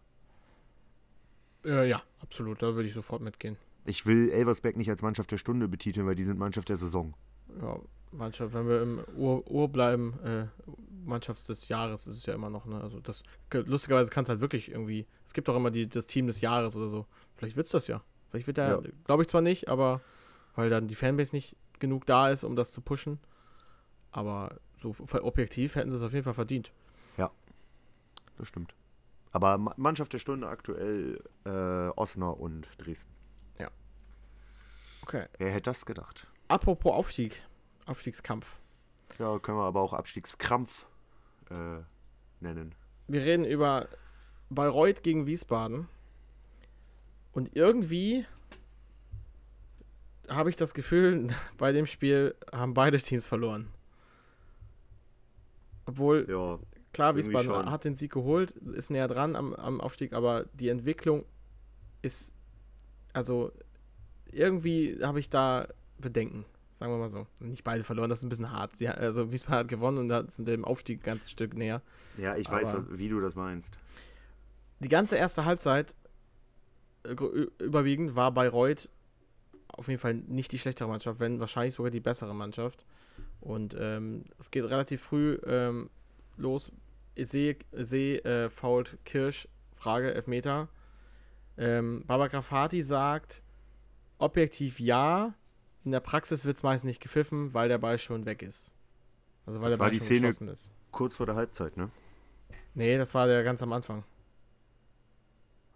Äh, 1.64 1.88
ja, 1.88 2.02
absolut. 2.22 2.62
Da 2.62 2.74
würde 2.74 2.88
ich 2.88 2.94
sofort 2.94 3.22
mitgehen. 3.22 3.56
Ich 3.84 4.06
will 4.06 4.30
Elversberg 4.30 4.76
nicht 4.76 4.90
als 4.90 5.02
Mannschaft 5.02 5.30
der 5.30 5.38
Stunde 5.38 5.66
betiteln, 5.66 6.06
weil 6.06 6.14
die 6.14 6.24
sind 6.24 6.38
Mannschaft 6.38 6.68
der 6.68 6.76
Saison. 6.76 7.14
Ja, 7.60 7.78
Mannschaft, 8.12 8.52
wenn 8.54 8.68
wir 8.68 8.82
im 8.82 9.00
Ur, 9.16 9.50
Ur 9.50 9.68
bleiben, 9.68 10.18
äh, 10.22 10.46
Mannschaft 11.04 11.48
des 11.48 11.68
Jahres 11.68 12.06
ist 12.06 12.18
es 12.18 12.26
ja 12.26 12.34
immer 12.34 12.50
noch, 12.50 12.66
ne? 12.66 12.80
Also 12.80 13.00
das 13.00 13.22
lustigerweise 13.52 14.10
kann 14.10 14.22
es 14.24 14.28
halt 14.28 14.40
wirklich 14.40 14.70
irgendwie. 14.70 15.06
Es 15.26 15.32
gibt 15.32 15.48
auch 15.48 15.56
immer 15.56 15.70
die, 15.70 15.88
das 15.88 16.06
Team 16.06 16.26
des 16.26 16.40
Jahres 16.40 16.76
oder 16.76 16.88
so. 16.88 17.06
Vielleicht 17.36 17.56
wird's 17.56 17.70
das 17.70 17.86
ja. 17.86 18.02
Vielleicht 18.30 18.46
wird 18.46 18.58
der, 18.58 18.68
Ja. 18.68 18.80
glaube 19.04 19.22
ich 19.22 19.28
zwar 19.28 19.40
nicht, 19.40 19.68
aber 19.68 20.02
weil 20.54 20.68
dann 20.68 20.86
die 20.88 20.94
Fanbase 20.94 21.34
nicht 21.34 21.56
genug 21.78 22.04
da 22.04 22.30
ist, 22.30 22.44
um 22.44 22.56
das 22.56 22.72
zu 22.72 22.80
pushen. 22.82 23.18
Aber 24.10 24.58
so 24.80 24.94
objektiv 25.22 25.74
hätten 25.74 25.90
sie 25.90 25.96
es 25.96 26.02
auf 26.02 26.12
jeden 26.12 26.24
Fall 26.24 26.34
verdient. 26.34 26.72
Das 28.36 28.46
stimmt. 28.46 28.72
Aber 29.32 29.58
Ma- 29.58 29.74
Mannschaft 29.76 30.12
der 30.12 30.20
Stunde 30.20 30.48
aktuell 30.48 31.20
äh, 31.44 31.88
Osnabrück 31.98 32.38
und 32.40 32.68
Dresden. 32.78 33.10
Okay. 35.02 35.26
Wer 35.38 35.50
hätte 35.50 35.62
das 35.70 35.86
gedacht? 35.86 36.26
Apropos 36.48 36.92
Aufstieg, 36.92 37.42
Aufstiegskampf. 37.86 38.46
Ja, 39.18 39.38
können 39.40 39.58
wir 39.58 39.64
aber 39.64 39.80
auch 39.80 39.92
Abstiegskrampf 39.94 40.86
äh, 41.50 41.78
nennen. 42.40 42.74
Wir 43.08 43.22
reden 43.22 43.44
über 43.44 43.88
Bayreuth 44.50 45.02
gegen 45.02 45.26
Wiesbaden. 45.26 45.88
Und 47.32 47.56
irgendwie 47.56 48.24
habe 50.28 50.50
ich 50.50 50.56
das 50.56 50.74
Gefühl, 50.74 51.28
bei 51.56 51.72
dem 51.72 51.86
Spiel 51.86 52.34
haben 52.52 52.74
beide 52.74 52.98
Teams 53.00 53.24
verloren. 53.26 53.72
Obwohl, 55.88 56.26
Ja, 56.28 56.58
klar, 56.92 57.16
Wiesbaden 57.16 57.46
schon. 57.50 57.70
hat 57.70 57.84
den 57.84 57.94
Sieg 57.94 58.12
geholt, 58.12 58.52
ist 58.52 58.90
näher 58.90 59.08
dran 59.08 59.34
am, 59.36 59.54
am 59.54 59.80
Aufstieg, 59.80 60.12
aber 60.12 60.44
die 60.52 60.68
Entwicklung 60.68 61.24
ist, 62.02 62.34
also 63.14 63.50
irgendwie 64.30 64.98
habe 65.02 65.18
ich 65.18 65.30
da 65.30 65.66
Bedenken, 65.98 66.44
sagen 66.78 66.92
wir 66.92 66.98
mal 66.98 67.08
so. 67.08 67.26
Nicht 67.40 67.64
beide 67.64 67.82
verloren, 67.84 68.10
das 68.10 68.18
ist 68.20 68.24
ein 68.24 68.28
bisschen 68.28 68.52
hart. 68.52 68.76
Sie, 68.76 68.86
also 68.88 69.32
Wiesbaden 69.32 69.60
hat 69.60 69.68
gewonnen 69.68 69.98
und 69.98 70.12
hat 70.12 70.34
sind 70.34 70.46
dem 70.46 70.64
Aufstieg 70.64 71.00
ein 71.00 71.04
ganzes 71.04 71.30
Stück 71.30 71.54
näher. 71.56 71.80
ja 72.18 72.36
ich 72.36 72.50
weiß, 72.50 72.68
Aber- 72.74 72.90
was- 72.90 72.98
wie 72.98 73.08
du 73.08 73.20
das 73.20 73.34
meinst. 73.34 73.72
die 74.80 74.88
ganze 74.88 75.16
erste 75.16 75.44
Halbzeit 75.46 75.94
äh, 77.04 77.12
überwiegend 77.64 78.14
war 78.14 78.30
Bayreuth 78.32 78.90
auf 79.68 79.88
jeden 79.88 80.00
Fall 80.00 80.14
nicht 80.14 80.52
die 80.52 80.58
schlechtere 80.58 80.88
Mannschaft, 80.88 81.20
wenn 81.20 81.40
wahrscheinlich 81.40 81.74
sogar 81.74 81.90
die 81.90 82.00
bessere 82.00 82.34
Mannschaft. 82.34 82.84
Und 83.40 83.76
ähm, 83.78 84.24
es 84.38 84.50
geht 84.50 84.64
relativ 84.64 85.02
früh 85.02 85.38
ähm, 85.46 85.90
los. 86.36 86.72
Ich 87.14 87.28
sehe, 87.30 87.56
sehe 87.72 88.18
äh, 88.24 88.50
fault 88.50 88.96
Kirsch, 89.04 89.48
Frage, 89.74 90.12
Elfmeter. 90.14 90.68
Ähm, 91.56 92.04
Baba 92.06 92.28
Grafati 92.28 92.82
sagt, 92.82 93.42
objektiv 94.18 94.78
ja, 94.80 95.34
in 95.84 95.92
der 95.92 96.00
Praxis 96.00 96.44
wird 96.44 96.56
es 96.58 96.62
meist 96.62 96.84
nicht 96.84 97.00
gepfiffen, 97.00 97.54
weil 97.54 97.68
der 97.68 97.78
Ball 97.78 97.98
schon 97.98 98.26
weg 98.26 98.42
ist. 98.42 98.72
Also 99.46 99.60
weil 99.60 99.70
Das 99.70 99.74
der 99.74 99.78
war 99.80 99.86
Ball 99.86 99.92
die 99.92 99.98
schon 99.98 100.06
Szene- 100.06 100.20
geschossen 100.28 100.48
ist. 100.48 100.72
Kurz 100.90 101.16
vor 101.16 101.26
der 101.26 101.34
Halbzeit, 101.36 101.76
ne? 101.76 101.90
Nee, 102.74 102.96
das 102.98 103.14
war 103.14 103.26
der 103.26 103.42
ganz 103.44 103.62
am 103.62 103.72
Anfang. 103.72 104.04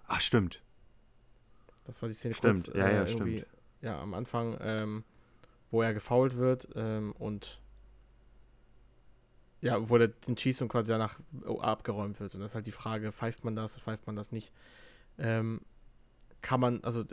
Ach, 0.06 0.20
stimmt. 0.20 0.62
Das 1.84 2.00
war 2.02 2.08
die 2.08 2.14
Szene 2.14 2.34
Stimmt, 2.34 2.64
kurz, 2.64 2.76
ja, 2.76 2.86
äh, 2.88 2.94
ja, 2.94 3.04
irgendwie, 3.06 3.38
stimmt. 3.40 3.56
Ja, 3.80 4.00
am 4.00 4.14
Anfang, 4.14 4.56
ähm, 4.60 5.04
wo 5.72 5.82
er 5.82 5.94
gefoult 5.94 6.36
wird 6.36 6.68
ähm, 6.76 7.12
und 7.18 7.60
ja, 9.60 9.88
wo 9.88 9.96
der 9.96 10.08
den 10.08 10.36
schießt 10.36 10.62
und 10.62 10.68
quasi 10.68 10.90
danach 10.90 11.18
abgeräumt 11.60 12.20
wird. 12.20 12.34
Und 12.34 12.40
das 12.40 12.52
ist 12.52 12.54
halt 12.54 12.66
die 12.66 12.72
Frage, 12.72 13.10
pfeift 13.10 13.44
man 13.44 13.56
das, 13.56 13.78
pfeift 13.78 14.06
man 14.06 14.14
das 14.14 14.30
nicht? 14.30 14.52
Ähm, 15.18 15.60
kann 16.42 16.60
man, 16.60 16.84
also 16.84 17.04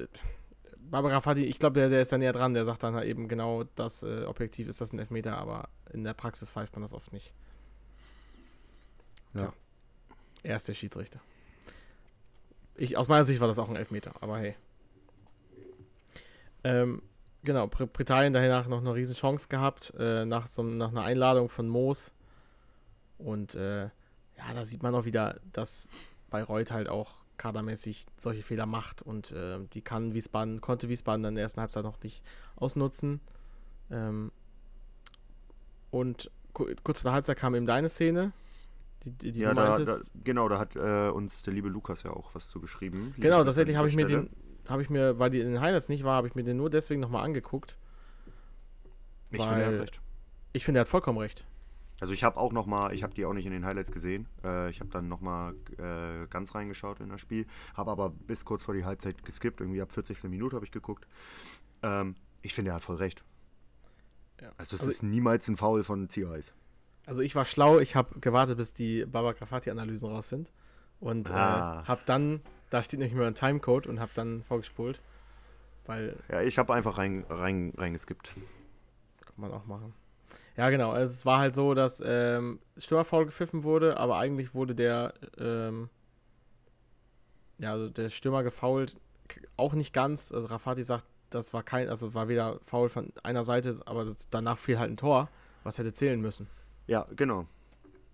Barbara 0.78 1.22
Fadi, 1.22 1.46
ich 1.46 1.60
glaube, 1.60 1.80
der, 1.80 1.90
der 1.90 2.02
ist 2.02 2.12
da 2.12 2.18
näher 2.18 2.34
dran, 2.34 2.54
der 2.54 2.66
sagt 2.66 2.84
dann 2.84 2.96
halt 2.96 3.08
eben 3.08 3.28
genau, 3.28 3.64
das 3.76 4.04
äh, 4.04 4.26
objektiv 4.26 4.68
ist 4.68 4.82
das 4.82 4.92
ein 4.92 5.00
Elfmeter, 5.00 5.38
aber 5.38 5.70
in 5.94 6.04
der 6.04 6.14
Praxis 6.14 6.52
pfeift 6.52 6.74
man 6.74 6.82
das 6.82 6.94
oft 6.94 7.14
nicht. 7.14 7.34
Ja. 9.36 9.42
Tja. 9.42 9.54
Er 10.42 10.56
ist 10.56 10.68
der 10.68 10.74
Schiedsrichter. 10.74 11.20
Ich, 12.76 12.98
aus 12.98 13.08
meiner 13.08 13.26
Sicht 13.26 13.40
war 13.40 13.48
das 13.48 13.60
auch 13.60 13.70
ein 13.70 13.76
Elfmeter, 13.76 14.14
aber 14.22 14.40
hey. 14.40 14.56
Ähm, 16.64 17.04
genau, 17.44 17.68
Br 17.68 17.86
Britannien 17.86 18.34
danach 18.34 18.68
noch 18.68 18.80
eine 18.80 18.94
riesen 18.94 19.16
Chance 19.16 19.48
gehabt, 19.50 19.94
äh, 19.98 20.26
nach, 20.26 20.48
so, 20.48 20.64
nach 20.64 20.90
einer 20.90 21.04
Einladung 21.04 21.50
von 21.50 21.68
Moos. 21.68 22.12
Und 23.18 23.56
äh, 23.56 23.84
ja, 23.84 24.54
da 24.54 24.66
sieht 24.66 24.84
man 24.84 24.96
auch 24.96 25.06
wieder, 25.06 25.40
dass 25.52 25.90
Bayreuth 26.30 26.72
halt 26.72 26.90
auch 26.90 27.12
kadermäßig 27.38 28.06
solche 28.18 28.44
Fehler 28.44 28.66
macht 28.66 29.02
und 29.02 29.32
äh, 29.32 29.60
die 29.74 29.82
kann 29.82 30.14
Wiesbaden, 30.14 30.62
konnte 30.62 30.90
Wiesbaden 30.90 31.24
dann 31.24 31.32
in 31.32 31.36
der 31.36 31.44
ersten 31.44 31.62
Halbzeit 31.62 31.84
noch 31.84 32.02
nicht 32.04 32.24
ausnutzen. 32.58 33.22
Ähm, 33.90 34.32
und 35.90 36.30
ku 36.54 36.68
kurz 36.84 37.00
vor 37.00 37.10
der 37.10 37.14
Halbzeit 37.14 37.38
kam 37.38 37.56
eben 37.56 37.66
deine 37.66 37.90
Szene, 37.90 38.34
die, 39.04 39.12
die, 39.12 39.32
die 39.32 39.40
ja, 39.40 39.50
du 39.50 39.56
da, 39.56 39.80
da, 39.80 39.98
genau, 40.24 40.50
da 40.50 40.60
hat 40.60 40.76
äh, 40.76 41.10
uns 41.10 41.42
der 41.44 41.54
liebe 41.54 41.70
Lukas 41.70 42.04
ja 42.04 42.12
auch 42.12 42.36
was 42.36 42.50
zu 42.50 42.60
geschrieben. 42.60 43.16
Genau, 43.18 43.44
tatsächlich 43.44 43.78
habe 43.78 43.88
ich 43.88 43.96
mir 43.96 44.06
den, 44.06 44.30
habe 44.70 44.82
ich 44.82 44.90
mir, 44.90 45.20
weil 45.20 45.30
die 45.30 45.40
in 45.42 45.52
den 45.52 45.62
Highlights 45.62 45.90
nicht 45.90 46.04
war, 46.04 46.16
habe 46.18 46.28
ich 46.28 46.36
mir 46.36 46.44
den 46.44 46.58
nur 46.58 46.70
deswegen 46.70 47.02
nochmal 47.02 47.24
angeguckt. 47.26 47.76
Ich 49.32 49.44
finde, 49.44 49.62
er 49.62 49.68
hat 49.74 49.82
recht. 49.82 50.02
Ich 50.54 50.66
finde, 50.66 50.80
er 50.80 50.82
hat 50.82 50.88
vollkommen 50.88 51.20
recht. 51.20 51.46
Also 52.02 52.14
ich 52.14 52.24
habe 52.24 52.38
auch 52.38 52.54
noch 52.54 52.66
mal, 52.66 52.94
ich 52.94 53.04
habe 53.04 53.14
die 53.14 53.26
auch 53.26 53.34
nicht 53.34 53.46
in 53.46 53.52
den 53.52 53.66
Highlights 53.66 53.92
gesehen. 53.92 54.28
Äh, 54.44 54.70
ich 54.70 54.80
habe 54.80 54.90
dann 54.90 55.08
noch 55.10 55.20
mal 55.22 55.54
äh, 55.78 56.28
ganz 56.30 56.56
reingeschaut 56.56 57.02
in 57.02 57.10
das 57.10 57.20
Spiel, 57.22 57.46
habe 57.76 57.92
aber 57.92 58.10
bis 58.10 58.46
kurz 58.46 58.64
vor 58.64 58.74
die 58.74 58.86
Halbzeit 58.86 59.24
geskippt. 59.26 59.60
Irgendwie 59.60 59.82
ab 59.82 59.92
40. 59.92 60.24
Minute 60.26 60.56
habe 60.56 60.66
ich 60.66 60.72
geguckt. 60.72 61.06
Ähm, 61.84 62.16
ich 62.42 62.54
finde, 62.54 62.72
er 62.72 62.76
hat 62.76 62.84
voll 62.84 62.96
recht. 62.96 63.24
Ja. 64.42 64.52
Also 64.58 64.76
es 64.76 64.82
Also- 64.82 64.92
ist 64.92 65.04
niemals 65.04 65.48
ein 65.50 65.58
Foul 65.58 65.84
von 65.84 66.10
Ziereis. 66.10 66.54
Also 67.06 67.22
ich 67.22 67.36
war 67.36 67.46
schlau, 67.46 67.80
ich 67.80 67.96
habe 67.96 68.20
gewartet, 68.20 68.58
bis 68.58 68.74
die 68.74 69.06
Baba 69.06 69.34
Grafati-Analysen 69.34 70.08
raus 70.10 70.30
sind. 70.30 70.52
Und 71.02 71.30
Ah. 71.32 71.82
äh, 71.82 71.88
habe 71.88 72.02
dann, 72.06 72.42
da 72.70 72.84
steht 72.84 73.00
nämlich 73.00 73.14
immer 73.16 73.26
ein 73.28 73.36
Timecode 73.36 73.88
und 73.88 74.00
habe 74.00 74.12
dann 74.16 74.44
vorgespult. 74.44 75.00
Weil, 75.86 76.18
Ja, 76.30 76.42
ich 76.42 76.58
habe 76.60 76.74
einfach 76.74 76.98
rein, 76.98 77.26
rein, 77.30 77.74
reingeskippt. 77.78 78.32
kann 79.26 79.34
man 79.38 79.52
auch 79.52 79.66
machen. 79.66 79.94
Ja, 80.56 80.70
genau. 80.70 80.92
Also 80.92 81.14
es 81.14 81.26
war 81.26 81.40
halt 81.40 81.56
so, 81.56 81.74
dass 81.74 82.02
ähm, 82.06 82.60
Stürmerfoul 82.78 83.26
gepfiffen 83.26 83.64
wurde, 83.64 83.98
aber 83.98 84.18
eigentlich 84.18 84.54
wurde 84.54 84.76
der, 84.76 85.14
ähm, 85.38 85.90
ja, 87.58 87.72
also 87.72 87.90
der 87.90 88.10
Stürmer 88.10 88.44
gefoult, 88.44 88.98
k- 89.28 89.42
auch 89.58 89.74
nicht 89.74 89.94
ganz. 89.94 90.32
Also 90.32 90.48
Rafati 90.48 90.84
sagt, 90.84 91.06
das 91.30 91.54
war 91.54 91.64
kein, 91.64 91.90
also 91.90 92.14
war 92.14 92.28
weder 92.28 92.60
Foul 92.66 92.90
von 92.90 93.12
einer 93.24 93.44
Seite, 93.44 93.80
aber 93.86 94.06
das, 94.06 94.28
danach 94.30 94.58
fiel 94.58 94.80
halt 94.80 94.92
ein 94.92 94.98
Tor, 94.98 95.30
was 95.64 95.78
hätte 95.78 95.94
zählen 95.94 96.20
müssen. 96.20 96.48
Ja, 96.88 97.08
genau. 97.16 97.46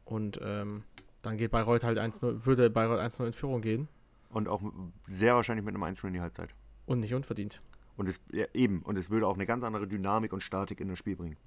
Und 0.06 0.40
ähm, 0.44 0.84
dann 1.24 1.38
geht 1.38 1.52
Bayreuth 1.52 1.84
halt 1.84 1.98
1-0, 1.98 2.46
würde 2.46 2.70
Bayreuth 2.70 3.00
1-0 3.00 3.26
in 3.28 3.34
Führung 3.34 3.62
gehen 3.62 3.88
Und 4.36 4.50
auch 4.50 4.62
sehr 5.08 5.34
wahrscheinlich 5.36 5.64
mit 5.64 5.74
einem 5.74 5.84
1 5.84 6.04
in 6.04 6.12
die 6.14 6.20
Halbzeit. 6.20 6.50
und 6.88 7.00
nicht 7.00 7.14
unverdient. 7.14 7.62
Und 7.96 8.10
es, 8.10 8.20
ja, 8.34 8.46
eben, 8.54 8.82
und 8.82 8.98
es 8.98 9.10
würde 9.10 9.26
auch 9.28 9.36
eine 9.36 9.46
ganz 9.46 9.64
andere 9.64 9.88
Dynamik 9.88 10.34
und 10.34 10.42
Statik 10.42 10.82
in 10.82 10.90
das 10.90 11.00
Spiel 11.00 11.16
bringen. 11.16 11.38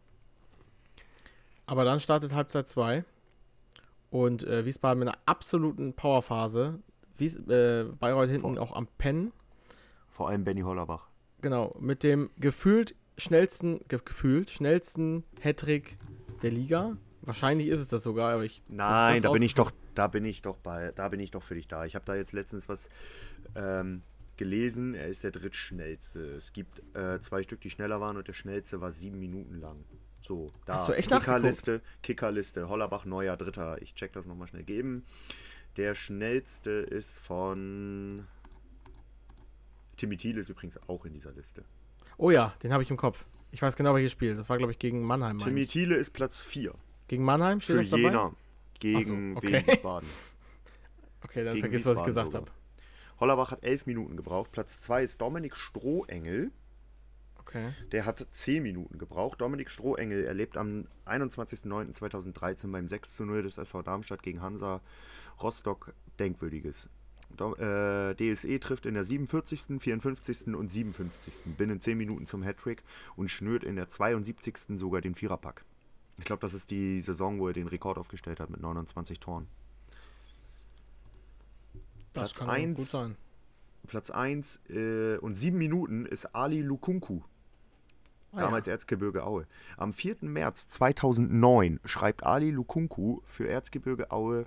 Aber 1.67 1.85
dann 1.85 2.01
startet 2.01 2.33
Halbzeit 2.33 2.67
2 2.69 3.05
und 4.11 4.43
äh, 4.45 4.65
Wiesbaden 4.65 5.01
mit 5.01 5.09
einer 5.09 5.19
absoluten 5.27 5.93
Powerphase. 5.93 6.79
Wies, 7.19 7.37
äh, 7.37 7.85
Bayreuth 7.99 8.31
hinten 8.31 8.55
Voll. 8.55 8.59
auch 8.59 8.73
am 8.75 8.87
Pennen. 8.97 9.33
Vor 10.09 10.29
allem 10.31 10.45
Benny 10.45 10.63
Hollerbach. 10.63 11.09
Genau, 11.43 11.77
mit 11.79 12.03
dem 12.03 12.31
gefühlt 12.39 12.95
schnellsten, 13.19 13.81
ge 13.89 14.01
gefühlt 14.03 14.49
schnellsten 14.51 15.25
Hattrick 15.43 15.99
der 16.43 16.53
Liga. 16.53 16.97
Wahrscheinlich 17.21 17.69
ist 17.69 17.81
es 17.81 17.89
das 17.89 18.03
sogar, 18.03 18.33
aber 18.33 18.45
ich. 18.45 18.63
Nein, 18.71 19.21
da 19.21 19.31
bin 19.31 19.43
ich 19.43 19.55
doch, 19.55 19.71
da 19.99 20.07
bin 20.07 20.25
ich 20.25 20.43
doch 20.43 20.59
bei, 20.59 20.93
da 20.95 21.09
bin 21.09 21.19
ich 21.19 21.33
doch 21.33 21.43
für 21.43 21.57
dich 21.57 21.67
da. 21.67 21.85
Ich 21.85 21.97
habe 21.97 22.05
da 22.05 22.15
jetzt 22.15 22.33
letztens 22.33 22.69
was 22.69 22.89
ähm, 23.57 24.03
gelesen. 24.37 24.95
Er 24.95 25.09
ist 25.09 25.25
der 25.25 25.33
drittschnellste. 25.33 26.21
Es 26.37 26.53
gibt 26.53 26.81
äh, 26.95 27.21
zwei 27.21 27.43
Stück, 27.43 27.61
die 27.63 27.71
schneller 27.71 28.01
waren 28.01 28.17
und 28.17 28.29
der 28.29 28.33
schnellste 28.33 28.81
war 28.81 28.93
sieben 28.93 29.19
Minuten 29.19 29.61
lang. 29.61 29.85
So, 30.21 30.53
da 30.67 30.75
Hast 30.75 30.89
du 30.89 30.93
echt 30.93 31.11
Kickerliste, 31.11 31.81
Kickerliste, 32.01 32.69
Hollerbach 32.69 33.07
neuer 33.07 33.37
Dritter. 33.37 33.83
Ich 33.83 33.95
check 33.95 34.13
das 34.13 34.27
nochmal 34.27 34.47
schnell 34.47 34.63
geben. 34.63 35.05
Der 35.77 35.97
schnellste 35.97 36.71
ist 36.71 37.19
von 37.19 38.25
Timmy 39.97 40.17
Thiel 40.17 40.39
ist 40.39 40.49
übrigens 40.49 40.79
auch 40.89 41.07
in 41.07 41.13
dieser 41.13 41.33
Liste. 41.33 41.65
Oh 42.19 42.31
ja, 42.31 42.55
den 42.63 42.73
habe 42.73 42.85
ich 42.85 42.91
im 42.91 42.97
Kopf. 42.97 43.25
Ich 43.51 43.63
weiß 43.63 43.75
genau, 43.75 43.95
welches 43.95 44.13
Spiel. 44.13 44.37
Das 44.37 44.49
war, 44.49 44.59
glaube 44.59 44.71
ich, 44.71 44.79
gegen 44.79 45.03
Mannheim. 45.03 45.39
Timmy. 45.39 45.67
Thiele 45.67 45.97
ist 45.97 46.11
Platz 46.11 46.41
4 46.41 46.73
Gegen 47.09 47.25
Mannheim 47.25 47.61
steht 47.61 47.77
für 47.77 47.83
das 47.83 47.91
dabei? 47.91 48.03
Jena 48.03 48.33
gegen 48.79 49.35
so, 49.35 49.39
okay. 49.39 49.67
Wiesbaden. 49.67 50.09
Okay, 51.21 51.43
dann 51.43 51.59
vergiss, 51.59 51.85
was 51.85 51.99
ich 51.99 52.05
gesagt 52.05 52.35
habe. 52.35 52.49
Hollerbach 53.19 53.51
hat 53.51 53.65
11 53.65 53.87
Minuten 53.87 54.17
gebraucht. 54.17 54.53
Platz 54.53 54.81
2 54.81 55.03
ist 55.03 55.21
Dominik 55.21 55.57
Strohengel. 55.57 56.53
Okay. 57.41 57.73
Der 57.93 58.05
hat 58.05 58.25
10 58.31 58.63
Minuten 58.63 58.99
gebraucht. 58.99 59.41
Dominik 59.41 59.71
Strohengel 59.71 60.25
erlebt 60.25 60.57
am 60.57 60.87
21.09.2013 61.07 62.71
beim 62.71 62.87
6 62.87 63.17
zu 63.17 63.25
0 63.25 63.43
des 63.43 63.59
SV 63.59 63.83
Darmstadt 63.83 64.23
gegen 64.23 64.43
Hansa 64.43 64.81
Rostock 65.43 65.93
Denkwürdiges. 66.19 66.89
Do, 67.31 67.55
äh, 67.57 68.15
DSE 68.15 68.59
trifft 68.61 68.87
in 68.87 68.95
der 68.95 69.05
47., 69.05 69.81
54. 69.81 70.55
und 70.55 70.71
57. 70.71 71.57
binnen 71.57 71.81
10 71.81 71.99
Minuten 71.99 72.27
zum 72.27 72.43
Hattrick 72.43 72.83
und 73.17 73.29
schnürt 73.29 73.65
in 73.65 73.77
der 73.77 73.89
72. 73.89 74.79
sogar 74.79 75.01
den 75.01 75.15
Viererpack. 75.15 75.65
Ich 76.19 76.25
glaube, 76.25 76.41
das 76.41 76.53
ist 76.53 76.71
die 76.71 77.01
Saison, 77.01 77.39
wo 77.39 77.49
er 77.49 77.55
den 77.55 77.69
Rekord 77.69 77.97
aufgestellt 77.97 78.41
hat 78.41 78.51
mit 78.51 78.61
29 78.61 79.21
Toren. 79.21 79.47
Das 82.13 82.33
Platz 82.33 82.35
kann 82.35 82.49
auch 82.49 82.53
eins. 82.53 82.79
gut 82.79 82.89
sein. 82.89 83.17
Platz 83.87 84.11
1 84.11 84.61
äh, 84.69 85.17
und 85.19 85.37
7 85.37 85.57
Minuten 85.57 86.07
ist 86.07 86.35
Ali 86.35 86.61
Lukunku. 86.61 87.23
Ah, 88.33 88.43
damals 88.43 88.67
ja. 88.67 88.73
Erzgebirge 88.75 89.25
Aue. 89.25 89.47
Am 89.77 89.93
4. 89.93 90.17
März 90.23 90.69
2009 90.69 91.81
schreibt 91.85 92.25
Ali 92.25 92.51
Lukunku 92.51 93.23
für 93.27 93.49
Erzgebirge 93.49 94.11
Aue 94.11 94.47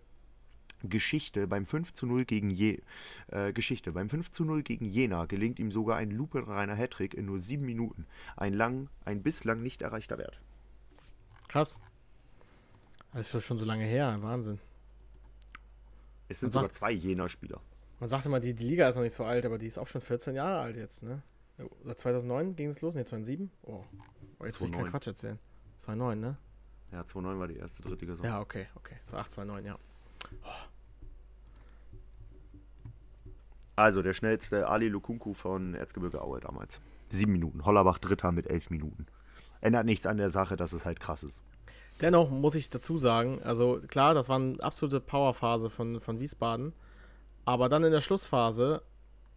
Geschichte 0.83 1.47
beim 1.47 1.65
5 1.65 1.93
zu 1.93 2.05
0 2.05 2.25
gegen 2.25 2.49
Je 2.49 2.81
äh, 3.27 3.53
Geschichte. 3.53 3.91
Beim 3.91 4.09
5 4.09 4.31
zu 4.31 4.45
0 4.45 4.63
gegen 4.63 4.85
Jena 4.85 5.25
gelingt 5.25 5.59
ihm 5.59 5.71
sogar 5.71 5.97
ein 5.97 6.11
lupenreiner 6.11 6.75
Hattrick 6.75 7.13
in 7.13 7.25
nur 7.25 7.39
7 7.39 7.65
Minuten. 7.65 8.05
Ein 8.35 8.53
lang, 8.53 8.89
ein 9.05 9.23
bislang 9.23 9.61
nicht 9.61 9.81
erreichter 9.81 10.17
Wert. 10.17 10.41
Krass. 11.51 11.81
Das 13.13 13.33
ist 13.33 13.43
schon 13.43 13.59
so 13.59 13.65
lange 13.65 13.83
her. 13.83 14.17
Wahnsinn. 14.21 14.59
Es 16.29 16.39
sind 16.39 16.47
Man 16.47 16.51
sogar 16.53 16.63
sagt- 16.67 16.75
zwei 16.75 16.91
Jena-Spieler. 16.91 17.59
Man 17.99 18.07
sagt 18.07 18.25
immer, 18.25 18.39
die, 18.39 18.53
die 18.53 18.69
Liga 18.69 18.87
ist 18.87 18.95
noch 18.95 19.03
nicht 19.03 19.13
so 19.13 19.25
alt, 19.25 19.45
aber 19.45 19.57
die 19.57 19.67
ist 19.67 19.77
auch 19.77 19.87
schon 19.87 19.99
14 19.99 20.33
Jahre 20.33 20.61
alt 20.61 20.77
jetzt, 20.77 21.03
ne? 21.03 21.21
Oder 21.83 21.97
2009 21.97 22.55
ging 22.55 22.69
es 22.69 22.81
los? 22.81 22.95
Ne, 22.95 23.03
2007? 23.03 23.51
Oh, 23.63 23.83
oh 24.39 24.45
jetzt 24.45 24.61
will 24.61 24.67
ich 24.69 24.73
keinen 24.73 24.89
2009. 24.89 24.91
Quatsch 24.91 25.07
erzählen. 25.07 25.39
2009, 25.79 26.19
ne? 26.19 26.37
Ja, 26.93 27.05
2009 27.05 27.39
war 27.39 27.47
die 27.49 27.57
erste, 27.57 27.81
dritte 27.81 28.05
Saison. 28.05 28.25
Ja, 28.25 28.39
okay, 28.39 28.67
okay. 28.75 28.95
So 29.05 29.17
8, 29.17 29.31
2009, 29.31 29.65
ja. 29.65 29.77
Also 33.75 34.01
der 34.01 34.13
schnellste 34.13 34.67
Ali 34.67 34.87
Lukunku 34.87 35.33
von 35.33 35.73
Erzgebirge 35.75 36.21
Aue 36.21 36.39
damals. 36.39 36.79
7 37.09 37.29
Minuten. 37.31 37.65
Hollerbach 37.65 37.99
Dritter 37.99 38.31
mit 38.31 38.47
11 38.49 38.69
Minuten. 38.69 39.05
Ändert 39.61 39.85
nichts 39.85 40.05
an 40.05 40.17
der 40.17 40.31
Sache, 40.31 40.57
dass 40.57 40.73
es 40.73 40.85
halt 40.85 40.99
krass 40.99 41.23
ist. 41.23 41.39
Dennoch 42.01 42.29
muss 42.31 42.55
ich 42.55 42.69
dazu 42.69 42.97
sagen, 42.97 43.41
also 43.43 43.79
klar, 43.87 44.13
das 44.13 44.27
war 44.27 44.37
eine 44.37 44.61
absolute 44.61 44.99
Powerphase 44.99 45.69
von, 45.69 46.01
von 46.01 46.19
Wiesbaden, 46.19 46.73
aber 47.45 47.69
dann 47.69 47.83
in 47.83 47.91
der 47.91 48.01
Schlussphase 48.01 48.81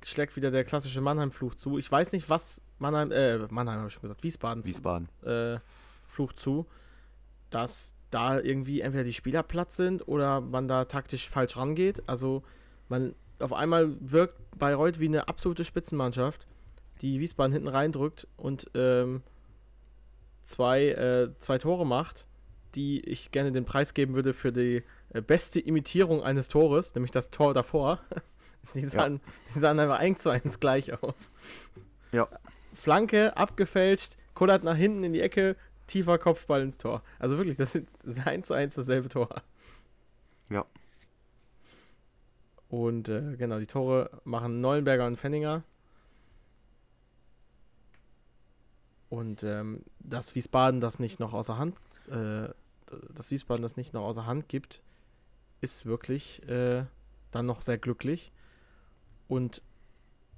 schlägt 0.03 0.37
wieder 0.37 0.51
der 0.51 0.65
klassische 0.65 1.01
Mannheim-Fluch 1.01 1.55
zu. 1.55 1.79
Ich 1.79 1.91
weiß 1.91 2.13
nicht, 2.13 2.31
was 2.31 2.63
Mannheim, 2.79 3.11
äh, 3.13 3.39
Mannheim 3.51 3.79
habe 3.79 3.89
ich 3.89 3.95
schon 3.95 4.03
gesagt, 4.03 4.23
Wiesbaden, 4.23 4.65
Wiesbaden. 4.65 5.09
äh, 5.23 5.59
Fluch 6.09 6.33
zu, 6.33 6.67
dass 7.51 7.95
da 8.11 8.39
irgendwie 8.39 8.81
entweder 8.81 9.05
die 9.05 9.13
Spieler 9.13 9.43
platt 9.43 9.73
sind 9.73 10.07
oder 10.07 10.41
man 10.41 10.69
da 10.69 10.85
taktisch 10.85 11.29
falsch 11.29 11.57
rangeht. 11.57 12.09
Also 12.09 12.43
man 12.89 13.15
auf 13.41 13.53
einmal 13.53 13.97
wirkt 14.01 14.39
Bayreuth 14.59 15.01
wie 15.01 15.09
eine 15.09 15.29
absolute 15.29 15.65
Spitzenmannschaft, 15.65 16.47
die 17.01 17.19
Wiesbaden 17.21 17.53
hinten 17.53 17.69
reindrückt 17.69 18.27
und 18.37 18.71
ähm, 18.75 19.23
zwei, 20.45 20.89
äh, 20.89 21.31
zwei 21.41 21.59
Tore 21.59 21.87
macht, 21.87 22.27
die 22.75 23.01
ich 23.01 23.31
gerne 23.31 23.53
den 23.53 23.65
Preis 23.65 23.95
geben 23.95 24.15
würde 24.15 24.35
für 24.35 24.53
die 24.53 24.83
äh, 25.11 25.21
beste 25.23 25.61
Imitierung 25.61 26.23
eines 26.23 26.49
Tores, 26.49 26.95
nämlich 26.95 27.11
das 27.11 27.31
Tor 27.31 27.55
davor. 27.55 28.01
Die 28.75 28.87
sahen, 28.87 29.21
die 29.55 29.61
sahen 29.61 29.79
einfach 29.79 30.01
1 30.01 30.23
zu 30.23 30.31
1 30.31 30.59
gleich 30.59 31.01
aus. 31.01 31.31
Ja. 32.11 32.27
Flanke, 32.73 33.37
abgefälscht, 33.37 34.17
kullert 34.35 34.65
nach 34.65 34.75
hinten 34.75 35.05
in 35.05 35.13
die 35.13 35.21
Ecke, 35.21 35.55
tiefer 35.87 36.19
Kopfball 36.19 36.63
ins 36.63 36.79
Tor. 36.79 37.03
Also 37.21 37.37
wirklich, 37.37 37.57
das 37.57 37.75
ist 37.75 37.87
1 38.25 38.47
zu 38.47 38.55
1 38.55 38.75
dasselbe 38.75 39.11
Tor. 39.11 39.43
Ja. 40.49 40.65
Und 42.69 43.09
äh, 43.09 43.37
genau, 43.37 43.61
die 43.61 43.67
Tore 43.67 44.11
machen 44.25 44.61
Neuenberger 44.61 45.07
und 45.07 45.17
Fenninger. 45.17 45.63
Und 49.15 49.45
ähm, 49.45 49.85
dass 50.01 50.35
Wiesbaden 50.35 50.81
das 50.81 50.99
nicht 50.99 51.21
noch 51.21 51.35
außer 51.35 51.57
Hand, 51.57 51.77
äh, 52.11 52.49
dass 53.15 53.31
Wiesbaden 53.31 53.63
das 53.63 53.77
nicht 53.77 53.95
noch 53.95 54.03
außer 54.03 54.27
Hand 54.27 54.49
gibt, 54.49 54.83
ist 55.61 55.87
wirklich 55.87 56.43
äh, 56.49 56.85
dann 57.31 57.47
noch 57.47 57.63
sehr 57.63 57.79
glücklich. 57.79 58.33
Und 59.29 59.63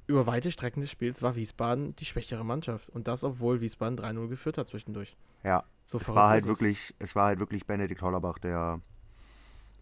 über 0.07 0.27
weite 0.27 0.51
Strecken 0.51 0.83
des 0.83 0.91
Spiels 0.91 1.23
war 1.23 1.37
Wiesbaden 1.37 1.97
die 1.97 2.05
schwächere 2.05 2.45
Mannschaft. 2.45 2.91
Und 2.91 3.09
das, 3.09 3.25
obwohl 3.25 3.63
Wiesbaden 3.63 3.99
3-0 3.99 4.29
geführt 4.29 4.59
hat 4.59 4.69
zwischendurch. 4.69 5.17
Ja. 5.43 5.65
So 5.83 5.97
Es 5.99 6.15
war 6.15 6.29
halt 6.29 6.43
es. 6.43 6.49
wirklich, 6.49 6.95
es 6.99 7.17
war 7.17 7.27
halt 7.29 7.39
wirklich 7.39 7.65
Benedikt 7.65 8.03
Hollerbach, 8.03 8.39
der 8.39 8.83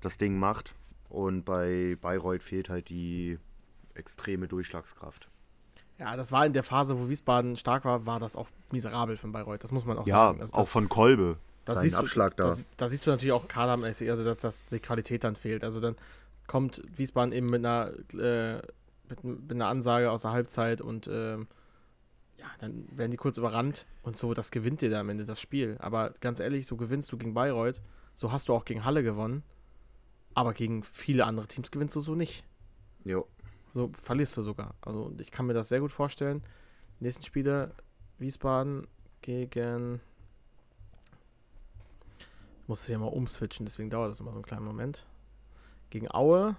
das 0.03 0.19
Ding 0.19 0.39
macht. 0.39 0.77
Und 1.09 1.45
bei 1.45 1.99
Bayreuth 2.01 2.45
fehlt 2.45 2.69
halt 2.69 2.89
die 2.91 3.39
extreme 3.95 4.47
Durchschlagskraft. 4.47 5.29
Ja, 5.99 6.17
das 6.17 6.33
war 6.33 6.45
in 6.45 6.53
der 6.53 6.63
Phase, 6.65 6.99
wo 6.99 7.09
Wiesbaden 7.09 7.57
stark 7.57 7.85
war, 7.85 8.05
war 8.07 8.19
das 8.19 8.35
auch 8.37 8.49
miserabel 8.73 9.17
von 9.17 9.31
Bayreuth. 9.33 9.63
Das 9.63 9.71
muss 9.73 9.85
man 9.85 9.97
auch 9.99 10.07
Ja, 10.07 10.27
sagen. 10.27 10.41
Also 10.41 10.55
auch 10.55 10.67
von 10.67 10.89
Kolbe. 10.89 11.37
da 11.65 11.77
siehst 11.77 11.95
Abschlag 11.97 12.37
du, 12.37 12.43
da. 12.43 12.51
Da, 12.51 12.57
da 12.77 12.89
siehst 12.89 13.07
du 13.07 13.11
natürlich 13.11 13.33
auch 13.33 13.47
kadermäßig, 13.47 14.11
also 14.11 14.25
dass, 14.25 14.41
dass 14.41 14.67
die 14.67 14.81
Qualität 14.81 15.23
dann 15.25 15.37
fehlt. 15.37 15.63
Also 15.63 15.81
dann 15.81 15.95
kommt 16.47 16.83
Wiesbaden 16.97 17.33
eben 17.33 17.47
mit 17.47 17.65
einer, 17.65 17.93
äh, 18.13 18.57
mit, 19.09 19.23
mit 19.25 19.53
einer 19.53 19.69
Ansage 19.69 20.11
aus 20.11 20.23
der 20.23 20.33
Halbzeit 20.33 20.81
und 20.81 21.07
ähm, 21.07 21.47
ja, 22.39 22.47
dann 22.61 22.87
werden 22.97 23.13
die 23.13 23.17
kurz 23.17 23.39
überrannt 23.39 23.87
und 24.03 24.17
so, 24.17 24.35
das 24.35 24.51
gewinnt 24.51 24.81
dir 24.83 24.91
da 24.91 25.01
am 25.01 25.09
Ende 25.09 25.25
das 25.25 25.41
Spiel. 25.41 25.77
Aber 25.79 26.11
ganz 26.21 26.41
ehrlich, 26.41 26.67
so 26.67 26.77
gewinnst 26.77 27.11
du 27.13 27.17
gegen 27.17 27.33
Bayreuth, 27.35 27.81
so 28.17 28.33
hast 28.33 28.49
du 28.49 28.55
auch 28.55 28.65
gegen 28.65 28.85
Halle 28.85 29.03
gewonnen, 29.03 29.43
aber 30.35 30.53
gegen 30.53 30.83
viele 30.83 31.25
andere 31.25 31.47
Teams 31.47 31.71
gewinnst 31.71 31.95
du 31.97 32.01
so 32.01 32.15
nicht. 32.15 32.45
Jo. 33.05 33.27
So 33.75 33.91
verlierst 34.01 34.37
du 34.37 34.43
sogar. 34.43 34.75
Also 34.81 35.13
ich 35.19 35.33
kann 35.33 35.47
mir 35.47 35.55
das 35.55 35.69
sehr 35.69 35.81
gut 35.81 35.93
vorstellen. 35.93 36.43
Nächsten 37.01 37.25
Spiele 37.25 37.75
Wiesbaden 38.19 38.87
gegen. 39.21 40.01
Ich 42.63 42.69
muss 42.69 42.83
es 42.83 42.89
ja 42.89 42.99
mal 42.99 43.07
umswitchen, 43.07 43.67
deswegen 43.67 43.91
dauert 43.91 44.11
das 44.11 44.21
immer 44.21 44.31
so 44.31 44.37
einen 44.37 44.45
kleinen 44.45 44.65
Moment. 44.65 45.05
Gegen 45.91 46.11
Aue. 46.11 46.57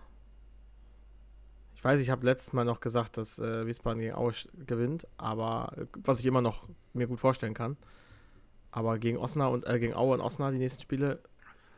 Ich 1.76 1.84
weiß, 1.84 2.00
ich 2.00 2.10
habe 2.10 2.26
letztes 2.26 2.54
Mal 2.54 2.66
noch 2.66 2.80
gesagt, 2.80 3.18
dass 3.18 3.40
äh, 3.40 3.66
Wiesbaden 3.66 4.02
gegen 4.02 4.14
Aue 4.14 4.34
gewinnt, 4.66 5.08
aber 5.18 5.88
was 6.04 6.20
ich 6.20 6.26
immer 6.26 6.42
noch 6.42 6.68
mir 6.94 7.08
gut 7.08 7.20
vorstellen 7.20 7.54
kann. 7.54 7.78
Aber 8.72 9.00
gegen 9.00 9.18
Osnabrück 9.18 9.64
und 9.64 9.74
äh, 9.74 9.80
gegen 9.80 9.94
Aue 9.94 10.16
und 10.16 10.22
Osnabrück 10.22 10.56
die 10.56 10.64
nächsten 10.64 10.82
Spiele, 10.82 11.20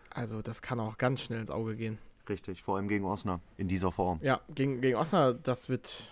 also 0.10 0.42
das 0.42 0.62
kann 0.62 0.80
auch 0.80 0.98
ganz 0.98 1.22
schnell 1.22 1.40
ins 1.40 1.52
Auge 1.52 1.76
gehen. 1.76 2.00
Richtig, 2.30 2.64
vor 2.64 2.76
allem 2.78 2.88
gegen 2.88 3.06
Osnabrück 3.06 3.42
in 3.58 3.68
dieser 3.68 3.92
Form. 3.92 4.20
Ja, 4.22 4.42
gegen, 4.54 4.82
gegen 4.82 4.98
Osnabrück, 4.98 5.44
das 5.44 5.70
wird 5.70 6.12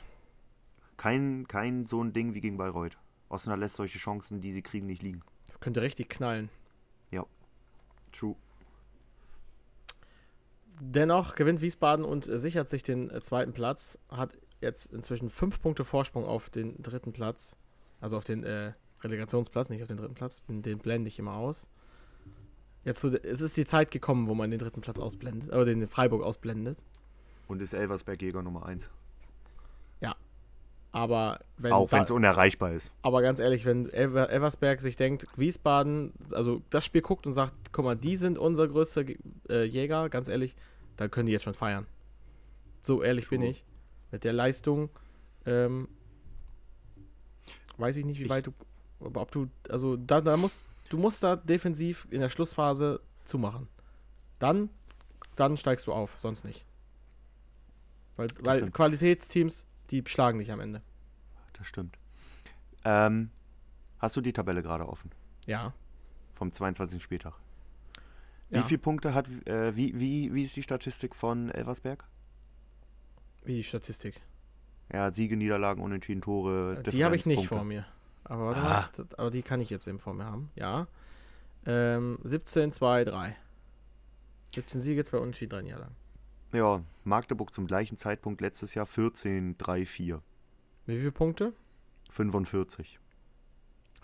Kein, 0.98 1.48
kein 1.48 1.86
so 1.86 2.02
ein 2.04 2.14
Ding 2.14 2.34
wie 2.34 2.42
gegen 2.42 2.58
Bayreuth. 2.58 2.98
Osnabrück 3.30 3.62
lässt 3.62 3.76
solche 3.76 3.98
Chancen, 3.98 4.42
die 4.42 4.52
sie 4.52 4.62
kriegen, 4.62 4.88
nicht 4.88 5.02
liegen. 5.02 5.22
Das 5.48 5.60
könnte 5.60 5.82
richtig 5.82 6.10
knallen. 6.10 6.50
True. 8.16 8.36
dennoch 10.80 11.36
gewinnt 11.36 11.62
Wiesbaden 11.62 12.06
und 12.06 12.26
sichert 12.26 12.70
sich 12.70 12.82
den 12.82 13.12
zweiten 13.22 13.54
Platz. 13.54 14.00
Hat 14.10 14.38
jetzt 14.62 14.94
inzwischen 14.94 15.30
fünf 15.30 15.62
Punkte 15.62 15.84
Vorsprung 15.84 16.26
auf 16.26 16.50
den 16.50 16.82
dritten 16.82 17.12
Platz. 17.12 17.58
Also 18.00 18.18
auf 18.18 18.24
den 18.24 18.44
äh, 18.44 18.74
Relegationsplatz, 19.02 19.70
nicht 19.70 19.82
auf 19.82 19.88
den 19.88 19.98
dritten 19.98 20.14
Platz. 20.14 20.46
Den, 20.46 20.62
den 20.62 20.80
blende 20.80 21.10
ich 21.10 21.20
immer 21.20 21.34
aus. 21.34 21.68
Jetzt 22.86 23.02
so, 23.02 23.10
es 23.12 23.42
ist 23.42 23.58
die 23.58 23.66
Zeit 23.66 23.92
gekommen, 23.92 24.28
wo 24.28 24.36
man 24.36 24.50
den 24.52 24.60
dritten 24.60 24.80
Platz 24.82 25.00
ausblendet, 25.00 25.52
aber 25.52 25.66
den 25.66 25.88
Freiburg 25.88 26.24
ausblendet. 26.24 26.78
Und 27.48 27.62
ist 27.62 27.74
Elversberg 27.74 28.22
Jäger 28.22 28.42
Nummer 28.42 28.66
1. 28.66 28.90
Aber 30.96 31.42
wenn 31.58 31.74
Auch 31.74 31.92
wenn 31.92 32.04
es 32.04 32.10
unerreichbar 32.10 32.72
ist. 32.72 32.90
Aber 33.02 33.22
ganz 33.22 33.40
ehrlich, 33.42 33.66
wenn 33.66 33.90
Elver 33.90 34.30
Elversberg 34.30 34.80
sich 34.80 34.96
denkt, 34.96 35.26
Wiesbaden, 35.36 36.14
also 36.32 36.62
das 36.70 36.86
Spiel 36.86 37.02
guckt 37.02 37.28
und 37.28 37.34
sagt, 37.34 37.54
guck 37.74 37.84
mal, 37.84 37.98
die 37.98 38.16
sind 38.16 38.38
unser 38.38 38.66
größter 38.70 39.04
äh, 39.50 39.66
Jäger, 39.66 40.08
ganz 40.08 40.30
ehrlich, 40.30 40.56
dann 40.96 41.12
können 41.12 41.26
die 41.26 41.34
jetzt 41.34 41.44
schon 41.44 41.54
feiern. 41.54 41.86
So 42.82 43.04
ehrlich 43.04 43.28
bin 43.28 43.42
True. 43.42 43.50
ich. 43.50 43.66
Mit 44.12 44.24
der 44.24 44.32
Leistung, 44.32 44.88
ähm, 45.46 45.90
weiß 47.78 47.98
ich 47.98 48.06
nicht, 48.06 48.22
wie 48.22 48.24
Ich- 48.24 48.30
weit 48.30 48.48
du, 48.48 48.54
ob 49.02 49.32
du, 49.32 49.50
also 49.68 49.98
da, 49.98 50.22
da 50.22 50.38
musst, 50.38 50.66
du 50.90 50.98
musst 50.98 51.24
da 51.24 51.36
defensiv 51.36 52.08
in 52.12 52.22
der 52.22 52.30
Schlussphase 52.30 53.02
zumachen. 53.26 53.68
Dann, 54.40 54.70
dann 55.36 55.58
steigst 55.58 55.88
du 55.88 55.94
auf, 55.94 56.18
sonst 56.20 56.44
nicht. 56.44 56.66
Weil, 58.16 58.28
weil. 58.40 58.72
Qualitätsteams, 58.72 59.66
die 59.90 60.04
schlagen 60.06 60.40
dich 60.40 60.52
am 60.52 60.60
Ende. 60.60 60.82
Das 61.54 61.68
stimmt. 61.68 61.98
Ähm, 62.84 63.32
hast 64.00 64.16
du 64.16 64.22
die 64.22 64.34
Tabelle 64.34 64.62
gerade 64.62 64.88
offen? 64.88 65.12
Ja. 65.46 65.74
Vom 66.36 66.52
22. 66.52 67.02
Spieltag. 67.02 67.34
Ja. 68.50 68.60
Wie 68.60 68.64
viele 68.64 68.78
Punkte 68.80 69.14
hat, 69.14 69.28
äh, 69.48 69.76
wie, 69.76 70.00
wie, 70.00 70.34
wie 70.34 70.44
ist 70.44 70.56
die 70.56 70.64
Statistik 70.64 71.16
von 71.16 71.50
Elversberg? 71.50 72.06
Wie 73.44 73.56
die 73.56 73.64
Statistik. 73.64 74.22
Ja, 74.94 75.12
Siege, 75.12 75.36
Niederlagen, 75.36 75.82
Unentschieden, 75.82 76.22
Tore. 76.22 76.82
Die 76.84 77.04
habe 77.04 77.16
ich 77.16 77.26
nicht 77.26 77.38
Punkte. 77.38 77.56
vor 77.56 77.64
mir. 77.64 77.86
Aber, 78.26 78.46
warte 78.48 78.60
Ah. 78.62 78.90
mal, 78.98 79.08
aber 79.18 79.32
die 79.32 79.42
kann 79.44 79.62
ich 79.62 79.70
jetzt 79.70 79.88
eben 79.88 80.00
vor 80.00 80.14
mir 80.14 80.26
haben. 80.26 80.52
Ja. 80.56 80.88
Ähm, 81.66 82.20
17, 82.24 82.72
2, 82.72 83.06
3. 83.06 83.36
17 84.54 84.82
Siege, 84.82 85.04
2 85.04 85.18
Unentschieden, 85.18 85.52
3 85.52 85.62
Niederlagen. 85.64 85.96
Ja, 86.54 86.82
Magdeburg 87.04 87.54
zum 87.54 87.68
gleichen 87.68 87.98
Zeitpunkt 87.98 88.42
letztes 88.42 88.74
Jahr 88.76 88.86
14, 88.86 89.58
3, 89.58 89.86
4. 89.86 90.22
Wie 90.86 90.98
viele 90.98 91.12
Punkte? 91.12 91.54
45. 92.12 93.00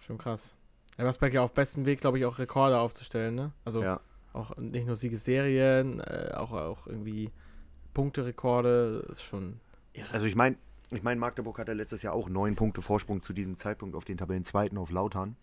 Schon 0.02 0.18
krass. 0.18 0.56
Elversberg 0.98 1.34
ja 1.34 1.41
auf 1.43 1.53
bestem 1.53 1.85
Weg, 1.85 2.02
glaube 2.02 2.18
ich, 2.19 2.26
auch 2.26 2.38
Rekorde 2.39 2.77
aufzustellen, 2.80 3.35
ne? 3.35 3.52
Also 3.64 3.81
Ja. 3.84 4.02
auch 4.34 4.57
nicht 4.57 4.85
nur 4.88 4.95
Siegesserien, 4.95 5.99
äh, 6.02 6.31
auch, 6.35 6.52
auch 6.52 6.85
irgendwie 6.88 7.31
Punkterekorde. 7.93 9.06
Ist 9.10 9.23
schon 9.23 9.60
irre. 9.93 10.11
Also 10.14 10.26
ich 10.26 10.35
meine, 10.35 10.57
ich 10.91 11.03
mein, 11.03 11.19
Magdeburg 11.19 11.57
hatte 11.59 11.73
letztes 11.73 12.01
Jahr 12.01 12.13
auch 12.13 12.30
neun 12.30 12.55
Punkte 12.55 12.81
Vorsprung 12.81 13.23
zu 13.23 13.34
diesem 13.34 13.57
Zeitpunkt 13.57 13.95
auf 13.95 14.05
den 14.05 14.18
Tabellenzweiten 14.18 14.77
auf 14.77 14.91
Lautern. 14.91 15.35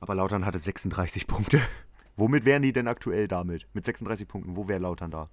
Aber 0.00 0.14
Lautern 0.14 0.46
hatte 0.46 0.58
36 0.58 1.26
Punkte. 1.26 1.60
Womit 2.16 2.44
wären 2.44 2.62
die 2.62 2.72
denn 2.72 2.88
aktuell 2.88 3.28
damit? 3.28 3.66
Mit 3.72 3.84
36 3.84 4.26
Punkten, 4.28 4.56
wo 4.56 4.68
wäre 4.68 4.80
Lautern 4.80 5.10
da? 5.10 5.30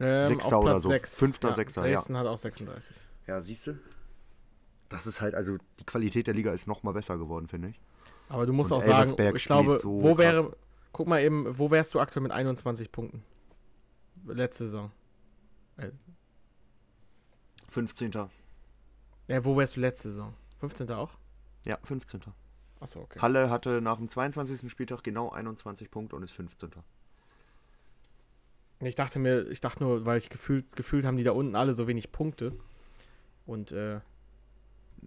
Ähm, 0.00 0.28
Sechster 0.28 0.56
auf 0.56 0.62
oder 0.64 0.72
Platz 0.72 0.82
so. 0.82 0.88
sechs. 0.88 1.14
Fünfter, 1.16 1.48
ja, 1.48 1.54
Sechster, 1.54 1.86
ja. 1.86 1.94
Dresden 1.94 2.16
hat 2.16 2.26
auch 2.26 2.38
36. 2.38 2.96
Ja, 3.26 3.42
siehst 3.42 3.66
du? 3.66 3.78
Das 4.88 5.06
ist 5.06 5.20
halt, 5.20 5.34
also 5.34 5.56
die 5.80 5.84
Qualität 5.84 6.26
der 6.26 6.34
Liga 6.34 6.52
ist 6.52 6.66
noch 6.66 6.82
mal 6.82 6.92
besser 6.92 7.18
geworden, 7.18 7.48
finde 7.48 7.68
ich. 7.68 7.80
Aber 8.28 8.46
du 8.46 8.52
musst 8.52 8.72
Und 8.72 8.78
auch 8.78 8.82
sagen, 8.82 9.14
ich 9.36 9.44
glaube, 9.44 9.78
so 9.78 10.02
wo 10.02 10.14
krass. 10.14 10.18
wäre, 10.18 10.56
guck 10.92 11.06
mal 11.06 11.22
eben, 11.22 11.58
wo 11.58 11.70
wärst 11.70 11.94
du 11.94 12.00
aktuell 12.00 12.22
mit 12.22 12.32
21 12.32 12.90
Punkten? 12.90 13.22
Letzte 14.26 14.64
Saison. 14.64 14.90
15. 17.74 18.12
Ja, 19.26 19.44
wo 19.44 19.56
wärst 19.56 19.76
du 19.76 19.80
letzte 19.80 20.12
Saison? 20.12 20.32
15. 20.60 20.90
auch? 20.92 21.10
Ja, 21.66 21.76
15. 21.82 22.20
Achso, 22.78 23.00
okay. 23.00 23.18
Halle 23.20 23.50
hatte 23.50 23.80
nach 23.80 23.96
dem 23.96 24.08
22. 24.08 24.70
Spieltag 24.70 25.02
genau 25.02 25.30
21 25.30 25.90
Punkte 25.90 26.14
und 26.14 26.22
ist 26.22 26.32
15. 26.32 26.70
Ich 28.80 28.94
dachte 28.94 29.18
mir, 29.18 29.48
ich 29.50 29.60
dachte 29.60 29.82
nur, 29.82 30.06
weil 30.06 30.18
ich 30.18 30.30
gefühlt, 30.30 30.76
gefühlt 30.76 31.04
haben 31.04 31.16
die 31.16 31.24
da 31.24 31.32
unten 31.32 31.56
alle 31.56 31.74
so 31.74 31.88
wenig 31.88 32.12
Punkte. 32.12 32.56
Und 33.44 33.72
äh, 33.72 34.00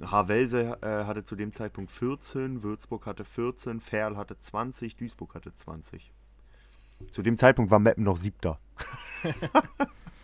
Havelse 0.02 0.78
äh, 0.82 1.06
hatte 1.06 1.24
zu 1.24 1.38
dem 1.38 1.54
Zeitpunkt 1.54 1.92
14, 1.92 2.64
Würzburg 2.64 3.06
hatte 3.06 3.24
14, 3.24 3.80
Ferl 3.80 4.18
hatte 4.18 4.38
20, 4.38 4.98
Duisburg 4.98 5.36
hatte 5.36 5.54
20. 5.54 6.12
Zu 7.12 7.22
dem 7.22 7.38
Zeitpunkt 7.38 7.72
war 7.72 7.80
Meppen 7.80 8.04
noch 8.04 8.18
siebter. 8.18 8.60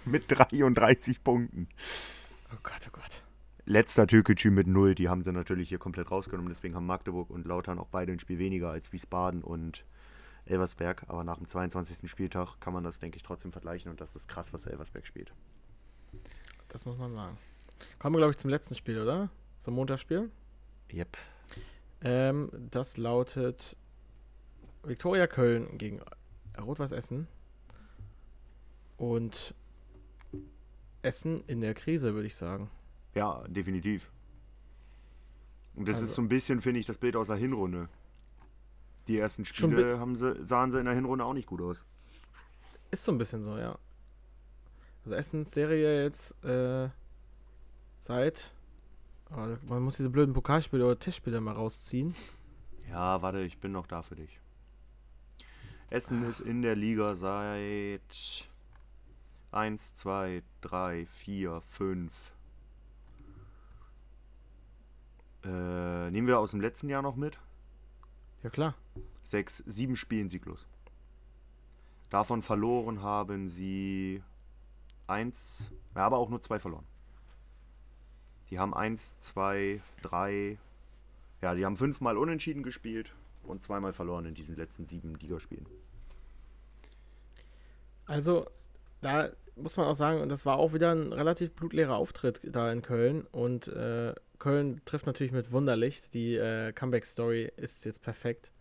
mit 0.06 0.26
33 0.28 1.24
Punkten. 1.24 1.70
Oh 2.54 2.60
Gott, 2.64 2.88
oh 2.88 2.92
Gott. 2.92 3.24
Letzter 3.66 4.08
Türkgücü 4.08 4.52
mit 4.52 4.68
0, 4.68 4.96
die 4.96 5.08
haben 5.08 5.24
sie 5.24 5.32
natürlich 5.32 5.70
hier 5.70 5.78
komplett 5.78 6.12
rausgenommen. 6.12 6.50
Deswegen 6.50 6.76
haben 6.76 6.86
Magdeburg 6.86 7.30
und 7.30 7.46
Lautern 7.48 7.80
auch 7.80 7.88
beide 7.88 8.12
ein 8.12 8.20
Spiel 8.20 8.38
weniger 8.38 8.70
als 8.72 8.92
Wiesbaden 8.92 9.42
und 9.42 9.86
Elversberg. 10.46 11.06
Aber 11.08 11.24
nach 11.24 11.38
dem 11.38 11.48
22. 11.48 12.10
Spieltag 12.10 12.60
kann 12.60 12.74
man 12.74 12.84
das, 12.84 13.00
denke 13.00 13.16
ich, 13.18 13.24
trotzdem 13.24 13.52
vergleichen. 13.52 13.90
Und 13.90 14.02
das 14.02 14.16
ist 14.16 14.28
krass, 14.28 14.52
was 14.52 14.66
Elversberg 14.66 15.08
spielt. 15.08 15.34
Das 16.68 16.86
muss 16.86 16.98
man 16.98 17.14
sagen. 17.14 17.38
Kommen 18.00 18.16
wir, 18.16 18.20
glaube 18.20 18.32
ich, 18.32 18.38
zum 18.38 18.50
letzten 18.50 18.76
Spiel, 18.76 19.00
oder? 19.00 19.30
Zum 19.60 19.76
Montagsspiel. 19.76 20.30
Yep. 20.92 21.18
Ähm, 22.02 22.50
das 22.70 22.98
lautet 22.98 23.78
Viktoria 24.84 25.28
Köln 25.28 25.78
gegen 25.78 26.02
Rot-Weiß 26.60 26.92
Essen. 26.92 27.28
Und 28.98 29.56
Essen 31.04 31.44
in 31.48 31.62
der 31.62 31.74
Krise, 31.76 32.14
würde 32.16 32.28
ich 32.28 32.36
sagen. 32.36 32.70
Ja, 33.14 33.44
definitiv. 33.48 34.12
Und 35.76 35.88
das 35.88 35.98
Also- 35.98 36.08
ist 36.08 36.16
so 36.16 36.22
ein 36.22 36.30
bisschen, 36.30 36.62
finde 36.62 36.80
ich, 36.80 36.86
das 36.88 36.98
Bild 36.98 37.16
aus 37.16 37.28
der 37.28 37.36
Hinrunde. 37.36 37.90
Die 39.08 39.18
ersten 39.20 39.44
Spiele 39.46 40.00
haben 40.00 40.16
sie, 40.16 40.46
sahen 40.46 40.72
sie 40.72 40.80
in 40.80 40.86
der 40.86 40.94
Hinrunde 40.96 41.26
auch 41.26 41.34
nicht 41.34 41.48
gut 41.48 41.62
aus. 41.62 41.84
Ist 42.92 43.04
so 43.04 43.12
ein 43.12 43.18
bisschen 43.18 43.44
so, 43.44 43.58
ja. 43.58 43.78
Also 45.04 45.16
Essens 45.16 45.52
Serie 45.52 46.04
jetzt 46.04 46.42
äh, 46.46 46.90
seit. 48.00 48.54
Oh, 49.32 49.58
man 49.68 49.82
muss 49.84 49.98
diese 49.98 50.10
blöden 50.10 50.34
Pokalspiele 50.34 50.86
oder 50.86 50.98
Testspiele 50.98 51.42
mal 51.42 51.54
rausziehen. 51.54 52.16
Ja, 52.90 53.22
warte, 53.22 53.42
ich 53.42 53.58
bin 53.58 53.72
noch 53.72 53.88
da 53.88 54.04
für 54.04 54.16
dich. 54.16 54.40
Essen 55.90 56.24
ist 56.30 56.40
in 56.40 56.62
der 56.62 56.76
Liga 56.76 57.16
seit 57.16 58.48
1, 59.54 59.96
2, 59.96 60.44
3, 60.62 61.06
4, 61.06 61.62
5. 61.62 62.34
Äh, 65.44 66.12
nehmen 66.12 66.28
wir 66.28 66.40
aus 66.40 66.52
dem 66.52 66.62
letzten 66.62 66.90
Jahr 66.90 67.02
noch 67.02 67.16
mit? 67.16 67.38
Ja 68.44 68.50
klar. 68.50 68.76
Sechs, 69.24 69.64
sieben 69.66 69.96
Spielen 69.96 70.30
sieglos. 70.30 70.66
Davon 72.10 72.42
verloren 72.42 73.02
haben 73.02 73.50
sie 73.50 74.22
eins, 75.08 75.72
ja, 75.96 76.06
aber 76.06 76.18
auch 76.18 76.30
nur 76.30 76.42
zwei 76.42 76.60
verloren. 76.60 76.86
Die 78.50 78.60
haben 78.60 78.74
eins, 78.74 79.20
zwei, 79.20 79.82
drei, 80.02 80.58
ja, 81.42 81.56
die 81.56 81.66
haben 81.66 81.78
fünfmal 81.78 82.18
unentschieden 82.18 82.64
gespielt 82.64 83.14
und 83.44 83.64
zweimal 83.64 83.94
verloren 83.94 84.26
in 84.26 84.36
diesen 84.36 84.56
letzten 84.56 84.88
sieben 84.88 85.16
Ligaspielen. 85.16 85.66
Also, 88.06 88.48
da 89.02 89.32
muss 89.56 89.78
man 89.78 89.86
auch 89.88 89.96
sagen, 89.96 90.22
und 90.22 90.30
das 90.30 90.46
war 90.46 90.58
auch 90.58 90.74
wieder 90.74 90.92
ein 90.94 91.14
relativ 91.14 91.52
blutleerer 91.54 91.96
Auftritt 91.96 92.42
da 92.44 92.72
in 92.72 92.82
Köln. 92.82 93.26
Und 93.32 93.68
äh, 93.68 94.14
Köln 94.40 94.82
trifft 94.86 95.06
natürlich 95.06 95.32
mit 95.32 95.52
Wunderlicht. 95.52 96.14
Die 96.14 96.36
äh, 96.36 96.72
Comeback-Story 96.74 97.52
ist 97.58 97.86
jetzt 97.86 98.02
perfekt. 98.02 98.52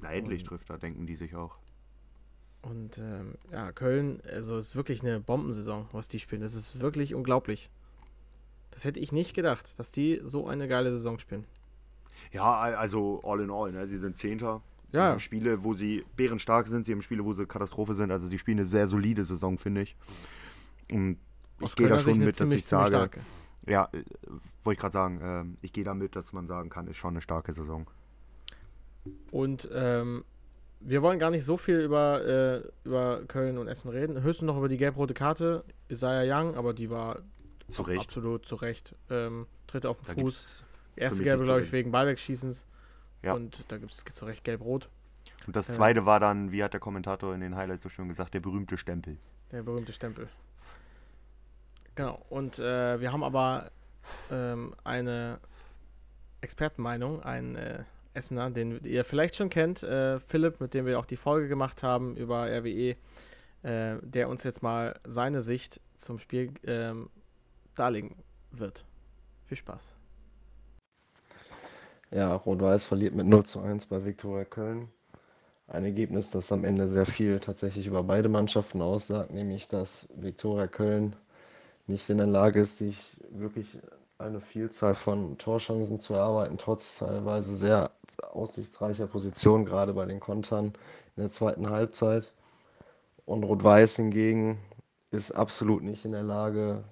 Na, 0.00 0.12
endlich 0.12 0.42
Und- 0.42 0.48
trifft 0.48 0.70
er, 0.70 0.78
denken 0.78 1.06
die 1.06 1.16
sich 1.16 1.34
auch. 1.34 1.58
Und 2.60 2.98
ähm, 2.98 3.36
ja, 3.52 3.70
Köln, 3.72 4.20
also 4.30 4.58
ist 4.58 4.74
wirklich 4.74 5.00
eine 5.02 5.20
Bombensaison, 5.20 5.88
was 5.92 6.08
die 6.08 6.18
spielen. 6.18 6.42
Das 6.42 6.54
ist 6.54 6.80
wirklich 6.80 7.14
unglaublich. 7.14 7.70
Das 8.72 8.84
hätte 8.84 9.00
ich 9.00 9.12
nicht 9.12 9.32
gedacht, 9.34 9.78
dass 9.78 9.92
die 9.92 10.20
so 10.24 10.46
eine 10.46 10.68
geile 10.68 10.92
Saison 10.92 11.18
spielen. 11.18 11.46
Ja, 12.32 12.58
also 12.58 13.22
all 13.24 13.40
in 13.40 13.50
all, 13.50 13.72
ne? 13.72 13.86
sie 13.86 13.96
sind 13.96 14.18
Zehnter. 14.18 14.60
Sie 14.90 14.96
Ja. 14.96 15.10
haben 15.10 15.20
Spiele, 15.20 15.62
wo 15.64 15.74
sie 15.74 16.04
bärenstark 16.16 16.66
sind, 16.68 16.86
sie 16.86 16.92
haben 16.92 17.02
Spiele, 17.02 17.24
wo 17.24 17.32
sie 17.32 17.46
Katastrophe 17.46 17.94
sind. 17.94 18.10
Also 18.10 18.26
sie 18.26 18.38
spielen 18.38 18.58
eine 18.58 18.66
sehr 18.66 18.86
solide 18.86 19.24
Saison, 19.24 19.58
finde 19.58 19.82
ich. 19.82 19.96
Und 20.90 21.18
ich 21.60 21.74
gehe 21.76 21.88
da 21.88 21.98
schon 21.98 22.18
mit, 22.18 22.40
dass 22.40 22.52
ich 22.52 22.64
sage, 22.64 22.88
starke. 22.88 23.20
Ja, 23.66 23.88
äh, 23.92 24.02
wollte 24.64 24.76
ich 24.76 24.80
gerade 24.80 24.92
sagen, 24.92 25.20
ähm, 25.22 25.56
ich 25.60 25.72
gehe 25.72 25.84
damit, 25.84 26.16
dass 26.16 26.32
man 26.32 26.46
sagen 26.46 26.70
kann, 26.70 26.86
ist 26.86 26.96
schon 26.96 27.10
eine 27.10 27.20
starke 27.20 27.52
Saison. 27.52 27.86
Und 29.30 29.68
ähm, 29.72 30.24
wir 30.80 31.02
wollen 31.02 31.18
gar 31.18 31.30
nicht 31.30 31.44
so 31.44 31.56
viel 31.56 31.80
über, 31.80 32.24
äh, 32.24 32.62
über 32.84 33.22
Köln 33.26 33.58
und 33.58 33.68
Essen 33.68 33.90
reden. 33.90 34.22
Höchstens 34.22 34.46
noch 34.46 34.56
über 34.56 34.68
die 34.68 34.76
gelb-rote 34.78 35.12
Karte. 35.14 35.64
Isaiah 35.90 36.24
Young, 36.24 36.54
aber 36.54 36.72
die 36.72 36.88
war 36.88 37.20
Zu 37.68 37.82
Recht. 37.82 38.00
absolut 38.00 38.46
zu 38.46 38.54
Recht. 38.54 38.94
Ähm, 39.10 39.46
Tritt 39.66 39.84
auf 39.86 39.98
Da 40.06 40.14
den 40.14 40.22
Fuß. 40.24 40.34
gibt's 40.34 40.62
Erste 40.96 41.22
gelbe, 41.24 41.44
glaube 41.44 41.62
ich, 41.62 41.72
wegen 41.72 41.90
Ballwegschießens. 41.92 42.66
Ja. 43.22 43.34
Und 43.34 43.64
da 43.68 43.78
gibt 43.78 43.92
es 43.92 44.04
zu 44.04 44.24
Recht 44.24 44.44
gelb-rot. 44.44 44.88
Und 45.46 45.56
das 45.56 45.66
zweite 45.66 46.04
war 46.04 46.20
dann, 46.20 46.52
wie 46.52 46.62
hat 46.62 46.72
der 46.74 46.80
Kommentator 46.80 47.34
in 47.34 47.40
den 47.40 47.56
Highlights 47.56 47.82
so 47.82 47.88
schön 47.88 48.08
gesagt, 48.08 48.34
der 48.34 48.40
berühmte 48.40 48.76
Stempel. 48.76 49.16
Der 49.50 49.62
berühmte 49.62 49.92
Stempel. 49.92 50.28
Genau. 51.94 52.22
Und 52.28 52.58
äh, 52.58 53.00
wir 53.00 53.12
haben 53.12 53.24
aber 53.24 53.70
ähm, 54.30 54.74
eine 54.84 55.40
Expertenmeinung, 56.42 57.22
einen 57.22 57.56
äh, 57.56 57.84
Essener, 58.14 58.50
den 58.50 58.84
ihr 58.84 59.04
vielleicht 59.04 59.36
schon 59.36 59.48
kennt, 59.48 59.82
äh, 59.82 60.20
Philipp, 60.20 60.60
mit 60.60 60.74
dem 60.74 60.86
wir 60.86 60.98
auch 60.98 61.06
die 61.06 61.16
Folge 61.16 61.48
gemacht 61.48 61.82
haben 61.82 62.16
über 62.16 62.46
RWE, 62.46 62.96
äh, 63.62 63.96
der 64.02 64.28
uns 64.28 64.44
jetzt 64.44 64.62
mal 64.62 64.98
seine 65.06 65.42
Sicht 65.42 65.80
zum 65.96 66.18
Spiel 66.18 66.52
ähm, 66.64 67.10
darlegen 67.74 68.16
wird. 68.52 68.84
Viel 69.46 69.56
Spaß. 69.56 69.97
Ja, 72.10 72.34
Rot-Weiß 72.34 72.86
verliert 72.86 73.14
mit 73.14 73.26
0 73.26 73.44
zu 73.44 73.60
1 73.60 73.86
bei 73.86 74.02
Viktoria 74.02 74.44
Köln. 74.44 74.88
Ein 75.66 75.84
Ergebnis, 75.84 76.30
das 76.30 76.50
am 76.52 76.64
Ende 76.64 76.88
sehr 76.88 77.04
viel 77.04 77.38
tatsächlich 77.38 77.86
über 77.86 78.02
beide 78.02 78.30
Mannschaften 78.30 78.80
aussagt, 78.80 79.30
nämlich 79.30 79.68
dass 79.68 80.08
Viktoria 80.16 80.68
Köln 80.68 81.14
nicht 81.86 82.08
in 82.08 82.16
der 82.16 82.26
Lage 82.26 82.60
ist, 82.60 82.78
sich 82.78 82.96
wirklich 83.30 83.78
eine 84.16 84.40
Vielzahl 84.40 84.94
von 84.94 85.36
Torchancen 85.36 86.00
zu 86.00 86.14
erarbeiten, 86.14 86.56
trotz 86.56 86.98
teilweise 86.98 87.54
sehr 87.54 87.90
aussichtsreicher 88.32 89.06
Position, 89.06 89.66
gerade 89.66 89.92
bei 89.92 90.06
den 90.06 90.18
Kontern 90.18 90.68
in 91.16 91.22
der 91.22 91.30
zweiten 91.30 91.68
Halbzeit. 91.68 92.32
Und 93.26 93.44
Rot-Weiß 93.44 93.96
hingegen 93.96 94.58
ist 95.10 95.32
absolut 95.32 95.82
nicht 95.82 96.06
in 96.06 96.12
der 96.12 96.22
Lage, 96.22 96.84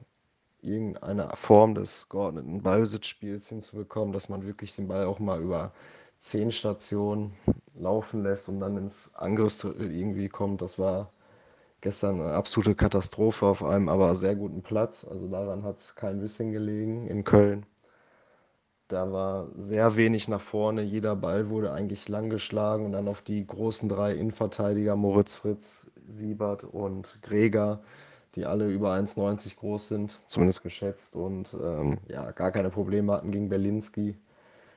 irgendeine 0.63 1.31
Form 1.35 1.75
des 1.75 2.09
geordneten 2.09 2.63
Ballbesitzspiels 2.63 3.49
hinzubekommen, 3.49 4.13
dass 4.13 4.29
man 4.29 4.47
wirklich 4.47 4.75
den 4.77 4.89
Ball 4.89 5.07
auch 5.07 5.19
mal 5.19 5.41
über 5.41 5.73
zehn 6.19 6.53
Stationen 6.53 7.35
laufen 7.75 8.23
lässt 8.23 8.49
und 8.49 8.61
dann 8.61 8.77
ins 8.77 9.15
Angriffsdrittel 9.15 9.93
irgendwie 9.95 10.29
kommt. 10.29 10.63
Das 10.63 10.79
war 10.79 11.13
gestern 11.81 12.21
eine 12.21 12.35
absolute 12.35 12.75
Katastrophe 12.75 13.47
auf 13.47 13.63
einem 13.65 13.89
aber 13.89 14.15
sehr 14.17 14.35
guten 14.37 14.63
Platz. 14.63 15.05
Also 15.05 15.29
daran 15.29 15.63
hat 15.65 15.79
es 15.79 15.95
kein 15.95 16.21
bisschen 16.21 16.53
gelegen 16.53 17.07
in 17.09 17.25
Köln. 17.25 17.67
Da 18.89 19.13
war 19.13 19.49
sehr 19.57 19.97
wenig 19.97 20.29
nach 20.29 20.41
vorne. 20.41 20.83
Jeder 20.83 21.17
Ball 21.17 21.51
wurde 21.51 21.73
eigentlich 21.73 22.09
lang 22.09 22.31
geschlagen 22.31 22.85
und 22.87 22.93
dann 22.93 23.09
auf 23.09 23.21
die 23.23 23.45
großen 23.47 23.89
drei 23.89 24.15
Innenverteidiger 24.15 24.95
Moritz 24.97 25.35
Fritz, 25.37 25.91
Siebert 26.07 26.63
und 26.65 27.19
Greger 27.23 27.83
die 28.37 28.47
alle 28.47 28.69
über 28.69 28.93
1,90 28.93 29.57
groß 29.57 29.89
sind, 29.89 30.21
zumindest 30.27 30.63
geschätzt, 30.63 31.15
und 31.17 31.49
ähm, 31.61 31.99
ja, 32.09 32.31
gar 32.33 32.53
keine 32.53 32.71
Probleme 32.71 33.13
hatten 33.13 33.33
gegen 33.33 33.49
Berlinski, 33.49 34.17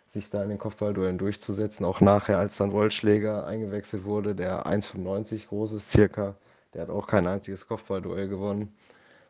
sich 0.08 0.30
da 0.30 0.42
in 0.42 0.50
den 0.50 0.58
Kopfballduellen 0.58 1.18
durchzusetzen. 1.20 1.86
Auch 1.86 2.02
nachher, 2.02 2.40
als 2.40 2.58
dann 2.58 2.72
Wollschläger 2.72 3.46
eingewechselt 3.46 4.06
wurde, 4.06 4.34
der 4.34 4.66
1,95 4.66 5.50
groß 5.50 5.74
ist, 5.74 5.92
circa, 5.92 6.36
der 6.74 6.84
hat 6.84 6.90
auch 6.90 7.06
kein 7.06 7.28
einziges 7.28 7.68
Kopfballduell 7.68 8.28
gewonnen. 8.28 8.74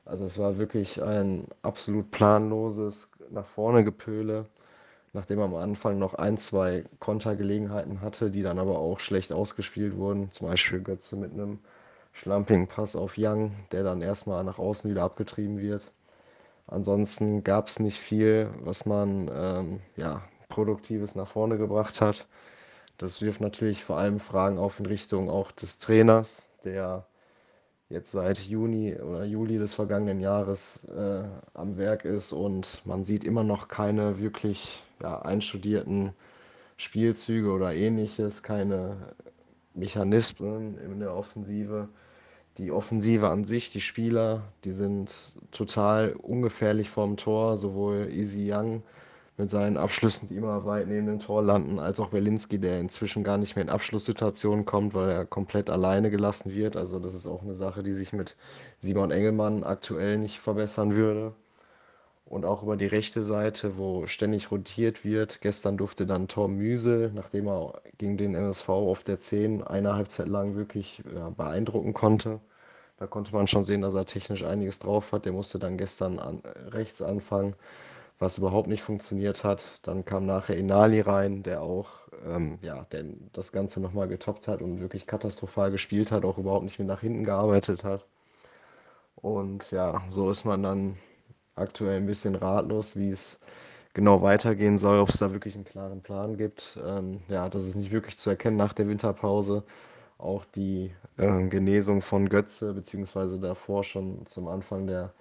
Also 0.06 0.26
es 0.26 0.38
war 0.38 0.58
wirklich 0.58 1.04
ein 1.04 1.48
absolut 1.62 2.12
planloses 2.12 3.10
nach 3.32 3.46
vorne 3.46 3.84
Gepöle, 3.84 4.46
nachdem 5.14 5.40
am 5.40 5.56
Anfang 5.56 6.00
noch 6.00 6.14
ein, 6.14 6.38
zwei 6.38 6.86
Kontergelegenheiten 7.00 8.02
hatte, 8.02 8.32
die 8.32 8.44
dann 8.44 8.60
aber 8.60 8.80
auch 8.80 9.00
schlecht 9.00 9.34
ausgespielt 9.34 9.98
wurden. 9.98 10.32
Zum 10.32 10.48
Beispiel 10.48 10.82
Götze 10.82 11.16
mit 11.16 11.34
einem 11.34 11.60
schlampigen 12.20 12.68
Pass 12.68 12.96
auf 12.96 13.14
Young, 13.18 13.56
der 13.72 13.84
dann 13.84 14.02
erstmal 14.02 14.44
nach 14.44 14.60
außen 14.60 14.90
wieder 14.92 15.04
abgetrieben 15.04 15.60
wird. 15.60 15.92
Ansonsten 16.68 17.44
gab 17.44 17.68
es 17.68 17.80
nicht 17.80 17.98
viel, 17.98 18.50
was 18.60 18.86
man 18.86 19.32
ähm, 19.34 19.80
ja, 19.96 20.22
Produktives 20.50 21.16
nach 21.16 21.28
vorne 21.28 21.58
gebracht 21.58 22.02
hat. 22.02 22.28
Das 22.98 23.22
wirft 23.22 23.40
natürlich 23.40 23.84
vor 23.84 23.98
allem 23.98 24.20
Fragen 24.20 24.58
auf 24.58 24.80
in 24.80 24.86
Richtung 24.86 25.30
auch 25.30 25.52
des 25.52 25.78
Trainers, 25.80 26.44
der 26.66 27.08
jetzt 27.88 28.12
seit 28.12 28.38
Juni 28.40 28.96
oder 28.96 29.24
Juli 29.24 29.58
des 29.58 29.74
vergangenen 29.74 30.20
Jahres 30.20 30.84
äh, 30.86 31.24
am 31.54 31.78
Werk 31.78 32.04
ist 32.04 32.34
und 32.34 32.82
man 32.86 33.06
sieht 33.06 33.24
immer 33.24 33.44
noch 33.44 33.70
keine 33.70 34.20
wirklich 34.20 34.84
ja, 35.02 35.22
einstudierten 35.22 36.12
Spielzüge 36.76 37.52
oder 37.52 37.74
ähnliches, 37.74 38.44
keine 38.44 38.98
Mechanismen 39.74 40.78
in 40.78 41.00
der 41.00 41.14
Offensive. 41.14 41.90
Die 42.58 42.72
Offensive 42.72 43.30
an 43.30 43.46
sich, 43.46 43.72
die 43.72 43.82
Spieler, 43.82 44.42
die 44.66 44.72
sind 44.72 45.36
total 45.52 46.12
ungefährlich 46.14 46.90
vorm 46.90 47.16
Tor, 47.16 47.56
sowohl 47.56 48.10
Easy 48.12 48.52
Young 48.52 48.84
mit 49.38 49.50
seinen 49.50 49.78
Abschlüssen, 49.78 50.28
die 50.28 50.36
immer 50.36 50.66
weit 50.66 50.88
neben 50.88 51.08
dem 51.08 51.20
Tor 51.20 51.42
landen, 51.42 51.80
als 51.80 52.02
auch 52.02 52.10
Berlinski, 52.10 52.60
der 52.60 52.82
inzwischen 52.82 53.24
gar 53.24 53.38
nicht 53.38 53.56
mehr 53.56 53.64
in 53.64 53.70
Abschlusssituationen 53.70 54.66
kommt, 54.66 54.94
weil 54.94 55.10
er 55.10 55.26
komplett 55.26 55.70
alleine 55.70 56.12
gelassen 56.12 56.54
wird. 56.54 56.76
Also 56.76 57.00
das 57.00 57.14
ist 57.14 57.28
auch 57.28 57.42
eine 57.42 57.54
Sache, 57.54 57.82
die 57.82 57.94
sich 57.94 58.12
mit 58.12 58.36
Simon 58.80 59.12
Engelmann 59.12 59.64
aktuell 59.64 60.18
nicht 60.18 60.40
verbessern 60.40 60.98
würde 60.98 61.34
und 62.30 62.46
auch 62.46 62.62
über 62.64 62.78
die 62.78 62.86
rechte 62.86 63.22
Seite, 63.24 63.78
wo 63.78 64.06
ständig 64.08 64.52
rotiert 64.52 65.04
wird. 65.04 65.42
Gestern 65.42 65.78
durfte 65.78 66.06
dann 66.06 66.28
Tom 66.28 66.58
Müsel, 66.58 67.12
nachdem 67.14 67.48
er 67.48 67.82
gegen 67.98 68.18
den 68.18 68.36
MSV 68.36 68.70
auf 68.70 69.04
der 69.04 69.20
10 69.20 69.64
eine 69.64 69.96
Halbzeit 69.96 70.28
lang 70.28 70.56
wirklich 70.56 71.04
ja, 71.16 71.30
beeindrucken 71.32 71.94
konnte. 71.94 72.40
Da 72.98 73.08
konnte 73.08 73.34
man 73.34 73.48
schon 73.48 73.64
sehen, 73.64 73.82
dass 73.82 73.96
er 73.96 74.06
technisch 74.06 74.44
einiges 74.44 74.80
drauf 74.80 75.12
hat. 75.12 75.26
Der 75.26 75.34
musste 75.34 75.58
dann 75.58 75.78
gestern 75.78 76.20
an, 76.20 76.42
rechts 76.68 77.02
anfangen, 77.02 77.56
was 78.20 78.38
überhaupt 78.38 78.68
nicht 78.68 78.84
funktioniert 78.84 79.44
hat. 79.44 79.64
Dann 79.84 80.06
kam 80.06 80.26
nachher 80.26 80.58
Inali 80.58 81.02
rein, 81.02 81.42
der 81.44 81.62
auch 81.64 81.88
ähm, 82.28 82.60
ja, 82.62 82.86
der 82.92 83.06
das 83.34 83.52
Ganze 83.52 83.80
nochmal 83.80 84.08
getoppt 84.08 84.48
hat 84.48 84.62
und 84.62 84.82
wirklich 84.82 85.08
katastrophal 85.08 85.72
gespielt 85.72 86.12
hat, 86.12 86.26
auch 86.26 86.38
überhaupt 86.38 86.64
nicht 86.66 86.80
mehr 86.80 86.88
nach 86.88 87.02
hinten 87.02 87.24
gearbeitet 87.24 87.84
hat. 87.84 88.06
Und 89.16 89.72
ja, 89.72 90.02
so 90.10 90.30
ist 90.30 90.46
man 90.46 90.64
dann 90.64 90.98
aktuell 91.60 91.98
ein 91.98 92.06
bisschen 92.08 92.36
ratlos, 92.36 92.96
wie 92.96 93.10
es 93.12 93.40
genau 93.94 94.22
weitergehen 94.22 94.78
soll, 94.78 95.00
ob 95.00 95.10
es 95.10 95.20
da 95.20 95.34
wirklich 95.34 95.56
einen 95.56 95.66
klaren 95.66 96.02
Plan 96.02 96.38
gibt. 96.38 96.80
Ähm, 96.86 97.22
ja, 97.28 97.50
das 97.50 97.66
ist 97.66 97.76
nicht 97.76 97.92
wirklich 97.92 98.18
zu 98.18 98.30
erkennen 98.30 98.58
nach 98.58 98.74
der 98.74 98.88
Winterpause. 98.88 99.64
Auch 100.18 100.46
die 100.46 100.92
äh, 101.18 101.48
Genesung 101.48 102.02
von 102.02 102.30
Götze, 102.30 102.74
beziehungsweise 102.74 103.40
davor 103.40 103.84
schon 103.84 104.26
zum 104.28 104.48
Anfang 104.48 104.88
der 104.88 105.14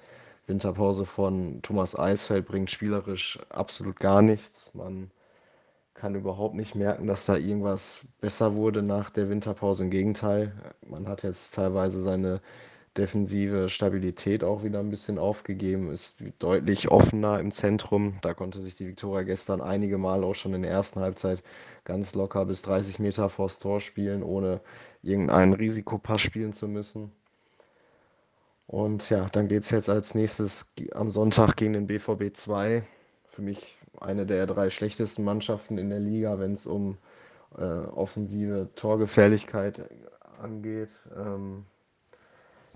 Winterpause 0.47 1.07
von 1.07 1.61
Thomas 1.63 1.99
Eisfeld 1.99 2.47
bringt 2.47 2.71
spielerisch 2.71 3.39
absolut 3.51 4.01
gar 4.01 4.23
nichts. 4.23 4.73
Man 4.75 5.11
kann 5.95 6.15
überhaupt 6.15 6.55
nicht 6.55 6.75
merken, 6.75 7.07
dass 7.07 7.27
da 7.27 7.37
irgendwas 7.37 8.03
besser 8.21 8.55
wurde 8.55 8.83
nach 8.83 9.11
der 9.11 9.29
Winterpause. 9.29 9.85
Im 9.85 9.91
Gegenteil, 9.91 10.53
man 10.87 11.09
hat 11.09 11.23
jetzt 11.23 11.55
teilweise 11.55 12.01
seine 12.01 12.41
defensive 12.97 13.69
Stabilität 13.69 14.43
auch 14.43 14.65
wieder 14.65 14.81
ein 14.81 14.91
bisschen 14.91 15.19
aufgegeben, 15.19 15.91
ist 15.91 16.17
deutlich 16.39 16.91
offener 16.91 17.39
im 17.41 17.53
Zentrum. 17.53 18.19
Da 18.23 18.35
konnte 18.35 18.61
sich 18.61 18.77
die 18.77 18.89
Viktoria 18.89 19.23
gestern 19.23 19.61
einige 19.61 19.99
Mal 19.99 20.25
auch 20.25 20.35
schon 20.35 20.55
in 20.55 20.63
der 20.63 20.71
ersten 20.71 21.01
Halbzeit 21.01 21.43
ganz 21.85 22.15
locker 22.15 22.45
bis 22.45 22.63
30 22.63 22.99
Meter 22.99 23.29
vors 23.29 23.59
Tor 23.59 23.81
spielen, 23.81 24.23
ohne 24.23 24.61
irgendeinen 25.03 25.53
Risikopass 25.53 26.21
spielen 26.21 26.53
zu 26.53 26.69
müssen. 26.69 27.13
Und 28.67 29.09
ja, 29.09 29.29
dann 29.33 29.49
geht 29.49 29.65
es 29.65 29.71
jetzt 29.71 29.89
als 29.89 30.15
nächstes 30.15 30.73
am 30.93 31.11
Sonntag 31.11 31.57
gegen 31.57 31.73
den 31.73 31.87
BVB 31.87 32.35
2. 32.35 32.83
Für 33.27 33.43
mich 33.43 33.79
eine 34.01 34.27
der 34.27 34.47
drei 34.47 34.71
schlechtesten 34.71 35.25
Mannschaften 35.25 35.79
in 35.79 35.91
der 35.91 36.01
Liga, 36.01 36.39
wenn 36.39 36.53
es 36.53 36.67
um 36.67 36.99
äh, 37.57 37.63
offensive 37.63 38.69
Torgefährlichkeit 38.75 39.89
angeht. 40.41 40.91
Ähm, 41.17 41.65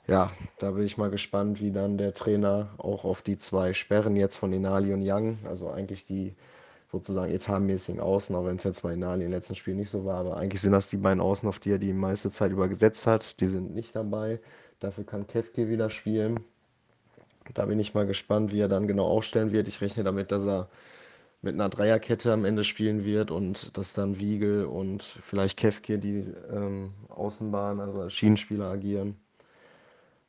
ja, 0.08 0.32
da 0.58 0.70
bin 0.72 0.84
ich 0.84 0.98
mal 0.98 1.10
gespannt, 1.10 1.60
wie 1.60 1.70
dann 1.72 1.98
der 1.98 2.12
Trainer 2.14 2.70
auch 2.78 3.04
auf 3.04 3.22
die 3.22 3.38
zwei 3.38 3.72
Sperren 3.72 4.16
jetzt 4.16 4.36
von 4.36 4.52
Inali 4.52 4.92
und 4.92 5.02
Young, 5.02 5.38
also 5.44 5.70
eigentlich 5.70 6.04
die 6.04 6.34
sozusagen 6.90 7.32
etatmäßigen 7.32 8.00
Außen, 8.00 8.36
auch 8.36 8.44
wenn 8.44 8.56
es 8.56 8.64
jetzt 8.64 8.82
bei 8.82 8.92
Inali 8.92 9.24
im 9.24 9.30
letzten 9.30 9.54
Spiel 9.54 9.74
nicht 9.74 9.90
so 9.90 10.04
war, 10.04 10.18
aber 10.18 10.36
eigentlich 10.36 10.60
sind 10.60 10.72
das 10.72 10.90
die 10.90 10.98
beiden 10.98 11.20
Außen, 11.22 11.48
auf 11.48 11.58
die 11.58 11.70
er 11.72 11.78
die 11.78 11.94
meiste 11.94 12.30
Zeit 12.30 12.52
über 12.52 12.68
gesetzt 12.68 13.06
hat. 13.06 13.40
Die 13.40 13.48
sind 13.48 13.74
nicht 13.74 13.96
dabei. 13.96 14.40
Dafür 14.80 15.04
kann 15.04 15.26
Kevke 15.26 15.68
wieder 15.70 15.88
spielen. 15.88 16.40
Da 17.54 17.66
bin 17.66 17.80
ich 17.80 17.94
mal 17.94 18.06
gespannt, 18.06 18.52
wie 18.52 18.60
er 18.60 18.68
dann 18.68 18.86
genau 18.86 19.06
aufstellen 19.06 19.52
wird. 19.52 19.68
Ich 19.68 19.80
rechne 19.80 20.04
damit, 20.04 20.32
dass 20.32 20.46
er 20.46 20.68
mit 21.42 21.54
einer 21.54 21.68
Dreierkette 21.68 22.32
am 22.32 22.44
Ende 22.44 22.64
spielen 22.64 23.04
wird 23.04 23.30
und 23.30 23.76
dass 23.76 23.94
dann 23.94 24.18
Wiegel 24.20 24.64
und 24.66 25.02
vielleicht 25.02 25.58
Kevke 25.58 25.98
die 25.98 26.24
ähm, 26.52 26.92
Außenbahn, 27.08 27.80
also 27.80 28.02
als 28.02 28.14
Schienenspieler 28.14 28.66
agieren. 28.66 29.16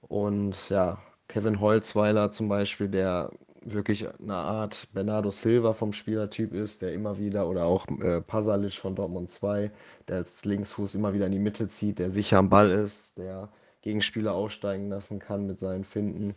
Und 0.07 0.69
ja, 0.69 0.99
Kevin 1.27 1.59
Holzweiler 1.59 2.31
zum 2.31 2.49
Beispiel, 2.49 2.88
der 2.88 3.31
wirklich 3.65 4.07
eine 4.19 4.35
Art 4.35 4.88
Bernardo 4.93 5.31
Silva 5.31 5.73
vom 5.73 5.93
Spielertyp 5.93 6.53
ist, 6.53 6.81
der 6.81 6.93
immer 6.93 7.17
wieder, 7.17 7.47
oder 7.47 7.65
auch 7.65 7.88
äh, 8.01 8.21
Pasalic 8.21 8.73
von 8.73 8.95
Dortmund 8.95 9.31
2, 9.31 9.71
der 10.07 10.17
als 10.17 10.43
Linksfuß 10.45 10.95
immer 10.95 11.13
wieder 11.13 11.27
in 11.27 11.31
die 11.31 11.39
Mitte 11.39 11.67
zieht, 11.67 11.99
der 11.99 12.09
sicher 12.09 12.38
am 12.39 12.49
Ball 12.49 12.69
ist, 12.71 13.17
der 13.17 13.49
Gegenspieler 13.81 14.34
aussteigen 14.34 14.89
lassen 14.89 15.19
kann 15.19 15.45
mit 15.45 15.59
seinen 15.59 15.84
Finden. 15.84 16.35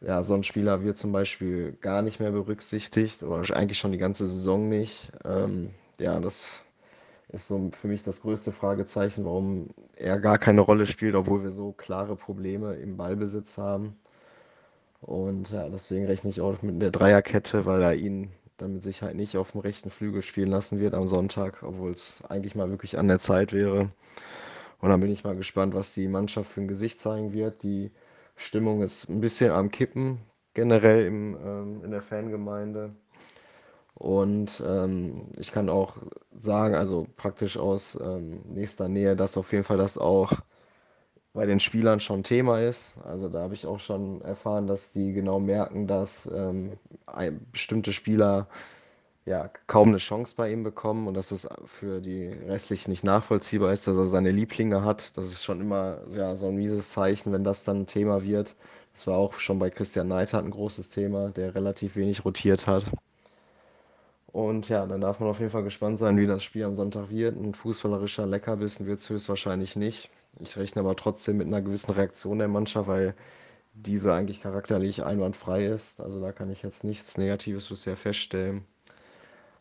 Ja, 0.00 0.22
so 0.24 0.34
ein 0.34 0.42
Spieler 0.42 0.82
wird 0.82 0.96
zum 0.96 1.12
Beispiel 1.12 1.72
gar 1.80 2.02
nicht 2.02 2.18
mehr 2.18 2.32
berücksichtigt 2.32 3.22
oder 3.22 3.56
eigentlich 3.56 3.78
schon 3.78 3.92
die 3.92 3.98
ganze 3.98 4.26
Saison 4.26 4.68
nicht. 4.68 5.10
Ähm, 5.24 5.70
ja, 6.00 6.18
das 6.18 6.64
ist 7.32 7.48
so 7.48 7.70
für 7.72 7.88
mich 7.88 8.02
das 8.02 8.20
größte 8.22 8.52
Fragezeichen, 8.52 9.24
warum 9.24 9.70
er 9.96 10.20
gar 10.20 10.38
keine 10.38 10.60
Rolle 10.62 10.86
spielt, 10.86 11.14
obwohl 11.14 11.42
wir 11.42 11.50
so 11.50 11.72
klare 11.72 12.16
Probleme 12.16 12.74
im 12.76 12.96
Ballbesitz 12.96 13.58
haben. 13.58 13.96
Und 15.00 15.50
ja, 15.50 15.68
deswegen 15.68 16.06
rechne 16.06 16.30
ich 16.30 16.40
auch 16.40 16.62
mit 16.62 16.80
der 16.80 16.90
Dreierkette, 16.90 17.66
weil 17.66 17.82
er 17.82 17.94
ihn 17.94 18.30
dann 18.58 18.74
mit 18.74 18.82
Sicherheit 18.82 19.16
nicht 19.16 19.36
auf 19.36 19.52
dem 19.52 19.60
rechten 19.60 19.90
Flügel 19.90 20.22
spielen 20.22 20.50
lassen 20.50 20.78
wird 20.80 20.94
am 20.94 21.08
Sonntag, 21.08 21.62
obwohl 21.62 21.90
es 21.90 22.22
eigentlich 22.28 22.54
mal 22.54 22.70
wirklich 22.70 22.98
an 22.98 23.08
der 23.08 23.18
Zeit 23.18 23.52
wäre. 23.52 23.90
Und 24.80 24.90
dann 24.90 25.00
bin 25.00 25.10
ich 25.10 25.24
mal 25.24 25.36
gespannt, 25.36 25.74
was 25.74 25.94
die 25.94 26.08
Mannschaft 26.08 26.50
für 26.52 26.60
ein 26.60 26.68
Gesicht 26.68 27.00
zeigen 27.00 27.32
wird. 27.32 27.62
Die 27.62 27.92
Stimmung 28.36 28.82
ist 28.82 29.08
ein 29.08 29.20
bisschen 29.20 29.50
am 29.50 29.70
Kippen, 29.70 30.20
generell 30.54 31.06
im, 31.06 31.36
ähm, 31.44 31.84
in 31.84 31.90
der 31.90 32.02
Fangemeinde. 32.02 32.94
Und 33.94 34.62
ähm, 34.66 35.28
ich 35.38 35.52
kann 35.52 35.68
auch 35.68 35.98
sagen, 36.36 36.74
also 36.74 37.06
praktisch 37.16 37.56
aus 37.56 37.98
ähm, 38.02 38.40
nächster 38.46 38.88
Nähe, 38.88 39.16
dass 39.16 39.36
auf 39.36 39.52
jeden 39.52 39.64
Fall 39.64 39.76
das 39.78 39.98
auch 39.98 40.32
bei 41.34 41.46
den 41.46 41.60
Spielern 41.60 42.00
schon 42.00 42.22
Thema 42.22 42.60
ist. 42.60 42.98
Also 43.04 43.28
da 43.28 43.40
habe 43.40 43.54
ich 43.54 43.66
auch 43.66 43.80
schon 43.80 44.20
erfahren, 44.22 44.66
dass 44.66 44.92
die 44.92 45.12
genau 45.12 45.40
merken, 45.40 45.86
dass 45.86 46.30
ähm, 46.34 46.72
bestimmte 47.52 47.92
Spieler 47.92 48.48
ja 49.24 49.50
kaum 49.66 49.88
eine 49.90 49.98
Chance 49.98 50.34
bei 50.36 50.50
ihm 50.52 50.62
bekommen 50.64 51.06
und 51.06 51.14
dass 51.14 51.30
es 51.30 51.48
für 51.66 52.00
die 52.00 52.26
restlichen 52.28 52.90
nicht 52.90 53.04
nachvollziehbar 53.04 53.72
ist, 53.72 53.86
dass 53.86 53.96
er 53.96 54.08
seine 54.08 54.30
Lieblinge 54.30 54.84
hat. 54.84 55.16
Das 55.16 55.26
ist 55.26 55.44
schon 55.44 55.60
immer 55.60 56.00
ja, 56.10 56.34
so 56.36 56.48
ein 56.48 56.56
mieses 56.56 56.90
Zeichen, 56.92 57.32
wenn 57.32 57.44
das 57.44 57.64
dann 57.64 57.86
Thema 57.86 58.22
wird. 58.22 58.56
Das 58.94 59.06
war 59.06 59.16
auch 59.18 59.34
schon 59.34 59.58
bei 59.58 59.70
Christian 59.70 60.08
Neidhardt 60.08 60.44
ein 60.44 60.50
großes 60.50 60.90
Thema, 60.90 61.30
der 61.30 61.54
relativ 61.54 61.96
wenig 61.96 62.24
rotiert 62.24 62.66
hat. 62.66 62.84
Und 64.32 64.68
ja, 64.70 64.86
dann 64.86 65.02
darf 65.02 65.20
man 65.20 65.28
auf 65.28 65.40
jeden 65.40 65.50
Fall 65.50 65.62
gespannt 65.62 65.98
sein, 65.98 66.16
wie 66.16 66.26
das 66.26 66.42
Spiel 66.42 66.64
am 66.64 66.74
Sonntag 66.74 67.10
wird. 67.10 67.36
Ein 67.36 67.54
fußballerischer 67.54 68.26
Leckerbissen 68.26 68.86
wird 68.86 69.00
es 69.00 69.10
höchstwahrscheinlich 69.10 69.76
nicht. 69.76 70.10
Ich 70.40 70.56
rechne 70.56 70.80
aber 70.80 70.96
trotzdem 70.96 71.36
mit 71.36 71.46
einer 71.46 71.60
gewissen 71.60 71.92
Reaktion 71.92 72.38
der 72.38 72.48
Mannschaft, 72.48 72.88
weil 72.88 73.14
diese 73.74 74.14
eigentlich 74.14 74.42
charakterlich 74.42 75.04
einwandfrei 75.04 75.66
ist. 75.66 76.00
Also 76.00 76.20
da 76.20 76.32
kann 76.32 76.50
ich 76.50 76.62
jetzt 76.62 76.84
nichts 76.84 77.18
Negatives 77.18 77.68
bisher 77.68 77.96
feststellen. 77.96 78.64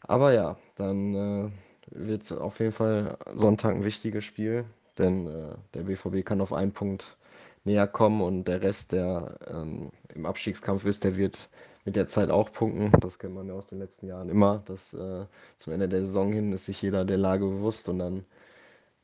Aber 0.01 0.33
ja, 0.33 0.57
dann 0.75 1.15
äh, 1.15 1.51
wird 1.91 2.31
auf 2.31 2.59
jeden 2.59 2.71
Fall 2.71 3.17
Sonntag 3.33 3.75
ein 3.75 3.83
wichtiges 3.83 4.25
Spiel, 4.25 4.65
denn 4.97 5.27
äh, 5.27 5.55
der 5.73 5.83
BVB 5.83 6.25
kann 6.25 6.41
auf 6.41 6.53
einen 6.53 6.71
Punkt 6.73 7.17
näher 7.63 7.87
kommen 7.87 8.21
und 8.21 8.45
der 8.45 8.61
Rest, 8.61 8.91
der 8.93 9.37
ähm, 9.47 9.91
im 10.13 10.25
Abstiegskampf 10.25 10.85
ist, 10.85 11.03
der 11.03 11.15
wird 11.17 11.49
mit 11.85 11.95
der 11.95 12.07
Zeit 12.07 12.29
auch 12.29 12.51
punkten. 12.51 12.91
Das 12.99 13.19
kennt 13.19 13.35
man 13.35 13.47
ja 13.47 13.53
aus 13.53 13.67
den 13.67 13.79
letzten 13.79 14.07
Jahren 14.07 14.29
immer. 14.29 14.61
Dass 14.65 14.93
äh, 14.93 15.25
zum 15.57 15.73
Ende 15.73 15.89
der 15.89 16.01
Saison 16.01 16.31
hin 16.31 16.53
ist 16.53 16.65
sich 16.65 16.81
jeder 16.81 17.05
der 17.05 17.17
Lage 17.17 17.45
bewusst 17.45 17.89
und 17.89 17.99
dann 17.99 18.25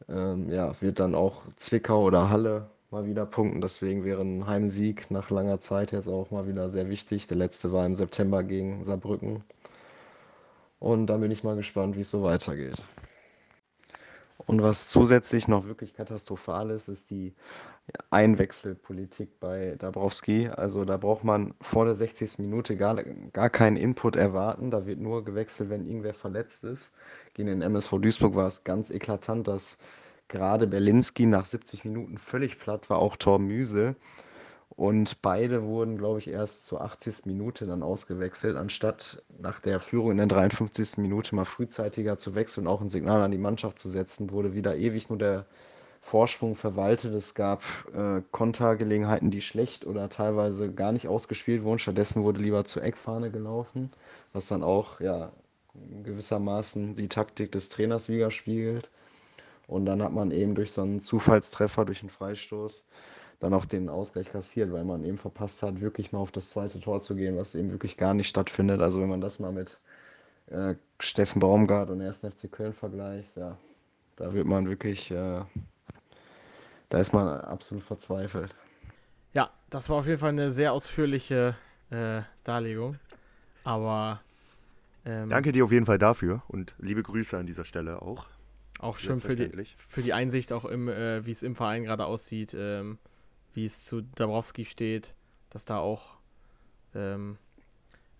ähm, 0.09 0.49
ja, 0.49 0.79
wird 0.81 0.99
dann 0.99 1.15
auch 1.15 1.43
Zwickau 1.57 2.03
oder 2.03 2.29
Halle 2.29 2.69
mal 2.91 3.05
wieder 3.05 3.25
punkten. 3.25 3.61
Deswegen 3.61 4.03
wäre 4.05 4.21
ein 4.21 4.47
Heimsieg 4.47 5.11
nach 5.11 5.29
langer 5.29 5.59
Zeit 5.59 5.91
jetzt 5.91 6.07
auch 6.07 6.31
mal 6.31 6.47
wieder 6.47 6.69
sehr 6.69 6.89
wichtig. 6.89 7.27
Der 7.27 7.37
letzte 7.37 7.71
war 7.73 7.85
im 7.85 7.95
September 7.95 8.43
gegen 8.43 8.83
Saarbrücken. 8.83 9.43
Und 10.79 11.07
dann 11.07 11.21
bin 11.21 11.31
ich 11.31 11.43
mal 11.43 11.55
gespannt, 11.55 11.95
wie 11.95 12.01
es 12.01 12.11
so 12.11 12.23
weitergeht. 12.23 12.83
Und 14.47 14.63
was 14.63 14.87
zusätzlich 14.87 15.49
noch 15.49 15.67
wirklich 15.67 15.93
katastrophal 15.93 16.69
ist, 16.71 16.87
ist 16.87 17.09
die 17.09 17.33
Einwechselpolitik 18.11 19.41
bei 19.41 19.75
Dabrowski. 19.77 20.47
Also 20.47 20.85
da 20.85 20.95
braucht 20.95 21.25
man 21.25 21.53
vor 21.59 21.83
der 21.83 21.95
60. 21.95 22.39
Minute 22.39 22.77
gar, 22.77 22.95
gar 23.33 23.49
keinen 23.49 23.75
Input 23.75 24.15
erwarten. 24.15 24.71
Da 24.71 24.85
wird 24.85 25.01
nur 25.01 25.25
gewechselt, 25.25 25.69
wenn 25.69 25.85
irgendwer 25.85 26.13
verletzt 26.13 26.63
ist. 26.63 26.93
Gegen 27.33 27.49
den 27.49 27.61
MSV 27.61 27.99
Duisburg 27.99 28.35
war 28.35 28.47
es 28.47 28.63
ganz 28.63 28.89
eklatant, 28.89 29.49
dass 29.49 29.77
gerade 30.29 30.65
Berlinski 30.65 31.25
nach 31.25 31.45
70 31.45 31.83
Minuten 31.83 32.17
völlig 32.17 32.57
platt 32.57 32.89
war, 32.89 32.99
auch 32.99 33.17
Tor 33.17 33.39
Müse. 33.39 33.97
Und 34.77 35.23
beide 35.23 35.63
wurden, 35.63 35.97
glaube 35.97 36.19
ich, 36.19 36.27
erst 36.27 36.67
zur 36.67 36.81
80. 36.81 37.25
Minute 37.25 37.65
dann 37.65 37.81
ausgewechselt, 37.81 38.55
anstatt 38.55 39.23
nach 39.39 39.59
der 39.59 39.79
Führung 39.79 40.11
in 40.11 40.17
der 40.17 40.27
53. 40.27 40.97
Minute 40.97 41.35
mal 41.35 41.45
frühzeitiger 41.45 42.15
zu 42.17 42.35
wechseln 42.35 42.67
und 42.67 42.73
auch 42.73 42.81
ein 42.81 42.91
Signal 42.91 43.23
an 43.23 43.31
die 43.31 43.39
Mannschaft 43.39 43.79
zu 43.79 43.89
setzen, 43.89 44.29
wurde 44.31 44.53
wieder 44.53 44.75
ewig 44.75 45.09
nur 45.09 45.17
der 45.17 45.47
Vorsprung 45.99 46.53
verwaltet. 46.55 47.15
Es 47.15 47.33
gab 47.33 47.63
äh, 47.95 48.21
Kontergelegenheiten, 48.29 49.31
die 49.31 49.41
schlecht 49.41 49.87
oder 49.87 50.09
teilweise 50.09 50.71
gar 50.71 50.91
nicht 50.91 51.07
ausgespielt 51.07 51.63
wurden. 51.63 51.79
Stattdessen 51.79 52.21
wurde 52.23 52.39
lieber 52.39 52.63
zur 52.63 52.83
Eckfahne 52.83 53.31
gelaufen, 53.31 53.89
was 54.31 54.47
dann 54.47 54.61
auch 54.61 54.99
ja, 54.99 55.31
gewissermaßen 56.03 56.93
die 56.93 57.09
Taktik 57.09 57.51
des 57.51 57.69
Trainers 57.69 58.09
widerspiegelt. 58.09 58.91
Und 59.65 59.87
dann 59.87 60.03
hat 60.03 60.13
man 60.13 60.29
eben 60.29 60.53
durch 60.53 60.71
so 60.71 60.83
einen 60.83 61.01
Zufallstreffer, 61.01 61.83
durch 61.83 62.01
einen 62.01 62.11
Freistoß, 62.11 62.83
dann 63.39 63.53
auch 63.53 63.65
den 63.65 63.89
Ausgleich 63.89 64.31
kassiert, 64.31 64.71
weil 64.71 64.83
man 64.83 65.03
eben 65.03 65.17
verpasst 65.17 65.61
hat, 65.61 65.79
wirklich 65.79 66.11
mal 66.11 66.19
auf 66.19 66.31
das 66.31 66.49
zweite 66.49 66.79
Tor 66.79 67.01
zu 67.01 67.15
gehen, 67.15 67.37
was 67.37 67.55
eben 67.55 67.71
wirklich 67.71 67.97
gar 67.97 68.13
nicht 68.13 68.27
stattfindet. 68.27 68.81
Also 68.81 69.01
wenn 69.01 69.09
man 69.09 69.21
das 69.21 69.39
mal 69.39 69.51
mit 69.51 69.77
äh, 70.47 70.75
Steffen 70.99 71.39
Baumgart 71.39 71.89
und 71.89 72.01
1. 72.01 72.19
FC 72.19 72.51
Köln 72.51 72.73
vergleicht, 72.73 73.37
ja, 73.37 73.57
da 74.15 74.33
wird 74.33 74.47
man 74.47 74.67
wirklich, 74.67 75.11
äh, 75.11 75.41
da 76.89 76.99
ist 76.99 77.13
man 77.13 77.27
absolut 77.27 77.83
verzweifelt. 77.83 78.55
Ja, 79.33 79.51
das 79.69 79.89
war 79.89 79.97
auf 79.97 80.07
jeden 80.07 80.19
Fall 80.19 80.29
eine 80.29 80.49
sehr 80.49 80.73
ausführliche 80.73 81.55
äh, 81.91 82.21
Darlegung. 82.43 82.97
Aber 83.63 84.21
ähm, 85.05 85.29
danke 85.29 85.51
dir 85.51 85.63
auf 85.63 85.71
jeden 85.71 85.85
Fall 85.85 85.99
dafür 85.99 86.41
und 86.47 86.73
liebe 86.79 87.03
Grüße 87.03 87.37
an 87.37 87.45
dieser 87.45 87.65
Stelle 87.65 88.01
auch. 88.01 88.27
Auch 88.79 88.97
schön 88.97 89.19
für 89.19 89.35
die, 89.35 89.51
für 89.89 90.01
die 90.01 90.13
Einsicht, 90.13 90.53
auch 90.53 90.65
im, 90.65 90.87
äh, 90.87 91.25
wie 91.25 91.31
es 91.31 91.43
im 91.43 91.55
Verein 91.55 91.83
gerade 91.83 92.05
aussieht. 92.05 92.55
Ähm, 92.57 92.97
wie 93.57 93.65
es 93.65 93.85
zu 93.85 94.01
Dabrowski 94.01 94.65
steht, 94.65 95.15
dass 95.49 95.65
da 95.65 95.79
auch 95.79 96.17
ähm, 96.93 97.37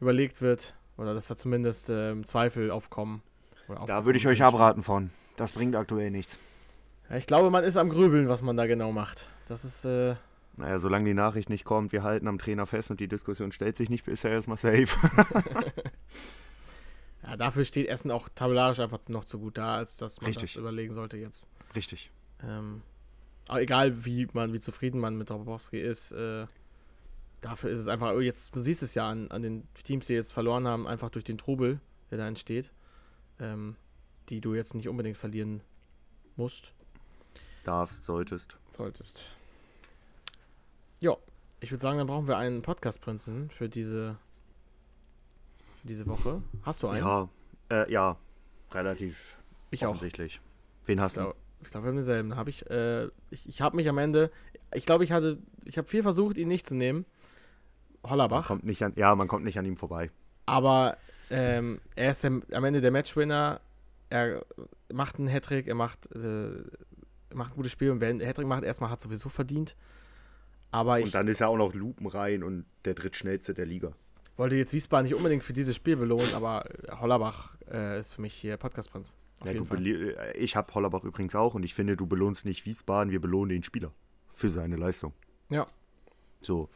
überlegt 0.02 0.42
wird 0.42 0.74
oder 0.98 1.14
dass 1.14 1.28
da 1.28 1.38
zumindest 1.38 1.90
ähm, 1.92 2.26
Zweifel 2.26 2.72
aufkommen. 2.72 3.22
da 3.86 4.04
würde 4.04 4.18
ich 4.18 4.26
euch 4.28 4.42
abraten 4.42 4.82
von. 4.82 5.12
Das 5.38 5.52
bringt 5.52 5.76
aktuell 5.76 6.10
nichts. 6.10 6.40
Ja, 7.08 7.18
ich 7.18 7.28
glaube, 7.28 7.52
man 7.52 7.64
ist 7.64 7.78
am 7.78 7.90
Grübeln, 7.90 8.28
was 8.28 8.42
man 8.42 8.58
da 8.58 8.66
genau 8.66 8.92
macht. 8.92 9.28
Das 9.48 9.64
ist. 9.64 9.86
Äh, 9.86 10.16
naja, 10.56 10.80
solange 10.80 11.06
die 11.06 11.14
Nachricht 11.14 11.52
nicht 11.52 11.66
kommt, 11.66 11.92
wir 11.92 12.02
halten 12.02 12.28
am 12.28 12.40
Trainer 12.40 12.66
fest 12.66 12.90
und 12.90 13.00
die 13.00 13.08
Diskussion 13.08 13.52
stellt 13.52 13.78
sich 13.78 13.92
nicht, 13.92 14.08
ist 14.08 14.26
er 14.26 14.32
erstmal 14.32 14.58
safe. 14.58 14.88
ja, 17.24 17.38
dafür 17.38 17.64
steht 17.64 17.88
Essen 17.90 18.10
auch 18.10 18.28
tabellarisch 18.34 18.80
einfach 18.80 19.02
noch 19.08 19.26
zu 19.26 19.38
gut 19.38 19.60
da, 19.60 19.76
als 19.76 19.98
dass 19.98 20.20
man 20.20 20.30
Richtig. 20.30 20.54
das 20.54 20.60
überlegen 20.60 20.96
sollte 20.96 21.18
jetzt. 21.18 21.48
Richtig. 21.76 22.10
Ähm, 22.44 22.82
aber 23.48 23.62
egal 23.62 24.06
wie 24.06 24.28
man, 24.34 24.54
wie 24.54 24.60
zufrieden 24.60 25.00
man 25.00 25.18
mit 25.18 25.30
Dobowski 25.30 25.80
ist, 25.80 26.12
äh, 26.12 26.48
dafür 27.42 27.70
ist 27.70 27.80
es 27.80 27.88
einfach, 27.88 28.14
oh, 28.14 28.20
jetzt, 28.20 28.56
du 28.56 28.60
siehst 28.60 28.84
es 28.84 28.94
ja 28.94 29.10
an, 29.10 29.30
an 29.32 29.42
den 29.42 29.68
Teams, 29.84 30.08
die 30.08 30.14
jetzt 30.14 30.34
verloren 30.34 30.68
haben, 30.68 30.88
einfach 30.88 31.10
durch 31.10 31.24
den 31.24 31.38
Trubel, 31.38 31.80
der 32.12 32.18
da 32.18 32.28
entsteht, 32.28 32.72
ähm, 33.40 33.76
die 34.30 34.42
du 34.42 34.54
jetzt 34.54 34.74
nicht 34.76 34.90
unbedingt 34.90 35.18
verlieren 35.18 35.62
musst. 36.36 36.74
Darfst, 37.64 38.06
solltest. 38.06 38.58
Solltest. 38.72 39.26
Ja, 41.00 41.16
ich 41.60 41.72
würde 41.72 41.82
sagen, 41.82 41.98
dann 41.98 42.08
brauchen 42.08 42.28
wir 42.28 42.38
einen 42.38 42.62
Podcast-Prinzen 42.62 43.50
für 43.50 43.70
diese, 43.70 44.18
für 45.82 45.88
diese 45.88 46.08
Woche. 46.08 46.42
Hast 46.64 46.84
du 46.84 46.88
einen? 46.88 47.06
Ja, 47.06 47.30
äh, 47.70 47.92
ja, 47.92 48.18
relativ 48.72 49.38
ich 49.72 49.86
offensichtlich. 49.86 50.40
Auch. 50.40 50.88
Wen 50.88 51.02
hast 51.02 51.18
du? 51.18 51.34
Ich 51.62 51.72
glaube, 51.72 51.86
wir 51.86 51.90
haben 51.90 51.98
denselben. 51.98 52.36
Habe 52.36 52.50
ich, 52.50 52.70
äh, 52.70 53.06
ich, 53.30 53.48
ich 53.48 53.62
habe 53.62 53.76
mich 53.76 53.90
am 53.90 53.98
Ende, 53.98 54.32
ich 54.74 54.86
glaube, 54.86 55.04
ich 55.04 55.12
hatte, 55.12 55.38
ich 55.66 55.78
habe 55.78 55.88
viel 55.88 56.04
versucht, 56.04 56.38
ihn 56.38 56.48
nicht 56.48 56.68
zu 56.68 56.76
nehmen. 56.76 57.06
Hollerbach. 58.04 58.50
Man 58.50 58.60
kommt 58.60 58.66
nicht 58.66 58.84
an, 58.84 58.94
ja, 58.96 59.16
man 59.16 59.28
kommt 59.28 59.44
nicht 59.44 59.58
an 59.58 59.66
ihm 59.66 59.78
vorbei. 59.78 60.12
Aber 60.46 60.98
ähm, 61.30 61.80
er 61.96 62.12
ist 62.12 62.24
am 62.26 62.44
Ende 62.52 62.82
der 62.82 62.92
Matchwinner. 62.92 63.62
Er 64.10 64.46
macht 64.92 65.18
einen 65.18 65.28
Hattrick, 65.28 65.68
er 65.68 65.76
macht, 65.76 66.10
äh, 66.16 66.50
macht 67.34 67.52
ein 67.52 67.56
gutes 67.56 67.72
Spiel 67.74 67.92
und 67.92 68.00
wer 68.00 68.10
einen 68.10 68.22
Hattrick 68.22 68.48
macht, 68.48 68.64
erstmal 68.64 68.90
hat 68.90 69.02
sowieso 69.02 69.30
verdient. 69.30 69.76
Aber 70.72 70.96
und 70.96 71.14
dann 71.14 71.28
ist 71.28 71.42
er 71.42 71.50
auch 71.50 71.58
noch 71.58 71.74
Lupen 71.74 72.08
rein 72.08 72.44
und 72.44 72.66
der 72.86 72.94
drittschnellste 72.94 73.54
der 73.54 73.66
Liga. 73.66 73.92
Wollte 74.38 74.56
jetzt 74.56 74.72
Wiesbaden 74.72 75.06
nicht 75.06 75.16
unbedingt 75.16 75.44
für 75.44 75.54
dieses 75.54 75.76
Spiel 75.76 75.98
belohnen, 75.98 76.34
aber 76.36 76.66
Hollerbach 76.92 77.58
äh, 77.70 78.00
ist 78.00 78.14
für 78.14 78.22
mich 78.22 78.34
hier 78.34 78.56
Podcast-Prinz. 78.58 79.16
Ja, 79.44 79.52
äh, 79.52 80.38
ich 80.38 80.56
habe 80.56 80.74
Hollerbach 80.74 81.04
übrigens 81.04 81.36
auch 81.36 81.54
und 81.54 81.64
ich 81.64 81.74
finde, 81.74 81.96
du 81.96 82.08
belohnst 82.08 82.46
nicht 82.46 82.66
Wiesbaden, 82.66 83.12
wir 83.12 83.22
belohnen 83.22 83.50
den 83.50 83.64
Spieler 83.64 83.92
für 84.34 84.52
seine 84.52 84.76
Leistung. 84.76 85.14
Ja. 85.50 85.68
So. 86.42 86.70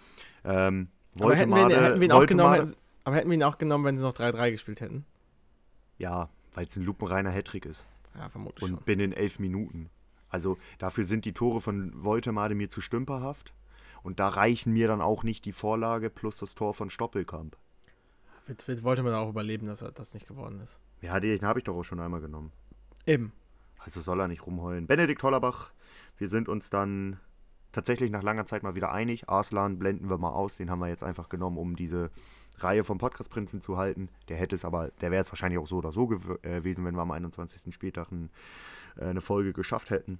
Ähm, 0.44 0.90
aber, 1.20 1.36
hätten 1.36 1.52
wir, 1.52 1.64
ihn, 1.64 1.70
hätten 1.70 2.00
wir 2.00 2.08
ihn 2.08 2.12
auch 2.12 2.26
genommen, 2.26 2.54
hätten, 2.54 2.76
aber 3.04 3.16
hätten 3.16 3.30
wir 3.30 3.36
ihn 3.36 3.44
auch 3.44 3.58
genommen, 3.58 3.86
wenn 3.86 3.98
sie 3.98 4.04
noch 4.04 4.14
3-3 4.14 4.52
gespielt 4.52 4.82
hätten? 4.82 5.06
Ja, 5.98 6.30
weil 6.54 6.66
es 6.66 6.76
ein 6.76 6.84
lupenreiner 6.84 7.32
Hattrick 7.32 7.66
ist. 7.66 7.86
Ja, 8.16 8.30
vermutlich. 8.30 8.64
Und 8.64 8.78
schon. 8.78 8.86
binnen 8.86 9.14
elf 9.14 9.40
Minuten. 9.40 9.90
Also 10.30 10.58
dafür 10.80 11.04
sind 11.04 11.26
die 11.26 11.34
Tore 11.34 11.62
von 11.62 12.04
Woltemade 12.04 12.56
mir 12.56 12.70
zu 12.70 12.82
stümperhaft. 12.82 13.54
Und 14.04 14.20
da 14.20 14.30
reichen 14.30 14.74
mir 14.74 14.88
dann 14.88 15.02
auch 15.02 15.24
nicht 15.24 15.46
die 15.46 15.52
Vorlage 15.52 16.10
plus 16.10 16.38
das 16.38 16.56
Tor 16.56 16.74
von 16.74 16.90
Stoppelkamp. 16.90 17.56
Wird, 18.48 18.68
wird 18.68 18.84
Woltemade 18.84 19.18
auch 19.18 19.30
überleben, 19.30 19.68
dass 19.68 19.82
er 19.82 19.92
das 19.92 20.14
nicht 20.14 20.28
geworden 20.28 20.60
ist. 20.62 20.80
Ja, 21.02 21.20
den 21.20 21.42
habe 21.42 21.60
ich 21.60 21.64
doch 21.64 21.76
auch 21.76 21.84
schon 21.84 22.00
einmal 22.00 22.22
genommen. 22.22 22.52
Eben. 23.06 23.34
Also 23.80 24.02
soll 24.02 24.20
er 24.20 24.28
nicht 24.28 24.46
rumheulen. 24.46 24.88
Benedikt 24.88 25.24
Hollerbach, 25.24 25.72
wir 26.18 26.30
sind 26.30 26.48
uns 26.48 26.70
dann 26.70 27.20
tatsächlich 27.72 28.12
nach 28.12 28.24
langer 28.24 28.46
Zeit 28.46 28.64
mal 28.64 28.76
wieder 28.76 28.92
einig. 28.92 29.28
Arslan 29.28 29.80
blenden 29.80 30.10
wir 30.10 30.18
mal 30.18 30.30
aus. 30.30 30.58
Den 30.58 30.70
haben 30.70 30.80
wir 30.80 30.88
jetzt 30.88 31.04
einfach 31.04 31.30
genommen, 31.30 31.58
um 31.58 31.76
diese 31.76 32.12
Reihe 32.60 32.84
vom 32.84 33.00
Podcast-Prinzen 33.00 33.62
zu 33.62 33.78
halten. 33.78 34.10
Der 34.28 34.38
hätte 34.38 34.56
es 34.56 34.66
aber, 34.66 34.90
der 35.02 35.10
wäre 35.10 35.22
es 35.22 35.32
wahrscheinlich 35.32 35.60
auch 35.60 35.68
so 35.68 35.78
oder 35.78 35.92
so 35.92 36.08
gew 36.08 36.36
äh, 36.44 36.58
gewesen, 36.58 36.86
wenn 36.86 36.96
wir 36.96 37.02
am 37.02 37.12
21. 37.12 37.74
Spieltag 37.74 38.12
ein, 38.12 38.30
äh, 38.98 39.06
eine 39.06 39.22
Folge 39.22 39.54
geschafft 39.54 39.90
hätten. 39.90 40.20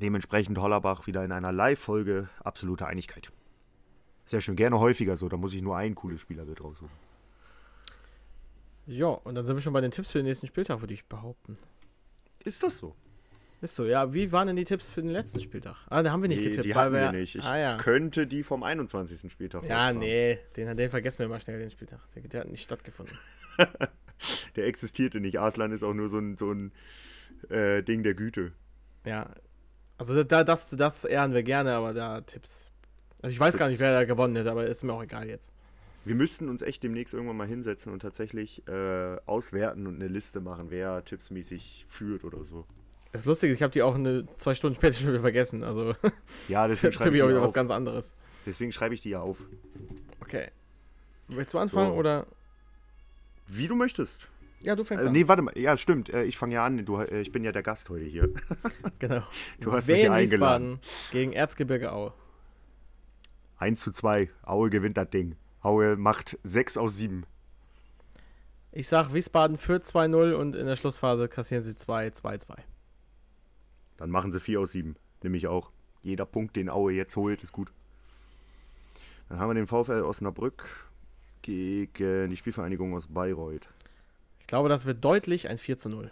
Dementsprechend 0.00 0.58
Hollerbach 0.58 1.06
wieder 1.06 1.24
in 1.24 1.32
einer 1.32 1.52
Live-Folge 1.52 2.28
absolute 2.42 2.86
Einigkeit. 2.86 3.32
Sehr 4.26 4.40
schön, 4.40 4.54
gerne 4.54 4.78
häufiger 4.78 5.16
so. 5.16 5.28
Da 5.28 5.36
muss 5.36 5.54
ich 5.54 5.62
nur 5.62 5.76
ein 5.76 5.94
cooles 5.96 6.20
Spielerbild 6.20 6.62
raussuchen. 6.62 7.09
Ja, 8.90 9.06
und 9.06 9.36
dann 9.36 9.46
sind 9.46 9.54
wir 9.54 9.62
schon 9.62 9.72
bei 9.72 9.80
den 9.80 9.92
Tipps 9.92 10.10
für 10.10 10.18
den 10.18 10.26
nächsten 10.26 10.48
Spieltag, 10.48 10.80
würde 10.80 10.94
ich 10.94 11.04
behaupten. 11.04 11.56
Ist 12.44 12.64
das 12.64 12.78
so? 12.78 12.96
Ist 13.60 13.76
so, 13.76 13.84
ja. 13.84 14.12
Wie 14.12 14.32
waren 14.32 14.48
denn 14.48 14.56
die 14.56 14.64
Tipps 14.64 14.90
für 14.90 15.00
den 15.00 15.12
letzten 15.12 15.38
Spieltag? 15.38 15.76
Ah, 15.88 16.02
da 16.02 16.10
haben 16.10 16.22
wir 16.22 16.28
nicht 16.28 16.40
die, 16.40 16.46
getippt. 16.46 16.64
die 16.64 16.74
weil 16.74 16.86
hatten 16.86 16.94
wir 16.94 17.12
nicht. 17.12 17.36
Ich 17.36 17.44
ah, 17.44 17.56
ja. 17.56 17.76
könnte 17.76 18.26
die 18.26 18.42
vom 18.42 18.64
21. 18.64 19.30
Spieltag 19.30 19.62
Ja, 19.64 19.92
nee, 19.92 20.40
den, 20.56 20.76
den 20.76 20.90
vergessen 20.90 21.20
wir 21.20 21.28
mal 21.28 21.40
schnell, 21.40 21.60
den 21.60 21.70
Spieltag. 21.70 22.00
Der, 22.16 22.22
der 22.22 22.40
hat 22.40 22.48
nicht 22.48 22.62
stattgefunden. 22.62 23.16
Der 24.56 24.66
existierte 24.66 25.18
nicht. 25.18 25.40
Arslan 25.40 25.72
ist 25.72 25.82
auch 25.82 25.94
nur 25.94 26.10
so 26.10 26.18
ein, 26.18 26.36
so 26.36 26.52
ein 26.52 26.72
äh, 27.48 27.82
Ding 27.82 28.02
der 28.02 28.12
Güte. 28.12 28.52
Ja. 29.06 29.30
Also 29.96 30.24
da, 30.24 30.44
das, 30.44 30.68
das 30.68 31.06
ehren 31.06 31.32
wir 31.32 31.42
gerne, 31.42 31.72
aber 31.72 31.94
da 31.94 32.20
Tipps. 32.20 32.70
Also 33.22 33.32
ich 33.32 33.40
weiß 33.40 33.56
gar 33.56 33.70
nicht, 33.70 33.80
wer 33.80 33.94
da 33.94 34.04
gewonnen 34.04 34.36
hätte, 34.36 34.50
aber 34.50 34.66
ist 34.66 34.82
mir 34.82 34.92
auch 34.92 35.02
egal 35.02 35.26
jetzt. 35.26 35.52
Wir 36.04 36.14
müssten 36.14 36.48
uns 36.48 36.62
echt 36.62 36.82
demnächst 36.82 37.12
irgendwann 37.14 37.36
mal 37.36 37.46
hinsetzen 37.46 37.92
und 37.92 38.00
tatsächlich 38.00 38.66
äh, 38.66 39.16
auswerten 39.26 39.86
und 39.86 39.96
eine 39.96 40.08
Liste 40.08 40.40
machen, 40.40 40.66
wer 40.70 41.04
tippsmäßig 41.04 41.84
führt 41.88 42.24
oder 42.24 42.42
so. 42.44 42.64
Das 43.12 43.24
Lustige 43.26 43.52
ist, 43.52 43.58
ich 43.58 43.62
habe 43.62 43.72
die 43.72 43.82
auch 43.82 43.94
eine, 43.96 44.26
zwei 44.38 44.54
Stunden 44.54 44.76
später 44.76 44.94
schon 44.96 45.10
wieder 45.10 45.20
vergessen. 45.20 45.62
Also 45.62 45.94
Ja, 46.48 46.66
deswegen 46.68 46.92
schreibe 46.92 47.16
ich 47.16 47.22
auch 47.22 47.28
wieder 47.28 47.42
was 47.42 47.52
ganz 47.52 47.70
anderes. 47.70 48.14
Deswegen 48.46 48.72
schreibe 48.72 48.94
ich 48.94 49.02
die 49.02 49.10
ja 49.10 49.20
auf. 49.20 49.36
Okay. 50.20 50.48
Willst 51.28 51.52
du 51.52 51.58
anfangen 51.58 51.92
So. 51.92 51.98
oder? 51.98 52.26
Wie 53.46 53.66
du 53.68 53.74
möchtest. 53.74 54.26
Ja, 54.60 54.76
du 54.76 54.84
fängst 54.84 55.00
Also, 55.00 55.08
an. 55.08 55.12
nee, 55.12 55.26
warte 55.28 55.42
mal. 55.42 55.56
Ja, 55.58 55.76
stimmt. 55.76 56.08
Äh, 56.10 56.24
ich 56.24 56.36
fange 56.38 56.54
ja 56.54 56.64
an. 56.64 56.84
Du, 56.84 56.98
äh, 56.98 57.20
ich 57.20 57.32
bin 57.32 57.44
ja 57.44 57.52
der 57.52 57.62
Gast 57.62 57.88
heute 57.90 58.04
hier. 58.04 58.28
Genau. 58.98 59.22
Du 59.60 59.72
hast 59.72 59.86
mich 59.88 59.96
hier 60.00 60.12
eingeladen. 60.12 60.78
Wiesbaden 60.80 61.10
gegen 61.12 61.32
Erzgebirge 61.32 61.92
Aue. 61.92 62.12
1 63.58 63.80
zu 63.80 63.92
2. 63.92 64.30
Aue 64.42 64.70
gewinnt 64.70 64.96
das 64.96 65.10
Ding. 65.10 65.36
Aue 65.62 65.96
macht 65.96 66.38
6 66.44 66.78
aus 66.78 66.96
7. 66.96 67.24
Ich 68.72 68.88
sag, 68.88 69.12
Wiesbaden 69.12 69.58
führt 69.58 69.84
2-0 69.84 70.32
und 70.34 70.54
in 70.54 70.66
der 70.66 70.76
Schlussphase 70.76 71.28
kassieren 71.28 71.62
sie 71.62 71.72
2-2-2. 71.72 72.56
Dann 73.96 74.10
machen 74.10 74.32
sie 74.32 74.40
4 74.40 74.60
aus 74.60 74.72
7. 74.72 74.96
Nämlich 75.22 75.48
auch. 75.48 75.70
Jeder 76.02 76.24
Punkt, 76.24 76.56
den 76.56 76.70
Aue 76.70 76.92
jetzt 76.92 77.16
holt, 77.16 77.42
ist 77.42 77.52
gut. 77.52 77.70
Dann 79.28 79.38
haben 79.38 79.50
wir 79.50 79.54
den 79.54 79.66
VfL 79.66 80.02
Osnabrück 80.02 80.64
gegen 81.42 82.30
die 82.30 82.36
Spielvereinigung 82.36 82.94
aus 82.94 83.06
Bayreuth. 83.06 83.68
Ich 84.40 84.46
glaube, 84.46 84.68
das 84.68 84.86
wird 84.86 85.04
deutlich 85.04 85.48
ein 85.48 85.58
4 85.58 85.76
0. 85.84 86.10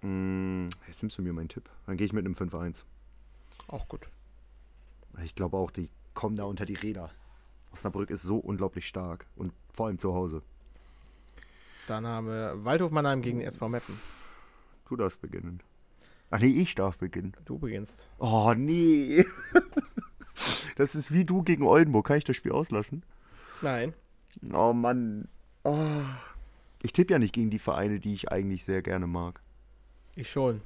Hm, 0.00 0.68
jetzt 0.86 1.02
nimmst 1.02 1.16
du 1.16 1.22
mir 1.22 1.32
meinen 1.32 1.48
Tipp. 1.48 1.68
Dann 1.86 1.96
gehe 1.96 2.06
ich 2.06 2.12
mit 2.12 2.24
einem 2.24 2.34
5-1. 2.34 2.84
Auch 3.68 3.88
gut. 3.88 4.08
Ich 5.24 5.34
glaube 5.34 5.56
auch, 5.56 5.70
die 5.70 5.88
kommen 6.14 6.36
da 6.36 6.44
unter 6.44 6.66
die 6.66 6.74
Räder. 6.74 7.10
Osnabrück 7.72 8.10
ist 8.10 8.22
so 8.22 8.36
unglaublich 8.38 8.86
stark. 8.86 9.26
Und 9.36 9.52
vor 9.72 9.86
allem 9.86 9.98
zu 9.98 10.14
Hause. 10.14 10.42
Dann 11.86 12.06
haben 12.06 12.26
wir 12.26 12.64
Waldhof 12.64 12.90
Mannheim 12.90 13.22
gegen 13.22 13.40
SV 13.40 13.68
Meppen. 13.68 14.00
Du 14.88 14.96
darfst 14.96 15.20
beginnen. 15.20 15.60
Ach 16.30 16.38
nee, 16.38 16.46
ich 16.46 16.74
darf 16.74 16.98
beginnen. 16.98 17.34
Du 17.44 17.58
beginnst. 17.58 18.08
Oh 18.18 18.54
nee. 18.56 19.24
Das 20.76 20.94
ist 20.94 21.12
wie 21.12 21.24
du 21.24 21.42
gegen 21.42 21.64
Oldenburg. 21.64 22.06
Kann 22.06 22.16
ich 22.16 22.24
das 22.24 22.36
Spiel 22.36 22.52
auslassen? 22.52 23.04
Nein. 23.60 23.92
Oh 24.52 24.72
Mann. 24.72 25.28
Oh. 25.64 26.02
Ich 26.82 26.92
tippe 26.92 27.12
ja 27.12 27.18
nicht 27.18 27.34
gegen 27.34 27.50
die 27.50 27.58
Vereine, 27.58 28.00
die 28.00 28.14
ich 28.14 28.32
eigentlich 28.32 28.64
sehr 28.64 28.82
gerne 28.82 29.06
mag. 29.06 29.40
Ich 30.16 30.30
schon. 30.30 30.60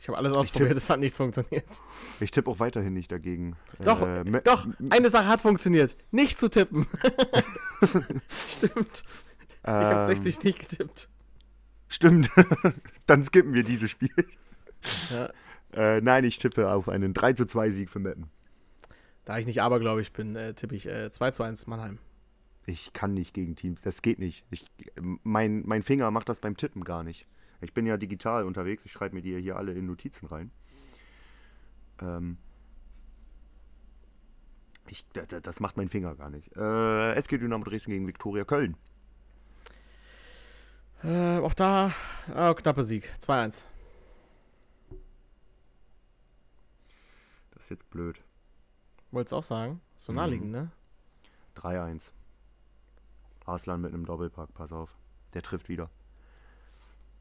Ich 0.00 0.08
habe 0.08 0.16
alles 0.18 0.32
ausprobiert, 0.32 0.76
es 0.76 0.88
hat 0.88 1.00
nichts 1.00 1.16
funktioniert. 1.16 1.66
Ich 2.20 2.30
tippe 2.30 2.50
auch 2.50 2.60
weiterhin 2.60 2.94
nicht 2.94 3.10
dagegen. 3.10 3.56
Doch, 3.80 4.02
Äh, 4.02 4.24
doch, 4.44 4.66
eine 4.90 5.10
Sache 5.10 5.26
hat 5.26 5.40
funktioniert. 5.40 5.96
Nicht 6.12 6.38
zu 6.38 6.48
tippen. 6.48 6.86
Stimmt. 8.48 9.02
Ich 9.62 9.68
habe 9.68 10.00
ähm, 10.00 10.06
60 10.06 10.44
nicht 10.44 10.68
getippt. 10.68 11.08
Stimmt. 11.88 12.30
Dann 13.06 13.24
skippen 13.24 13.54
wir 13.54 13.64
dieses 13.64 13.90
Spiel. 13.90 14.14
Ja. 15.10 15.30
Äh, 15.72 16.00
nein, 16.00 16.24
ich 16.24 16.38
tippe 16.38 16.70
auf 16.70 16.88
einen 16.88 17.12
3 17.12 17.32
zu 17.34 17.46
2 17.46 17.70
Sieg 17.70 17.90
für 17.90 17.98
Meppen. 17.98 18.30
Da 19.24 19.38
ich 19.38 19.46
nicht 19.46 19.60
abergläubig 19.60 20.12
bin, 20.12 20.36
äh, 20.36 20.54
tippe 20.54 20.74
ich 20.74 20.86
äh, 20.86 21.10
2 21.10 21.32
zu 21.32 21.42
1 21.42 21.66
Mannheim. 21.66 21.98
Ich 22.66 22.92
kann 22.92 23.14
nicht 23.14 23.34
gegen 23.34 23.56
Teams, 23.56 23.82
das 23.82 24.02
geht 24.02 24.18
nicht. 24.18 24.44
Ich, 24.50 24.66
mein, 25.22 25.62
mein 25.66 25.82
Finger 25.82 26.10
macht 26.10 26.28
das 26.28 26.40
beim 26.40 26.56
Tippen 26.56 26.84
gar 26.84 27.02
nicht. 27.02 27.26
Ich 27.60 27.74
bin 27.74 27.86
ja 27.86 27.96
digital 27.96 28.44
unterwegs, 28.44 28.84
ich 28.84 28.92
schreibe 28.92 29.14
mir 29.16 29.22
die 29.22 29.40
hier 29.40 29.56
alle 29.56 29.72
in 29.72 29.86
Notizen 29.86 30.26
rein. 30.26 30.50
Ähm, 32.00 32.38
ich, 34.86 35.04
da- 35.12 35.26
da- 35.26 35.40
das 35.40 35.58
macht 35.60 35.76
mein 35.76 35.88
Finger 35.88 36.14
gar 36.14 36.30
nicht. 36.30 36.54
Äh, 36.56 37.14
SG 37.14 37.38
Dynamo 37.38 37.64
Dresden 37.64 37.90
gegen 37.90 38.06
Viktoria 38.06 38.44
Köln. 38.44 38.76
Äh, 41.02 41.38
auch 41.38 41.54
da, 41.54 41.92
äh, 42.34 42.54
knappe 42.54 42.84
Sieg. 42.84 43.12
2-1. 43.20 43.64
Das 47.52 47.62
ist 47.64 47.70
jetzt 47.70 47.90
blöd. 47.90 48.20
Wolltest 49.10 49.34
auch 49.34 49.42
sagen? 49.42 49.80
So 49.96 50.12
Mhm. 50.12 50.16
naheliegend, 50.16 50.50
ne? 50.50 50.70
3-1. 51.54 52.12
Arslan 53.46 53.80
mit 53.80 53.92
einem 53.92 54.04
Doppelpack, 54.06 54.52
pass 54.54 54.72
auf. 54.72 54.94
Der 55.34 55.42
trifft 55.42 55.68
wieder. 55.68 55.90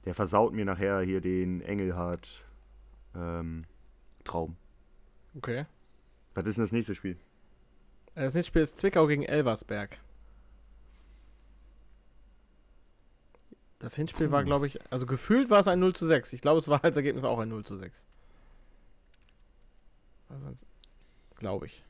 Der 0.07 0.15
versaut 0.15 0.53
mir 0.53 0.63
nachher 0.63 1.01
hier 1.01 1.19
den 1.19 1.59
Engelhardt 1.59 2.45
ähm, 3.13 3.65
Traum. 4.23 4.55
Okay. 5.35 5.65
Was 6.33 6.45
ist 6.45 6.55
denn 6.55 6.63
das 6.63 6.71
nächste 6.71 6.95
Spiel? 6.95 7.17
Äh, 8.15 8.23
Das 8.23 8.33
nächste 8.33 8.47
Spiel 8.47 8.61
ist 8.61 8.77
Zwickau 8.77 9.05
gegen 9.07 9.23
Elversberg. 9.23 9.99
Das 13.79 13.95
Hinspiel 13.95 14.31
war, 14.31 14.45
glaube 14.45 14.67
ich, 14.67 14.79
also 14.93 15.05
gefühlt 15.05 15.49
war 15.49 15.59
es 15.59 15.67
ein 15.67 15.81
0 15.81 15.93
zu 15.93 16.07
6. 16.07 16.31
Ich 16.31 16.39
glaube, 16.39 16.59
es 16.59 16.69
war 16.69 16.85
als 16.85 16.95
Ergebnis 16.95 17.25
auch 17.25 17.39
ein 17.39 17.49
0 17.49 17.65
zu 17.65 17.75
6. 17.75 18.05
Also, 20.29 20.65
glaube 21.35 21.65
ich. 21.65 21.83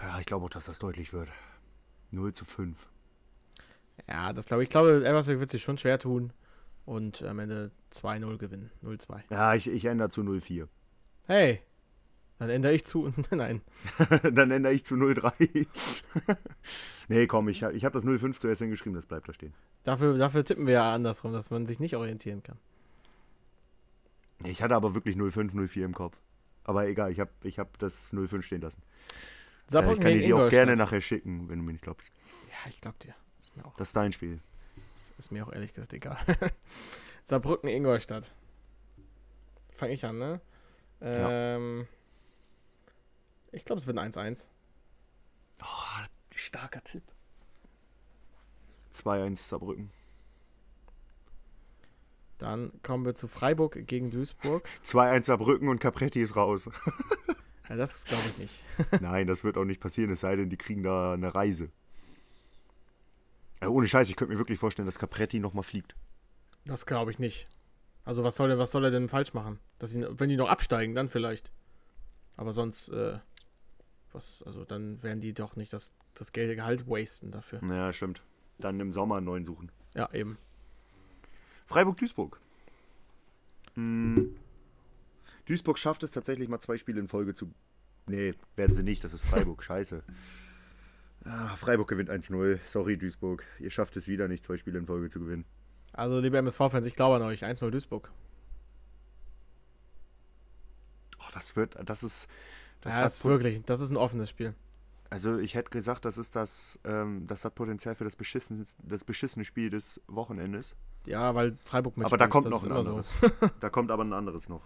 Ja, 0.00 0.20
ich 0.20 0.26
glaube 0.26 0.46
auch, 0.46 0.50
dass 0.50 0.66
das 0.66 0.78
deutlich 0.78 1.12
wird. 1.12 1.28
0 2.12 2.32
zu 2.34 2.44
5. 2.44 2.88
Ja, 4.10 4.32
das 4.32 4.46
glaube 4.46 4.62
ich. 4.62 4.68
Ich 4.68 4.70
glaube, 4.70 5.04
Elversberg 5.04 5.38
wird 5.38 5.50
sich 5.50 5.62
schon 5.62 5.78
schwer 5.78 5.98
tun 5.98 6.32
und 6.84 7.22
am 7.22 7.38
Ende 7.38 7.70
2-0 7.92 8.38
gewinnen. 8.38 8.70
0-2. 8.84 9.20
Ja, 9.30 9.54
ich, 9.54 9.68
ich 9.68 9.84
ändere 9.84 10.10
zu 10.10 10.22
0-4. 10.22 10.66
Hey! 11.26 11.60
Dann 12.38 12.48
ändere 12.48 12.72
ich 12.72 12.86
zu. 12.86 13.12
Nein. 13.30 13.60
Dann 14.32 14.50
ändere 14.50 14.72
ich 14.72 14.84
zu 14.84 14.94
0-3. 14.94 15.66
nee, 17.08 17.26
komm, 17.26 17.48
ich, 17.48 17.62
ich 17.62 17.84
habe 17.84 17.92
das 17.92 18.04
0-5 18.04 18.38
zuerst 18.38 18.62
hingeschrieben, 18.62 18.94
das 18.94 19.06
bleibt 19.06 19.28
da 19.28 19.32
stehen. 19.34 19.54
Dafür, 19.84 20.16
dafür 20.18 20.44
tippen 20.44 20.66
wir 20.66 20.74
ja 20.74 20.94
andersrum, 20.94 21.32
dass 21.32 21.50
man 21.50 21.66
sich 21.66 21.78
nicht 21.78 21.96
orientieren 21.96 22.42
kann. 22.42 22.58
Ich 24.44 24.62
hatte 24.62 24.74
aber 24.74 24.94
wirklich 24.94 25.16
0-5, 25.16 25.52
0-4 25.52 25.84
im 25.84 25.94
Kopf. 25.94 26.16
Aber 26.64 26.88
egal, 26.88 27.12
ich 27.12 27.20
habe 27.20 27.30
ich 27.42 27.58
hab 27.58 27.78
das 27.78 28.10
0-5 28.12 28.42
stehen 28.42 28.62
lassen. 28.62 28.82
Äh, 28.82 29.72
Saarbrücken 29.72 29.98
ich 29.98 30.02
kann 30.02 30.18
dir 30.18 30.26
die 30.26 30.32
auch 30.32 30.48
gerne 30.48 30.76
nachher 30.76 31.00
schicken, 31.00 31.48
wenn 31.48 31.58
du 31.58 31.64
mir 31.64 31.72
nicht 31.72 31.84
glaubst. 31.84 32.10
Ja, 32.48 32.70
ich 32.70 32.80
glaube 32.80 32.96
dir. 33.04 33.14
Ist 33.50 33.56
mir 33.56 33.64
auch 33.66 33.76
Das 33.76 33.88
ist 33.88 33.96
dein 33.96 34.12
Spiel. 34.12 34.40
Ist 35.18 35.32
mir 35.32 35.46
auch 35.46 35.52
ehrlich 35.52 35.72
gesagt 35.72 35.92
egal. 35.92 36.18
Saarbrücken, 37.26 37.68
Ingolstadt. 37.68 38.32
Fange 39.76 39.92
ich 39.92 40.04
an, 40.04 40.18
ne? 40.18 40.40
Ja. 41.00 41.56
Ähm, 41.56 41.86
Ich 43.52 43.64
glaube, 43.64 43.80
es 43.80 43.86
wird 43.86 43.98
ein 43.98 44.12
1-1. 44.12 44.46
Oh, 45.62 46.04
starker 46.34 46.82
Tipp. 46.84 47.02
2-1 48.94 49.36
Saarbrücken. 49.36 49.90
Dann 52.38 52.72
kommen 52.82 53.04
wir 53.04 53.14
zu 53.14 53.28
Freiburg 53.28 53.86
gegen 53.86 54.10
Duisburg. 54.10 54.66
2-1 54.84 55.24
Saarbrücken 55.26 55.68
und 55.68 55.78
Capretti 55.80 56.20
ist 56.20 56.36
raus. 56.36 56.68
Ja, 57.68 57.76
das 57.76 58.04
glaube 58.04 58.24
ich 58.28 58.38
nicht. 58.38 58.54
Nein, 59.00 59.26
das 59.26 59.44
wird 59.44 59.56
auch 59.56 59.64
nicht 59.64 59.80
passieren, 59.80 60.10
es 60.10 60.20
sei 60.20 60.36
denn, 60.36 60.48
die 60.50 60.56
kriegen 60.56 60.82
da 60.82 61.12
eine 61.12 61.34
Reise. 61.34 61.70
Ja, 63.60 63.68
ohne 63.68 63.88
Scheiß, 63.88 64.08
ich 64.08 64.16
könnte 64.16 64.32
mir 64.32 64.38
wirklich 64.38 64.58
vorstellen, 64.58 64.86
dass 64.86 64.98
Capretti 64.98 65.38
nochmal 65.38 65.64
fliegt. 65.64 65.94
Das 66.64 66.86
glaube 66.86 67.10
ich 67.10 67.18
nicht. 67.18 67.48
Also 68.04 68.24
was 68.24 68.36
soll 68.36 68.50
er, 68.50 68.58
was 68.58 68.70
soll 68.70 68.84
er 68.84 68.90
denn 68.90 69.08
falsch 69.08 69.34
machen? 69.34 69.58
Dass 69.78 69.94
ihn, 69.94 70.06
wenn 70.10 70.28
die 70.28 70.36
noch 70.36 70.48
absteigen, 70.48 70.94
dann 70.94 71.08
vielleicht. 71.08 71.52
Aber 72.36 72.52
sonst, 72.52 72.88
äh, 72.88 73.18
was, 74.12 74.42
also 74.46 74.64
dann 74.64 75.02
werden 75.02 75.20
die 75.20 75.34
doch 75.34 75.56
nicht 75.56 75.72
das, 75.72 75.92
das 76.14 76.32
Geld 76.32 76.56
Gehalt 76.56 76.88
wasten 76.88 77.30
dafür. 77.30 77.60
Ja, 77.68 77.92
stimmt. 77.92 78.22
Dann 78.58 78.80
im 78.80 78.92
Sommer 78.92 79.16
einen 79.16 79.26
neuen 79.26 79.44
suchen. 79.44 79.70
Ja, 79.94 80.10
eben. 80.12 80.38
Freiburg-Duisburg. 81.66 82.40
Hm. 83.74 84.34
Duisburg 85.46 85.78
schafft 85.78 86.02
es 86.02 86.10
tatsächlich 86.10 86.48
mal 86.48 86.60
zwei 86.60 86.76
Spiele 86.76 87.00
in 87.00 87.08
Folge 87.08 87.34
zu. 87.34 87.52
Nee, 88.06 88.34
werden 88.56 88.74
sie 88.74 88.82
nicht, 88.82 89.04
das 89.04 89.12
ist 89.12 89.24
Freiburg, 89.24 89.62
scheiße. 89.64 90.02
Ah, 91.24 91.54
Freiburg 91.56 91.88
gewinnt 91.88 92.10
1-0. 92.10 92.58
Sorry, 92.66 92.96
Duisburg. 92.96 93.44
Ihr 93.58 93.70
schafft 93.70 93.96
es 93.96 94.08
wieder 94.08 94.28
nicht, 94.28 94.44
zwei 94.44 94.56
Spiele 94.56 94.78
in 94.78 94.86
Folge 94.86 95.10
zu 95.10 95.20
gewinnen. 95.20 95.44
Also, 95.92 96.18
liebe 96.18 96.38
MSV-Fans, 96.38 96.86
ich 96.86 96.94
glaube 96.94 97.16
an 97.16 97.22
euch. 97.22 97.44
1-0 97.44 97.70
Duisburg. 97.70 98.10
Oh, 101.18 101.30
das 101.34 101.56
wird, 101.56 101.76
das 101.84 102.02
ist. 102.02 102.28
Das 102.80 102.92
ja, 102.92 102.98
hat 102.98 103.04
das 103.06 103.16
ist 103.16 103.24
wirklich, 103.26 103.62
das 103.64 103.80
ist 103.80 103.90
ein 103.90 103.98
offenes 103.98 104.30
Spiel. 104.30 104.54
Also 105.10 105.38
ich 105.38 105.54
hätte 105.54 105.70
gesagt, 105.70 106.04
das 106.04 106.18
ist 106.18 106.36
das, 106.36 106.78
ähm, 106.84 107.26
das 107.26 107.44
hat 107.44 107.56
Potenzial 107.56 107.96
für 107.96 108.04
das 108.04 108.14
beschissene, 108.14 108.64
das 108.78 109.04
beschissene 109.04 109.44
Spiel 109.44 109.68
des 109.68 110.00
Wochenendes. 110.06 110.76
Ja, 111.04 111.34
weil 111.34 111.58
Freiburg 111.64 111.96
mit 111.96 112.06
Aber 112.06 112.16
da 112.16 112.28
kommt 112.28 112.48
noch 112.48 112.64
ein 112.64 112.72
anderes. 112.72 113.10
So. 113.20 113.28
da 113.60 113.70
kommt 113.70 113.90
aber 113.90 114.04
ein 114.04 114.12
anderes 114.12 114.48
noch. 114.48 114.62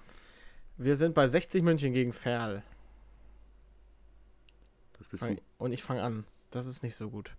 Wir 0.76 0.96
sind 0.96 1.14
bei 1.14 1.26
60 1.26 1.62
München 1.62 1.92
gegen 1.92 2.12
Ferl. 2.12 2.62
Das 4.98 5.08
bist 5.08 5.20
fang, 5.20 5.36
du. 5.36 5.42
Und 5.58 5.72
ich 5.72 5.82
fange 5.82 6.02
an. 6.02 6.24
Das 6.54 6.66
ist 6.66 6.84
nicht 6.84 6.94
so 6.94 7.10
gut. 7.10 7.32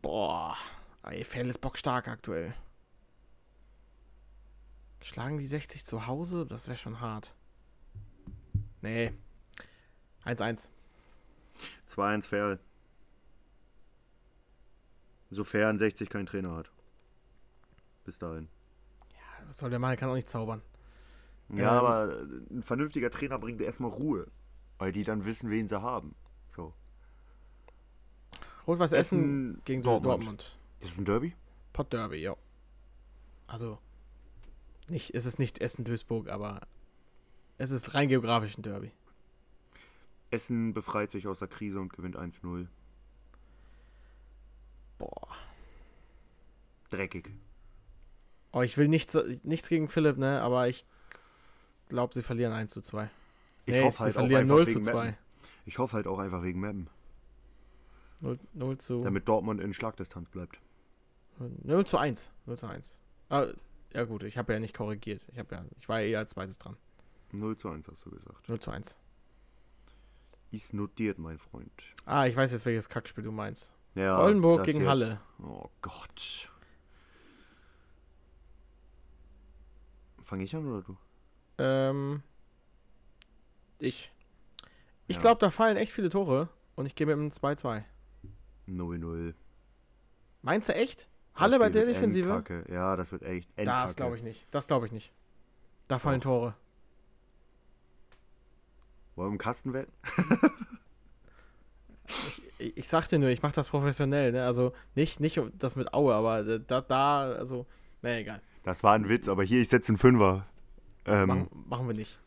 Boah. 0.00 0.56
Ey, 1.02 1.24
Ferl 1.24 1.50
ist 1.50 1.60
bockstark 1.60 2.08
aktuell. 2.08 2.54
Schlagen 5.02 5.36
die 5.36 5.46
60 5.46 5.84
zu 5.84 6.06
Hause? 6.06 6.46
Das 6.46 6.66
wäre 6.66 6.78
schon 6.78 7.00
hart. 7.00 7.34
Nee. 8.80 9.12
1-1. 10.24 10.70
2-1 11.94 12.22
Ferl. 12.22 12.60
Sofern 15.28 15.76
60 15.76 16.08
keinen 16.08 16.24
Trainer 16.24 16.56
hat. 16.56 16.70
Bis 18.06 18.18
dahin. 18.18 18.48
Ja, 19.10 19.46
was 19.48 19.58
soll 19.58 19.68
der 19.68 19.78
machen? 19.78 19.92
Er 19.92 19.96
kann 19.98 20.08
auch 20.08 20.14
nicht 20.14 20.30
zaubern. 20.30 20.62
Ja, 21.50 21.78
ähm, 21.78 21.84
aber 21.84 22.26
ein 22.50 22.62
vernünftiger 22.62 23.10
Trainer 23.10 23.38
bringt 23.38 23.60
erstmal 23.60 23.90
Ruhe. 23.90 24.28
Weil 24.78 24.92
die 24.92 25.04
dann 25.04 25.26
wissen, 25.26 25.50
wen 25.50 25.68
sie 25.68 25.82
haben. 25.82 26.14
Rot-Weiß 28.66 28.92
Essen, 28.92 29.18
Essen, 29.18 29.62
gegen 29.64 29.82
Dortmund. 29.82 30.14
Dortmund. 30.14 30.58
Ist 30.80 30.92
es 30.92 30.98
ein 30.98 31.04
Derby? 31.04 31.34
Pot 31.72 31.92
Derby, 31.92 32.16
ja. 32.16 32.36
Also, 33.46 33.78
nicht, 34.88 35.14
es 35.14 35.26
ist 35.26 35.38
nicht 35.38 35.58
Essen-Duisburg, 35.58 36.28
aber 36.28 36.62
es 37.58 37.70
ist 37.70 37.94
rein 37.94 38.08
geografisch 38.08 38.56
ein 38.56 38.62
Derby. 38.62 38.92
Essen 40.30 40.72
befreit 40.74 41.10
sich 41.10 41.26
aus 41.26 41.38
der 41.38 41.48
Krise 41.48 41.80
und 41.80 41.92
gewinnt 41.92 42.16
1-0. 42.16 42.66
Boah. 44.98 45.28
Dreckig. 46.90 47.30
Oh, 48.52 48.62
ich 48.62 48.76
will 48.76 48.88
nichts, 48.88 49.18
nichts 49.42 49.68
gegen 49.68 49.88
Philipp, 49.88 50.16
ne? 50.16 50.40
Aber 50.40 50.68
ich 50.68 50.86
glaube, 51.88 52.14
sie 52.14 52.22
verlieren 52.22 52.52
1 52.52 52.72
zu 52.72 52.80
2. 52.80 53.10
Ich 53.66 53.74
nee, 53.74 53.82
hoffe 53.82 54.00
halt 54.00 54.12
sie 54.12 54.18
verlieren 54.18 54.50
auch 54.50 54.56
0 54.56 54.68
zu 54.68 54.80
2. 54.80 54.92
Mappen. 54.92 55.16
Ich 55.66 55.78
hoffe 55.78 55.96
halt 55.96 56.06
auch 56.06 56.18
einfach 56.18 56.42
wegen 56.42 56.60
Mappen. 56.60 56.88
0, 58.24 58.38
0 58.54 58.78
zu. 58.78 58.98
Damit 58.98 59.28
Dortmund 59.28 59.60
in 59.60 59.74
Schlagdistanz 59.74 60.30
bleibt. 60.30 60.58
0 61.38 61.84
zu 61.84 61.98
1. 61.98 62.30
0 62.46 62.58
zu 62.58 62.66
1. 62.66 62.98
Ah, 63.28 63.46
ja 63.92 64.04
gut, 64.04 64.22
ich 64.22 64.38
habe 64.38 64.52
ja 64.54 64.58
nicht 64.58 64.74
korrigiert. 64.74 65.22
Ich, 65.28 65.36
ja, 65.36 65.44
ich 65.78 65.88
war 65.88 66.00
ja 66.00 66.06
eher 66.06 66.18
als 66.20 66.30
zweites 66.30 66.58
dran. 66.58 66.76
0 67.32 67.56
zu 67.56 67.68
1 67.68 67.86
hast 67.88 68.06
du 68.06 68.10
gesagt. 68.10 68.48
0 68.48 68.58
zu 68.60 68.70
1. 68.70 68.96
Ist 70.52 70.72
notiert, 70.72 71.18
mein 71.18 71.38
Freund. 71.38 71.70
Ah, 72.06 72.26
ich 72.26 72.34
weiß 72.34 72.52
jetzt, 72.52 72.64
welches 72.64 72.88
Kackspiel 72.88 73.24
du 73.24 73.32
meinst. 73.32 73.74
Ja, 73.94 74.18
Oldenburg 74.18 74.64
gegen 74.64 74.80
jetzt. 74.80 74.88
Halle. 74.88 75.20
Oh 75.42 75.68
Gott. 75.82 76.48
Fange 80.22 80.44
ich 80.44 80.56
an 80.56 80.66
oder 80.66 80.82
du? 80.82 80.96
Ähm. 81.58 82.22
Ich. 83.78 84.10
Ich 85.08 85.16
ja. 85.16 85.22
glaube, 85.22 85.40
da 85.40 85.50
fallen 85.50 85.76
echt 85.76 85.92
viele 85.92 86.08
Tore 86.08 86.48
und 86.76 86.86
ich 86.86 86.94
gehe 86.94 87.06
mit 87.06 87.14
einem 87.14 87.28
2-2. 87.28 87.84
0-0. 88.68 89.34
Meinst 90.42 90.68
du 90.68 90.74
echt? 90.74 91.08
Halle 91.34 91.58
bei 91.58 91.68
der 91.68 91.86
Defensive? 91.86 92.30
Endkacke. 92.30 92.72
Ja, 92.72 92.96
das 92.96 93.10
wird 93.10 93.22
echt 93.22 93.48
Endkacke. 93.56 93.86
Das 93.86 93.96
glaube 93.96 94.16
ich 94.16 94.22
nicht. 94.22 94.46
Das 94.50 94.66
glaube 94.66 94.86
ich 94.86 94.92
nicht. 94.92 95.12
Da 95.88 95.98
fallen 95.98 96.20
Doch. 96.20 96.30
Tore. 96.30 96.54
Wollen 99.16 99.30
wir 99.30 99.32
im 99.32 99.38
Kasten 99.38 99.72
wetten? 99.72 99.92
ich, 102.58 102.76
ich 102.76 102.88
sag 102.88 103.08
dir 103.08 103.18
nur, 103.18 103.28
ich 103.28 103.42
mache 103.42 103.54
das 103.54 103.68
professionell, 103.68 104.32
ne? 104.32 104.44
Also 104.44 104.72
nicht, 104.94 105.20
nicht 105.20 105.40
das 105.58 105.76
mit 105.76 105.92
Aue, 105.94 106.14
aber 106.14 106.58
da, 106.58 106.80
da, 106.80 107.32
also, 107.32 107.66
naja, 108.02 108.18
egal. 108.18 108.42
Das 108.64 108.82
war 108.82 108.94
ein 108.94 109.08
Witz, 109.08 109.28
aber 109.28 109.44
hier, 109.44 109.60
ich 109.60 109.68
setze 109.68 109.90
einen 109.90 109.98
Fünfer. 109.98 110.46
Ähm, 111.04 111.28
machen, 111.28 111.48
machen 111.68 111.86
wir 111.86 111.94
nicht. 111.94 112.18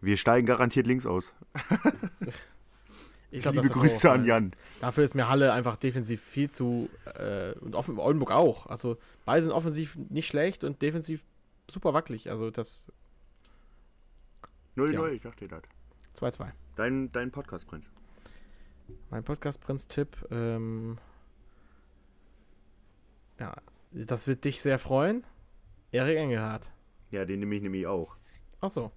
Wir 0.00 0.16
steigen 0.16 0.46
garantiert 0.46 0.86
links 0.86 1.06
aus. 1.06 1.32
ich 3.34 3.42
glaub, 3.42 3.54
Liebe 3.56 3.68
Grüße 3.68 4.10
an 4.10 4.24
Jan. 4.24 4.52
Dafür 4.80 5.02
ist 5.02 5.14
mir 5.14 5.28
Halle 5.28 5.52
einfach 5.52 5.76
defensiv 5.76 6.22
viel 6.22 6.50
zu 6.50 6.88
äh, 7.16 7.52
und 7.58 7.74
offen, 7.74 7.98
Oldenburg 7.98 8.30
auch. 8.30 8.66
Also 8.66 8.96
beide 9.24 9.42
sind 9.42 9.52
offensiv 9.52 9.96
nicht 10.08 10.28
schlecht 10.28 10.62
und 10.62 10.82
defensiv 10.82 11.24
super 11.68 11.92
wackelig. 11.94 12.30
Also 12.30 12.52
das 12.52 12.86
0-0, 14.76 14.92
ja. 14.92 15.08
ich 15.08 15.22
dir 15.22 15.48
das. 15.48 15.62
2-2. 16.16 16.52
Dein, 16.76 17.10
dein 17.10 17.32
Podcast-Prinz. 17.32 17.86
Mein 19.10 19.24
Podcast-Prinz-Tipp, 19.24 20.28
ähm, 20.30 20.98
ja, 23.40 23.52
das 23.90 24.28
wird 24.28 24.44
dich 24.44 24.60
sehr 24.60 24.78
freuen. 24.78 25.24
Erik 25.90 26.18
Engelhardt. 26.18 26.68
Ja, 27.10 27.24
den 27.24 27.40
nehme 27.40 27.56
ich 27.56 27.62
nämlich 27.62 27.86
auch. 27.86 28.16
Ach 28.60 28.70
so. 28.70 28.92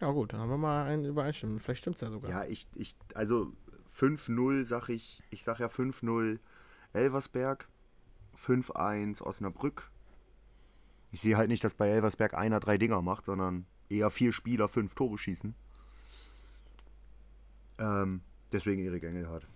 Ja 0.00 0.10
gut, 0.10 0.32
dann 0.32 0.40
haben 0.40 0.50
wir 0.50 0.58
mal 0.58 0.86
einen 0.86 1.04
Übereinstimmen. 1.04 1.60
Vielleicht 1.60 1.80
stimmt 1.80 1.96
es 1.96 2.02
ja 2.02 2.10
sogar. 2.10 2.30
Ja, 2.30 2.44
ich, 2.44 2.66
ich 2.74 2.96
also 3.14 3.52
5-0 3.96 4.64
sag 4.64 4.88
ich, 4.88 5.22
ich 5.30 5.44
sag 5.44 5.60
ja 5.60 5.66
5-0 5.66 6.38
Elversberg, 6.92 7.68
5-1 8.44 9.22
Osnabrück. 9.22 9.90
Ich 11.12 11.20
sehe 11.20 11.36
halt 11.36 11.48
nicht, 11.48 11.62
dass 11.62 11.74
bei 11.74 11.88
Elversberg 11.88 12.34
einer 12.34 12.60
drei 12.60 12.76
Dinger 12.76 13.00
macht, 13.00 13.24
sondern 13.24 13.66
eher 13.88 14.10
vier 14.10 14.32
Spieler 14.32 14.68
fünf 14.68 14.94
Tore 14.94 15.16
schießen. 15.16 15.54
Ähm, 17.78 18.20
deswegen 18.52 18.82
Erik 18.84 19.04
Engelhardt. 19.04 19.46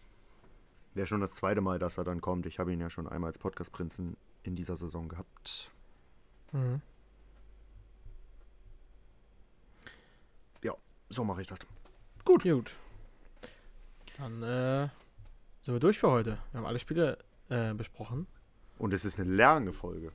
Wäre 0.95 1.07
schon 1.07 1.21
das 1.21 1.33
zweite 1.33 1.61
Mal, 1.61 1.79
dass 1.79 1.99
er 1.99 2.05
dann 2.05 2.21
kommt. 2.21 2.47
Ich 2.47 2.59
habe 2.59 2.73
ihn 2.73 2.81
ja 2.81 2.91
schon 2.91 3.09
einmal 3.09 3.29
als 3.29 3.39
Podcast-Prinzen 3.39 4.17
in 4.43 4.57
dieser 4.57 4.77
Saison 4.77 5.09
gehabt. 5.09 5.71
Mhm. 6.53 6.81
Ja, 10.63 10.75
so 11.09 11.25
mache 11.25 11.43
ich 11.43 11.47
das. 11.47 11.59
Gut. 12.25 12.43
Gut. 12.43 12.77
Dann 14.19 14.43
äh, 14.43 14.89
sind 15.63 15.75
wir 15.75 15.81
durch 15.81 15.99
für 15.99 16.11
heute. 16.11 16.39
Wir 16.53 16.59
haben 16.59 16.67
alle 16.67 16.79
Spiele 16.79 17.19
äh, 17.49 17.75
besprochen. 17.75 18.27
Und 18.79 18.93
es 18.95 19.05
ist 19.05 19.19
eine 19.19 19.31
lange 19.31 19.73
Folge. 19.73 20.13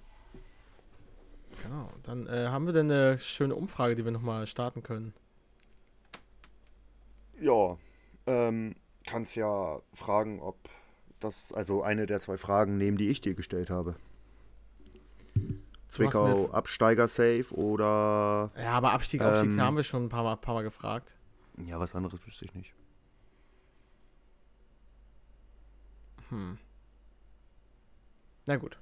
Genau. 1.63 1.89
Dann 2.03 2.27
äh, 2.27 2.47
haben 2.47 2.65
wir 2.65 2.73
denn 2.73 2.91
eine 2.91 3.19
schöne 3.19 3.55
Umfrage, 3.55 3.95
die 3.95 4.05
wir 4.05 4.11
nochmal 4.11 4.47
starten 4.47 4.83
können. 4.83 5.13
Ja, 7.39 7.77
ähm, 8.25 8.75
kannst 9.05 9.35
ja 9.35 9.79
fragen, 9.93 10.39
ob 10.39 10.57
das, 11.19 11.51
also 11.53 11.83
eine 11.83 12.05
der 12.05 12.19
zwei 12.19 12.37
Fragen 12.37 12.77
nehmen, 12.77 12.97
die 12.97 13.09
ich 13.09 13.21
dir 13.21 13.33
gestellt 13.33 13.69
habe. 13.69 13.95
Zwickau 15.93 16.49
Absteiger 16.51 17.07
safe 17.07 17.45
oder. 17.51 18.51
Ja, 18.57 18.71
aber 18.73 18.93
Abstieg, 18.93 19.21
Aufstieg 19.21 19.51
ähm, 19.51 19.61
haben 19.61 19.77
wir 19.77 19.83
schon 19.83 20.05
ein 20.05 20.09
paar 20.09 20.23
Mal, 20.23 20.35
paar 20.37 20.55
Mal 20.55 20.63
gefragt. 20.63 21.15
Ja, 21.65 21.79
was 21.79 21.93
anderes 21.93 22.25
wüsste 22.25 22.45
ich 22.45 22.55
nicht. 22.55 22.73
Hm. 26.29 26.57
Na 28.47 28.55
gut. 28.55 28.79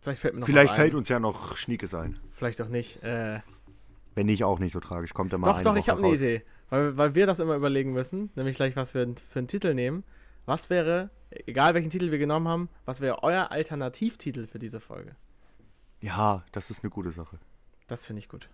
Vielleicht 0.00 0.20
fällt 0.20 0.34
mir 0.34 0.40
noch 0.40 0.46
Vielleicht 0.46 0.74
fällt 0.74 0.94
uns 0.94 1.08
ja 1.08 1.18
noch 1.18 1.56
Schniekes 1.56 1.94
ein. 1.94 2.20
Vielleicht 2.32 2.60
auch 2.62 2.68
nicht. 2.68 3.02
Äh, 3.02 3.40
Wenn 4.14 4.26
nicht, 4.26 4.44
auch 4.44 4.60
nicht 4.60 4.72
so 4.72 4.80
tragisch. 4.80 5.14
Kommt 5.14 5.32
er 5.32 5.38
mal 5.38 5.48
Doch, 5.48 5.62
doch, 5.62 5.70
Woche 5.72 5.78
ich 5.80 5.88
habe 5.88 6.04
eine 6.04 6.14
Idee. 6.14 6.42
Weil, 6.70 6.96
weil 6.96 7.14
wir 7.16 7.26
das 7.26 7.40
immer 7.40 7.56
überlegen 7.56 7.92
müssen, 7.92 8.30
nämlich 8.36 8.56
gleich, 8.56 8.76
was 8.76 8.94
wir 8.94 9.14
für 9.28 9.38
einen 9.40 9.48
Titel 9.48 9.74
nehmen. 9.74 10.04
Was 10.46 10.70
wäre, 10.70 11.10
egal 11.30 11.74
welchen 11.74 11.90
Titel 11.90 12.10
wir 12.10 12.18
genommen 12.18 12.46
haben, 12.46 12.68
was 12.84 13.00
wäre 13.00 13.22
euer 13.22 13.50
Alternativtitel 13.50 14.46
für 14.46 14.58
diese 14.58 14.78
Folge? 14.78 15.16
Ja, 16.04 16.44
das 16.52 16.70
ist 16.70 16.84
eine 16.84 16.90
gute 16.90 17.10
Sache. 17.10 17.38
Das 17.86 18.04
finde 18.06 18.20
ich 18.20 18.28
gut. 18.28 18.50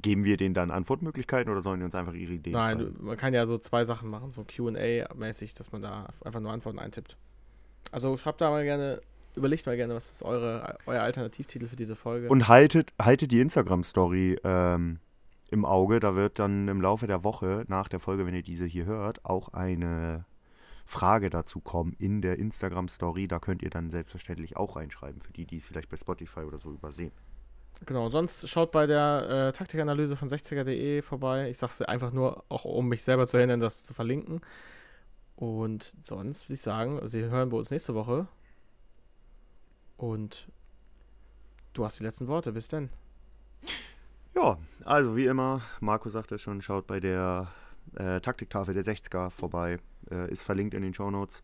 Geben 0.00 0.24
wir 0.24 0.38
denen 0.38 0.54
dann 0.54 0.70
Antwortmöglichkeiten 0.70 1.52
oder 1.52 1.60
sollen 1.60 1.80
die 1.80 1.84
uns 1.84 1.94
einfach 1.94 2.14
ihre 2.14 2.32
Ideen 2.32 2.54
Nein, 2.54 2.78
du, 2.78 2.92
man 2.98 3.16
kann 3.18 3.34
ja 3.34 3.46
so 3.46 3.58
zwei 3.58 3.84
Sachen 3.84 4.08
machen, 4.08 4.30
so 4.30 4.42
QA-mäßig, 4.42 5.54
dass 5.54 5.70
man 5.70 5.82
da 5.82 6.08
einfach 6.24 6.40
nur 6.40 6.50
Antworten 6.50 6.78
eintippt. 6.78 7.16
Also 7.92 8.16
schreibt 8.16 8.40
da 8.40 8.50
mal 8.50 8.64
gerne, 8.64 9.02
überlegt 9.36 9.66
mal 9.66 9.76
gerne, 9.76 9.94
was 9.94 10.10
ist 10.10 10.22
eure, 10.22 10.78
euer 10.86 11.02
Alternativtitel 11.02 11.66
für 11.68 11.76
diese 11.76 11.94
Folge. 11.94 12.28
Und 12.28 12.48
haltet, 12.48 12.92
haltet 12.98 13.30
die 13.30 13.40
Instagram-Story 13.40 14.38
ähm, 14.44 15.00
im 15.50 15.66
Auge. 15.66 16.00
Da 16.00 16.14
wird 16.14 16.38
dann 16.38 16.68
im 16.68 16.80
Laufe 16.80 17.06
der 17.06 17.22
Woche, 17.22 17.64
nach 17.68 17.88
der 17.88 18.00
Folge, 18.00 18.24
wenn 18.24 18.34
ihr 18.34 18.42
diese 18.42 18.64
hier 18.64 18.86
hört, 18.86 19.24
auch 19.26 19.50
eine 19.52 20.24
Frage 20.84 21.30
dazu 21.30 21.60
kommen 21.60 21.94
in 21.98 22.20
der 22.20 22.38
Instagram-Story. 22.38 23.28
Da 23.28 23.38
könnt 23.38 23.62
ihr 23.62 23.70
dann 23.70 23.90
selbstverständlich 23.90 24.56
auch 24.56 24.76
reinschreiben, 24.76 25.20
für 25.20 25.32
die, 25.32 25.46
die 25.46 25.56
es 25.56 25.64
vielleicht 25.64 25.88
bei 25.88 25.96
Spotify 25.96 26.40
oder 26.40 26.58
so 26.58 26.72
übersehen. 26.72 27.12
Genau, 27.86 28.08
sonst 28.08 28.48
schaut 28.48 28.70
bei 28.70 28.86
der 28.86 29.48
äh, 29.48 29.52
Taktikanalyse 29.52 30.16
von 30.16 30.28
60er.de 30.28 31.02
vorbei. 31.02 31.50
Ich 31.50 31.58
sag's 31.58 31.82
einfach 31.82 32.12
nur, 32.12 32.44
auch 32.48 32.64
um 32.64 32.88
mich 32.88 33.02
selber 33.02 33.26
zu 33.26 33.38
hindern, 33.38 33.60
das 33.60 33.82
zu 33.82 33.94
verlinken. 33.94 34.40
Und 35.36 35.94
sonst 36.02 36.44
würde 36.44 36.54
ich 36.54 36.60
sagen, 36.60 37.00
Sie 37.06 37.24
hören 37.24 37.48
bei 37.48 37.56
uns 37.56 37.70
nächste 37.70 37.94
Woche. 37.94 38.28
Und 39.96 40.48
du 41.72 41.84
hast 41.84 41.98
die 41.98 42.04
letzten 42.04 42.28
Worte. 42.28 42.52
Bis 42.52 42.68
denn. 42.68 42.90
Ja, 44.34 44.58
also 44.84 45.16
wie 45.16 45.26
immer, 45.26 45.62
Marco 45.80 46.08
sagte 46.08 46.38
schon, 46.38 46.62
schaut 46.62 46.86
bei 46.86 47.00
der 47.00 47.48
äh, 47.96 48.20
Taktiktafel 48.20 48.74
der 48.74 48.84
60er 48.84 49.30
vorbei. 49.30 49.78
Äh, 50.10 50.30
ist 50.30 50.42
verlinkt 50.42 50.74
in 50.74 50.82
den 50.82 50.94
Show 50.94 51.10
Notes. 51.10 51.42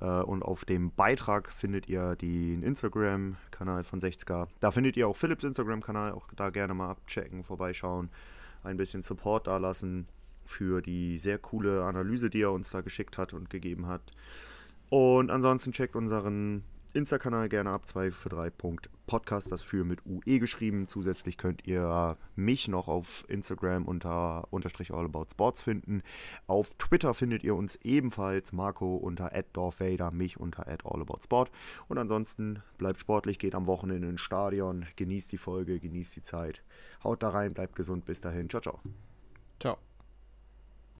Äh, 0.00 0.04
und 0.04 0.42
auf 0.42 0.64
dem 0.64 0.92
Beitrag 0.92 1.52
findet 1.52 1.88
ihr 1.88 2.16
den 2.16 2.62
Instagram-Kanal 2.62 3.84
von 3.84 4.00
60er. 4.00 4.48
Da 4.60 4.70
findet 4.70 4.96
ihr 4.96 5.08
auch 5.08 5.16
Philips 5.16 5.44
Instagram-Kanal. 5.44 6.12
Auch 6.12 6.28
da 6.36 6.50
gerne 6.50 6.74
mal 6.74 6.90
abchecken, 6.90 7.44
vorbeischauen, 7.44 8.10
ein 8.62 8.76
bisschen 8.76 9.02
Support 9.02 9.46
da 9.46 9.56
lassen 9.56 10.06
für 10.44 10.82
die 10.82 11.18
sehr 11.18 11.38
coole 11.38 11.84
Analyse, 11.84 12.30
die 12.30 12.42
er 12.42 12.52
uns 12.52 12.70
da 12.70 12.80
geschickt 12.80 13.18
hat 13.18 13.32
und 13.32 13.50
gegeben 13.50 13.86
hat. 13.86 14.02
Und 14.88 15.30
ansonsten 15.30 15.72
checkt 15.72 15.94
unseren 15.94 16.64
Insta-Kanal 16.92 17.48
gerne 17.48 17.70
ab, 17.70 17.86
2 17.86 18.10
für 18.10 18.28
3 18.28 18.50
Podcast, 19.06 19.52
das 19.52 19.62
für 19.62 19.84
mit 19.84 20.00
UE 20.06 20.38
geschrieben. 20.38 20.88
Zusätzlich 20.88 21.36
könnt 21.36 21.66
ihr 21.66 22.16
mich 22.36 22.68
noch 22.68 22.88
auf 22.88 23.24
Instagram 23.28 23.86
unter 23.86 24.46
unterstrich 24.52 24.92
allaboutsports 24.92 25.62
finden. 25.62 26.02
Auf 26.46 26.74
Twitter 26.74 27.14
findet 27.14 27.44
ihr 27.44 27.54
uns 27.54 27.76
ebenfalls 27.82 28.52
Marco 28.52 28.96
unter 28.96 29.30
@dorfvader, 29.52 30.10
mich 30.10 30.38
unter 30.38 30.66
@allaboutsport. 30.66 31.50
Und 31.88 31.98
ansonsten 31.98 32.62
bleibt 32.78 33.00
sportlich, 33.00 33.38
geht 33.38 33.54
am 33.54 33.66
Wochenende 33.66 34.08
ins 34.08 34.20
Stadion, 34.20 34.86
genießt 34.96 35.32
die 35.32 35.38
Folge, 35.38 35.80
genießt 35.80 36.16
die 36.16 36.22
Zeit. 36.22 36.62
Haut 37.04 37.22
da 37.22 37.30
rein, 37.30 37.54
bleibt 37.54 37.76
gesund, 37.76 38.04
bis 38.04 38.20
dahin. 38.20 38.48
Ciao, 38.48 38.60
ciao. 38.60 38.80
Ciao. 39.58 39.89